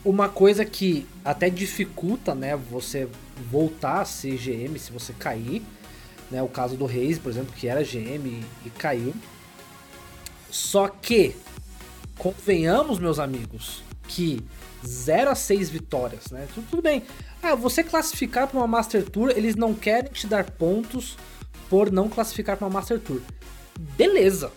Uma 0.04 0.28
coisa 0.30 0.66
que 0.66 1.06
até 1.24 1.50
dificulta, 1.50 2.36
né, 2.36 2.56
você 2.56 3.08
voltar 3.50 4.02
a 4.02 4.06
ser 4.06 4.38
GM 4.38 4.78
se 4.78 4.92
você 4.92 5.14
cair, 5.14 5.62
né? 6.30 6.42
O 6.42 6.48
caso 6.48 6.76
do 6.76 6.86
Reis, 6.86 7.20
por 7.20 7.30
exemplo, 7.32 7.54
que 7.54 7.68
era 7.68 7.84
GM 7.84 8.28
e, 8.28 8.44
e 8.66 8.70
caiu. 8.72 9.14
Só 10.50 10.88
que 10.88 11.36
convenhamos, 12.18 13.00
meus 13.00 13.20
amigos, 13.20 13.84
que 14.08 14.44
0 14.86 15.32
a 15.32 15.36
6 15.36 15.70
vitórias, 15.70 16.32
né? 16.32 16.48
Tudo, 16.54 16.68
tudo 16.70 16.82
bem. 16.82 17.04
Ah, 17.42 17.56
você 17.56 17.84
classificar 17.84 18.48
para 18.48 18.58
uma 18.58 18.68
Master 18.68 19.04
Tour, 19.10 19.32
eles 19.36 19.56
não 19.56 19.74
querem 19.74 20.12
te 20.12 20.28
dar 20.28 20.50
pontos 20.52 21.18
por 21.70 21.92
não 21.92 22.10
classificar 22.10 22.58
para 22.58 22.68
uma 22.68 22.74
Master 22.74 23.00
Tour. 23.00 23.22
Beleza. 23.80 24.52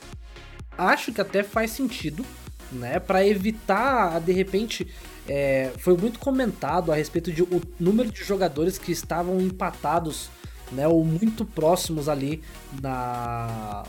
Acho 0.77 1.13
que 1.13 1.21
até 1.21 1.43
faz 1.43 1.71
sentido, 1.71 2.25
né? 2.73 2.99
Para 2.99 3.27
evitar, 3.27 4.21
de 4.21 4.33
repente, 4.33 4.87
é, 5.29 5.73
foi 5.79 5.97
muito 5.97 6.19
comentado 6.19 6.93
a 6.93 6.95
respeito 6.95 7.33
de 7.33 7.43
o 7.43 7.63
número 7.79 8.11
de 8.11 8.23
jogadores 8.25 8.79
que 8.79 8.93
estavam 8.93 9.41
empatados, 9.41 10.29
né? 10.73 10.87
Ou 10.87 11.05
muito 11.05 11.45
próximos 11.45 12.09
ali 12.09 12.43
na 12.81 13.85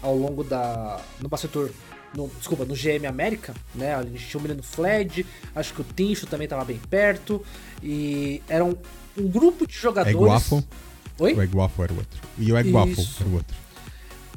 ao 0.00 0.16
longo 0.16 0.44
da 0.44 1.00
no 1.20 1.28
Master 1.28 1.50
Tour 1.50 1.70
no, 2.14 2.28
desculpa, 2.38 2.64
no 2.64 2.74
GM 2.74 3.06
América, 3.06 3.54
né? 3.74 3.94
A 3.94 4.02
gente 4.02 4.26
tinha 4.26 4.38
o 4.38 4.42
menino 4.42 4.62
Fled, 4.62 5.26
acho 5.54 5.74
que 5.74 5.80
o 5.80 5.84
Tincho 5.84 6.26
também 6.26 6.44
estava 6.44 6.64
bem 6.64 6.80
perto. 6.88 7.44
E 7.82 8.42
era 8.48 8.64
um, 8.64 8.74
um 9.16 9.28
grupo 9.28 9.66
de 9.66 9.74
jogadores. 9.74 10.16
Eguafo. 10.16 10.64
Oi? 11.18 11.34
O 11.34 11.42
Eguafo 11.42 11.82
era 11.82 11.92
o 11.92 11.96
outro. 11.96 12.20
E 12.38 12.52
o 12.52 12.58
Eguafo 12.58 13.06
era 13.20 13.28
o 13.28 13.34
outro. 13.34 13.56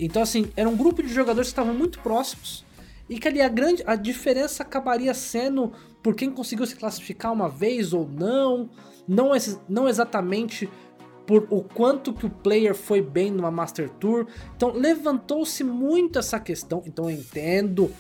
Então, 0.03 0.23
assim, 0.23 0.51
era 0.57 0.67
um 0.67 0.75
grupo 0.75 1.03
de 1.03 1.13
jogadores 1.13 1.49
que 1.49 1.51
estavam 1.51 1.75
muito 1.75 1.99
próximos. 1.99 2.65
E 3.07 3.19
que 3.19 3.27
ali 3.27 3.39
a 3.39 3.47
grande. 3.47 3.83
A 3.85 3.95
diferença 3.95 4.63
acabaria 4.63 5.13
sendo 5.13 5.71
por 6.01 6.15
quem 6.15 6.31
conseguiu 6.31 6.65
se 6.65 6.75
classificar 6.75 7.31
uma 7.31 7.47
vez 7.47 7.93
ou 7.93 8.09
não. 8.09 8.67
Não, 9.07 9.31
não 9.69 9.87
exatamente 9.87 10.67
por 11.27 11.47
o 11.51 11.61
quanto 11.61 12.13
que 12.13 12.25
o 12.25 12.29
player 12.29 12.73
foi 12.73 13.01
bem 13.01 13.29
numa 13.29 13.51
Master 13.51 13.89
Tour. 13.89 14.25
Então 14.55 14.71
levantou-se 14.71 15.63
muito 15.63 16.17
essa 16.17 16.39
questão. 16.39 16.81
Então 16.85 17.09
eu 17.09 17.17
entendo, 17.17 17.91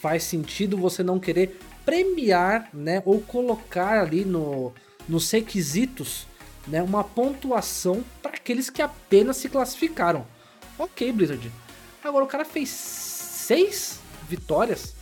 faz 0.00 0.22
sentido 0.24 0.78
você 0.78 1.02
não 1.02 1.18
querer 1.18 1.58
premiar, 1.84 2.70
né, 2.72 3.02
ou 3.04 3.20
colocar 3.20 4.00
ali 4.00 4.24
no, 4.24 4.72
nos 5.08 5.30
requisitos, 5.30 6.26
né, 6.68 6.82
uma 6.82 7.02
pontuação 7.02 8.04
para 8.22 8.32
aqueles 8.32 8.70
que 8.70 8.80
apenas 8.80 9.38
se 9.38 9.48
classificaram. 9.48 10.24
Ok, 10.80 11.12
Blizzard. 11.12 11.52
Agora 12.02 12.24
o 12.24 12.28
cara 12.28 12.44
fez 12.44 12.70
seis 12.70 13.98
vitórias. 14.28 14.94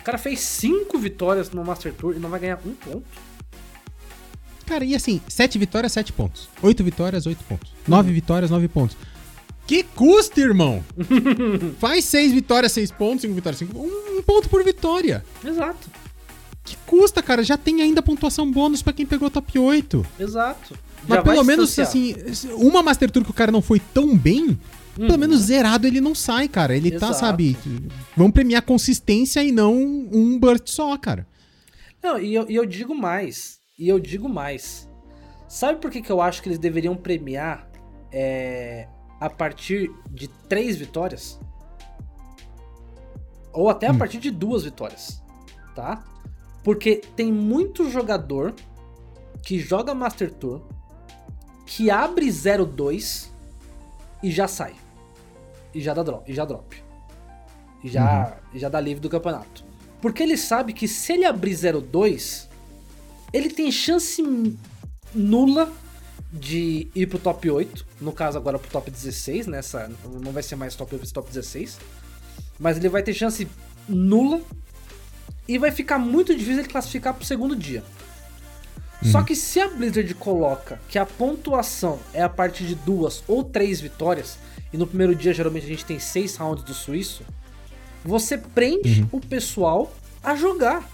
O 0.00 0.04
cara 0.04 0.18
fez 0.18 0.40
cinco 0.40 0.98
vitórias 0.98 1.50
no 1.50 1.64
Master 1.64 1.94
Tour 1.94 2.14
e 2.16 2.18
não 2.18 2.28
vai 2.28 2.40
ganhar 2.40 2.58
um 2.66 2.74
ponto. 2.74 3.04
Cara, 4.66 4.84
e 4.84 4.94
assim, 4.94 5.20
7 5.28 5.58
vitórias, 5.58 5.92
7 5.92 6.12
pontos. 6.12 6.48
8 6.62 6.82
vitórias, 6.82 7.26
8 7.26 7.44
pontos. 7.44 7.70
9 7.86 8.12
vitórias, 8.12 8.50
9 8.50 8.66
pontos. 8.66 8.96
Que 9.66 9.82
custa, 9.82 10.40
irmão? 10.40 10.82
Faz 11.78 12.04
6 12.06 12.32
vitórias, 12.32 12.72
6 12.72 12.90
pontos, 12.92 13.22
5 13.22 13.34
vitórias, 13.34 13.58
5 13.58 13.78
Um 13.78 14.22
ponto 14.22 14.48
por 14.48 14.64
vitória. 14.64 15.24
Exato, 15.44 15.88
Que 16.64 16.76
custa, 16.86 17.22
cara? 17.22 17.42
Já 17.44 17.56
tem 17.58 17.82
ainda 17.82 18.02
pontuação 18.02 18.50
bônus 18.50 18.82
pra 18.82 18.92
quem 18.92 19.04
pegou 19.06 19.30
top 19.30 19.58
8. 19.58 20.04
exato. 20.18 20.76
Mas 21.06 21.18
Já 21.18 21.22
pelo 21.22 21.44
menos, 21.44 21.68
distanciar. 21.68 22.16
assim, 22.26 22.48
uma 22.54 22.82
Master 22.82 23.10
Tour 23.10 23.22
que 23.24 23.30
o 23.30 23.34
cara 23.34 23.52
não 23.52 23.60
foi 23.60 23.78
tão 23.78 24.16
bem, 24.16 24.58
pelo 24.94 25.18
menos 25.18 25.40
zerado 25.42 25.86
ele 25.86 26.00
não 26.00 26.14
sai, 26.14 26.48
cara. 26.48 26.76
Ele 26.76 26.90
tá, 26.90 27.08
Exato. 27.08 27.18
sabe... 27.18 27.56
Vamos 28.16 28.32
premiar 28.32 28.62
consistência 28.62 29.42
e 29.42 29.50
não 29.50 29.74
um 29.74 30.38
burst 30.38 30.68
só, 30.68 30.96
cara. 30.96 31.26
Não, 32.02 32.18
e 32.18 32.34
eu, 32.34 32.48
e 32.50 32.54
eu 32.54 32.66
digo 32.66 32.94
mais. 32.94 33.60
E 33.78 33.88
eu 33.88 33.98
digo 33.98 34.28
mais. 34.28 34.88
Sabe 35.48 35.80
por 35.80 35.90
que, 35.90 36.02
que 36.02 36.12
eu 36.12 36.20
acho 36.20 36.42
que 36.42 36.48
eles 36.48 36.58
deveriam 36.58 36.96
premiar 36.96 37.68
é, 38.12 38.88
a 39.20 39.30
partir 39.30 39.90
de 40.10 40.28
três 40.48 40.76
vitórias? 40.76 41.40
Ou 43.52 43.70
até 43.70 43.86
a 43.86 43.94
partir 43.94 44.18
de 44.18 44.30
duas 44.30 44.64
vitórias, 44.64 45.22
tá? 45.74 46.02
Porque 46.64 46.96
tem 47.14 47.32
muito 47.32 47.88
jogador 47.88 48.54
que 49.44 49.58
joga 49.58 49.94
Master 49.94 50.32
Tour, 50.32 50.60
que 51.64 51.88
abre 51.90 52.26
0-2 52.26 53.28
e 54.22 54.30
já 54.30 54.48
sai. 54.48 54.74
E 55.74 55.80
já 55.80 55.92
dá 55.92 56.02
drop. 56.02 56.30
E 56.30 56.34
já 56.34 56.44
drop. 56.44 56.82
E 57.82 57.88
já, 57.88 58.36
e 58.52 58.58
já 58.58 58.68
dá 58.68 58.80
livre 58.80 59.00
do 59.00 59.10
campeonato. 59.10 59.64
Porque 60.00 60.22
ele 60.22 60.36
sabe 60.36 60.72
que 60.72 60.86
se 60.86 61.12
ele 61.12 61.24
abrir 61.24 61.52
0-2, 61.52 62.46
ele 63.32 63.50
tem 63.50 63.70
chance 63.72 64.22
nula 65.14 65.72
de 66.32 66.88
ir 66.94 67.06
pro 67.06 67.18
top 67.18 67.50
8. 67.50 67.86
No 68.00 68.12
caso, 68.12 68.38
agora 68.38 68.58
pro 68.58 68.70
top 68.70 68.90
16, 68.90 69.46
nessa. 69.46 69.90
Não 70.22 70.32
vai 70.32 70.42
ser 70.42 70.56
mais 70.56 70.74
top 70.74 70.94
8, 70.94 71.00
vai 71.00 71.06
ser 71.06 71.14
top 71.14 71.28
16. 71.28 71.78
Mas 72.58 72.76
ele 72.76 72.88
vai 72.88 73.02
ter 73.02 73.12
chance 73.12 73.48
nula. 73.88 74.40
E 75.46 75.58
vai 75.58 75.70
ficar 75.70 75.98
muito 75.98 76.34
difícil 76.34 76.60
ele 76.60 76.68
classificar 76.68 77.12
pro 77.12 77.24
segundo 77.24 77.54
dia. 77.54 77.82
Só 79.02 79.22
que 79.22 79.36
se 79.36 79.60
a 79.60 79.68
Blizzard 79.68 80.14
coloca 80.14 80.80
que 80.88 80.98
a 80.98 81.04
pontuação 81.04 81.98
é 82.12 82.22
a 82.22 82.28
partir 82.28 82.64
de 82.64 82.74
duas 82.74 83.22
ou 83.28 83.44
três 83.44 83.80
vitórias, 83.80 84.38
e 84.72 84.78
no 84.78 84.86
primeiro 84.86 85.14
dia 85.14 85.32
geralmente 85.34 85.66
a 85.66 85.68
gente 85.68 85.84
tem 85.84 85.98
seis 85.98 86.36
rounds 86.36 86.64
do 86.64 86.72
suíço, 86.72 87.22
você 88.04 88.38
prende 88.38 89.06
o 89.12 89.20
pessoal 89.20 89.94
a 90.22 90.34
jogar. 90.34 90.88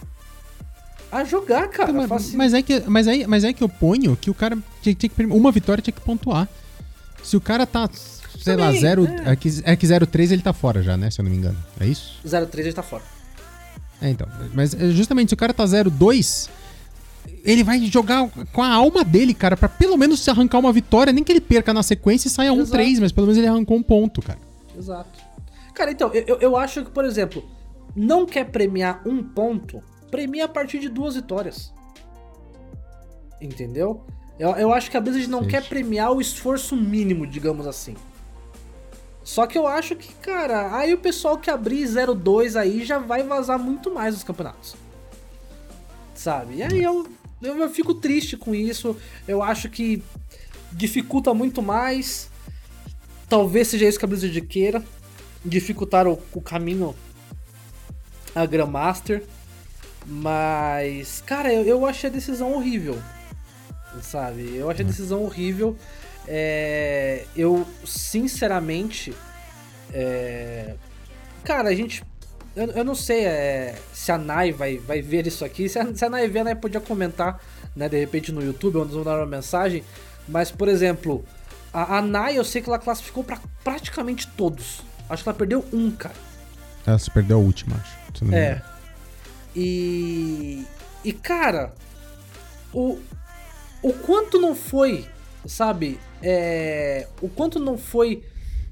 A 1.10 1.24
jogar, 1.24 1.68
cara. 1.68 1.92
mas, 1.92 2.08
Fala 2.08 2.20
assim, 2.20 2.36
mas 2.36 2.54
é 2.54 2.62
que, 2.62 2.80
mas, 2.86 3.06
é, 3.06 3.26
mas 3.26 3.44
é 3.44 3.52
que 3.52 3.62
eu 3.62 3.68
ponho 3.68 4.16
que 4.16 4.30
o 4.30 4.34
cara 4.34 4.56
tinha, 4.80 4.94
tinha 4.94 5.10
que 5.10 5.22
uma 5.24 5.50
vitória 5.50 5.82
tinha 5.82 5.94
que 5.94 6.00
pontuar. 6.00 6.48
Se 7.22 7.36
o 7.36 7.40
cara 7.40 7.66
tá, 7.66 7.88
sei 8.40 8.56
lá, 8.56 8.66
Também, 8.66 8.80
zero, 8.80 9.06
é. 9.06 9.32
é 9.32 9.36
que, 9.36 9.48
é 9.64 9.76
que 9.76 9.86
0,3 9.86 10.30
ele 10.30 10.42
tá 10.42 10.52
fora 10.52 10.82
já, 10.82 10.96
né? 10.96 11.10
Se 11.10 11.20
eu 11.20 11.24
não 11.24 11.30
me 11.30 11.36
engano. 11.36 11.58
É 11.80 11.86
isso? 11.86 12.18
0-3 12.24 12.58
ele 12.58 12.72
tá 12.72 12.82
fora. 12.82 13.02
É, 14.00 14.08
então. 14.08 14.26
Mas 14.54 14.72
é, 14.72 14.90
justamente, 14.90 15.30
se 15.30 15.34
o 15.34 15.36
cara 15.36 15.52
tá 15.52 15.64
0,2, 15.64 16.48
ele 17.44 17.62
vai 17.64 17.78
jogar 17.86 18.28
com 18.52 18.62
a 18.62 18.68
alma 18.72 19.02
dele, 19.04 19.32
cara, 19.34 19.56
pra 19.56 19.68
pelo 19.68 19.96
menos 19.96 20.20
se 20.20 20.30
arrancar 20.30 20.58
uma 20.58 20.72
vitória, 20.72 21.12
nem 21.12 21.22
que 21.24 21.32
ele 21.32 21.40
perca 21.40 21.72
na 21.74 21.82
sequência 21.82 22.28
e 22.28 22.30
saia 22.30 22.50
1-3, 22.52 23.00
mas 23.00 23.12
pelo 23.12 23.26
menos 23.26 23.38
ele 23.38 23.46
arrancou 23.46 23.76
um 23.76 23.82
ponto, 23.82 24.20
cara. 24.22 24.38
Exato. 24.76 25.18
Cara, 25.74 25.90
então, 25.90 26.12
eu, 26.12 26.24
eu- 26.26 26.38
eu 26.40 26.56
acho 26.56 26.84
que, 26.84 26.90
por 26.90 27.04
exemplo, 27.04 27.42
não 27.96 28.26
quer 28.26 28.44
premiar 28.50 29.00
um 29.06 29.22
ponto, 29.22 29.82
premia 30.10 30.44
a 30.44 30.48
partir 30.48 30.78
de 30.78 30.88
duas 30.88 31.14
vitórias. 31.14 31.72
Entendeu? 33.40 34.04
Eu, 34.38 34.50
eu 34.50 34.72
acho 34.72 34.90
que 34.90 34.96
a 34.96 35.00
Blizzard 35.00 35.28
não 35.28 35.42
Sim. 35.42 35.48
quer 35.48 35.66
premiar 35.68 36.12
o 36.12 36.20
esforço 36.20 36.76
mínimo, 36.76 37.26
digamos 37.26 37.66
assim. 37.66 37.94
Só 39.22 39.46
que 39.46 39.56
eu 39.56 39.66
acho 39.66 39.94
que, 39.96 40.12
cara, 40.14 40.76
aí 40.76 40.92
o 40.94 40.98
pessoal 40.98 41.38
que 41.38 41.50
abrir 41.50 41.84
0-2 41.84 42.56
aí 42.56 42.84
já 42.84 42.98
vai 42.98 43.22
vazar 43.22 43.58
muito 43.58 43.92
mais 43.92 44.14
os 44.16 44.24
campeonatos. 44.24 44.74
Sabe? 46.14 46.56
E 46.56 46.62
aí 46.62 46.82
eu, 46.82 47.06
eu, 47.42 47.58
eu 47.58 47.70
fico 47.70 47.94
triste 47.94 48.36
com 48.36 48.54
isso. 48.54 48.96
Eu 49.26 49.42
acho 49.42 49.68
que 49.68 50.02
dificulta 50.72 51.32
muito 51.34 51.62
mais. 51.62 52.30
Talvez 53.28 53.68
seja 53.68 53.88
isso 53.88 53.98
que 53.98 54.04
a 54.04 54.08
Blizzard 54.08 54.40
queira. 54.42 54.84
Dificultar 55.44 56.06
o, 56.06 56.20
o 56.32 56.40
caminho 56.40 56.94
a 58.34 58.44
Grandmaster. 58.46 59.24
Mas, 60.06 61.22
cara, 61.26 61.52
eu, 61.52 61.64
eu 61.64 61.86
achei 61.86 62.10
a 62.10 62.12
decisão 62.12 62.52
horrível. 62.52 63.00
Sabe? 64.02 64.56
Eu 64.56 64.70
achei 64.70 64.84
a 64.84 64.88
decisão 64.88 65.22
horrível. 65.24 65.76
É, 66.26 67.24
eu, 67.36 67.66
sinceramente. 67.84 69.14
é, 69.92 70.74
cara, 71.44 71.68
a 71.70 71.74
gente. 71.74 72.02
Eu, 72.54 72.66
eu 72.68 72.84
não 72.84 72.94
sei 72.94 73.24
é, 73.24 73.78
se 73.92 74.10
a 74.10 74.18
Nai 74.18 74.52
vai, 74.52 74.78
vai 74.78 75.00
ver 75.00 75.26
isso 75.26 75.44
aqui. 75.44 75.68
Se 75.68 75.78
a, 75.78 75.94
se 75.94 76.04
a 76.04 76.10
Nai 76.10 76.28
ver, 76.28 76.40
a 76.40 76.44
Nai 76.44 76.54
podia 76.54 76.80
comentar, 76.80 77.40
né, 77.76 77.88
de 77.88 77.98
repente 77.98 78.32
no 78.32 78.42
YouTube, 78.42 78.76
ou 78.76 78.84
nos 78.84 78.94
mandar 78.96 79.18
uma 79.18 79.26
mensagem. 79.26 79.84
Mas, 80.28 80.50
por 80.50 80.68
exemplo, 80.68 81.24
a, 81.72 81.98
a 81.98 82.02
Nai 82.02 82.36
eu 82.36 82.44
sei 82.44 82.60
que 82.60 82.68
ela 82.68 82.78
classificou 82.78 83.22
pra 83.22 83.38
praticamente 83.62 84.26
todos. 84.36 84.82
Acho 85.08 85.22
que 85.22 85.28
ela 85.28 85.38
perdeu 85.38 85.64
um, 85.72 85.90
cara. 85.90 86.14
Ela 86.86 86.98
se 86.98 87.10
perdeu 87.10 87.36
a 87.36 87.40
última, 87.40 87.76
acho. 87.76 88.34
É. 88.34 88.62
E. 89.54 90.64
E, 91.04 91.12
cara, 91.12 91.74
o. 92.72 92.98
O 93.82 93.94
quanto 93.94 94.38
não 94.38 94.54
foi, 94.54 95.06
sabe? 95.46 95.98
É, 96.22 97.08
o 97.22 97.30
quanto 97.30 97.58
não 97.58 97.78
foi 97.78 98.22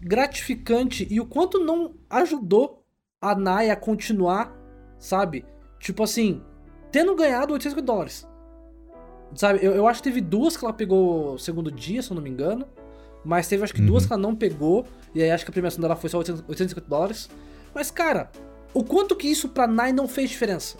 gratificante 0.02 1.06
e 1.10 1.18
o 1.18 1.24
quanto 1.24 1.58
não 1.58 1.94
ajudou 2.10 2.84
a 3.20 3.34
Nai 3.34 3.70
a 3.70 3.76
continuar, 3.76 4.52
sabe? 4.98 5.44
Tipo 5.80 6.02
assim, 6.04 6.40
tendo 6.90 7.14
ganhado 7.14 7.52
850 7.52 7.84
dólares. 7.86 8.26
Sabe, 9.34 9.58
eu, 9.62 9.72
eu 9.74 9.86
acho 9.86 10.00
que 10.02 10.08
teve 10.08 10.20
duas 10.20 10.56
que 10.56 10.64
ela 10.64 10.72
pegou 10.72 11.34
o 11.34 11.38
segundo 11.38 11.70
dia, 11.70 12.02
se 12.02 12.10
eu 12.10 12.14
não 12.14 12.22
me 12.22 12.30
engano. 12.30 12.66
Mas 13.24 13.48
teve 13.48 13.62
acho 13.64 13.74
que 13.74 13.82
duas 13.82 14.04
Uhum. 14.04 14.06
que 14.08 14.12
ela 14.14 14.22
não 14.22 14.34
pegou. 14.34 14.86
E 15.14 15.22
aí 15.22 15.30
acho 15.30 15.44
que 15.44 15.50
a 15.50 15.52
premiação 15.52 15.80
dela 15.82 15.96
foi 15.96 16.08
só 16.08 16.18
800 16.18 16.44
850 16.48 16.88
dólares. 16.88 17.28
Mas, 17.74 17.90
cara, 17.90 18.30
o 18.72 18.82
quanto 18.82 19.14
que 19.16 19.28
isso 19.28 19.48
pra 19.48 19.66
Nai 19.66 19.92
não 19.92 20.08
fez 20.08 20.30
diferença? 20.30 20.76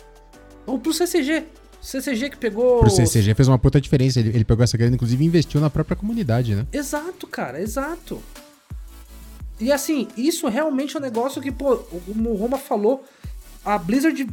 Ou 0.65 0.79
pro 0.79 0.93
CCG. 0.95 1.45
CCG 1.81 2.31
que 2.31 2.37
pegou. 2.37 2.81
Pro 2.81 2.91
CCG 2.91 3.35
fez 3.35 3.49
uma 3.49 3.59
puta 3.59 3.81
diferença. 3.81 4.19
Ele, 4.21 4.31
ele 4.31 4.45
pegou 4.45 4.65
essa 4.65 4.77
grana, 4.79 4.95
inclusive, 4.95 5.23
e 5.23 5.27
investiu 5.27 5.61
na 5.61 5.69
própria 5.69 5.97
comunidade, 5.97 6.55
né? 6.55 6.67
Exato, 6.73 7.27
cara, 7.27 7.61
exato. 7.61 8.21
E 9.61 9.73
assim, 9.73 10.09
isso 10.17 10.47
realmente 10.49 10.97
é 10.97 10.99
um 10.99 11.03
negócio 11.03 11.43
que, 11.43 11.51
pô, 11.51 11.77
como 11.79 12.31
o 12.31 12.37
Roma 12.37 12.59
falou, 12.59 13.05
a 13.65 13.77
Blizzard 13.77 14.29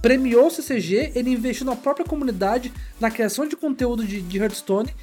premiou 0.00 0.46
o 0.46 0.50
CCG, 0.50 1.12
ele 1.14 1.30
investiu 1.30 1.66
na 1.66 1.76
própria 1.76 2.06
comunidade, 2.06 2.72
na 3.00 3.10
criação 3.10 3.46
de 3.46 3.56
conteúdo 3.56 4.04
de, 4.04 4.22
de 4.22 4.38
Hearthstone. 4.38 4.94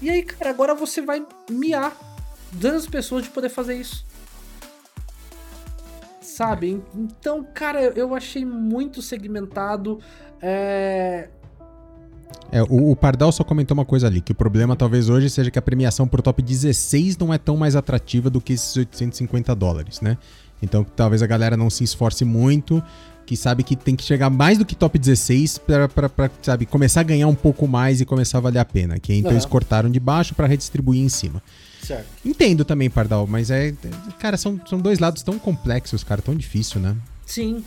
E 0.00 0.08
aí, 0.10 0.22
cara, 0.22 0.50
agora 0.50 0.74
você 0.74 1.00
vai 1.00 1.24
miar 1.48 1.96
dando 2.52 2.76
as 2.76 2.86
pessoas 2.86 3.22
de 3.24 3.30
poder 3.30 3.48
fazer 3.48 3.74
isso. 3.74 4.04
Sabe? 6.20 6.82
Então, 6.94 7.44
cara, 7.54 7.82
eu- 7.82 8.14
achei 8.14 8.44
muito 8.44 9.02
segmentado. 9.02 10.00
É, 10.40 11.28
É, 12.52 12.62
o, 12.62 12.90
o 12.90 12.96
Pardal 12.96 13.30
só 13.30 13.44
comentou 13.44 13.74
uma 13.76 13.84
coisa 13.84 14.06
ali, 14.06 14.20
que 14.20 14.32
o 14.32 14.34
problema 14.34 14.74
talvez 14.74 15.08
hoje 15.08 15.30
seja 15.30 15.50
que 15.50 15.58
a 15.58 15.62
premiação 15.62 16.08
pro 16.08 16.22
top 16.22 16.42
16 16.42 17.16
não 17.18 17.32
é 17.32 17.38
tão 17.38 17.56
mais 17.56 17.76
atrativa 17.76 18.28
do 18.28 18.40
que 18.40 18.54
esses 18.54 18.76
850 18.76 19.54
dólares, 19.54 20.00
né? 20.00 20.18
Então 20.62 20.84
talvez 20.84 21.22
a 21.22 21.26
galera 21.26 21.56
não 21.56 21.70
se 21.70 21.84
esforce 21.84 22.24
muito, 22.24 22.82
que 23.24 23.36
sabe 23.36 23.62
que 23.62 23.76
tem 23.76 23.94
que 23.94 24.02
chegar 24.02 24.28
mais 24.28 24.58
do 24.58 24.64
que 24.64 24.74
top 24.74 24.98
16 24.98 25.58
pra, 25.58 25.88
pra, 25.88 26.08
pra, 26.08 26.30
sabe, 26.42 26.66
começar 26.66 27.00
a 27.00 27.04
ganhar 27.04 27.28
um 27.28 27.34
pouco 27.34 27.68
mais 27.68 28.00
e 28.00 28.04
começar 28.04 28.38
a 28.38 28.40
valer 28.40 28.58
a 28.58 28.64
pena. 28.64 28.98
Que 28.98 29.14
então 29.14 29.30
Aham. 29.30 29.36
eles 29.36 29.46
cortaram 29.46 29.88
de 29.88 30.00
baixo 30.00 30.34
pra 30.34 30.48
redistribuir 30.48 31.00
em 31.00 31.08
cima. 31.08 31.40
certo. 31.80 32.06
Entendo 32.24 32.64
também, 32.64 32.90
Pardal, 32.90 33.28
mas 33.28 33.50
é. 33.50 33.72
Cara, 34.18 34.36
são, 34.36 34.60
são 34.66 34.80
dois 34.80 34.98
lados 34.98 35.22
tão 35.22 35.38
complexos, 35.38 36.02
cara, 36.02 36.20
tão 36.20 36.34
difícil, 36.34 36.80
né? 36.80 36.96
Sim. 37.24 37.64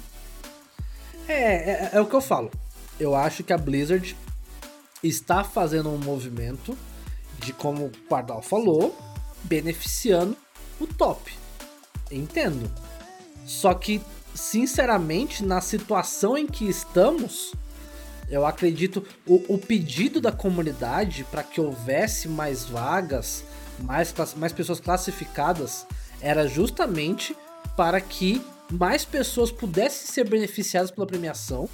É, 1.27 1.87
é, 1.87 1.89
é 1.93 2.01
o 2.01 2.05
que 2.05 2.15
eu 2.15 2.21
falo. 2.21 2.51
Eu 2.99 3.15
acho 3.15 3.43
que 3.43 3.53
a 3.53 3.57
Blizzard 3.57 4.15
está 5.03 5.43
fazendo 5.43 5.89
um 5.89 5.97
movimento 5.97 6.77
de, 7.39 7.51
como 7.53 7.85
o 7.85 7.91
Pardal 8.09 8.41
falou, 8.41 8.97
beneficiando 9.43 10.35
o 10.79 10.87
top. 10.87 11.33
Entendo. 12.09 12.71
Só 13.45 13.73
que, 13.73 14.01
sinceramente, 14.33 15.43
na 15.43 15.59
situação 15.59 16.37
em 16.37 16.47
que 16.47 16.67
estamos, 16.67 17.53
eu 18.29 18.45
acredito 18.45 19.05
o, 19.27 19.55
o 19.55 19.57
pedido 19.57 20.21
da 20.21 20.31
comunidade 20.31 21.25
para 21.29 21.43
que 21.43 21.59
houvesse 21.59 22.27
mais 22.27 22.65
vagas, 22.65 23.43
mais, 23.79 24.13
mais 24.35 24.53
pessoas 24.53 24.79
classificadas, 24.79 25.85
era 26.21 26.47
justamente 26.47 27.35
para 27.75 27.99
que 27.99 28.41
mais 28.71 29.03
pessoas 29.03 29.51
pudessem 29.51 30.07
ser 30.07 30.27
beneficiadas 30.27 30.89
pela 30.89 31.05
premiação, 31.05 31.69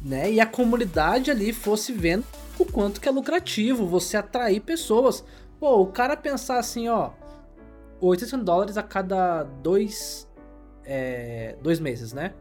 né? 0.00 0.30
E 0.30 0.40
a 0.40 0.46
comunidade 0.46 1.30
ali 1.30 1.52
fosse 1.52 1.92
vendo 1.92 2.24
o 2.58 2.64
quanto 2.64 3.00
que 3.00 3.08
é 3.08 3.12
lucrativo 3.12 3.86
você 3.86 4.16
atrair 4.16 4.60
pessoas. 4.60 5.24
Pô, 5.58 5.80
o 5.80 5.86
cara 5.86 6.16
pensar 6.16 6.58
assim, 6.58 6.88
ó, 6.88 7.12
800 8.00 8.44
dólares 8.44 8.76
a 8.76 8.82
cada 8.82 9.44
dois, 9.44 10.28
é, 10.84 11.56
dois 11.62 11.80
meses, 11.80 12.12
né? 12.12 12.34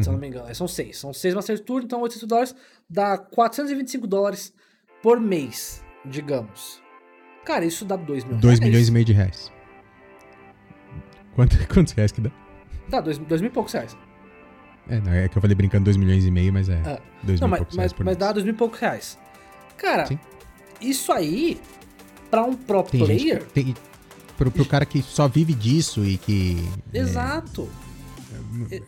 se 0.00 0.08
eu 0.08 0.12
não 0.12 0.20
me 0.20 0.28
engano. 0.28 0.54
São 0.54 0.68
seis. 0.68 0.98
São 0.98 1.12
seis 1.12 1.34
Master 1.34 1.58
Tour, 1.58 1.82
então 1.82 2.00
800 2.00 2.28
dólares 2.28 2.54
dá 2.88 3.18
425 3.18 4.06
dólares 4.06 4.54
por 5.02 5.18
mês, 5.18 5.84
digamos. 6.04 6.80
Cara, 7.44 7.64
isso 7.64 7.84
dá 7.84 7.96
2 7.96 8.24
mil 8.24 8.36
2 8.36 8.42
reais. 8.42 8.60
milhões 8.60 8.88
e 8.88 8.92
meio 8.92 9.04
de 9.04 9.12
reais. 9.12 9.52
Quanto, 11.34 11.56
quantos 11.72 11.92
reais 11.92 12.12
que 12.12 12.20
dá? 12.20 12.30
Dá 12.88 13.00
2 13.00 13.18
mil 13.18 13.50
e 13.50 13.50
poucos 13.50 13.72
reais. 13.72 13.96
É, 14.90 15.00
não, 15.00 15.12
é 15.12 15.28
que 15.28 15.36
eu 15.38 15.40
falei 15.42 15.54
brincando 15.54 15.84
2 15.84 15.96
milhões 15.96 16.24
e 16.24 16.30
meio, 16.30 16.52
mas 16.52 16.68
é. 16.68 16.80
Ah. 16.84 17.00
2 17.22 17.40
Não, 17.40 17.48
mil 17.48 17.50
mas, 17.52 17.58
poucos 17.58 17.76
mas, 17.76 17.78
reais 17.78 17.92
por 17.92 18.04
mas 18.04 18.16
mês. 18.16 18.18
dá 18.18 18.32
2 18.32 18.44
mil 18.44 18.54
e 18.54 18.56
poucos 18.56 18.78
reais. 18.80 19.18
Cara, 19.76 20.06
Sim. 20.06 20.18
isso 20.80 21.12
aí, 21.12 21.60
pra 22.30 22.42
um 22.44 22.54
pro 22.54 22.82
Tem 22.82 23.00
gente 23.06 23.18
player... 23.20 23.46
que 23.46 23.52
tem, 23.52 23.74
pro, 24.36 24.50
pro 24.50 24.64
cara 24.64 24.84
que 24.84 25.00
só 25.02 25.26
vive 25.28 25.54
disso 25.54 26.04
e 26.04 26.16
que. 26.18 26.68
é, 26.92 26.98
Exato. 26.98 27.68
v- 28.52 28.82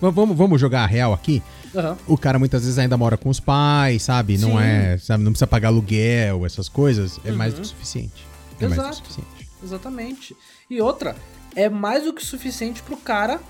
vamos, 0.00 0.36
vamos 0.36 0.60
jogar 0.60 0.82
a 0.84 0.86
real 0.86 1.12
aqui? 1.12 1.42
Aham. 1.74 1.96
O 2.06 2.16
cara 2.18 2.38
muitas 2.38 2.62
vezes 2.62 2.78
ainda 2.78 2.96
mora 2.96 3.16
com 3.16 3.28
os 3.28 3.40
pais, 3.40 4.02
sabe? 4.02 4.36
Não 4.38 4.50
Sim. 4.58 4.58
é. 4.62 4.98
Sabe, 4.98 5.22
não 5.24 5.32
precisa 5.32 5.46
pagar 5.46 5.68
aluguel, 5.68 6.44
essas 6.46 6.68
coisas. 6.68 7.18
É 7.24 7.32
mais 7.32 7.54
do 7.54 7.60
que 7.62 7.66
suficiente. 7.68 8.26
É 8.60 8.66
mais 8.68 8.74
do 8.74 8.76
que 8.76 8.80
Uhum. 8.80 8.88
Exato. 8.90 8.96
suficiente. 8.96 9.48
Exatamente. 9.62 10.36
E 10.70 10.80
outra, 10.80 11.16
é 11.56 11.68
mais 11.68 12.04
do 12.04 12.12
que 12.12 12.24
suficiente 12.24 12.82
pro 12.82 12.96
cara 12.96 13.40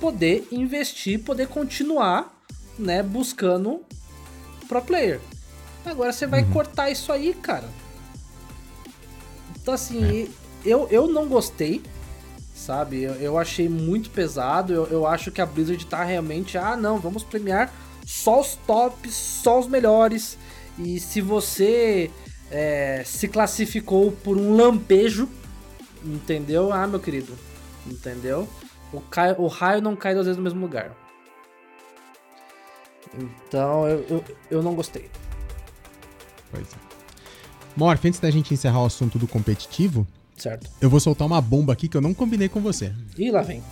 poder 0.00 0.46
investir, 0.52 1.22
poder 1.22 1.48
continuar, 1.48 2.32
né, 2.78 3.02
buscando 3.02 3.80
pro 4.68 4.82
player. 4.82 5.20
Agora 5.84 6.12
você 6.12 6.26
vai 6.26 6.44
cortar 6.44 6.90
isso 6.90 7.12
aí, 7.12 7.34
cara. 7.34 7.68
Então 9.60 9.74
assim, 9.74 10.28
eu, 10.64 10.86
eu 10.90 11.06
não 11.06 11.28
gostei, 11.28 11.82
sabe? 12.54 13.02
Eu, 13.02 13.14
eu 13.14 13.38
achei 13.38 13.68
muito 13.68 14.10
pesado. 14.10 14.72
Eu, 14.72 14.86
eu 14.86 15.06
acho 15.06 15.30
que 15.30 15.40
a 15.40 15.46
Blizzard 15.46 15.84
tá 15.86 16.04
realmente, 16.04 16.58
ah, 16.58 16.76
não, 16.76 16.98
vamos 16.98 17.22
premiar 17.22 17.72
só 18.04 18.40
os 18.40 18.56
tops, 18.66 19.14
só 19.14 19.58
os 19.58 19.66
melhores. 19.66 20.38
E 20.78 20.98
se 20.98 21.20
você 21.20 22.10
é, 22.50 23.02
se 23.04 23.28
classificou 23.28 24.12
por 24.12 24.36
um 24.36 24.56
lampejo, 24.56 25.28
entendeu? 26.04 26.72
Ah, 26.72 26.86
meu 26.86 27.00
querido, 27.00 27.36
entendeu? 27.86 28.48
O, 28.92 29.00
cai- 29.00 29.34
o 29.38 29.46
raio 29.46 29.82
não 29.82 29.94
cai 29.94 30.14
duas 30.14 30.26
vezes 30.26 30.36
no 30.38 30.42
mesmo 30.44 30.60
lugar. 30.60 30.92
Então 33.46 33.86
eu, 33.86 34.04
eu, 34.08 34.24
eu 34.50 34.62
não 34.62 34.74
gostei. 34.74 35.10
Pois 36.50 36.66
é. 36.72 36.76
Morph, 37.76 38.04
antes 38.04 38.20
da 38.20 38.30
gente 38.30 38.52
encerrar 38.52 38.82
o 38.82 38.86
assunto 38.86 39.18
do 39.18 39.26
competitivo, 39.26 40.06
Certo? 40.36 40.68
eu 40.80 40.90
vou 40.90 40.98
soltar 41.00 41.26
uma 41.26 41.40
bomba 41.40 41.72
aqui 41.72 41.88
que 41.88 41.96
eu 41.96 42.00
não 42.00 42.12
combinei 42.12 42.48
com 42.48 42.60
você. 42.60 42.92
E 43.16 43.30
lá 43.30 43.42
vem. 43.42 43.62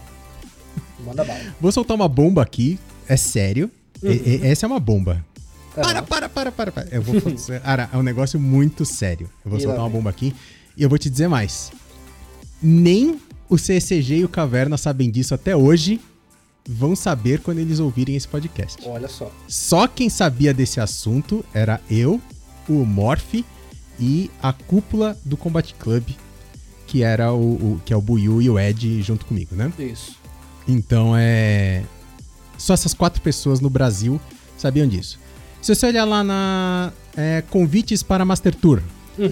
Manda 1.01 1.24
bala. 1.24 1.40
Vou 1.60 1.70
soltar 1.72 1.94
uma 1.94 2.09
bomba 2.09 2.43
aqui, 2.43 2.78
é 3.09 3.16
sério. 3.16 3.70
E- 4.02 4.09
e- 4.43 4.47
essa 4.47 4.64
é 4.64 4.68
uma 4.68 4.80
bomba. 4.80 5.24
Para, 5.74 5.98
Aham. 5.98 6.02
para, 6.06 6.28
para, 6.28 6.52
para, 6.52 6.72
para. 6.72 6.88
Eu 6.90 7.02
vou 7.02 7.20
fazer- 7.20 7.60
Cara, 7.62 7.88
é 7.93 7.97
um 7.97 8.02
negócio 8.02 8.40
muito 8.40 8.84
sério. 8.84 9.28
Eu 9.44 9.51
vou 9.51 9.59
E 9.59 9.62
soltar 9.62 9.80
uma 9.80 9.90
bomba 9.90 10.09
aqui 10.10 10.34
e 10.76 10.82
eu 10.82 10.88
vou 10.88 10.98
te 10.98 11.10
dizer 11.10 11.28
mais. 11.28 11.70
Nem 12.62 13.20
o 13.48 13.56
CCG 13.59 14.18
e 14.18 14.24
o 14.24 14.28
Caverna 14.28 14.77
sabem 14.77 15.10
disso 15.10 15.35
até 15.35 15.55
hoje. 15.56 16.01
Vão 16.68 16.97
saber 16.97 17.40
quando 17.40 17.59
eles 17.59 17.78
ouvirem 17.78 18.16
esse 18.16 18.27
podcast. 18.27 18.77
Olha 18.89 19.06
só. 19.09 19.31
Só 19.47 19.86
quem 19.86 20.09
sabia 20.09 20.52
desse 20.52 20.81
assunto 20.81 21.44
era 21.55 21.81
eu, 21.89 22.20
o 22.68 22.85
Morph 22.85 23.35
e 24.01 24.31
a 24.43 24.52
cúpula 24.52 25.16
do 25.24 25.36
Combat 25.36 25.73
Club, 25.78 26.09
que 26.89 27.02
era 27.05 27.32
o, 27.32 27.55
o- 27.55 27.81
que 27.85 27.93
é 27.93 27.97
o 27.97 28.01
Buiu 28.01 28.43
e 28.43 28.51
o 28.51 28.59
Ed 28.59 29.01
junto 29.02 29.24
comigo, 29.27 29.55
né? 29.55 29.73
Isso. 29.78 30.16
Então 30.66 31.14
é. 31.16 31.85
Só 32.59 32.74
essas 32.74 32.93
quatro 32.94 33.20
pessoas 33.23 33.60
no 33.60 33.70
Brasil 33.70 34.20
sabiam 34.59 34.89
disso. 34.89 35.20
Se 35.62 35.73
você 35.74 35.86
olhar 35.86 36.05
lá 36.05 36.24
na 36.24 36.93
é, 37.16 37.43
convites 37.48 38.02
para 38.02 38.24
Master 38.24 38.55
Tour, 38.55 38.82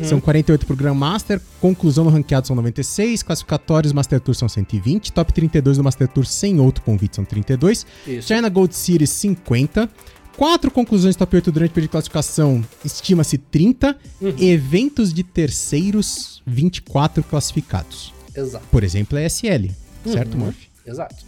são 0.05 0.21
48 0.21 0.67
pro 0.67 0.77
Grandmaster, 0.77 1.41
conclusão 1.61 2.05
no 2.05 2.11
ranqueado 2.11 2.47
são 2.47 2.57
96, 2.57 3.23
classificatórios 3.23 3.93
Master 3.93 4.21
Tour 4.21 4.35
são 4.35 4.49
120, 4.49 5.13
top 5.13 5.33
32 5.33 5.77
do 5.77 5.85
Master 5.85 6.09
Tour 6.09 6.25
sem 6.25 6.59
outro 6.61 6.83
convite 6.85 7.17
são 7.17 7.25
32, 7.25 7.87
Isso. 8.07 8.29
China 8.29 8.49
Gold 8.49 8.75
Series 8.75 9.11
50, 9.11 9.89
quatro 10.37 10.71
conclusões 10.71 11.17
top 11.17 11.37
8 11.37 11.53
durante 11.53 11.71
o 11.71 11.75
período 11.75 11.89
de 11.89 11.93
classificação, 11.93 12.65
estima-se 12.85 13.39
30, 13.39 13.97
eventos 14.39 15.13
de 15.13 15.23
terceiros 15.23 16.43
24 16.47 17.23
classificados. 17.25 18.13
Exato. 18.35 18.65
Por 18.71 18.83
exemplo, 18.83 19.17
a 19.19 19.23
SL, 19.29 19.71
certo, 20.07 20.35
Uhum. 20.35 20.47
Murphy? 20.47 20.69
Exato. 20.87 21.25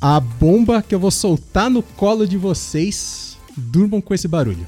A 0.00 0.20
bomba 0.20 0.80
que 0.82 0.94
eu 0.94 1.00
vou 1.00 1.10
soltar 1.10 1.68
no 1.68 1.82
colo 1.82 2.26
de 2.26 2.36
vocês, 2.36 3.36
durmam 3.56 4.00
com 4.00 4.14
esse 4.14 4.28
barulho. 4.28 4.66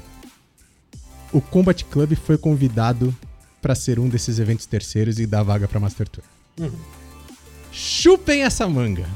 O 1.31 1.41
Combat 1.41 1.83
Club 1.85 2.15
foi 2.15 2.37
convidado 2.37 3.15
para 3.61 3.75
ser 3.75 3.99
um 3.99 4.09
desses 4.09 4.39
eventos 4.39 4.65
terceiros 4.65 5.19
e 5.19 5.25
dar 5.25 5.43
vaga 5.43 5.67
para 5.67 5.79
Master 5.79 6.07
Tour. 6.07 6.23
Uhum. 6.59 6.71
Chupem 7.71 8.43
essa 8.43 8.67
manga. 8.67 9.05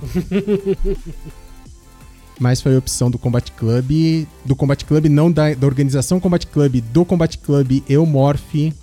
Mas 2.40 2.62
foi 2.62 2.76
a 2.76 2.78
opção 2.78 3.10
do 3.10 3.18
Combat 3.18 3.50
Club, 3.54 4.28
do 4.44 4.56
Combat 4.56 4.84
Club 4.84 5.06
não 5.06 5.32
da, 5.32 5.54
da 5.54 5.66
organização 5.66 6.20
Combat 6.20 6.46
Club, 6.48 6.82
do 6.92 7.06
Combat 7.06 7.38
Club 7.38 7.82
Eumorph 7.88 8.74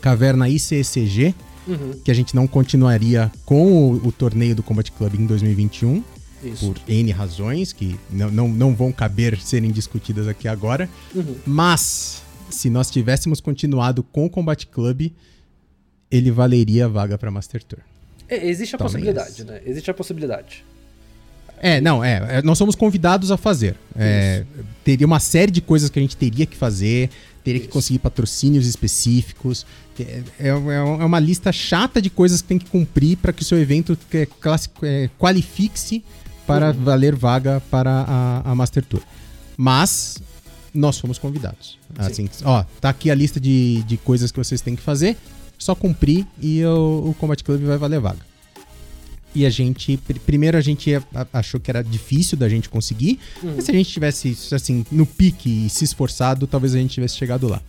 Caverna 0.00 0.48
ICCG, 0.48 1.34
uhum. 1.66 1.92
que 2.04 2.10
a 2.10 2.14
gente 2.14 2.34
não 2.34 2.46
continuaria 2.46 3.30
com 3.44 3.92
o, 3.92 4.08
o 4.08 4.12
torneio 4.12 4.54
do 4.54 4.62
Combat 4.62 4.90
Club 4.92 5.14
em 5.14 5.26
2021. 5.26 6.02
Isso. 6.42 6.66
Por 6.66 6.76
N 6.86 7.10
razões 7.10 7.72
que 7.72 7.98
não, 8.10 8.30
não, 8.30 8.48
não 8.48 8.74
vão 8.74 8.92
caber 8.92 9.40
serem 9.40 9.70
discutidas 9.70 10.28
aqui 10.28 10.46
agora. 10.46 10.90
Uhum. 11.14 11.36
Mas, 11.46 12.22
se 12.50 12.70
nós 12.70 12.90
tivéssemos 12.90 13.40
continuado 13.40 14.02
com 14.02 14.26
o 14.26 14.30
Combat 14.30 14.66
Club, 14.66 15.12
ele 16.10 16.30
valeria 16.30 16.86
a 16.86 16.88
vaga 16.88 17.18
para 17.18 17.30
Master 17.30 17.62
Tour. 17.62 17.80
É, 18.28 18.46
existe 18.48 18.74
a 18.74 18.78
possibilidade, 18.78 19.44
né? 19.44 19.60
Existe 19.66 19.90
a 19.90 19.94
possibilidade. 19.94 20.64
É, 21.58 21.80
não, 21.80 22.04
é, 22.04 22.38
é. 22.38 22.42
Nós 22.42 22.58
somos 22.58 22.74
convidados 22.74 23.30
a 23.30 23.36
fazer. 23.36 23.76
É, 23.96 24.44
teria 24.82 25.06
uma 25.06 25.20
série 25.20 25.50
de 25.50 25.60
coisas 25.60 25.88
que 25.88 25.98
a 25.98 26.02
gente 26.02 26.16
teria 26.16 26.46
que 26.46 26.56
fazer, 26.56 27.10
teria 27.42 27.60
Isso. 27.60 27.68
que 27.68 27.72
conseguir 27.72 27.98
patrocínios 28.00 28.66
específicos. 28.66 29.64
É, 29.98 30.22
é, 30.40 30.48
é, 30.48 30.80
uma 30.82 31.20
lista 31.20 31.52
chata 31.52 32.02
de 32.02 32.10
coisas 32.10 32.42
que 32.42 32.48
tem 32.48 32.58
que 32.58 32.66
cumprir 32.66 33.16
para 33.16 33.32
que 33.32 33.42
o 33.42 33.44
seu 33.44 33.58
evento 33.58 33.96
é, 34.12 34.26
é, 34.82 35.10
qualifique-se 35.18 36.04
para 36.46 36.68
uhum. 36.68 36.84
valer 36.84 37.14
vaga 37.14 37.62
para 37.70 38.04
a, 38.06 38.50
a, 38.50 38.54
Master 38.54 38.84
Tour. 38.84 39.02
Mas 39.56 40.18
nós 40.74 40.98
fomos 40.98 41.18
convidados. 41.18 41.78
Assim, 41.96 42.28
ó, 42.44 42.64
tá 42.80 42.88
aqui 42.88 43.10
a 43.10 43.14
lista 43.14 43.38
de, 43.38 43.82
de 43.84 43.96
coisas 43.96 44.32
que 44.32 44.38
vocês 44.38 44.60
têm 44.60 44.74
que 44.74 44.82
fazer, 44.82 45.16
só 45.56 45.74
cumprir 45.74 46.26
e 46.40 46.64
o, 46.64 47.10
o 47.10 47.14
Combat 47.14 47.42
Club 47.42 47.62
vai 47.62 47.78
valer 47.78 48.00
vaga. 48.00 48.18
E 49.34 49.44
a 49.44 49.50
gente, 49.50 49.98
primeiro 50.24 50.56
a 50.56 50.60
gente 50.60 50.90
achou 51.32 51.58
que 51.58 51.70
era 51.70 51.82
difícil 51.82 52.38
da 52.38 52.48
gente 52.48 52.68
conseguir, 52.68 53.18
uhum. 53.42 53.54
mas 53.56 53.64
se 53.64 53.70
a 53.70 53.74
gente 53.74 53.90
tivesse, 53.90 54.36
assim, 54.52 54.84
no 54.92 55.04
pique 55.04 55.66
e 55.66 55.70
se 55.70 55.84
esforçado, 55.84 56.46
talvez 56.46 56.74
a 56.74 56.78
gente 56.78 56.92
tivesse 56.92 57.16
chegado 57.16 57.48
lá. 57.48 57.60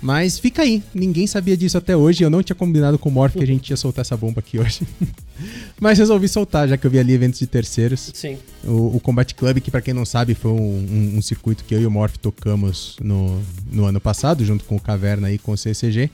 Mas 0.00 0.38
fica 0.38 0.62
aí, 0.62 0.82
ninguém 0.94 1.26
sabia 1.26 1.56
disso 1.56 1.78
até 1.78 1.96
hoje. 1.96 2.22
Eu 2.22 2.30
não 2.30 2.42
tinha 2.42 2.54
combinado 2.54 2.98
com 2.98 3.08
o 3.08 3.12
Morph 3.12 3.34
que 3.34 3.42
a 3.42 3.46
gente 3.46 3.70
ia 3.70 3.76
soltar 3.76 4.02
essa 4.02 4.16
bomba 4.16 4.40
aqui 4.40 4.58
hoje. 4.58 4.86
Mas 5.80 5.98
resolvi 5.98 6.28
soltar, 6.28 6.68
já 6.68 6.76
que 6.76 6.86
eu 6.86 6.90
vi 6.90 6.98
ali 6.98 7.12
eventos 7.12 7.38
de 7.38 7.46
terceiros. 7.46 8.10
Sim. 8.14 8.38
O, 8.64 8.96
o 8.96 9.00
Combat 9.00 9.34
Club, 9.34 9.60
que 9.60 9.70
para 9.70 9.80
quem 9.80 9.94
não 9.94 10.04
sabe, 10.04 10.34
foi 10.34 10.50
um, 10.50 10.56
um, 10.56 11.14
um, 11.16 11.22
circuito 11.22 11.64
que 11.64 11.74
eu 11.74 11.80
e 11.80 11.86
o 11.86 11.90
Morph 11.90 12.16
tocamos 12.18 12.96
no, 13.00 13.40
no 13.70 13.84
ano 13.86 14.00
passado, 14.00 14.44
junto 14.44 14.64
com 14.64 14.76
o 14.76 14.80
Caverna 14.80 15.30
e 15.32 15.38
com 15.38 15.52
o 15.52 15.56
CCG. 15.56 16.10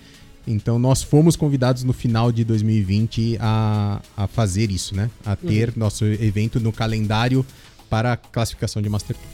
Então 0.47 0.79
nós 0.79 1.03
fomos 1.03 1.37
convidados 1.37 1.85
no 1.85 1.93
final 1.93 2.33
de 2.33 2.45
2020 2.45 3.39
a, 3.41 4.01
a 4.17 4.27
fazer 4.27 4.71
isso, 4.71 4.95
né? 4.95 5.11
A 5.25 5.37
ter 5.37 5.69
uhum. 5.69 5.75
nosso 5.77 6.05
evento 6.05 6.59
no 6.59 6.73
calendário 6.73 7.45
para 7.89 8.15
a 8.15 8.17
classificação 8.17 8.83
de 8.83 8.89
Master 8.89 9.17
Tour. 9.17 9.27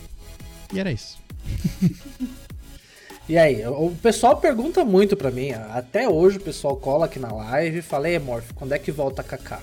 E 0.74 0.78
era 0.78 0.92
isso. 0.92 1.16
e 3.28 3.36
aí, 3.36 3.66
o 3.66 3.94
pessoal 4.02 4.36
pergunta 4.38 4.84
muito 4.84 5.16
para 5.16 5.30
mim, 5.30 5.50
até 5.50 6.08
hoje 6.08 6.38
o 6.38 6.40
pessoal 6.40 6.76
cola 6.76 7.06
aqui 7.06 7.18
na 7.18 7.32
live 7.32 7.78
e 7.78 7.82
fala, 7.82 8.08
Ei, 8.08 8.18
Morph, 8.18 8.52
quando 8.54 8.72
é 8.72 8.78
que 8.78 8.90
volta 8.90 9.20
a 9.20 9.24
Kaká? 9.24 9.60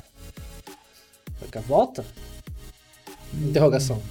Kaká 1.42 1.62
volta? 1.62 2.06
Hum. 3.34 3.50
Interrogação. 3.50 4.02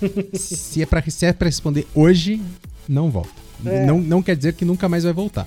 se 0.34 0.82
é 0.82 0.86
para 0.86 1.02
se 1.10 1.26
é 1.26 1.32
pra 1.32 1.46
responder 1.46 1.86
hoje, 1.94 2.40
não 2.88 3.10
volta. 3.10 3.30
É. 3.64 3.84
Não, 3.84 4.00
não 4.00 4.22
quer 4.22 4.36
dizer 4.36 4.54
que 4.54 4.64
nunca 4.64 4.88
mais 4.88 5.04
vai 5.04 5.12
voltar. 5.12 5.46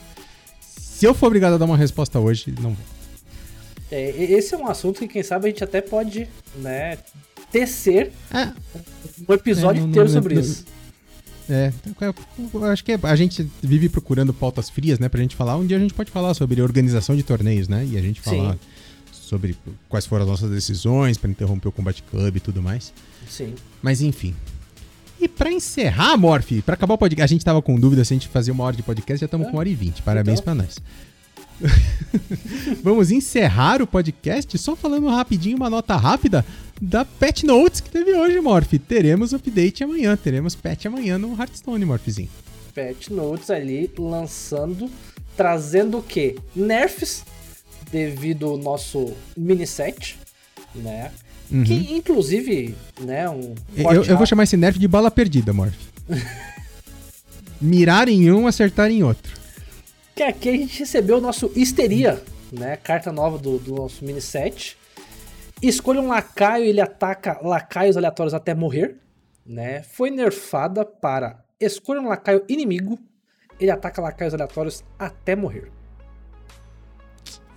Se 0.60 1.06
eu 1.06 1.14
for 1.14 1.27
obrigado 1.27 1.53
a 1.53 1.57
dar 1.57 1.65
uma 1.65 1.77
resposta 1.77 2.19
hoje, 2.19 2.53
não 2.61 2.72
vou. 2.72 2.86
É, 3.91 4.10
esse 4.10 4.56
é 4.56 4.57
um 4.57 4.68
assunto 4.68 4.99
que, 4.99 5.07
quem 5.07 5.23
sabe, 5.23 5.48
a 5.48 5.49
gente 5.49 5.64
até 5.64 5.80
pode, 5.82 6.27
né, 6.56 6.98
tecer 7.52 8.11
é. 8.34 8.52
um 9.30 9.34
episódio 9.34 9.84
é, 9.84 9.86
inteiro 9.86 10.10
sobre 10.10 10.40
isso. 10.40 10.65
É, 11.49 11.72
eu 12.01 12.63
acho 12.65 12.84
que 12.84 12.91
a 12.91 13.15
gente 13.15 13.49
vive 13.61 13.89
procurando 13.89 14.34
pautas 14.34 14.69
frias, 14.69 14.99
né, 14.99 15.09
pra 15.09 15.22
gente 15.22 15.35
falar. 15.35 15.57
Um 15.57 15.65
dia 15.65 15.77
a 15.77 15.80
gente 15.80 15.93
pode 15.93 16.11
falar 16.11 16.34
sobre 16.34 16.61
organização 16.61 17.15
de 17.15 17.23
torneios, 17.23 17.67
né, 17.67 17.85
e 17.85 17.97
a 17.97 18.01
gente 18.01 18.22
falar 18.22 18.53
Sim. 18.53 18.59
sobre 19.11 19.55
quais 19.88 20.05
foram 20.05 20.23
as 20.23 20.30
nossas 20.30 20.49
decisões 20.49 21.17
para 21.17 21.30
interromper 21.30 21.67
o 21.67 21.72
Combat 21.72 22.01
Club 22.03 22.35
e 22.35 22.39
tudo 22.39 22.61
mais. 22.61 22.93
Sim. 23.30 23.53
Mas 23.81 24.01
enfim, 24.01 24.34
e 25.19 25.27
para 25.27 25.51
encerrar, 25.51 26.17
Morph, 26.17 26.61
para 26.65 26.76
acabar 26.76 26.93
o 26.93 26.97
podcast, 26.97 27.34
a 27.34 27.35
gente 27.35 27.45
tava 27.45 27.61
com 27.61 27.80
dúvida 27.80 28.03
se 28.03 28.13
a 28.13 28.15
gente 28.15 28.27
fazia 28.27 28.53
uma 28.53 28.63
hora 28.63 28.76
de 28.76 28.84
podcast, 28.84 29.19
já 29.19 29.26
estamos 29.26 29.47
é. 29.47 29.49
com 29.49 29.55
uma 29.55 29.59
hora 29.59 29.69
e 29.69 29.76
vinte. 29.76 30.01
Parabéns 30.01 30.39
então. 30.39 30.53
para 30.55 30.63
nós. 30.63 30.77
Vamos 32.84 33.11
encerrar 33.11 33.82
o 33.82 33.88
podcast 33.88 34.57
só 34.57 34.76
falando 34.76 35.07
rapidinho 35.07 35.57
uma 35.57 35.69
nota 35.69 35.95
rápida 35.95 36.45
da 36.82 37.06
Pet 37.06 37.45
Notes 37.45 37.80
que 37.82 37.90
teve 37.90 38.14
hoje, 38.14 38.40
Morph. 38.40 38.73
Teremos 38.88 39.34
update 39.34 39.84
amanhã, 39.84 40.15
teremos 40.15 40.56
patch 40.56 40.86
amanhã 40.86 41.18
no 41.18 41.38
Hearthstone, 41.40 41.86
Morphzinho. 41.86 42.30
Pet 42.73 43.11
Notes 43.11 43.49
ali 43.49 43.90
lançando, 43.98 44.90
trazendo 45.38 45.99
o 45.99 46.03
quê? 46.03 46.36
Nerfs 46.56 47.23
devido 47.91 48.48
ao 48.48 48.57
nosso 48.57 49.14
mini 49.38 49.65
set, 49.65 50.18
né? 50.73 51.11
Uhum. 51.49 51.64
Que, 51.64 51.94
inclusive, 51.94 52.76
né, 52.99 53.30
um. 53.30 53.53
Eu, 53.77 54.03
eu, 54.03 54.18
vou 54.18 54.26
chamar 54.26 54.44
esse 54.44 54.57
nerf 54.57 54.80
de 54.80 54.88
bala 54.88 55.11
perdida, 55.11 55.53
Morph. 55.53 55.76
Mirar 57.61 58.10
em 58.10 58.32
um, 58.32 58.48
acertar 58.48 58.90
em 58.91 59.03
outro. 59.03 59.44
Que 60.15 60.23
aqui 60.23 60.47
a 60.47 60.53
gente 60.53 60.79
recebeu 60.79 61.17
o 61.17 61.21
nosso 61.21 61.51
Histeria, 61.53 62.23
né? 62.51 62.77
Carta 62.77 63.11
nova 63.11 63.37
do, 63.37 63.59
do 63.59 63.75
nosso 63.75 64.05
mini 64.05 64.21
set. 64.21 64.77
Escolha 65.61 65.99
um 65.99 66.07
lacaio, 66.07 66.63
ele 66.63 66.79
ataca 66.79 67.39
lacaios 67.43 67.97
aleatórios 67.97 68.33
até 68.33 68.53
morrer. 68.55 68.95
Né? 69.45 69.83
Foi 69.83 70.09
nerfada 70.09 70.85
para 70.85 71.43
escolha 71.59 72.01
um 72.01 72.07
lacaio 72.07 72.43
inimigo, 72.47 72.97
ele 73.59 73.69
ataca 73.69 74.01
lacaios 74.01 74.33
aleatórios 74.33 74.83
até 74.97 75.35
morrer. 75.35 75.69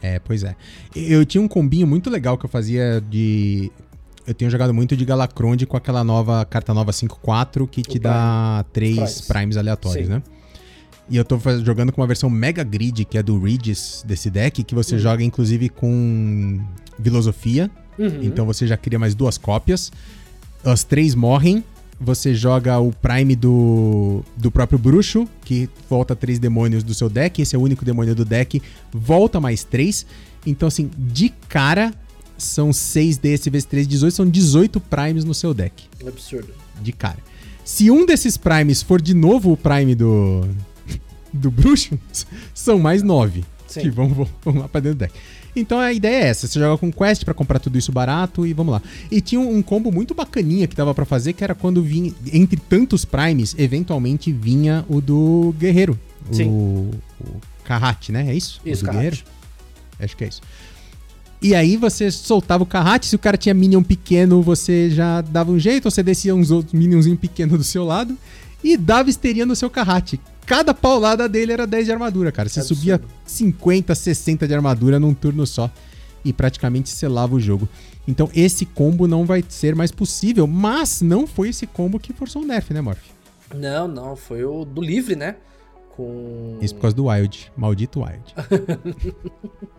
É, 0.03 0.19
pois 0.19 0.43
é. 0.43 0.55
Eu 0.95 1.25
tinha 1.25 1.41
um 1.41 1.49
combinho 1.49 1.87
muito 1.87 2.11
legal 2.11 2.37
que 2.37 2.45
eu 2.45 2.51
fazia 2.51 3.01
de. 3.01 3.71
Eu 4.27 4.35
tenho 4.35 4.51
jogado 4.51 4.75
muito 4.75 4.97
de 4.97 5.05
Galacronde 5.05 5.65
com 5.67 5.77
aquela 5.77 6.05
nova 6.05 6.45
carta 6.45 6.75
nova 6.75 6.91
5-4 6.91 7.69
que 7.69 7.83
te 7.83 7.99
dá 7.99 8.65
três 8.73 8.95
Primes. 8.95 9.21
primes 9.23 9.57
aleatórios, 9.57 10.07
Sim. 10.07 10.13
né? 10.15 10.23
E 11.11 11.17
eu 11.17 11.25
tô 11.25 11.39
jogando 11.65 11.93
com 11.93 12.01
uma 12.01 12.07
versão 12.07 12.29
Mega 12.29 12.63
Grid, 12.63 13.05
que 13.05 13.17
é 13.17 13.23
do 13.23 13.41
Regis 13.41 14.05
desse 14.07 14.29
deck, 14.31 14.63
que 14.63 14.75
você 14.75 14.95
uhum. 14.95 15.01
joga 15.01 15.23
inclusive 15.25 15.69
com 15.69 16.61
filosofia. 17.03 17.71
Uhum. 17.99 18.23
Então 18.23 18.45
você 18.45 18.67
já 18.67 18.77
cria 18.77 18.99
mais 18.99 19.15
duas 19.15 19.39
cópias. 19.39 19.91
As 20.65 20.85
três 20.85 21.15
morrem 21.15 21.65
você 22.01 22.35
joga 22.35 22.79
o 22.79 22.93
Prime 22.93 23.35
do, 23.35 24.23
do 24.37 24.51
próprio 24.51 24.79
bruxo, 24.79 25.27
que 25.45 25.69
volta 25.91 26.15
três 26.15 26.39
demônios 26.39 26.85
do 26.85 26.95
seu 26.95 27.09
deck. 27.09 27.43
Esse 27.43 27.57
é 27.57 27.59
o 27.59 27.63
único 27.63 27.85
demônio 27.85 28.15
do 28.15 28.25
deck, 28.25 28.63
volta 28.93 29.41
mais 29.41 29.65
três. 29.65 30.07
Então, 30.47 30.69
assim, 30.69 30.91
de 30.97 31.31
cara, 31.49 31.93
são 32.37 32.73
6 32.73 33.19
desse 33.19 33.51
vezes 33.51 33.67
3, 33.67 33.89
18, 33.89 34.15
são 34.15 34.29
18 34.29 34.81
Primes 34.81 35.25
no 35.25 35.35
seu 35.35 35.53
deck. 35.53 35.85
Absurdo. 36.07 36.55
De 36.81 36.93
cara. 36.93 37.19
Se 37.65 37.91
um 37.91 38.07
desses 38.07 38.37
Primes 38.37 38.81
for 38.81 39.03
de 39.03 39.13
novo 39.13 39.53
o 39.53 39.57
Prime 39.57 39.95
do, 39.95 40.49
do 41.33 41.51
bruxo, 41.51 41.99
são 42.55 42.79
mais 42.79 43.03
9. 43.03 43.45
Sim. 43.67 43.81
Que 43.81 43.91
vão, 43.91 44.09
vão, 44.09 44.29
vão 44.45 44.59
lá 44.61 44.69
pra 44.69 44.81
dentro 44.81 44.97
do 44.97 45.01
deck. 45.01 45.13
Então 45.55 45.79
a 45.79 45.93
ideia 45.93 46.25
é 46.25 46.29
essa: 46.29 46.47
você 46.47 46.59
joga 46.59 46.79
com 46.79 46.93
quest 46.93 47.25
para 47.25 47.35
comprar 47.35 47.59
tudo 47.59 47.79
isso 47.79 47.93
barato 47.93 48.47
e 48.47 48.53
vamos 48.53 48.73
lá. 48.73 48.83
E 49.11 49.21
tinha 49.21 49.41
um, 49.41 49.63
combo 49.63 49.91
muito 49.93 50.15
bacaninha 50.15 50.67
que 50.67 50.77
dava 50.77 50.95
para 50.95 51.05
fazer, 51.05 51.33
que 51.33 51.45
era 51.45 51.55
quando 51.55 51.83
vinha, 51.83 52.13
entre 52.33 52.59
tantos 52.59 53.05
primes, 53.05 53.55
eventualmente 53.59 54.33
vinha 54.33 54.85
o 54.89 55.01
do 55.01 55.55
guerreiro. 55.59 55.99
Sim. 56.33 56.49
O, 56.49 56.91
o 57.21 58.13
né? 58.13 58.31
É 58.31 58.35
isso? 58.35 58.61
Isso, 58.65 58.85
o 58.85 58.87
do 58.87 58.93
guerreiro? 58.93 59.19
Acho 60.01 60.17
que 60.17 60.25
é 60.25 60.29
isso. 60.29 60.41
E 61.41 61.55
aí 61.55 61.77
você 61.77 62.11
soltava 62.11 62.65
o 62.65 62.67
Kahat, 62.67 63.07
se 63.07 63.15
o 63.15 63.19
cara 63.19 63.37
tinha 63.37 63.55
minion 63.55 63.83
pequeno, 63.83 64.43
você 64.43 64.91
já 64.91 65.21
dava 65.21 65.53
um 65.53 65.59
jeito, 65.59 65.85
ou 65.85 65.91
você 65.91 66.03
descia 66.03 66.35
uns 66.35 66.51
outros 66.51 66.73
minionzinhos 66.73 67.19
pequenos 67.21 67.57
do 67.57 67.63
seu 67.65 67.85
lado 67.85 68.17
e 68.63 68.77
dava 68.77 69.09
histeria 69.09 69.47
no 69.47 69.55
seu 69.55 69.71
Kahat 69.71 70.19
cada 70.49 70.73
paulada 70.73 71.29
dele 71.29 71.53
era 71.53 71.67
10 71.67 71.85
de 71.85 71.93
armadura, 71.93 72.33
cara. 72.33 72.49
Você 72.49 72.63
subia 72.63 72.99
50, 73.27 73.95
60 73.95 74.49
de 74.49 74.55
armadura 74.55 74.99
num 74.99 75.13
turno 75.13 75.47
só 75.47 75.71
e 76.25 76.33
praticamente 76.33 76.89
selava 76.89 77.35
o 77.35 77.41
jogo. 77.41 77.69
Então 78.09 78.31
esse 78.35 78.65
combo 78.65 79.07
não 79.07 79.27
vai 79.27 79.45
ser 79.47 79.75
mais 79.75 79.93
possível, 79.93 80.47
mas 80.47 81.03
não 81.03 81.27
foi 81.27 81.51
esse 81.51 81.67
combo 81.67 82.01
que 82.01 82.15
forçou 82.15 82.43
o 82.43 82.47
nerf, 82.47 82.73
né, 82.73 82.81
Morph? 82.81 82.99
Não, 83.55 83.87
não, 83.87 84.17
foi 84.17 84.43
o 84.43 84.65
do 84.65 84.81
livre, 84.81 85.15
né? 85.15 85.37
Com... 85.95 86.57
Isso 86.63 86.75
por 86.75 86.83
causa 86.83 86.97
do 86.97 87.07
Wild, 87.07 87.53
maldito 87.55 88.01
Wild. 88.01 88.35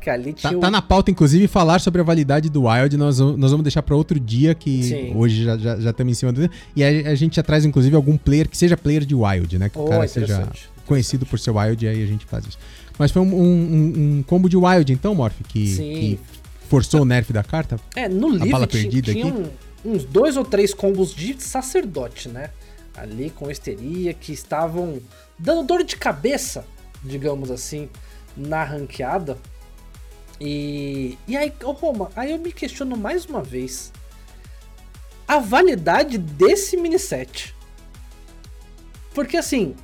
que 0.00 0.08
ali 0.10 0.32
tá, 0.32 0.48
tinha 0.48 0.52
tá, 0.60 0.66
tá, 0.66 0.70
na 0.70 0.82
pauta, 0.82 1.10
inclusive, 1.10 1.46
falar 1.46 1.80
sobre 1.80 2.00
a 2.00 2.04
validade 2.04 2.48
do 2.48 2.64
Wild. 2.64 2.96
Nós, 2.96 3.18
nós 3.18 3.50
vamos 3.50 3.62
deixar 3.62 3.82
para 3.82 3.94
outro 3.96 4.18
dia, 4.18 4.54
que 4.54 4.82
Sim. 4.82 5.12
hoje 5.16 5.44
já, 5.44 5.56
já, 5.56 5.78
já 5.78 5.90
estamos 5.90 6.10
em 6.12 6.14
cima 6.14 6.32
do. 6.32 6.50
E 6.74 6.82
a, 6.84 6.88
a, 7.10 7.14
gente 7.14 7.36
já 7.36 7.42
traz, 7.42 7.64
inclusive, 7.64 7.94
algum 7.96 8.16
player 8.16 8.48
que 8.48 8.56
seja 8.56 8.76
player 8.76 9.04
de 9.04 9.14
Wild, 9.14 9.58
né? 9.58 9.68
Que 9.68 9.78
oh, 9.78 9.84
o 9.84 9.88
cara 9.88 10.06
seja 10.08 10.48
conhecido 10.86 11.24
por 11.26 11.38
ser 11.38 11.50
Wild, 11.50 11.84
e 11.84 11.88
aí 11.88 12.02
a 12.02 12.06
gente 12.06 12.24
faz 12.26 12.46
isso. 12.46 12.58
Mas 12.98 13.10
foi 13.10 13.22
um, 13.22 13.34
um- 13.34 14.18
um 14.18 14.22
combo 14.26 14.48
de 14.48 14.56
Wild, 14.56 14.92
então, 14.92 15.14
Morph, 15.14 15.40
que, 15.48 15.76
que 15.76 16.20
forçou 16.68 17.02
o 17.02 17.04
nerf 17.04 17.32
da 17.32 17.42
carta? 17.42 17.78
É, 17.96 18.08
no 18.08 18.28
livro 18.28 18.50
bala 18.50 18.66
ti- 18.66 18.82
perdida 18.82 19.12
tinha 19.12 19.26
aqui? 19.26 19.42
um- 19.84 19.92
uns 19.92 20.04
dois 20.04 20.36
ou 20.36 20.44
três 20.44 20.74
combos 20.74 21.14
de 21.14 21.40
sacerdote, 21.40 22.28
né? 22.28 22.50
Ali 22.94 23.30
com 23.30 23.50
histeria, 23.50 24.12
que 24.12 24.32
estavam 24.32 24.98
dando 25.38 25.66
dor 25.66 25.82
de 25.84 25.96
cabeça, 25.96 26.66
digamos 27.02 27.50
assim, 27.50 27.88
na 28.36 28.62
ranqueada. 28.62 29.38
E, 30.40 31.18
e 31.28 31.36
aí, 31.36 31.52
ô 31.62 31.72
Roma, 31.72 32.10
aí 32.16 32.30
eu 32.30 32.38
me 32.38 32.52
questiono 32.52 32.96
mais 32.96 33.26
uma 33.26 33.42
vez 33.42 33.92
a 35.28 35.38
validade 35.38 36.16
desse 36.18 36.76
mini 36.76 36.98
set. 36.98 37.54
Porque 39.14 39.36
assim, 39.36 39.74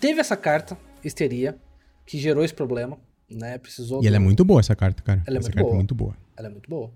teve 0.00 0.20
essa 0.20 0.36
carta, 0.36 0.76
histeria, 1.02 1.56
que 2.04 2.18
gerou 2.18 2.44
esse 2.44 2.52
problema, 2.54 2.98
né? 3.30 3.56
Precisou. 3.58 4.02
E 4.02 4.06
ela 4.06 4.16
é 4.16 4.18
do- 4.18 4.24
muito 4.24 4.44
boa, 4.44 4.60
essa 4.60 4.74
carta, 4.74 5.02
cara. 5.02 5.22
Ela 5.26 5.36
é 5.36 5.38
essa 5.38 5.46
muito 5.48 5.54
carta 5.54 5.62
boa. 5.64 5.74
é 5.74 5.76
muito 5.78 5.94
boa. 5.94 6.16
Ela 6.36 6.48
é 6.48 6.50
muito 6.50 6.68
boa. 6.68 6.90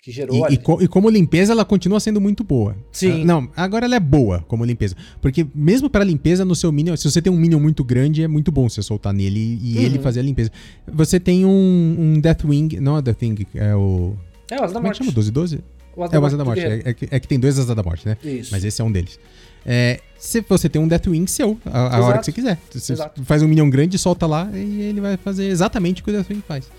Que 0.00 0.12
gerou. 0.12 0.48
E, 0.48 0.54
e 0.54 0.56
co- 0.56 0.80
e 0.80 0.86
como 0.86 1.10
limpeza, 1.10 1.52
ela 1.52 1.64
continua 1.64 1.98
sendo 1.98 2.20
muito 2.20 2.44
boa. 2.44 2.76
Sim. 2.92 3.22
Ah, 3.22 3.24
Não, 3.24 3.50
agora 3.56 3.84
ela 3.84 3.96
é 3.96 4.00
boa 4.00 4.44
como 4.46 4.64
limpeza. 4.64 4.94
Porque 5.20 5.44
mesmo 5.54 5.90
para 5.90 6.04
limpeza, 6.04 6.44
no 6.44 6.54
seu 6.54 6.70
Minion, 6.70 6.96
se 6.96 7.10
você 7.10 7.20
tem 7.20 7.32
um 7.32 7.36
Minion 7.36 7.58
muito 7.58 7.82
grande, 7.82 8.22
é 8.22 8.28
muito 8.28 8.52
bom 8.52 8.68
você 8.68 8.80
soltar 8.82 9.12
nele 9.12 9.58
e 9.62 9.76
Uhum. 9.76 9.82
ele 9.82 9.98
fazer 9.98 10.20
a 10.20 10.22
limpeza. 10.22 10.50
Você 10.86 11.18
tem 11.18 11.44
um, 11.44 11.96
um 11.98 12.20
Deathwing, 12.20 12.78
não 12.80 12.96
é 12.96 13.02
Deathwing, 13.02 13.44
é 13.54 13.74
o... 13.74 14.14
É, 14.50 14.60
o 14.60 14.64
Asa 14.64 14.74
da 14.74 14.80
Como 14.80 14.86
é 14.86 14.90
que 14.90 14.96
Morte. 14.96 14.98
chama? 14.98 15.12
12 15.12 15.30
12? 15.32 15.60
O 15.96 16.04
É 16.04 16.18
o 16.18 16.24
Asa 16.24 16.36
da 16.36 16.44
Morte. 16.44 16.60
É, 16.60 16.82
é 16.84 16.94
que, 16.94 17.08
é 17.10 17.18
que 17.20 17.26
tem 17.26 17.38
dois 17.40 17.58
Asa 17.58 17.74
da 17.74 17.82
Morte, 17.82 18.06
né? 18.06 18.16
Isso. 18.24 18.50
Mas 18.52 18.64
esse 18.64 18.80
é 18.80 18.84
um 18.84 18.92
deles. 18.92 19.18
É, 19.66 20.00
se 20.16 20.40
você 20.48 20.68
tem 20.68 20.80
um 20.80 20.86
Deathwing 20.86 21.26
seu, 21.26 21.58
a, 21.66 21.96
a 21.96 22.00
hora 22.00 22.18
que 22.18 22.24
você 22.26 22.32
quiser. 22.32 22.56
Você 22.72 22.92
Exato. 22.92 23.22
faz 23.24 23.42
um 23.42 23.48
Minion 23.48 23.68
grande, 23.68 23.98
solta 23.98 24.24
lá 24.26 24.48
e 24.54 24.80
ele 24.82 25.00
vai 25.00 25.16
fazer 25.16 25.48
exatamente 25.48 26.00
o 26.00 26.04
que 26.04 26.10
o 26.10 26.14
Deathwing 26.14 26.42
faz. 26.46 26.70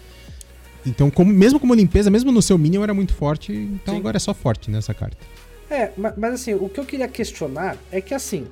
Então, 0.85 1.10
como, 1.11 1.31
mesmo 1.34 1.60
como 1.60 1.73
limpeza, 1.73 2.10
mesmo 2.10 2.31
no 2.31 2.41
seu 2.41 2.57
Minion 2.57 2.84
era 2.84 2.93
muito 2.93 3.14
forte, 3.14 3.51
então 3.53 3.93
Sim. 3.95 3.99
agora 3.99 4.18
é 4.18 4.19
só 4.19 4.34
forte 4.34 4.72
nessa 4.72 4.93
carta. 4.93 5.18
É, 5.69 5.91
ma- 5.97 6.14
mas, 6.18 6.34
assim, 6.35 6.53
o 6.53 6.68
que 6.69 6.80
eu 6.80 6.85
queria 6.85 7.07
questionar 7.07 7.77
é 7.91 7.99
que 8.01 8.14
assim. 8.14 8.47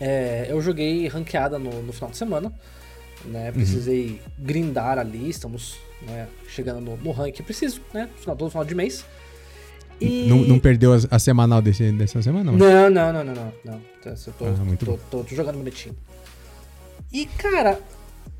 é, 0.00 0.46
eu 0.48 0.60
joguei 0.60 1.06
ranqueada 1.08 1.58
no, 1.58 1.82
no 1.82 1.92
final 1.92 2.10
de 2.10 2.16
semana. 2.16 2.52
Né, 3.24 3.46
Uhum. 3.48 3.52
precisei 3.52 4.20
grindar 4.36 4.98
ali, 4.98 5.30
estamos 5.30 5.76
né, 6.04 6.26
chegando 6.48 6.80
no, 6.80 6.96
no 6.96 7.12
rank 7.12 7.32
que 7.34 7.42
preciso, 7.44 7.80
né? 7.94 8.08
Final, 8.16 8.34
todo 8.34 8.50
final 8.50 8.64
de 8.64 8.74
mês. 8.74 9.04
E... 10.00 10.26
Não, 10.28 10.38
não 10.38 10.58
perdeu 10.58 10.92
a, 10.92 10.98
a 11.08 11.18
semanal 11.20 11.62
desse, 11.62 11.92
dessa 11.92 12.20
semana? 12.20 12.50
Não. 12.50 12.58
Não, 12.58 12.90
não, 12.90 13.12
não, 13.12 13.24
não, 13.24 13.34
não. 13.34 13.52
não. 13.64 13.80
Então, 14.00 14.12
Eu 14.26 14.32
tô, 14.32 14.44
Ah, 14.46 14.76
tô, 14.76 14.98
tô- 15.18 15.22
tô 15.24 15.34
jogando 15.36 15.56
bonitinho. 15.58 15.94
E, 17.12 17.26
cara, 17.26 17.78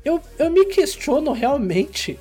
eu, 0.03 0.19
eu 0.37 0.51
me 0.51 0.65
questiono 0.65 1.31
realmente 1.31 2.19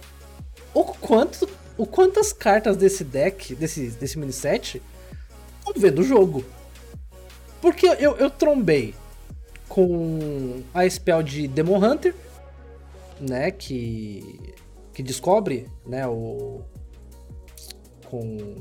o 0.75 0.85
quanto. 0.85 1.49
O 1.79 1.87
quantas 1.87 2.33
cartas 2.33 2.77
desse 2.77 3.03
deck, 3.03 3.55
desse, 3.55 3.89
desse 3.91 4.19
mini 4.19 4.33
set, 4.33 4.81
vão 5.65 5.73
ver 5.75 5.91
do 5.91 6.03
jogo. 6.03 6.45
Porque 7.63 7.87
eu, 7.87 8.17
eu 8.17 8.29
trombei 8.29 8.95
com 9.69 10.63
a 10.75 10.89
spell 10.89 11.23
de 11.23 11.49
Demon 11.49 11.79
Hunter, 11.83 12.15
né? 13.21 13.51
Que. 13.51 14.53
Que 14.93 15.03
descobre, 15.03 15.67
né? 15.87 16.07
O. 16.07 16.61
Com. 18.07 18.57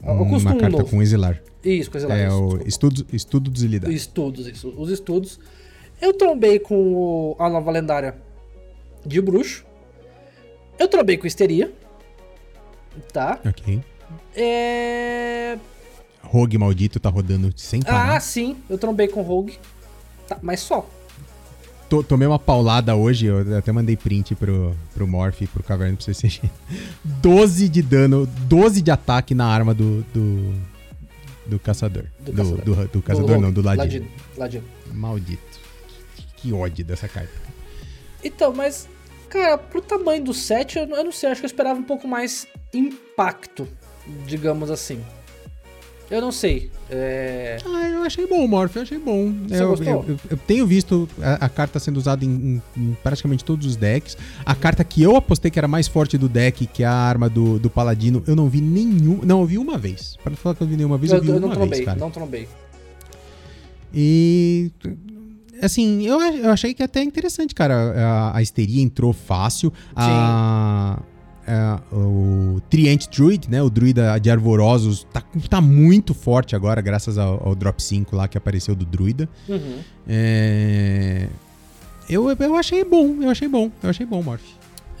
Uma 0.00 0.22
um 0.22 0.40
carta 0.40 0.68
novo. 0.68 0.88
com 0.88 1.02
exilar. 1.02 1.42
Isso, 1.64 1.90
coisa 1.90 2.06
lá. 2.06 2.16
É 2.16 2.28
isso, 2.28 2.36
o 2.36 2.46
desculpa. 2.46 2.68
estudo, 2.68 3.06
estudo 3.12 3.50
desilidade. 3.50 3.92
Estudos, 3.92 4.46
isso. 4.46 4.72
Os 4.76 4.90
estudos. 4.90 5.40
Eu 6.00 6.12
trombei 6.12 6.60
com 6.60 7.34
a 7.38 7.48
nova 7.48 7.70
lendária 7.70 8.16
de 9.04 9.20
bruxo. 9.20 9.64
Eu 10.78 10.88
trombei 10.88 11.16
com 11.16 11.26
histeria. 11.26 11.72
Tá? 13.12 13.38
Ok. 13.44 13.80
É. 14.34 15.58
Rogue 16.22 16.58
maldito 16.58 16.98
tá 16.98 17.08
rodando 17.08 17.52
sem 17.56 17.80
Ah, 17.86 17.90
parar. 17.92 18.20
sim. 18.20 18.56
Eu 18.68 18.76
trombei 18.78 19.08
com 19.08 19.22
Rogue. 19.22 19.58
Tá, 20.28 20.38
mas 20.42 20.60
só. 20.60 20.88
To- 21.88 22.02
tomei 22.02 22.26
uma 22.26 22.38
paulada 22.38 22.96
hoje, 22.96 23.26
eu 23.26 23.56
até 23.56 23.70
mandei 23.70 23.96
print 23.96 24.34
pro, 24.34 24.74
pro 24.92 25.06
Morph 25.06 25.42
e 25.42 25.46
pro 25.46 25.62
Caverna 25.62 25.94
pro 25.96 26.04
CCG. 26.04 26.42
12 27.04 27.68
de 27.68 27.80
dano, 27.80 28.26
12 28.26 28.82
de 28.82 28.90
ataque 28.90 29.34
na 29.34 29.46
arma 29.46 29.72
do. 29.72 30.02
do, 30.12 30.52
do 31.46 31.58
caçador. 31.60 32.06
Do 32.18 32.32
Do, 32.32 32.36
caçador. 32.36 32.64
do- 32.64 32.88
do 32.88 33.02
caçador, 33.02 33.30
Rogue. 33.30 33.42
não, 33.42 33.52
do 33.52 33.62
ladino. 33.62 33.84
Ladino. 33.84 34.06
Ladino. 34.36 34.64
Maldito. 34.92 35.60
Que 36.36 36.52
ódio 36.52 36.84
dessa 36.84 37.06
carta. 37.06 37.30
Então, 38.24 38.52
mas, 38.52 38.88
cara, 39.36 39.58
pro 39.58 39.80
tamanho 39.80 40.22
do 40.24 40.34
set, 40.34 40.76
eu, 40.76 40.86
eu 40.88 41.04
não 41.04 41.12
sei, 41.12 41.30
acho 41.30 41.40
que 41.40 41.44
eu 41.46 41.48
esperava 41.48 41.78
um 41.78 41.84
pouco 41.84 42.06
mais 42.08 42.46
impacto, 42.74 43.66
digamos 44.26 44.70
assim. 44.70 45.00
Eu 46.08 46.20
não 46.20 46.30
sei. 46.30 46.70
É. 46.88 47.56
Ah, 47.66 47.88
eu 47.88 48.02
achei 48.04 48.24
bom, 48.28 48.46
Morph, 48.46 48.76
eu 48.76 48.82
achei 48.82 48.96
bom. 48.96 49.32
Você 49.48 49.60
eu, 49.60 49.68
gostou? 49.70 49.86
eu- 49.88 50.04
eu- 50.10 50.18
eu 50.30 50.36
tenho 50.36 50.64
visto 50.64 51.08
a, 51.20 51.46
a 51.46 51.48
carta 51.48 51.80
sendo 51.80 51.96
usada 51.96 52.24
em, 52.24 52.28
em- 52.28 52.62
em 52.76 52.96
praticamente 53.02 53.44
todos 53.44 53.66
os 53.66 53.74
decks. 53.74 54.16
A 54.44 54.54
carta 54.54 54.84
que 54.84 55.02
eu 55.02 55.16
apostei 55.16 55.50
que 55.50 55.58
era 55.58 55.66
mais 55.66 55.88
forte 55.88 56.16
do 56.16 56.28
deck, 56.28 56.64
que 56.68 56.84
é 56.84 56.86
a 56.86 56.92
arma 56.92 57.28
do, 57.28 57.58
do 57.58 57.68
Paladino, 57.68 58.22
eu 58.24 58.36
não 58.36 58.48
vi 58.48 58.60
nenhum. 58.60 59.20
Não, 59.24 59.40
eu 59.40 59.46
vi 59.46 59.58
uma 59.58 59.76
vez. 59.76 60.16
Para 60.22 60.36
falar 60.36 60.54
que 60.54 60.62
eu 60.62 60.66
vi 60.68 60.76
nenhuma 60.76 60.96
vez, 60.96 61.10
eu, 61.10 61.18
Eu, 61.18 61.22
vi 61.24 61.28
eu 61.30 61.40
não 61.40 61.48
uma 61.48 61.54
trombei, 61.56 61.78
vez, 61.80 61.84
cara. 61.84 61.98
não 61.98 62.10
trombei. 62.12 62.48
E. 63.92 64.70
Assim, 65.62 66.06
eu, 66.06 66.20
eu 66.20 66.50
achei 66.50 66.74
que 66.74 66.82
até 66.82 67.02
interessante, 67.02 67.54
cara. 67.54 67.74
A, 67.74 68.36
a 68.38 68.42
histeria 68.42 68.82
entrou 68.82 69.12
fácil. 69.12 69.72
A, 69.94 70.98
a- 71.46 71.80
o 71.94 72.60
Trient 72.68 73.06
Druid, 73.08 73.48
né? 73.50 73.62
O 73.62 73.70
druida 73.70 74.18
de 74.18 74.30
Arvorosos, 74.30 75.06
tá, 75.12 75.22
tá 75.48 75.60
muito 75.60 76.12
forte 76.12 76.56
agora, 76.56 76.80
graças 76.80 77.16
ao, 77.18 77.48
ao 77.48 77.54
Drop 77.54 77.80
5 77.82 78.16
lá 78.16 78.26
que 78.28 78.36
apareceu 78.36 78.74
do 78.74 78.84
druida. 78.84 79.28
Uhum. 79.48 79.78
É, 80.08 81.28
Eu, 82.08 82.28
eu 82.30 82.54
achei 82.56 82.84
bom, 82.84 83.16
eu 83.22 83.30
achei 83.30 83.48
bom, 83.48 83.70
eu 83.82 83.90
achei 83.90 84.04
bom, 84.06 84.22
Morph. 84.22 84.42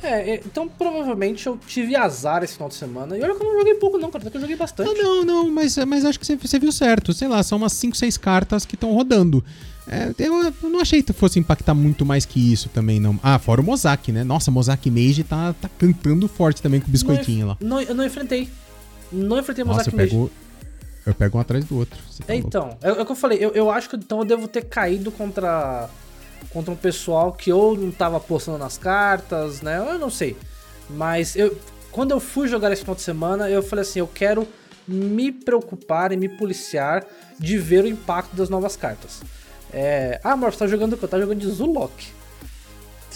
É, 0.02 0.34
é, 0.34 0.42
então 0.44 0.68
provavelmente 0.68 1.46
eu 1.46 1.58
tive 1.66 1.96
azar 1.96 2.42
esse 2.42 2.54
final 2.54 2.68
de 2.68 2.74
semana. 2.74 3.16
E 3.16 3.22
olha 3.22 3.34
que 3.34 3.42
eu 3.42 3.46
não 3.46 3.58
joguei 3.58 3.74
pouco, 3.74 3.98
não, 3.98 4.10
cara. 4.10 4.22
Até 4.22 4.30
que 4.30 4.36
eu 4.36 4.40
joguei 4.40 4.56
bastante. 4.56 4.90
Ah, 4.90 5.02
não, 5.02 5.24
não, 5.24 5.50
mas, 5.50 5.76
mas 5.78 6.04
acho 6.04 6.18
que 6.18 6.26
você, 6.26 6.36
você 6.36 6.58
viu 6.58 6.72
certo. 6.72 7.12
Sei 7.12 7.28
lá, 7.28 7.42
são 7.42 7.58
umas 7.58 7.72
5, 7.72 7.96
6 7.96 8.16
cartas 8.18 8.64
que 8.64 8.74
estão 8.74 8.92
rodando. 8.92 9.44
É, 9.88 10.12
eu, 10.18 10.52
eu 10.62 10.68
não 10.68 10.80
achei 10.80 11.00
que 11.00 11.12
fosse 11.12 11.38
impactar 11.38 11.72
muito 11.72 12.04
mais 12.04 12.24
que 12.24 12.52
isso 12.52 12.68
também, 12.68 12.98
não. 12.98 13.18
Ah, 13.22 13.38
fora 13.38 13.60
o 13.60 13.64
Mozak, 13.64 14.10
né? 14.10 14.24
Nossa, 14.24 14.50
Mozak 14.50 14.90
Mage 14.90 15.22
tá, 15.22 15.54
tá 15.54 15.70
cantando 15.78 16.26
forte 16.26 16.60
também 16.60 16.80
com 16.80 16.88
o 16.88 16.90
biscoitinho 16.90 17.46
lá. 17.46 17.56
Não, 17.60 17.80
eu 17.80 17.94
não 17.94 18.04
enfrentei. 18.04 18.48
Não 19.12 19.38
enfrentei 19.38 19.64
Nossa, 19.64 19.90
Mozart 19.90 19.92
eu 19.92 19.96
pego, 19.96 20.30
eu 21.06 21.14
pego 21.14 21.38
um 21.38 21.40
atrás 21.40 21.64
do 21.64 21.76
outro. 21.76 21.98
Tá 22.26 22.34
É, 22.34 22.36
então, 22.36 22.76
é, 22.82 22.88
é 22.88 22.92
o 22.92 23.06
que 23.06 23.12
eu 23.12 23.16
falei, 23.16 23.38
eu, 23.40 23.50
eu 23.52 23.70
acho 23.70 23.88
que 23.88 23.94
então 23.94 24.18
eu 24.18 24.24
devo 24.24 24.48
ter 24.48 24.64
caído 24.64 25.12
contra 25.12 25.88
contra 26.50 26.72
um 26.72 26.76
pessoal 26.76 27.32
que 27.32 27.52
ou 27.52 27.76
não 27.76 27.90
tava 27.90 28.18
postando 28.20 28.58
nas 28.58 28.78
cartas, 28.78 29.60
né? 29.62 29.78
Eu 29.78 29.98
não 29.98 30.10
sei. 30.10 30.36
Mas 30.88 31.34
eu 31.36 31.56
quando 31.96 32.10
eu 32.10 32.20
fui 32.20 32.46
jogar 32.46 32.70
esse 32.70 32.82
final 32.82 32.94
de 32.94 33.00
semana, 33.00 33.48
eu 33.48 33.62
falei 33.62 33.82
assim, 33.82 34.00
eu 34.00 34.06
quero 34.06 34.46
me 34.86 35.32
preocupar 35.32 36.12
e 36.12 36.16
me 36.16 36.28
policiar 36.28 37.06
de 37.38 37.56
ver 37.56 37.84
o 37.84 37.88
impacto 37.88 38.36
das 38.36 38.50
novas 38.50 38.76
cartas. 38.76 39.22
É, 39.72 40.20
ah, 40.22 40.32
amor, 40.32 40.52
você 40.52 40.58
tá 40.58 40.66
jogando 40.66 40.92
o 40.92 40.96
quê? 40.98 41.04
Eu 41.06 41.08
tava 41.08 41.22
jogando 41.22 41.40
de 41.40 41.48
Zulok. 41.48 42.08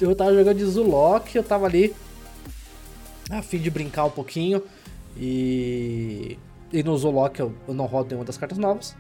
Eu 0.00 0.16
tava 0.16 0.34
jogando 0.34 0.56
de 0.56 0.64
Zulok, 0.64 1.36
eu 1.36 1.42
tava 1.44 1.66
ali 1.66 1.94
a 3.28 3.42
fim 3.42 3.58
de 3.58 3.70
brincar 3.70 4.06
um 4.06 4.10
pouquinho. 4.10 4.62
E, 5.14 6.38
e 6.72 6.82
no 6.82 6.96
Zulok 6.96 7.38
eu, 7.38 7.52
eu 7.68 7.74
não 7.74 7.84
rodo 7.84 8.08
nenhuma 8.08 8.24
das 8.24 8.38
cartas 8.38 8.56
novas. 8.56 8.96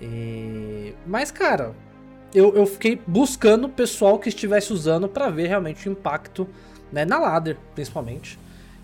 E- 0.00 0.94
Mas, 1.04 1.32
cara, 1.32 1.74
eu, 2.34 2.54
eu 2.54 2.66
fiquei 2.66 3.00
buscando 3.06 3.68
pessoal 3.68 4.18
que 4.18 4.28
estivesse 4.28 4.72
usando 4.72 5.08
pra 5.08 5.28
ver 5.28 5.48
realmente 5.48 5.88
o 5.88 5.92
impacto 5.92 6.48
né, 6.90 7.04
na 7.04 7.18
ladder, 7.18 7.56
principalmente. 7.74 8.38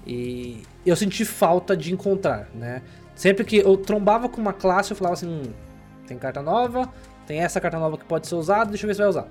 E 0.06 0.62
eu 0.86 0.96
senti 0.96 1.24
falta 1.24 1.76
de 1.76 1.92
encontrar, 1.92 2.48
né? 2.54 2.82
Sempre 3.14 3.44
que 3.44 3.56
eu 3.56 3.76
trombava 3.76 4.28
com 4.28 4.40
uma 4.40 4.52
classe, 4.52 4.92
eu 4.92 4.96
falava 4.96 5.14
assim: 5.14 5.28
hum, 5.28 5.52
tem 6.06 6.16
carta 6.16 6.40
nova, 6.40 6.90
tem 7.26 7.40
essa 7.40 7.60
carta 7.60 7.78
nova 7.78 7.98
que 7.98 8.04
pode 8.04 8.26
ser 8.26 8.36
usada, 8.36 8.70
deixa 8.70 8.84
eu 8.84 8.88
ver 8.88 8.94
se 8.94 9.00
vai 9.00 9.08
usar. 9.08 9.28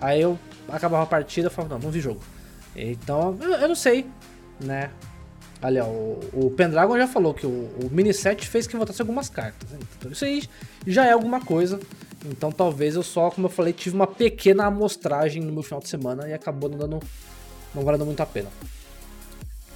Aí 0.00 0.20
eu 0.20 0.38
acabava 0.68 1.02
a 1.02 1.06
partida 1.06 1.48
e 1.48 1.50
falava: 1.50 1.74
não, 1.74 1.82
não 1.82 1.90
vi 1.90 2.00
jogo. 2.00 2.20
Então, 2.76 3.36
eu, 3.40 3.52
eu 3.52 3.68
não 3.68 3.74
sei, 3.74 4.06
né? 4.60 4.90
Olha, 5.62 5.84
o, 5.86 6.20
o 6.32 6.50
Pendragon 6.50 6.98
já 6.98 7.08
falou 7.08 7.32
que 7.32 7.46
o, 7.46 7.50
o 7.50 7.88
mini 7.90 8.12
set 8.12 8.46
fez 8.46 8.66
que 8.66 8.76
voltasse 8.76 9.00
algumas 9.00 9.28
cartas. 9.28 9.70
né? 9.70 9.78
Então 9.98 10.12
isso 10.12 10.24
aí 10.24 10.44
já 10.86 11.06
é 11.06 11.12
alguma 11.12 11.40
coisa. 11.40 11.80
Então 12.24 12.50
talvez 12.50 12.96
eu 12.96 13.02
só, 13.02 13.30
como 13.30 13.46
eu 13.46 13.50
falei, 13.50 13.72
tive 13.72 13.94
uma 13.94 14.06
pequena 14.06 14.64
amostragem 14.66 15.42
no 15.42 15.52
meu 15.52 15.62
final 15.62 15.80
de 15.80 15.88
semana 15.88 16.28
e 16.28 16.32
acabou 16.32 16.68
não 16.70 16.78
dando. 16.78 17.00
não 17.74 17.82
valendo 17.84 18.06
muito 18.06 18.20
a 18.22 18.26
pena. 18.26 18.48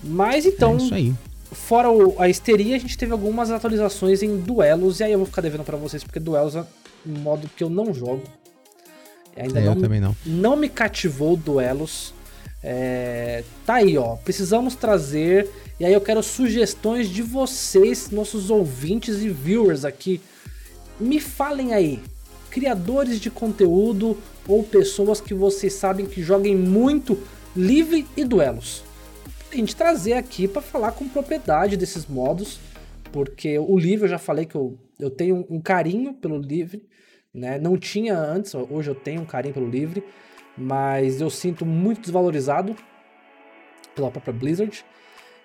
Mas 0.03 0.47
então, 0.47 0.75
é 0.75 0.77
isso 0.77 0.95
aí. 0.95 1.15
fora 1.53 1.91
o- 1.91 2.21
a 2.21 2.29
histeria, 2.29 2.75
a 2.77 2.79
gente 2.79 2.97
teve 2.97 3.13
algumas 3.13 3.51
atualizações 3.51 4.23
em 4.23 4.39
duelos. 4.39 5.01
E 5.01 5.05
aí 5.05 5.13
eu 5.13 5.19
vou 5.19 5.27
ficar 5.27 5.43
devendo 5.43 5.65
pra 5.65 5.77
vocês, 5.77 6.03
porque 6.03 6.19
duelos 6.19 6.57
é 6.57 6.65
um 7.07 7.19
modo 7.19 7.49
que 7.55 7.63
eu 7.63 7.69
não 7.69 7.93
jogo. 7.93 8.23
Ainda 9.37 9.59
É, 9.61 9.65
não, 9.65 9.73
eu 9.73 9.77
me- 9.77 9.83
também 9.83 10.01
não. 10.01 10.17
não 10.25 10.57
me 10.57 10.69
cativou 10.69 11.37
duelos. 11.37 12.15
É, 12.63 13.45
tá 13.67 13.75
aí, 13.75 13.97
ó. 13.99 14.17
Precisamos 14.17 14.75
trazer. 14.75 15.49
E 15.79 15.85
aí 15.85 15.93
eu 15.93 16.01
quero 16.01 16.23
sugestões 16.23 17.09
de 17.09 17.23
vocês, 17.23 18.11
nossos 18.11 18.51
ouvintes 18.51 19.23
e 19.23 19.29
viewers 19.29 19.85
aqui. 19.85 20.21
Me 20.99 21.21
falem 21.21 21.73
aí, 21.75 22.03
criadores 22.51 23.21
de 23.21 23.31
conteúdo 23.31 24.19
ou 24.47 24.63
pessoas 24.63 25.21
que 25.21 25.33
vocês 25.33 25.73
sabem 25.73 26.07
que 26.07 26.23
joguem 26.23 26.57
muito 26.57 27.19
livre 27.57 28.07
e 28.17 28.25
duelos. 28.25 28.83
A 29.51 29.57
gente 29.57 29.75
trazer 29.75 30.15
aqui 30.15 30.47
para 30.47 30.63
falar 30.63 30.93
com 30.93 31.09
propriedade 31.09 31.77
desses 31.77 32.07
modos, 32.07 32.61
porque 33.13 33.59
o 33.59 33.79
livre 33.79 34.05
eu 34.07 34.11
já 34.11 34.19
falei 34.19 34.45
que 34.45 34.55
eu, 34.55 34.79
eu 34.99 35.11
tenho 35.11 35.47
um 35.49 35.61
carinho 35.61 36.13
pelo 36.15 36.39
livre, 36.39 36.87
né? 37.33 37.59
Não 37.59 37.77
tinha 37.77 38.17
antes, 38.17 38.55
hoje 38.55 38.91
eu 38.91 38.95
tenho 38.95 39.23
um 39.23 39.27
carinho 39.27 39.55
pelo 39.55 39.69
livre, 39.69 40.05
mas 40.57 41.21
eu 41.21 41.31
sinto 41.31 41.65
muito 41.65 42.03
desvalorizado 42.03 42.77
pela 43.95 44.11
própria 44.11 44.33
Blizzard. 44.33 44.85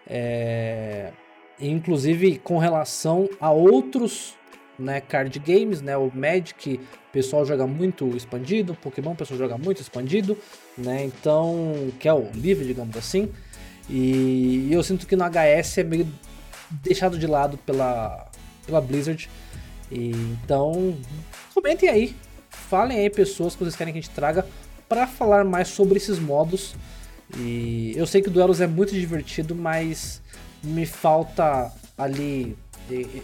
É, 0.08 1.12
inclusive 1.60 2.38
com 2.40 2.58
relação 2.58 3.30
a 3.40 3.52
outros 3.52 4.36
né, 4.78 5.02
card 5.02 5.38
games, 5.40 5.82
né, 5.82 5.96
o 5.98 6.12
Magic, 6.14 6.76
o 6.76 7.12
pessoal 7.12 7.46
joga 7.46 7.66
muito 7.66 8.16
expandido, 8.16 8.76
Pokémon 8.76 9.12
o 9.12 9.16
pessoal 9.16 9.38
joga 9.38 9.58
muito 9.58 9.82
expandido, 9.82 10.38
né, 10.78 11.06
então, 11.06 11.92
que 12.00 12.08
é 12.08 12.14
o 12.14 12.30
livre, 12.34 12.66
digamos 12.66 12.96
assim, 12.98 13.32
e 13.90 14.68
eu 14.72 14.84
sinto 14.84 15.08
que 15.08 15.16
no 15.16 15.24
HS 15.24 15.80
é 15.80 15.84
meio 15.84 16.08
deixado 16.84 17.18
de 17.18 17.28
lado 17.28 17.58
pela, 17.60 18.30
pela 18.66 18.82
Blizzard, 18.82 19.30
e, 19.92 20.12
então, 20.44 20.98
comentem 21.54 21.90
aí, 21.90 22.16
falem 22.50 23.00
aí 23.00 23.10
pessoas 23.10 23.56
que 23.56 23.64
vocês 23.64 23.76
querem 23.76 23.94
que 23.94 24.00
a 24.00 24.02
gente 24.02 24.14
traga 24.14 24.46
para 24.90 25.08
falar 25.08 25.44
mais 25.46 25.70
sobre 25.70 25.98
esses 25.98 26.20
modos, 26.20 26.76
e 27.38 27.94
eu 27.96 28.06
sei 28.06 28.22
que 28.22 28.28
o 28.28 28.32
Duelos 28.32 28.62
é 28.62 28.68
muito 28.68 28.94
divertido, 28.94 29.56
mas 29.56 30.22
me 30.64 30.86
falta 30.86 31.72
ali. 31.98 32.58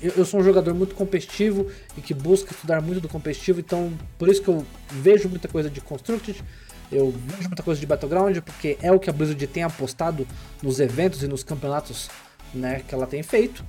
Eu, 0.01 0.25
sou 0.25 0.39
um 0.39 0.43
jogador 0.43 0.73
muito 0.73 0.95
competitivo 0.95 1.67
e 1.95 2.01
que 2.01 2.13
busca 2.13 2.51
estudar 2.51 2.81
muito 2.81 2.99
do 2.99 3.07
competitivo, 3.07 3.59
então 3.59 3.93
por 4.17 4.27
isso 4.27 4.41
que 4.41 4.47
eu 4.47 4.65
vejo 4.89 5.29
muita 5.29 5.47
coisa 5.47 5.69
de 5.69 5.79
Constructed, 5.79 6.43
eu 6.91 7.11
vejo 7.11 7.47
muita 7.47 7.63
coisa 7.63 7.79
de 7.79 7.85
Battleground, 7.85 8.37
porque 8.39 8.77
é 8.81 8.91
o 8.91 8.99
que 8.99 9.09
a 9.09 9.13
Blizzard 9.13 9.47
tem 9.47 9.63
apostado 9.63 10.27
nos 10.61 10.79
eventos 10.79 11.21
e 11.23 11.27
nos 11.27 11.43
campeonatos 11.43 12.09
né, 12.53 12.81
que 12.87 12.93
ela 12.93 13.07
tem 13.07 13.23
feito. 13.23 13.63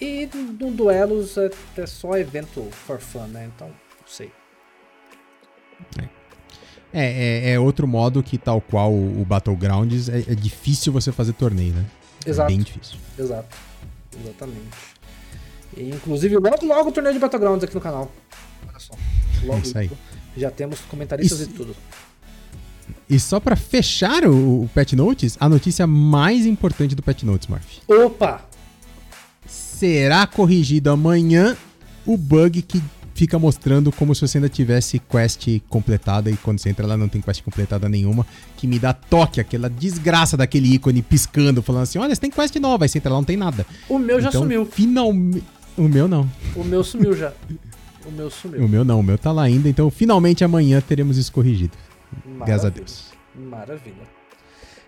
E 0.00 0.28
no 0.58 0.70
Duelos 0.72 1.36
é, 1.36 1.50
é 1.76 1.86
só 1.86 2.16
evento 2.16 2.68
for 2.70 2.98
fun, 2.98 3.26
né? 3.28 3.48
Então, 3.54 3.68
não 3.68 4.08
sei. 4.08 4.32
É, 6.92 7.50
é, 7.50 7.50
é 7.52 7.60
outro 7.60 7.86
modo 7.86 8.22
que, 8.22 8.36
tal 8.36 8.60
qual 8.60 8.92
o, 8.92 9.20
o 9.20 9.24
Battlegrounds, 9.24 10.08
é, 10.08 10.18
é 10.18 10.34
difícil 10.34 10.92
você 10.92 11.12
fazer 11.12 11.32
torneio, 11.34 11.74
né? 11.74 11.84
Exato. 12.26 12.50
É 12.50 12.54
bem 12.54 12.64
difícil. 12.64 12.98
Exato. 13.18 13.56
Exatamente. 14.20 14.93
E, 15.76 15.90
inclusive, 15.90 16.36
logo, 16.36 16.64
logo 16.64 16.88
o 16.88 16.92
torneio 16.92 17.14
de 17.14 17.20
Battlegrounds 17.20 17.64
aqui 17.64 17.74
no 17.74 17.80
canal. 17.80 18.10
Olha 18.68 18.78
só. 18.78 18.94
Logo 19.44 19.60
Isso 19.60 19.76
aí. 19.76 19.90
Já 20.36 20.50
temos 20.50 20.80
comentaristas 20.80 21.40
Isso- 21.40 21.50
e 21.50 21.52
tudo. 21.52 21.76
E 23.08 23.20
só 23.20 23.38
pra 23.38 23.54
fechar 23.54 24.24
o, 24.24 24.62
o 24.62 24.70
Pet 24.74 24.96
Notes, 24.96 25.36
a 25.38 25.48
notícia 25.48 25.86
mais 25.86 26.46
importante 26.46 26.94
do 26.94 27.02
Pet 27.02 27.24
Notes, 27.24 27.48
Morph. 27.48 27.78
Opa! 27.86 28.42
Será 29.46 30.26
corrigido 30.26 30.90
amanhã 30.90 31.56
o 32.06 32.16
bug 32.16 32.62
que 32.62 32.82
fica 33.14 33.38
mostrando 33.38 33.92
como 33.92 34.14
se 34.14 34.20
você 34.22 34.38
ainda 34.38 34.48
tivesse 34.48 34.98
quest 34.98 35.46
completada 35.68 36.30
e 36.30 36.36
quando 36.36 36.58
você 36.58 36.68
entra 36.68 36.86
lá 36.86 36.96
não 36.96 37.08
tem 37.08 37.20
quest 37.20 37.42
completada 37.42 37.88
nenhuma, 37.88 38.26
que 38.56 38.66
me 38.66 38.78
dá 38.78 38.92
toque, 38.92 39.40
aquela 39.40 39.70
desgraça 39.70 40.36
daquele 40.36 40.74
ícone 40.74 41.00
piscando, 41.00 41.62
falando 41.62 41.84
assim, 41.84 41.98
olha, 41.98 42.14
você 42.14 42.20
tem 42.20 42.30
quest 42.30 42.54
nova, 42.56 42.84
aí 42.84 42.88
você 42.88 42.98
entra 42.98 43.12
lá 43.12 43.16
não 43.16 43.24
tem 43.24 43.36
nada. 43.36 43.64
O 43.88 43.98
meu 43.98 44.20
já 44.20 44.28
então, 44.28 44.42
sumiu. 44.42 44.66
Finalmente... 44.66 45.44
O 45.76 45.82
meu 45.88 46.06
não. 46.06 46.28
O 46.54 46.62
meu 46.64 46.84
sumiu 46.84 47.14
já. 47.14 47.32
O 48.06 48.10
meu 48.10 48.26
O 48.26 48.30
sumiu. 48.30 48.68
meu 48.68 48.84
não, 48.84 49.00
o 49.00 49.02
meu 49.02 49.18
tá 49.18 49.32
lá 49.32 49.42
ainda, 49.42 49.68
então 49.68 49.90
finalmente 49.90 50.44
amanhã 50.44 50.80
teremos 50.80 51.16
isso 51.18 51.32
corrigido. 51.32 51.76
Graças 52.26 52.64
a 52.66 52.68
Maravilha. 52.68 52.70
Deus. 52.70 53.04
Maravilha. 53.34 54.14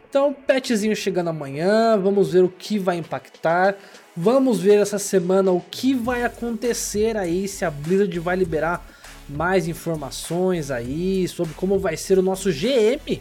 Então, 0.08 0.32
petzinho 0.46 0.94
chegando 0.94 1.28
amanhã, 1.28 1.98
vamos 1.98 2.32
ver 2.32 2.44
o 2.44 2.48
que 2.48 2.78
vai 2.78 2.96
impactar. 2.96 3.74
Vamos 4.16 4.60
ver 4.60 4.76
essa 4.80 4.98
semana 4.98 5.50
o 5.50 5.60
que 5.60 5.92
vai 5.92 6.24
acontecer 6.24 7.16
aí, 7.16 7.48
se 7.48 7.64
a 7.64 7.70
Blizzard 7.70 8.18
vai 8.20 8.36
liberar 8.36 8.86
mais 9.28 9.66
informações 9.66 10.70
aí 10.70 11.26
sobre 11.26 11.52
como 11.54 11.78
vai 11.78 11.96
ser 11.96 12.18
o 12.18 12.22
nosso 12.22 12.50
GM 12.50 13.20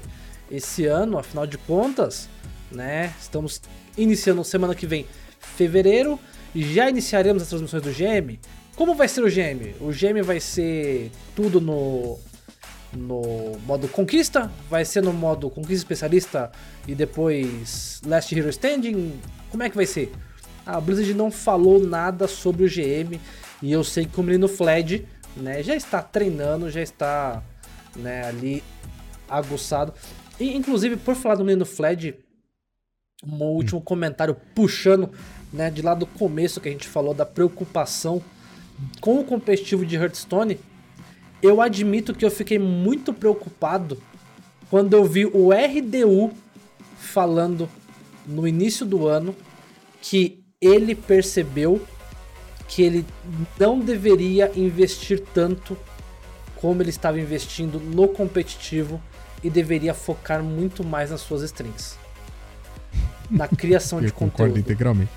esse 0.52 0.86
ano, 0.86 1.18
afinal 1.18 1.48
de 1.48 1.58
contas, 1.58 2.30
né? 2.72 3.12
Estamos 3.20 3.60
iniciando 3.98 4.44
semana 4.44 4.76
que 4.76 4.86
vem, 4.86 5.06
fevereiro, 5.40 6.20
já 6.64 6.90
iniciaremos 6.90 7.44
as 7.44 7.50
transmissões 7.50 7.84
do 7.84 7.92
GM. 7.92 8.40
Como 8.76 8.94
vai 8.96 9.08
ser 9.08 9.22
o 9.22 9.30
GM? 9.30 9.76
O 9.80 9.92
GM 9.92 10.22
vai 10.24 10.40
ser 10.40 11.12
tudo 11.36 11.60
no 11.62 12.20
no 12.96 13.58
modo 13.66 13.88
conquista, 13.90 14.50
vai 14.70 14.86
ser 14.86 15.04
no 15.04 15.12
modo 15.12 15.50
conquista 15.50 15.76
especialista 15.76 16.52
e 16.88 16.96
depois 16.96 18.02
Last 18.06 18.34
Hero 18.34 18.50
Standing. 18.50 19.20
Como 19.50 19.64
é 19.64 19.70
que 19.70 19.76
vai 19.76 19.86
ser? 19.86 20.12
A 20.66 20.80
Blizzard 20.80 21.14
não 21.14 21.30
falou 21.30 21.80
nada 21.80 22.28
sobre 22.28 22.64
o 22.64 22.70
GM 22.70 23.20
e 23.62 23.72
eu 23.72 23.84
sei 23.84 24.06
que 24.06 24.20
o 24.20 24.24
menino 24.24 24.48
Fled, 24.48 25.06
né, 25.36 25.62
já 25.62 25.76
está 25.76 26.02
treinando, 26.02 26.70
já 26.72 26.82
está, 26.82 27.44
né, 27.96 28.28
ali 28.28 28.64
aguçado. 29.30 29.94
E 30.40 30.56
inclusive 30.56 30.98
por 30.98 31.16
falar 31.16 31.36
do 31.36 31.46
menino 31.46 31.66
Fled, 31.66 32.16
um 33.24 33.44
último 33.44 33.82
comentário 33.82 34.36
puxando, 34.54 35.12
né, 35.52 35.70
de 35.70 35.82
lá 35.82 35.94
do 35.94 36.06
começo 36.06 36.60
que 36.60 36.70
a 36.70 36.72
gente 36.72 36.88
falou 36.88 37.14
da 37.14 37.26
preocupação 37.26 38.22
com 39.00 39.20
o 39.20 39.24
competitivo 39.24 39.86
de 39.86 39.96
Hearthstone, 39.96 40.60
eu 41.42 41.62
admito 41.62 42.14
que 42.14 42.26
eu 42.26 42.32
fiquei 42.32 42.60
muito 42.60 43.14
preocupado 43.14 44.02
quando 44.70 44.94
eu 44.94 45.06
vi 45.06 45.26
o 45.26 45.52
RDU 45.52 46.32
falando 46.98 47.70
no 48.26 48.48
início 48.48 48.86
do 48.86 49.08
ano 49.08 49.36
que 50.02 50.44
ele 50.60 50.96
percebeu 50.96 51.82
que 52.68 52.82
ele 52.82 53.06
não 53.60 53.80
deveria 53.80 54.52
investir 54.56 55.24
tanto 55.34 55.78
como 56.56 56.82
ele 56.82 56.90
estava 56.90 57.20
investindo 57.20 57.80
no 57.80 58.08
competitivo 58.08 59.02
e 59.44 59.50
deveria 59.50 59.94
focar 59.94 60.44
muito 60.44 60.84
mais 60.84 61.12
nas 61.12 61.22
suas 61.22 61.44
strings. 61.44 61.98
Na 63.30 63.48
criação 63.50 64.00
de 64.00 64.08
Eu 64.08 64.14
concordo 64.14 64.54
conteúdo. 64.54 64.60
integralmente. 64.60 65.12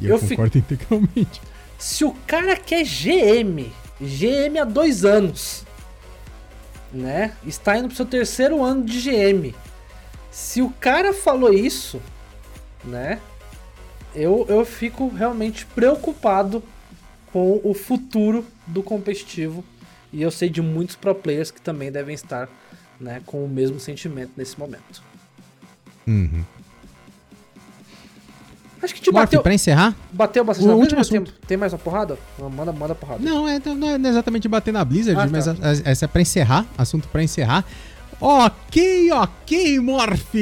E 0.00 0.06
eu, 0.06 0.16
Eu 0.16 0.28
concordo 0.28 0.58
integralmente. 0.58 1.40
Se 1.78 2.04
o 2.04 2.12
cara 2.26 2.56
quer 2.56 2.84
GM, 2.84 3.70
GM 4.00 4.58
há 4.60 4.64
dois 4.64 5.04
anos, 5.04 5.64
né? 6.92 7.34
Está 7.46 7.76
indo 7.78 7.88
pro 7.88 7.96
seu 7.96 8.06
terceiro 8.06 8.62
ano 8.62 8.84
de 8.84 9.00
GM. 9.00 9.54
Se 10.30 10.62
o 10.62 10.70
cara 10.70 11.12
falou 11.12 11.52
isso, 11.52 12.00
né? 12.84 13.20
Eu, 14.14 14.46
eu 14.48 14.64
fico 14.64 15.08
realmente 15.08 15.66
preocupado 15.66 16.62
com 17.32 17.60
o 17.62 17.74
futuro 17.74 18.46
do 18.66 18.82
competitivo. 18.82 19.62
E 20.12 20.22
eu 20.22 20.30
sei 20.30 20.48
de 20.48 20.62
muitos 20.62 20.96
pro 20.96 21.14
players 21.14 21.50
que 21.50 21.60
também 21.60 21.92
devem 21.92 22.14
estar 22.14 22.48
né, 22.98 23.20
com 23.26 23.44
o 23.44 23.48
mesmo 23.48 23.78
sentimento 23.78 24.32
nesse 24.36 24.58
momento. 24.58 25.02
Uhum. 26.06 26.44
Acho 28.86 28.94
que 28.94 29.00
te 29.00 29.10
Morph, 29.10 29.24
bateu, 29.24 29.42
pra 29.42 29.52
encerrar? 29.52 29.94
bateu 30.12 30.44
bastante 30.44 30.64
o 30.66 30.68
na 30.70 30.74
último 30.76 31.00
Blizzard, 31.00 31.24
tem, 31.26 31.34
tem 31.48 31.56
mais 31.56 31.72
uma 31.72 31.78
porrada? 31.80 32.16
Manda, 32.56 32.72
manda 32.72 32.94
porrada. 32.94 33.20
Não, 33.22 33.46
é, 33.48 33.60
não 33.64 33.88
é 33.88 34.08
exatamente 34.10 34.46
bater 34.48 34.72
na 34.72 34.84
Blizzard, 34.84 35.18
Ah, 35.20 35.24
tá. 35.24 35.30
mas 35.30 35.48
a- 35.48 35.52
a- 35.52 35.90
essa 35.90 36.04
é 36.04 36.08
pra 36.08 36.22
encerrar, 36.22 36.64
assunto 36.78 37.08
pra 37.08 37.22
encerrar. 37.22 37.64
Ok, 38.20 39.10
ok, 39.12 39.78
Morph! 39.80 40.32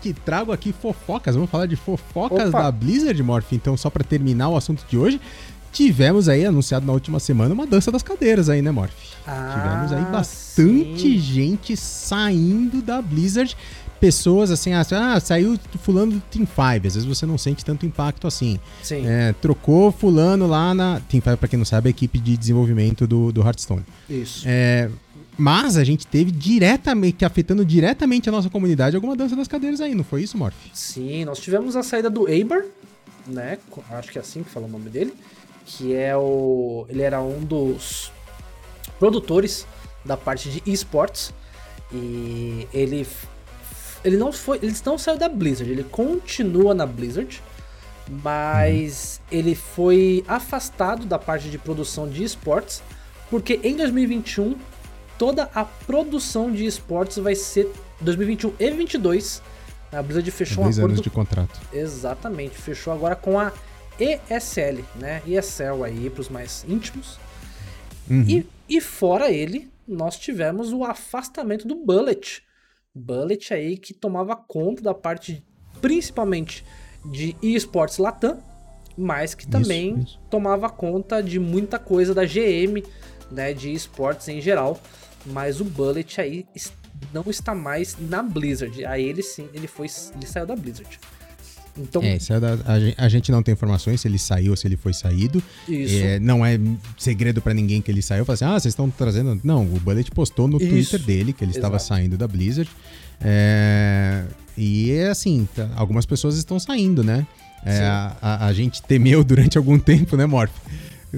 Que 0.00 0.12
trago 0.24 0.50
aqui 0.52 0.72
fofocas, 0.72 1.34
vamos 1.34 1.50
falar 1.50 1.66
de 1.66 1.76
fofocas 1.76 2.48
Opa. 2.48 2.62
da 2.62 2.72
Blizzard, 2.72 3.22
Morph. 3.22 3.52
Então, 3.52 3.76
só 3.76 3.88
pra 3.90 4.02
terminar 4.02 4.48
o 4.48 4.56
assunto 4.56 4.84
de 4.88 4.98
hoje, 4.98 5.20
tivemos 5.72 6.28
aí, 6.28 6.44
anunciado 6.44 6.84
na 6.84 6.92
última 6.92 7.20
semana, 7.20 7.54
uma 7.54 7.66
dança 7.66 7.92
das 7.92 8.02
cadeiras 8.02 8.48
aí, 8.48 8.60
né, 8.60 8.70
Morph? 8.70 8.92
tivemos 9.24 9.92
aí 9.92 10.02
Ah, 10.02 10.10
bastante 10.10 11.00
sim. 11.00 11.18
gente 11.18 11.76
saindo 11.76 12.82
da 12.82 13.00
Blizzard. 13.00 13.56
Pessoas 14.02 14.50
assim, 14.50 14.72
ah, 14.72 14.84
ah, 14.90 15.20
saiu 15.20 15.56
fulano 15.80 16.14
do 16.14 16.20
Team 16.22 16.44
5, 16.44 16.58
às 16.88 16.94
vezes 16.94 17.04
você 17.04 17.24
não 17.24 17.38
sente 17.38 17.64
tanto 17.64 17.86
impacto 17.86 18.26
assim. 18.26 18.58
Sim, 18.82 19.06
É, 19.06 19.32
trocou 19.40 19.92
fulano 19.92 20.48
lá 20.48 20.74
na. 20.74 20.98
Team 21.08 21.22
5, 21.22 21.36
pra 21.36 21.46
quem 21.46 21.56
não 21.56 21.64
sabe, 21.64 21.88
é 21.88 21.90
a 21.90 21.90
equipe 21.90 22.18
de 22.18 22.36
desenvolvimento 22.36 23.06
do, 23.06 23.30
do 23.30 23.40
Hearthstone. 23.42 23.84
isso. 24.10 24.42
É, 24.44 24.90
mas 25.38 25.76
a 25.76 25.84
gente 25.84 26.04
teve 26.04 26.32
diretamente, 26.32 27.24
afetando 27.24 27.64
diretamente 27.64 28.28
a 28.28 28.32
nossa 28.32 28.50
comunidade, 28.50 28.96
alguma 28.96 29.14
dança 29.14 29.36
das 29.36 29.46
cadeiras 29.46 29.80
aí, 29.80 29.94
não 29.94 30.02
foi 30.02 30.24
isso, 30.24 30.36
Morph? 30.36 30.56
Sim, 30.74 31.24
nós 31.24 31.38
tivemos 31.38 31.76
a 31.76 31.84
saída 31.84 32.10
do 32.10 32.28
Eber, 32.28 32.66
né? 33.24 33.56
Acho 33.92 34.10
que 34.10 34.18
é 34.18 34.20
assim 34.20 34.42
que 34.42 34.50
fala 34.50 34.66
o 34.66 34.68
nome 34.68 34.90
dele. 34.90 35.14
Que 35.64 35.94
é 35.94 36.16
o. 36.16 36.86
Ele 36.88 37.02
era 37.02 37.22
um 37.22 37.38
dos 37.38 38.10
produtores 38.98 39.64
da 40.04 40.16
parte 40.16 40.50
de 40.50 40.60
esportes. 40.66 41.32
E 41.92 42.66
ele 42.74 43.06
ele 44.04 44.16
não 44.16 44.32
foi, 44.32 44.58
ele 44.62 44.74
não 44.84 44.98
saiu 44.98 45.18
da 45.18 45.28
Blizzard, 45.28 45.70
ele 45.70 45.84
continua 45.84 46.74
na 46.74 46.86
Blizzard, 46.86 47.42
mas 48.08 49.20
ele 49.30 49.54
foi 49.54 50.24
afastado 50.26 51.06
da 51.06 51.18
parte 51.18 51.48
de 51.48 51.58
produção 51.58 52.08
de 52.08 52.24
esportes, 52.24 52.82
porque 53.30 53.60
em 53.62 53.76
2021 53.76 54.56
toda 55.18 55.48
a 55.54 55.64
produção 55.64 56.50
de 56.50 56.66
esportes 56.66 57.18
vai 57.18 57.34
ser 57.34 57.70
2021 58.00 58.50
e 58.50 58.66
2022. 58.66 59.42
A 59.92 60.02
Blizzard 60.02 60.30
fechou 60.30 60.64
Dois 60.64 60.78
um 60.78 60.80
acordo 60.80 60.92
anos 60.94 61.02
de 61.02 61.10
contrato. 61.10 61.60
Exatamente, 61.72 62.56
fechou 62.56 62.92
agora 62.92 63.14
com 63.14 63.38
a 63.38 63.52
ESL, 64.00 64.82
né? 64.96 65.22
ESL 65.26 65.84
aí 65.84 66.10
para 66.10 66.22
os 66.22 66.28
mais 66.28 66.64
íntimos. 66.66 67.18
Uhum. 68.10 68.24
E, 68.26 68.46
e 68.68 68.80
fora 68.80 69.30
ele, 69.30 69.70
nós 69.86 70.18
tivemos 70.18 70.72
o 70.72 70.84
afastamento 70.84 71.68
do 71.68 71.76
Bullet. 71.76 72.42
Bullet 72.94 73.52
aí 73.52 73.76
que 73.76 73.94
tomava 73.94 74.36
conta 74.36 74.82
da 74.82 74.94
parte 74.94 75.44
principalmente 75.80 76.64
de 77.04 77.36
esportes 77.42 77.98
Latam, 77.98 78.38
mas 78.96 79.34
que 79.34 79.46
também 79.46 79.94
isso, 79.94 80.04
isso. 80.04 80.20
tomava 80.30 80.68
conta 80.68 81.22
de 81.22 81.38
muita 81.38 81.78
coisa 81.78 82.14
da 82.14 82.24
GM, 82.24 82.82
né, 83.30 83.52
de 83.52 83.72
esportes 83.72 84.28
em 84.28 84.40
geral. 84.40 84.80
Mas 85.24 85.60
o 85.60 85.64
Bullet 85.64 86.20
aí 86.20 86.46
não 87.12 87.24
está 87.28 87.54
mais 87.54 87.96
na 87.98 88.22
Blizzard. 88.22 88.84
Aí 88.84 89.04
ele 89.04 89.22
sim, 89.22 89.48
ele 89.54 89.66
foi, 89.66 89.86
ele 90.14 90.26
saiu 90.26 90.46
da 90.46 90.54
Blizzard. 90.56 90.98
Então, 91.78 92.02
é, 92.02 92.18
da, 92.38 92.58
a, 92.98 93.08
gente 93.08 93.32
não 93.32 93.42
tem 93.42 93.52
informações 93.52 94.00
se 94.00 94.08
ele 94.08 94.18
saiu 94.18 94.50
ou 94.50 94.56
se 94.56 94.66
ele 94.66 94.76
foi 94.76 94.92
saído. 94.92 95.42
Isso. 95.66 96.04
É, 96.04 96.20
não 96.20 96.44
é 96.44 96.58
segredo 96.98 97.40
para 97.40 97.54
ninguém 97.54 97.80
que 97.80 97.90
ele 97.90 98.02
saiu. 98.02 98.26
Fala 98.26 98.34
assim, 98.34 98.44
ah, 98.44 98.60
vocês 98.60 98.72
estão 98.72 98.90
trazendo. 98.90 99.40
Não, 99.42 99.62
o 99.62 99.80
Bullet 99.80 100.10
postou 100.10 100.46
no 100.46 100.58
isso. 100.58 100.68
Twitter 100.68 101.02
dele 101.02 101.32
que 101.32 101.42
ele 101.42 101.52
Exato. 101.52 101.66
estava 101.66 101.78
saindo 101.78 102.18
da 102.18 102.28
Blizzard. 102.28 102.70
É, 103.20 104.24
e 104.56 104.90
é 104.90 105.08
assim, 105.08 105.48
tá, 105.54 105.70
algumas 105.74 106.04
pessoas 106.04 106.36
estão 106.36 106.58
saindo, 106.58 107.02
né? 107.02 107.26
É, 107.64 107.78
a, 107.80 108.16
a, 108.20 108.46
a, 108.46 108.52
gente 108.52 108.82
temeu 108.82 109.22
durante 109.24 109.56
algum 109.56 109.78
tempo, 109.78 110.16
né, 110.16 110.26
Morph? 110.26 110.52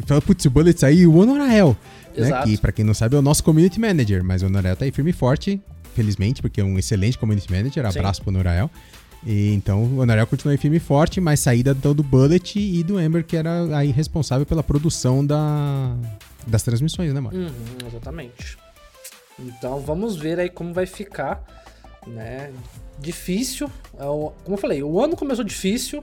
Fala, 0.07 0.21
putz, 0.21 0.45
o 0.45 0.51
Bullet 0.51 0.79
saiu 0.79 1.13
o 1.13 1.19
Honorael. 1.19 1.77
Né, 2.17 2.31
que, 2.45 2.59
pra 2.59 2.71
quem 2.71 2.85
não 2.85 2.95
sabe, 2.95 3.17
é 3.17 3.19
o 3.19 3.23
nosso 3.23 3.43
community 3.43 3.81
manager, 3.81 4.23
mas 4.23 4.43
o 4.43 4.47
Honorael 4.47 4.77
tá 4.77 4.85
aí 4.85 4.93
firme 4.93 5.11
e 5.11 5.13
forte, 5.13 5.61
felizmente, 5.95 6.41
porque 6.41 6.61
é 6.61 6.65
um 6.65 6.79
excelente 6.79 7.19
community 7.19 7.51
manager. 7.51 7.87
Abraço 7.87 8.19
Sim. 8.19 8.23
pro 8.23 8.31
Honorael. 8.33 8.71
E, 9.27 9.55
então 9.55 9.83
o 9.83 9.99
Honorael 10.01 10.27
continua 10.27 10.55
em 10.55 10.59
firme 10.59 10.77
e 10.77 10.81
forte, 10.81 11.21
mas 11.21 11.41
saída 11.41 11.73
do 11.73 12.03
Bullet 12.03 12.59
e 12.59 12.83
do 12.83 13.01
Ember, 13.01 13.25
que 13.25 13.37
era 13.37 13.77
aí 13.77 13.91
responsável 13.91 14.45
pela 14.45 14.63
produção 14.63 15.25
da, 15.25 15.97
das 16.47 16.63
transmissões, 16.63 17.13
né, 17.13 17.21
mano? 17.21 17.39
Uhum, 17.39 17.89
exatamente. 17.89 18.59
Então 19.39 19.81
vamos 19.81 20.17
ver 20.17 20.39
aí 20.39 20.51
como 20.51 20.75
vai 20.75 20.87
ficar, 20.87 21.43
né? 22.07 22.53
Difícil, 22.99 23.71
é 23.95 24.05
como 24.05 24.55
eu 24.55 24.57
falei, 24.57 24.83
o 24.83 25.03
ano 25.03 25.17
começou 25.17 25.45
difícil, 25.45 26.01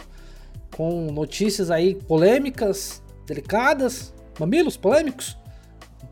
com 0.75 1.11
notícias 1.11 1.69
aí 1.69 1.95
polêmicas, 1.95 3.01
delicadas, 3.25 4.13
mamilos 4.39 4.75
polêmicos. 4.75 5.37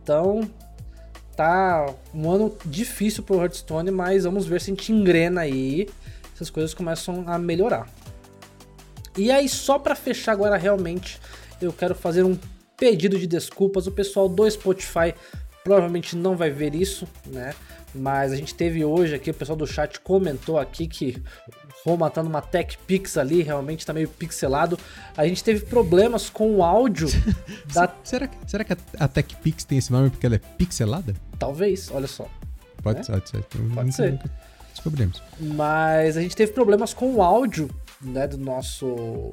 Então, 0.02 0.50
tá 1.36 1.94
um 2.14 2.30
ano 2.30 2.56
difícil 2.66 3.24
pro 3.24 3.42
Hearthstone, 3.42 3.92
mas 3.92 4.24
vamos 4.24 4.46
ver 4.46 4.62
se 4.62 4.72
a 4.72 4.76
gente 4.76 4.92
engrena 4.92 5.42
aí, 5.42 5.88
se 6.40 6.44
as 6.44 6.50
coisas 6.50 6.74
começam 6.74 7.26
a 7.28 7.38
melhorar. 7.38 7.88
E 9.18 9.30
aí, 9.30 9.50
só 9.50 9.78
para 9.78 9.96
fechar 9.96 10.32
agora 10.32 10.56
realmente, 10.56 11.20
eu 11.62 11.74
quero 11.74 11.94
fazer 11.94 12.24
um 12.24 12.38
pedido 12.78 13.20
de 13.20 13.28
desculpas. 13.28 13.86
O 13.88 13.92
pessoal 13.92 14.30
do 14.30 14.50
Spotify 14.50 15.14
provavelmente 15.64 16.16
não 16.16 16.38
vai 16.38 16.50
ver 16.50 16.74
isso, 16.74 17.06
né? 17.26 17.54
Mas 17.94 18.32
a 18.32 18.36
gente 18.38 18.56
teve 18.56 18.86
hoje 18.86 19.16
aqui, 19.16 19.32
o 19.32 19.34
pessoal 19.34 19.58
do 19.58 19.68
chat 19.68 20.00
comentou 20.00 20.58
aqui 20.58 20.88
que 20.88 21.22
Roma 21.84 22.10
tá 22.10 22.24
numa 22.24 22.42
Tech 22.42 22.78
Pix 22.88 23.18
ali, 23.18 23.42
realmente 23.42 23.86
tá 23.86 23.92
meio 23.92 24.08
pixelado. 24.08 24.80
A 25.18 25.28
gente 25.28 25.44
teve 25.44 25.66
problemas 25.66 26.30
com 26.30 26.56
o 26.56 26.64
áudio 26.64 27.10
da. 27.74 27.94
Será 28.04 28.28
que, 28.28 28.38
será 28.50 28.64
que 28.64 28.78
a 28.98 29.08
Tech 29.08 29.36
Pix 29.38 29.66
tem 29.66 29.78
esse 29.78 29.92
nome 29.92 30.10
porque 30.10 30.26
ela 30.26 30.36
é 30.36 30.40
pixelada? 30.40 31.14
Talvez, 31.38 31.92
olha 31.92 32.08
só. 32.08 32.30
Pode, 32.82 33.00
né? 33.00 33.06
pode 33.06 33.30
ser. 33.30 33.44
Pode 33.74 33.94
ser. 33.94 34.20
Descobrimos. 34.80 35.22
Mas 35.40 36.18
a 36.18 36.22
gente 36.22 36.36
teve 36.36 36.52
problemas 36.54 36.94
com 36.94 37.14
o 37.16 37.22
áudio, 37.22 37.70
né, 38.02 38.28
do 38.28 38.38
nosso 38.38 39.32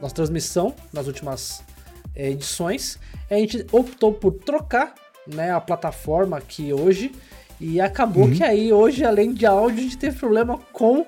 nossa 0.00 0.14
transmissão 0.14 0.74
nas 0.92 1.06
últimas 1.06 1.62
é, 2.14 2.30
edições. 2.30 2.98
A 3.30 3.34
gente 3.34 3.66
optou 3.72 4.12
por 4.12 4.32
trocar, 4.32 4.94
né, 5.26 5.52
a 5.52 5.60
plataforma 5.60 6.36
aqui 6.36 6.72
hoje 6.72 7.12
e 7.60 7.80
acabou 7.80 8.24
uhum. 8.24 8.34
que 8.34 8.42
aí 8.42 8.72
hoje, 8.72 9.04
além 9.04 9.32
de 9.32 9.46
áudio, 9.46 9.78
a 9.78 9.82
gente 9.82 9.98
teve 9.98 10.18
problema 10.18 10.58
com 10.72 11.06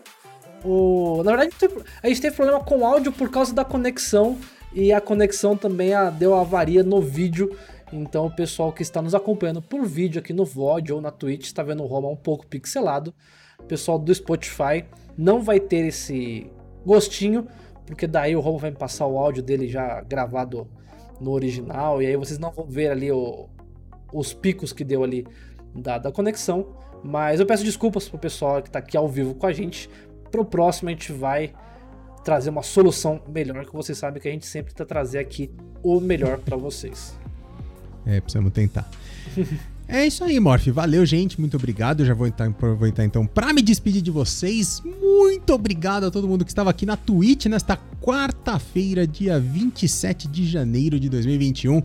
o. 0.65 1.23
Na 1.23 1.37
verdade, 1.37 1.55
a 2.03 2.09
gente 2.09 2.21
teve 2.21 2.35
problema 2.35 2.61
com 2.61 2.79
o 2.79 2.87
áudio 2.87 3.13
por 3.13 3.31
causa 3.31 3.55
da 3.55 3.65
conexão. 3.65 4.39
E 4.73 4.93
a 4.93 5.01
conexão 5.01 5.57
também 5.57 5.95
a, 5.95 6.11
deu 6.11 6.35
avaria 6.35 6.83
no 6.83 7.01
vídeo. 7.01 7.57
Então 7.93 8.27
o 8.27 8.31
pessoal 8.31 8.71
que 8.71 8.83
está 8.83 9.01
nos 9.01 9.15
acompanhando 9.15 9.63
por 9.63 9.85
vídeo 9.87 10.21
aqui 10.21 10.33
no 10.33 10.45
VOD 10.45 10.93
ou 10.93 11.01
na 11.01 11.11
Twitch 11.11 11.47
está 11.47 11.63
vendo 11.63 11.83
o 11.83 11.87
Roma 11.87 12.09
um 12.09 12.17
pouco 12.17 12.47
pixelado. 12.47 13.15
O 13.61 13.65
pessoal 13.65 13.99
do 13.99 14.15
Spotify 14.15 14.85
não 15.17 15.43
vai 15.43 15.61
ter 15.61 15.87
esse 15.87 16.51
gostinho, 16.85 17.47
porque 17.87 18.07
daí 18.07 18.37
o 18.37 18.41
Roma 18.41 18.59
vai 18.59 18.71
me 18.71 18.77
passar 18.77 19.07
o 19.07 19.19
áudio 19.19 19.43
dele 19.43 19.69
já 19.69 20.01
gravado 20.03 20.67
no 21.21 21.33
original. 21.33 22.03
E 22.03 22.07
aí 22.07 22.17
vocês 22.17 22.39
não 22.39 22.51
vão 22.51 22.67
ver 22.67 22.91
ali 22.91 23.11
o, 23.11 23.49
os 24.13 24.33
picos 24.33 24.73
que 24.73 24.85
deu 24.85 25.03
ali 25.03 25.27
da, 25.75 25.99
da 25.99 26.13
conexão. 26.13 26.67
Mas 27.03 27.41
eu 27.41 27.47
peço 27.47 27.65
desculpas 27.65 28.09
pro 28.09 28.19
pessoal 28.19 28.63
que 28.63 28.71
tá 28.71 28.79
aqui 28.79 28.97
ao 28.97 29.09
vivo 29.09 29.35
com 29.35 29.47
a 29.47 29.53
gente. 29.53 29.89
Pro 30.31 30.45
próximo 30.45 30.89
a 30.89 30.93
gente 30.93 31.13
vai 31.13 31.53
trazer 32.25 32.51
uma 32.51 32.63
solução 32.63 33.23
melhor, 33.29 33.65
que 33.65 33.73
vocês 33.73 33.97
sabem 33.97 34.21
que 34.21 34.29
a 34.29 34.31
gente 34.33 34.47
sempre 34.47 34.75
tá 34.75 34.85
trazer 34.85 35.19
aqui 35.19 35.51
o 35.83 36.01
melhor 36.01 36.39
para 36.39 36.57
vocês. 36.57 37.17
É, 38.05 38.21
precisamos 38.21 38.53
tentar. 38.53 38.89
É 39.91 40.07
isso 40.07 40.23
aí, 40.23 40.39
Morph. 40.39 40.67
Valeu, 40.67 41.07
gente. 41.07 41.41
Muito 41.41 41.57
obrigado. 41.57 42.01
Eu 42.01 42.07
já 42.07 42.13
vou 42.13 42.29
aproveitar 42.29 43.07
então 43.07 43.27
para 43.27 43.55
me 43.55 43.63
despedir 43.63 44.03
de 44.03 44.11
vocês. 44.11 44.83
Muito 44.85 45.55
obrigado 45.55 46.05
a 46.05 46.11
todo 46.11 46.29
mundo 46.29 46.45
que 46.45 46.51
estava 46.51 46.69
aqui 46.69 46.85
na 46.85 46.95
Twitch 46.95 47.47
nesta 47.47 47.79
quarta-feira, 48.03 49.07
dia 49.07 49.41
27 49.41 50.29
de 50.29 50.47
janeiro 50.47 51.01
de 51.01 51.09
2021 51.09 51.83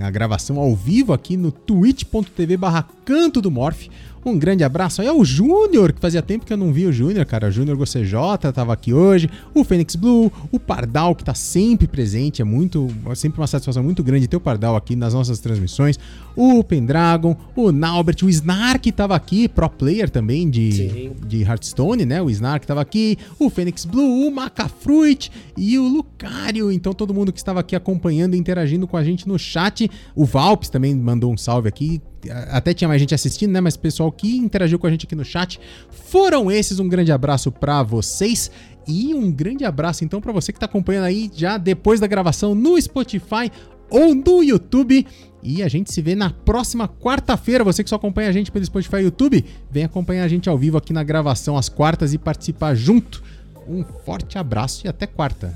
a 0.00 0.10
gravação 0.10 0.58
ao 0.58 0.76
vivo 0.76 1.12
aqui 1.12 1.36
no 1.36 1.50
twitch.tv 1.50 2.56
barra 2.56 2.86
canto 3.04 3.40
do 3.40 3.50
Morph. 3.50 3.88
Um 4.28 4.38
grande 4.38 4.62
abraço 4.62 5.00
aí 5.00 5.08
ao 5.08 5.24
Júnior, 5.24 5.92
que 5.92 6.00
fazia 6.00 6.20
tempo 6.20 6.44
que 6.44 6.52
eu 6.52 6.56
não 6.56 6.72
vi 6.72 6.86
o 6.86 6.92
Júnior, 6.92 7.24
cara. 7.24 7.48
O 7.48 7.50
Júnior 7.50 7.76
GoCJ 7.78 8.52
tava 8.52 8.74
aqui 8.74 8.92
hoje. 8.92 9.30
O 9.54 9.64
Fênix 9.64 9.96
Blue, 9.96 10.30
o 10.52 10.60
Pardal, 10.60 11.14
que 11.14 11.24
tá 11.24 11.34
sempre 11.34 11.86
presente. 11.86 12.42
É 12.42 12.44
muito, 12.44 12.88
é 13.10 13.14
sempre 13.14 13.40
uma 13.40 13.46
satisfação 13.46 13.82
muito 13.82 14.02
grande 14.02 14.28
ter 14.28 14.36
o 14.36 14.40
Pardal 14.40 14.76
aqui 14.76 14.94
nas 14.94 15.14
nossas 15.14 15.38
transmissões. 15.38 15.98
O 16.36 16.62
Pendragon, 16.62 17.36
o 17.56 17.72
Naubert, 17.72 18.16
o 18.22 18.28
Snark 18.28 18.92
tava 18.92 19.16
aqui, 19.16 19.48
pro 19.48 19.68
player 19.68 20.10
também 20.10 20.48
de, 20.48 21.10
de 21.26 21.42
Hearthstone, 21.42 22.04
né? 22.04 22.20
O 22.20 22.28
Snark 22.28 22.66
tava 22.66 22.80
aqui. 22.80 23.16
O 23.38 23.48
Fênix 23.48 23.84
Blue, 23.84 24.28
o 24.28 24.30
Macafruit 24.30 25.32
e 25.56 25.78
o 25.78 25.88
Lucario. 25.88 26.70
Então 26.70 26.92
todo 26.92 27.14
mundo 27.14 27.32
que 27.32 27.38
estava 27.38 27.60
aqui 27.60 27.74
acompanhando 27.74 28.34
e 28.34 28.38
interagindo 28.38 28.86
com 28.86 28.96
a 28.96 29.02
gente 29.02 29.26
no 29.26 29.38
chat. 29.38 29.90
O 30.14 30.24
Valps 30.24 30.68
também 30.68 30.94
mandou 30.94 31.32
um 31.32 31.36
salve 31.36 31.68
aqui 31.68 32.00
até 32.30 32.74
tinha 32.74 32.88
mais 32.88 33.00
gente 33.00 33.14
assistindo, 33.14 33.52
né? 33.52 33.60
Mas 33.60 33.74
o 33.74 33.80
pessoal 33.80 34.10
que 34.10 34.36
interagiu 34.36 34.78
com 34.78 34.86
a 34.86 34.90
gente 34.90 35.06
aqui 35.06 35.14
no 35.14 35.24
chat 35.24 35.60
foram 35.90 36.50
esses. 36.50 36.78
Um 36.78 36.88
grande 36.88 37.12
abraço 37.12 37.50
para 37.50 37.82
vocês 37.82 38.50
e 38.86 39.14
um 39.14 39.30
grande 39.30 39.64
abraço 39.64 40.04
então 40.04 40.20
para 40.20 40.32
você 40.32 40.52
que 40.52 40.58
tá 40.58 40.66
acompanhando 40.66 41.04
aí 41.04 41.30
já 41.34 41.58
depois 41.58 42.00
da 42.00 42.06
gravação 42.06 42.54
no 42.54 42.80
Spotify 42.80 43.50
ou 43.90 44.14
no 44.14 44.42
YouTube. 44.42 45.06
E 45.42 45.62
a 45.62 45.68
gente 45.68 45.92
se 45.92 46.02
vê 46.02 46.14
na 46.14 46.30
próxima 46.30 46.88
quarta-feira. 46.88 47.62
Você 47.62 47.84
que 47.84 47.90
só 47.90 47.96
acompanha 47.96 48.28
a 48.28 48.32
gente 48.32 48.50
pelo 48.50 48.64
Spotify 48.64 48.96
e 48.96 49.02
YouTube, 49.02 49.44
vem 49.70 49.84
acompanhar 49.84 50.24
a 50.24 50.28
gente 50.28 50.48
ao 50.48 50.58
vivo 50.58 50.76
aqui 50.76 50.92
na 50.92 51.04
gravação 51.04 51.56
às 51.56 51.68
quartas 51.68 52.12
e 52.12 52.18
participar 52.18 52.74
junto. 52.74 53.22
Um 53.68 53.84
forte 53.84 54.38
abraço 54.38 54.86
e 54.86 54.88
até 54.88 55.06
quarta. 55.06 55.54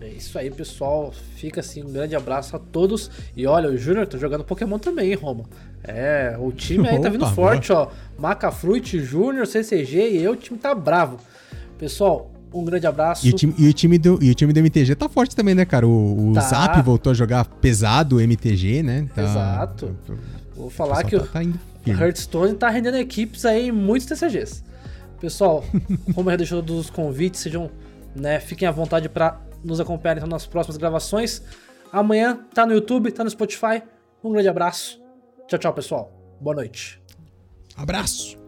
É 0.00 0.08
isso 0.08 0.38
aí, 0.38 0.50
pessoal. 0.50 1.12
Fica 1.36 1.60
assim, 1.60 1.82
um 1.82 1.90
grande 1.90 2.14
abraço 2.14 2.54
a 2.54 2.58
todos. 2.58 3.10
E 3.34 3.46
olha, 3.46 3.70
o 3.70 3.76
Júnior 3.76 4.06
tá 4.06 4.18
jogando 4.18 4.44
Pokémon 4.44 4.78
também, 4.78 5.10
hein, 5.10 5.14
Roma? 5.16 5.44
É, 5.86 6.34
o 6.38 6.50
time 6.50 6.88
aí 6.88 7.00
tá 7.00 7.10
vindo 7.10 7.24
Opa, 7.24 7.34
forte, 7.34 7.72
ó. 7.72 7.88
Macafruit, 8.18 8.98
Júnior, 9.00 9.46
CCG 9.46 10.10
e 10.12 10.22
eu, 10.22 10.32
o 10.32 10.36
time 10.36 10.58
tá 10.58 10.74
bravo. 10.74 11.18
Pessoal, 11.78 12.30
um 12.52 12.64
grande 12.64 12.86
abraço. 12.86 13.26
E 13.26 13.30
o 13.30 13.32
time, 13.34 13.54
e 13.58 13.68
o 13.68 13.72
time, 13.72 13.98
do, 13.98 14.18
e 14.22 14.30
o 14.30 14.34
time 14.34 14.52
do 14.52 14.58
MTG 14.60 14.94
tá 14.94 15.08
forte 15.08 15.36
também, 15.36 15.54
né, 15.54 15.64
cara? 15.64 15.86
O, 15.86 16.30
o 16.30 16.32
tá. 16.32 16.40
Zap 16.40 16.80
voltou 16.82 17.10
a 17.10 17.14
jogar 17.14 17.44
pesado 17.44 18.16
o 18.16 18.20
MTG, 18.20 18.82
né? 18.82 19.06
Tá, 19.14 19.22
Exato. 19.22 19.86
Tá, 20.06 20.14
tá, 20.14 20.20
Vou 20.56 20.70
falar 20.70 21.04
que 21.04 21.18
tá, 21.18 21.40
o 21.86 21.90
Hearthstone 21.90 22.54
tá 22.54 22.70
rendendo 22.70 22.96
equipes 22.96 23.44
aí 23.44 23.68
em 23.68 23.72
muitos 23.72 24.06
TCGs. 24.06 24.62
Pessoal, 25.20 25.64
como 26.14 26.30
já 26.30 26.36
deixou 26.36 26.62
dos 26.62 26.88
convites, 26.88 27.40
sejam, 27.40 27.70
né, 28.14 28.40
fiquem 28.40 28.66
à 28.66 28.70
vontade 28.70 29.08
para 29.08 29.40
nos 29.62 29.80
acompanhar 29.80 30.16
então, 30.16 30.28
nas 30.28 30.46
próximas 30.46 30.76
gravações. 30.76 31.42
Amanhã 31.92 32.38
tá 32.54 32.64
no 32.64 32.72
YouTube, 32.72 33.10
tá 33.10 33.24
no 33.24 33.30
Spotify. 33.30 33.82
Um 34.22 34.32
grande 34.32 34.48
abraço. 34.48 35.03
Tchau, 35.46 35.58
tchau, 35.58 35.74
pessoal. 35.74 36.12
Boa 36.40 36.56
noite. 36.56 37.02
Abraço. 37.76 38.43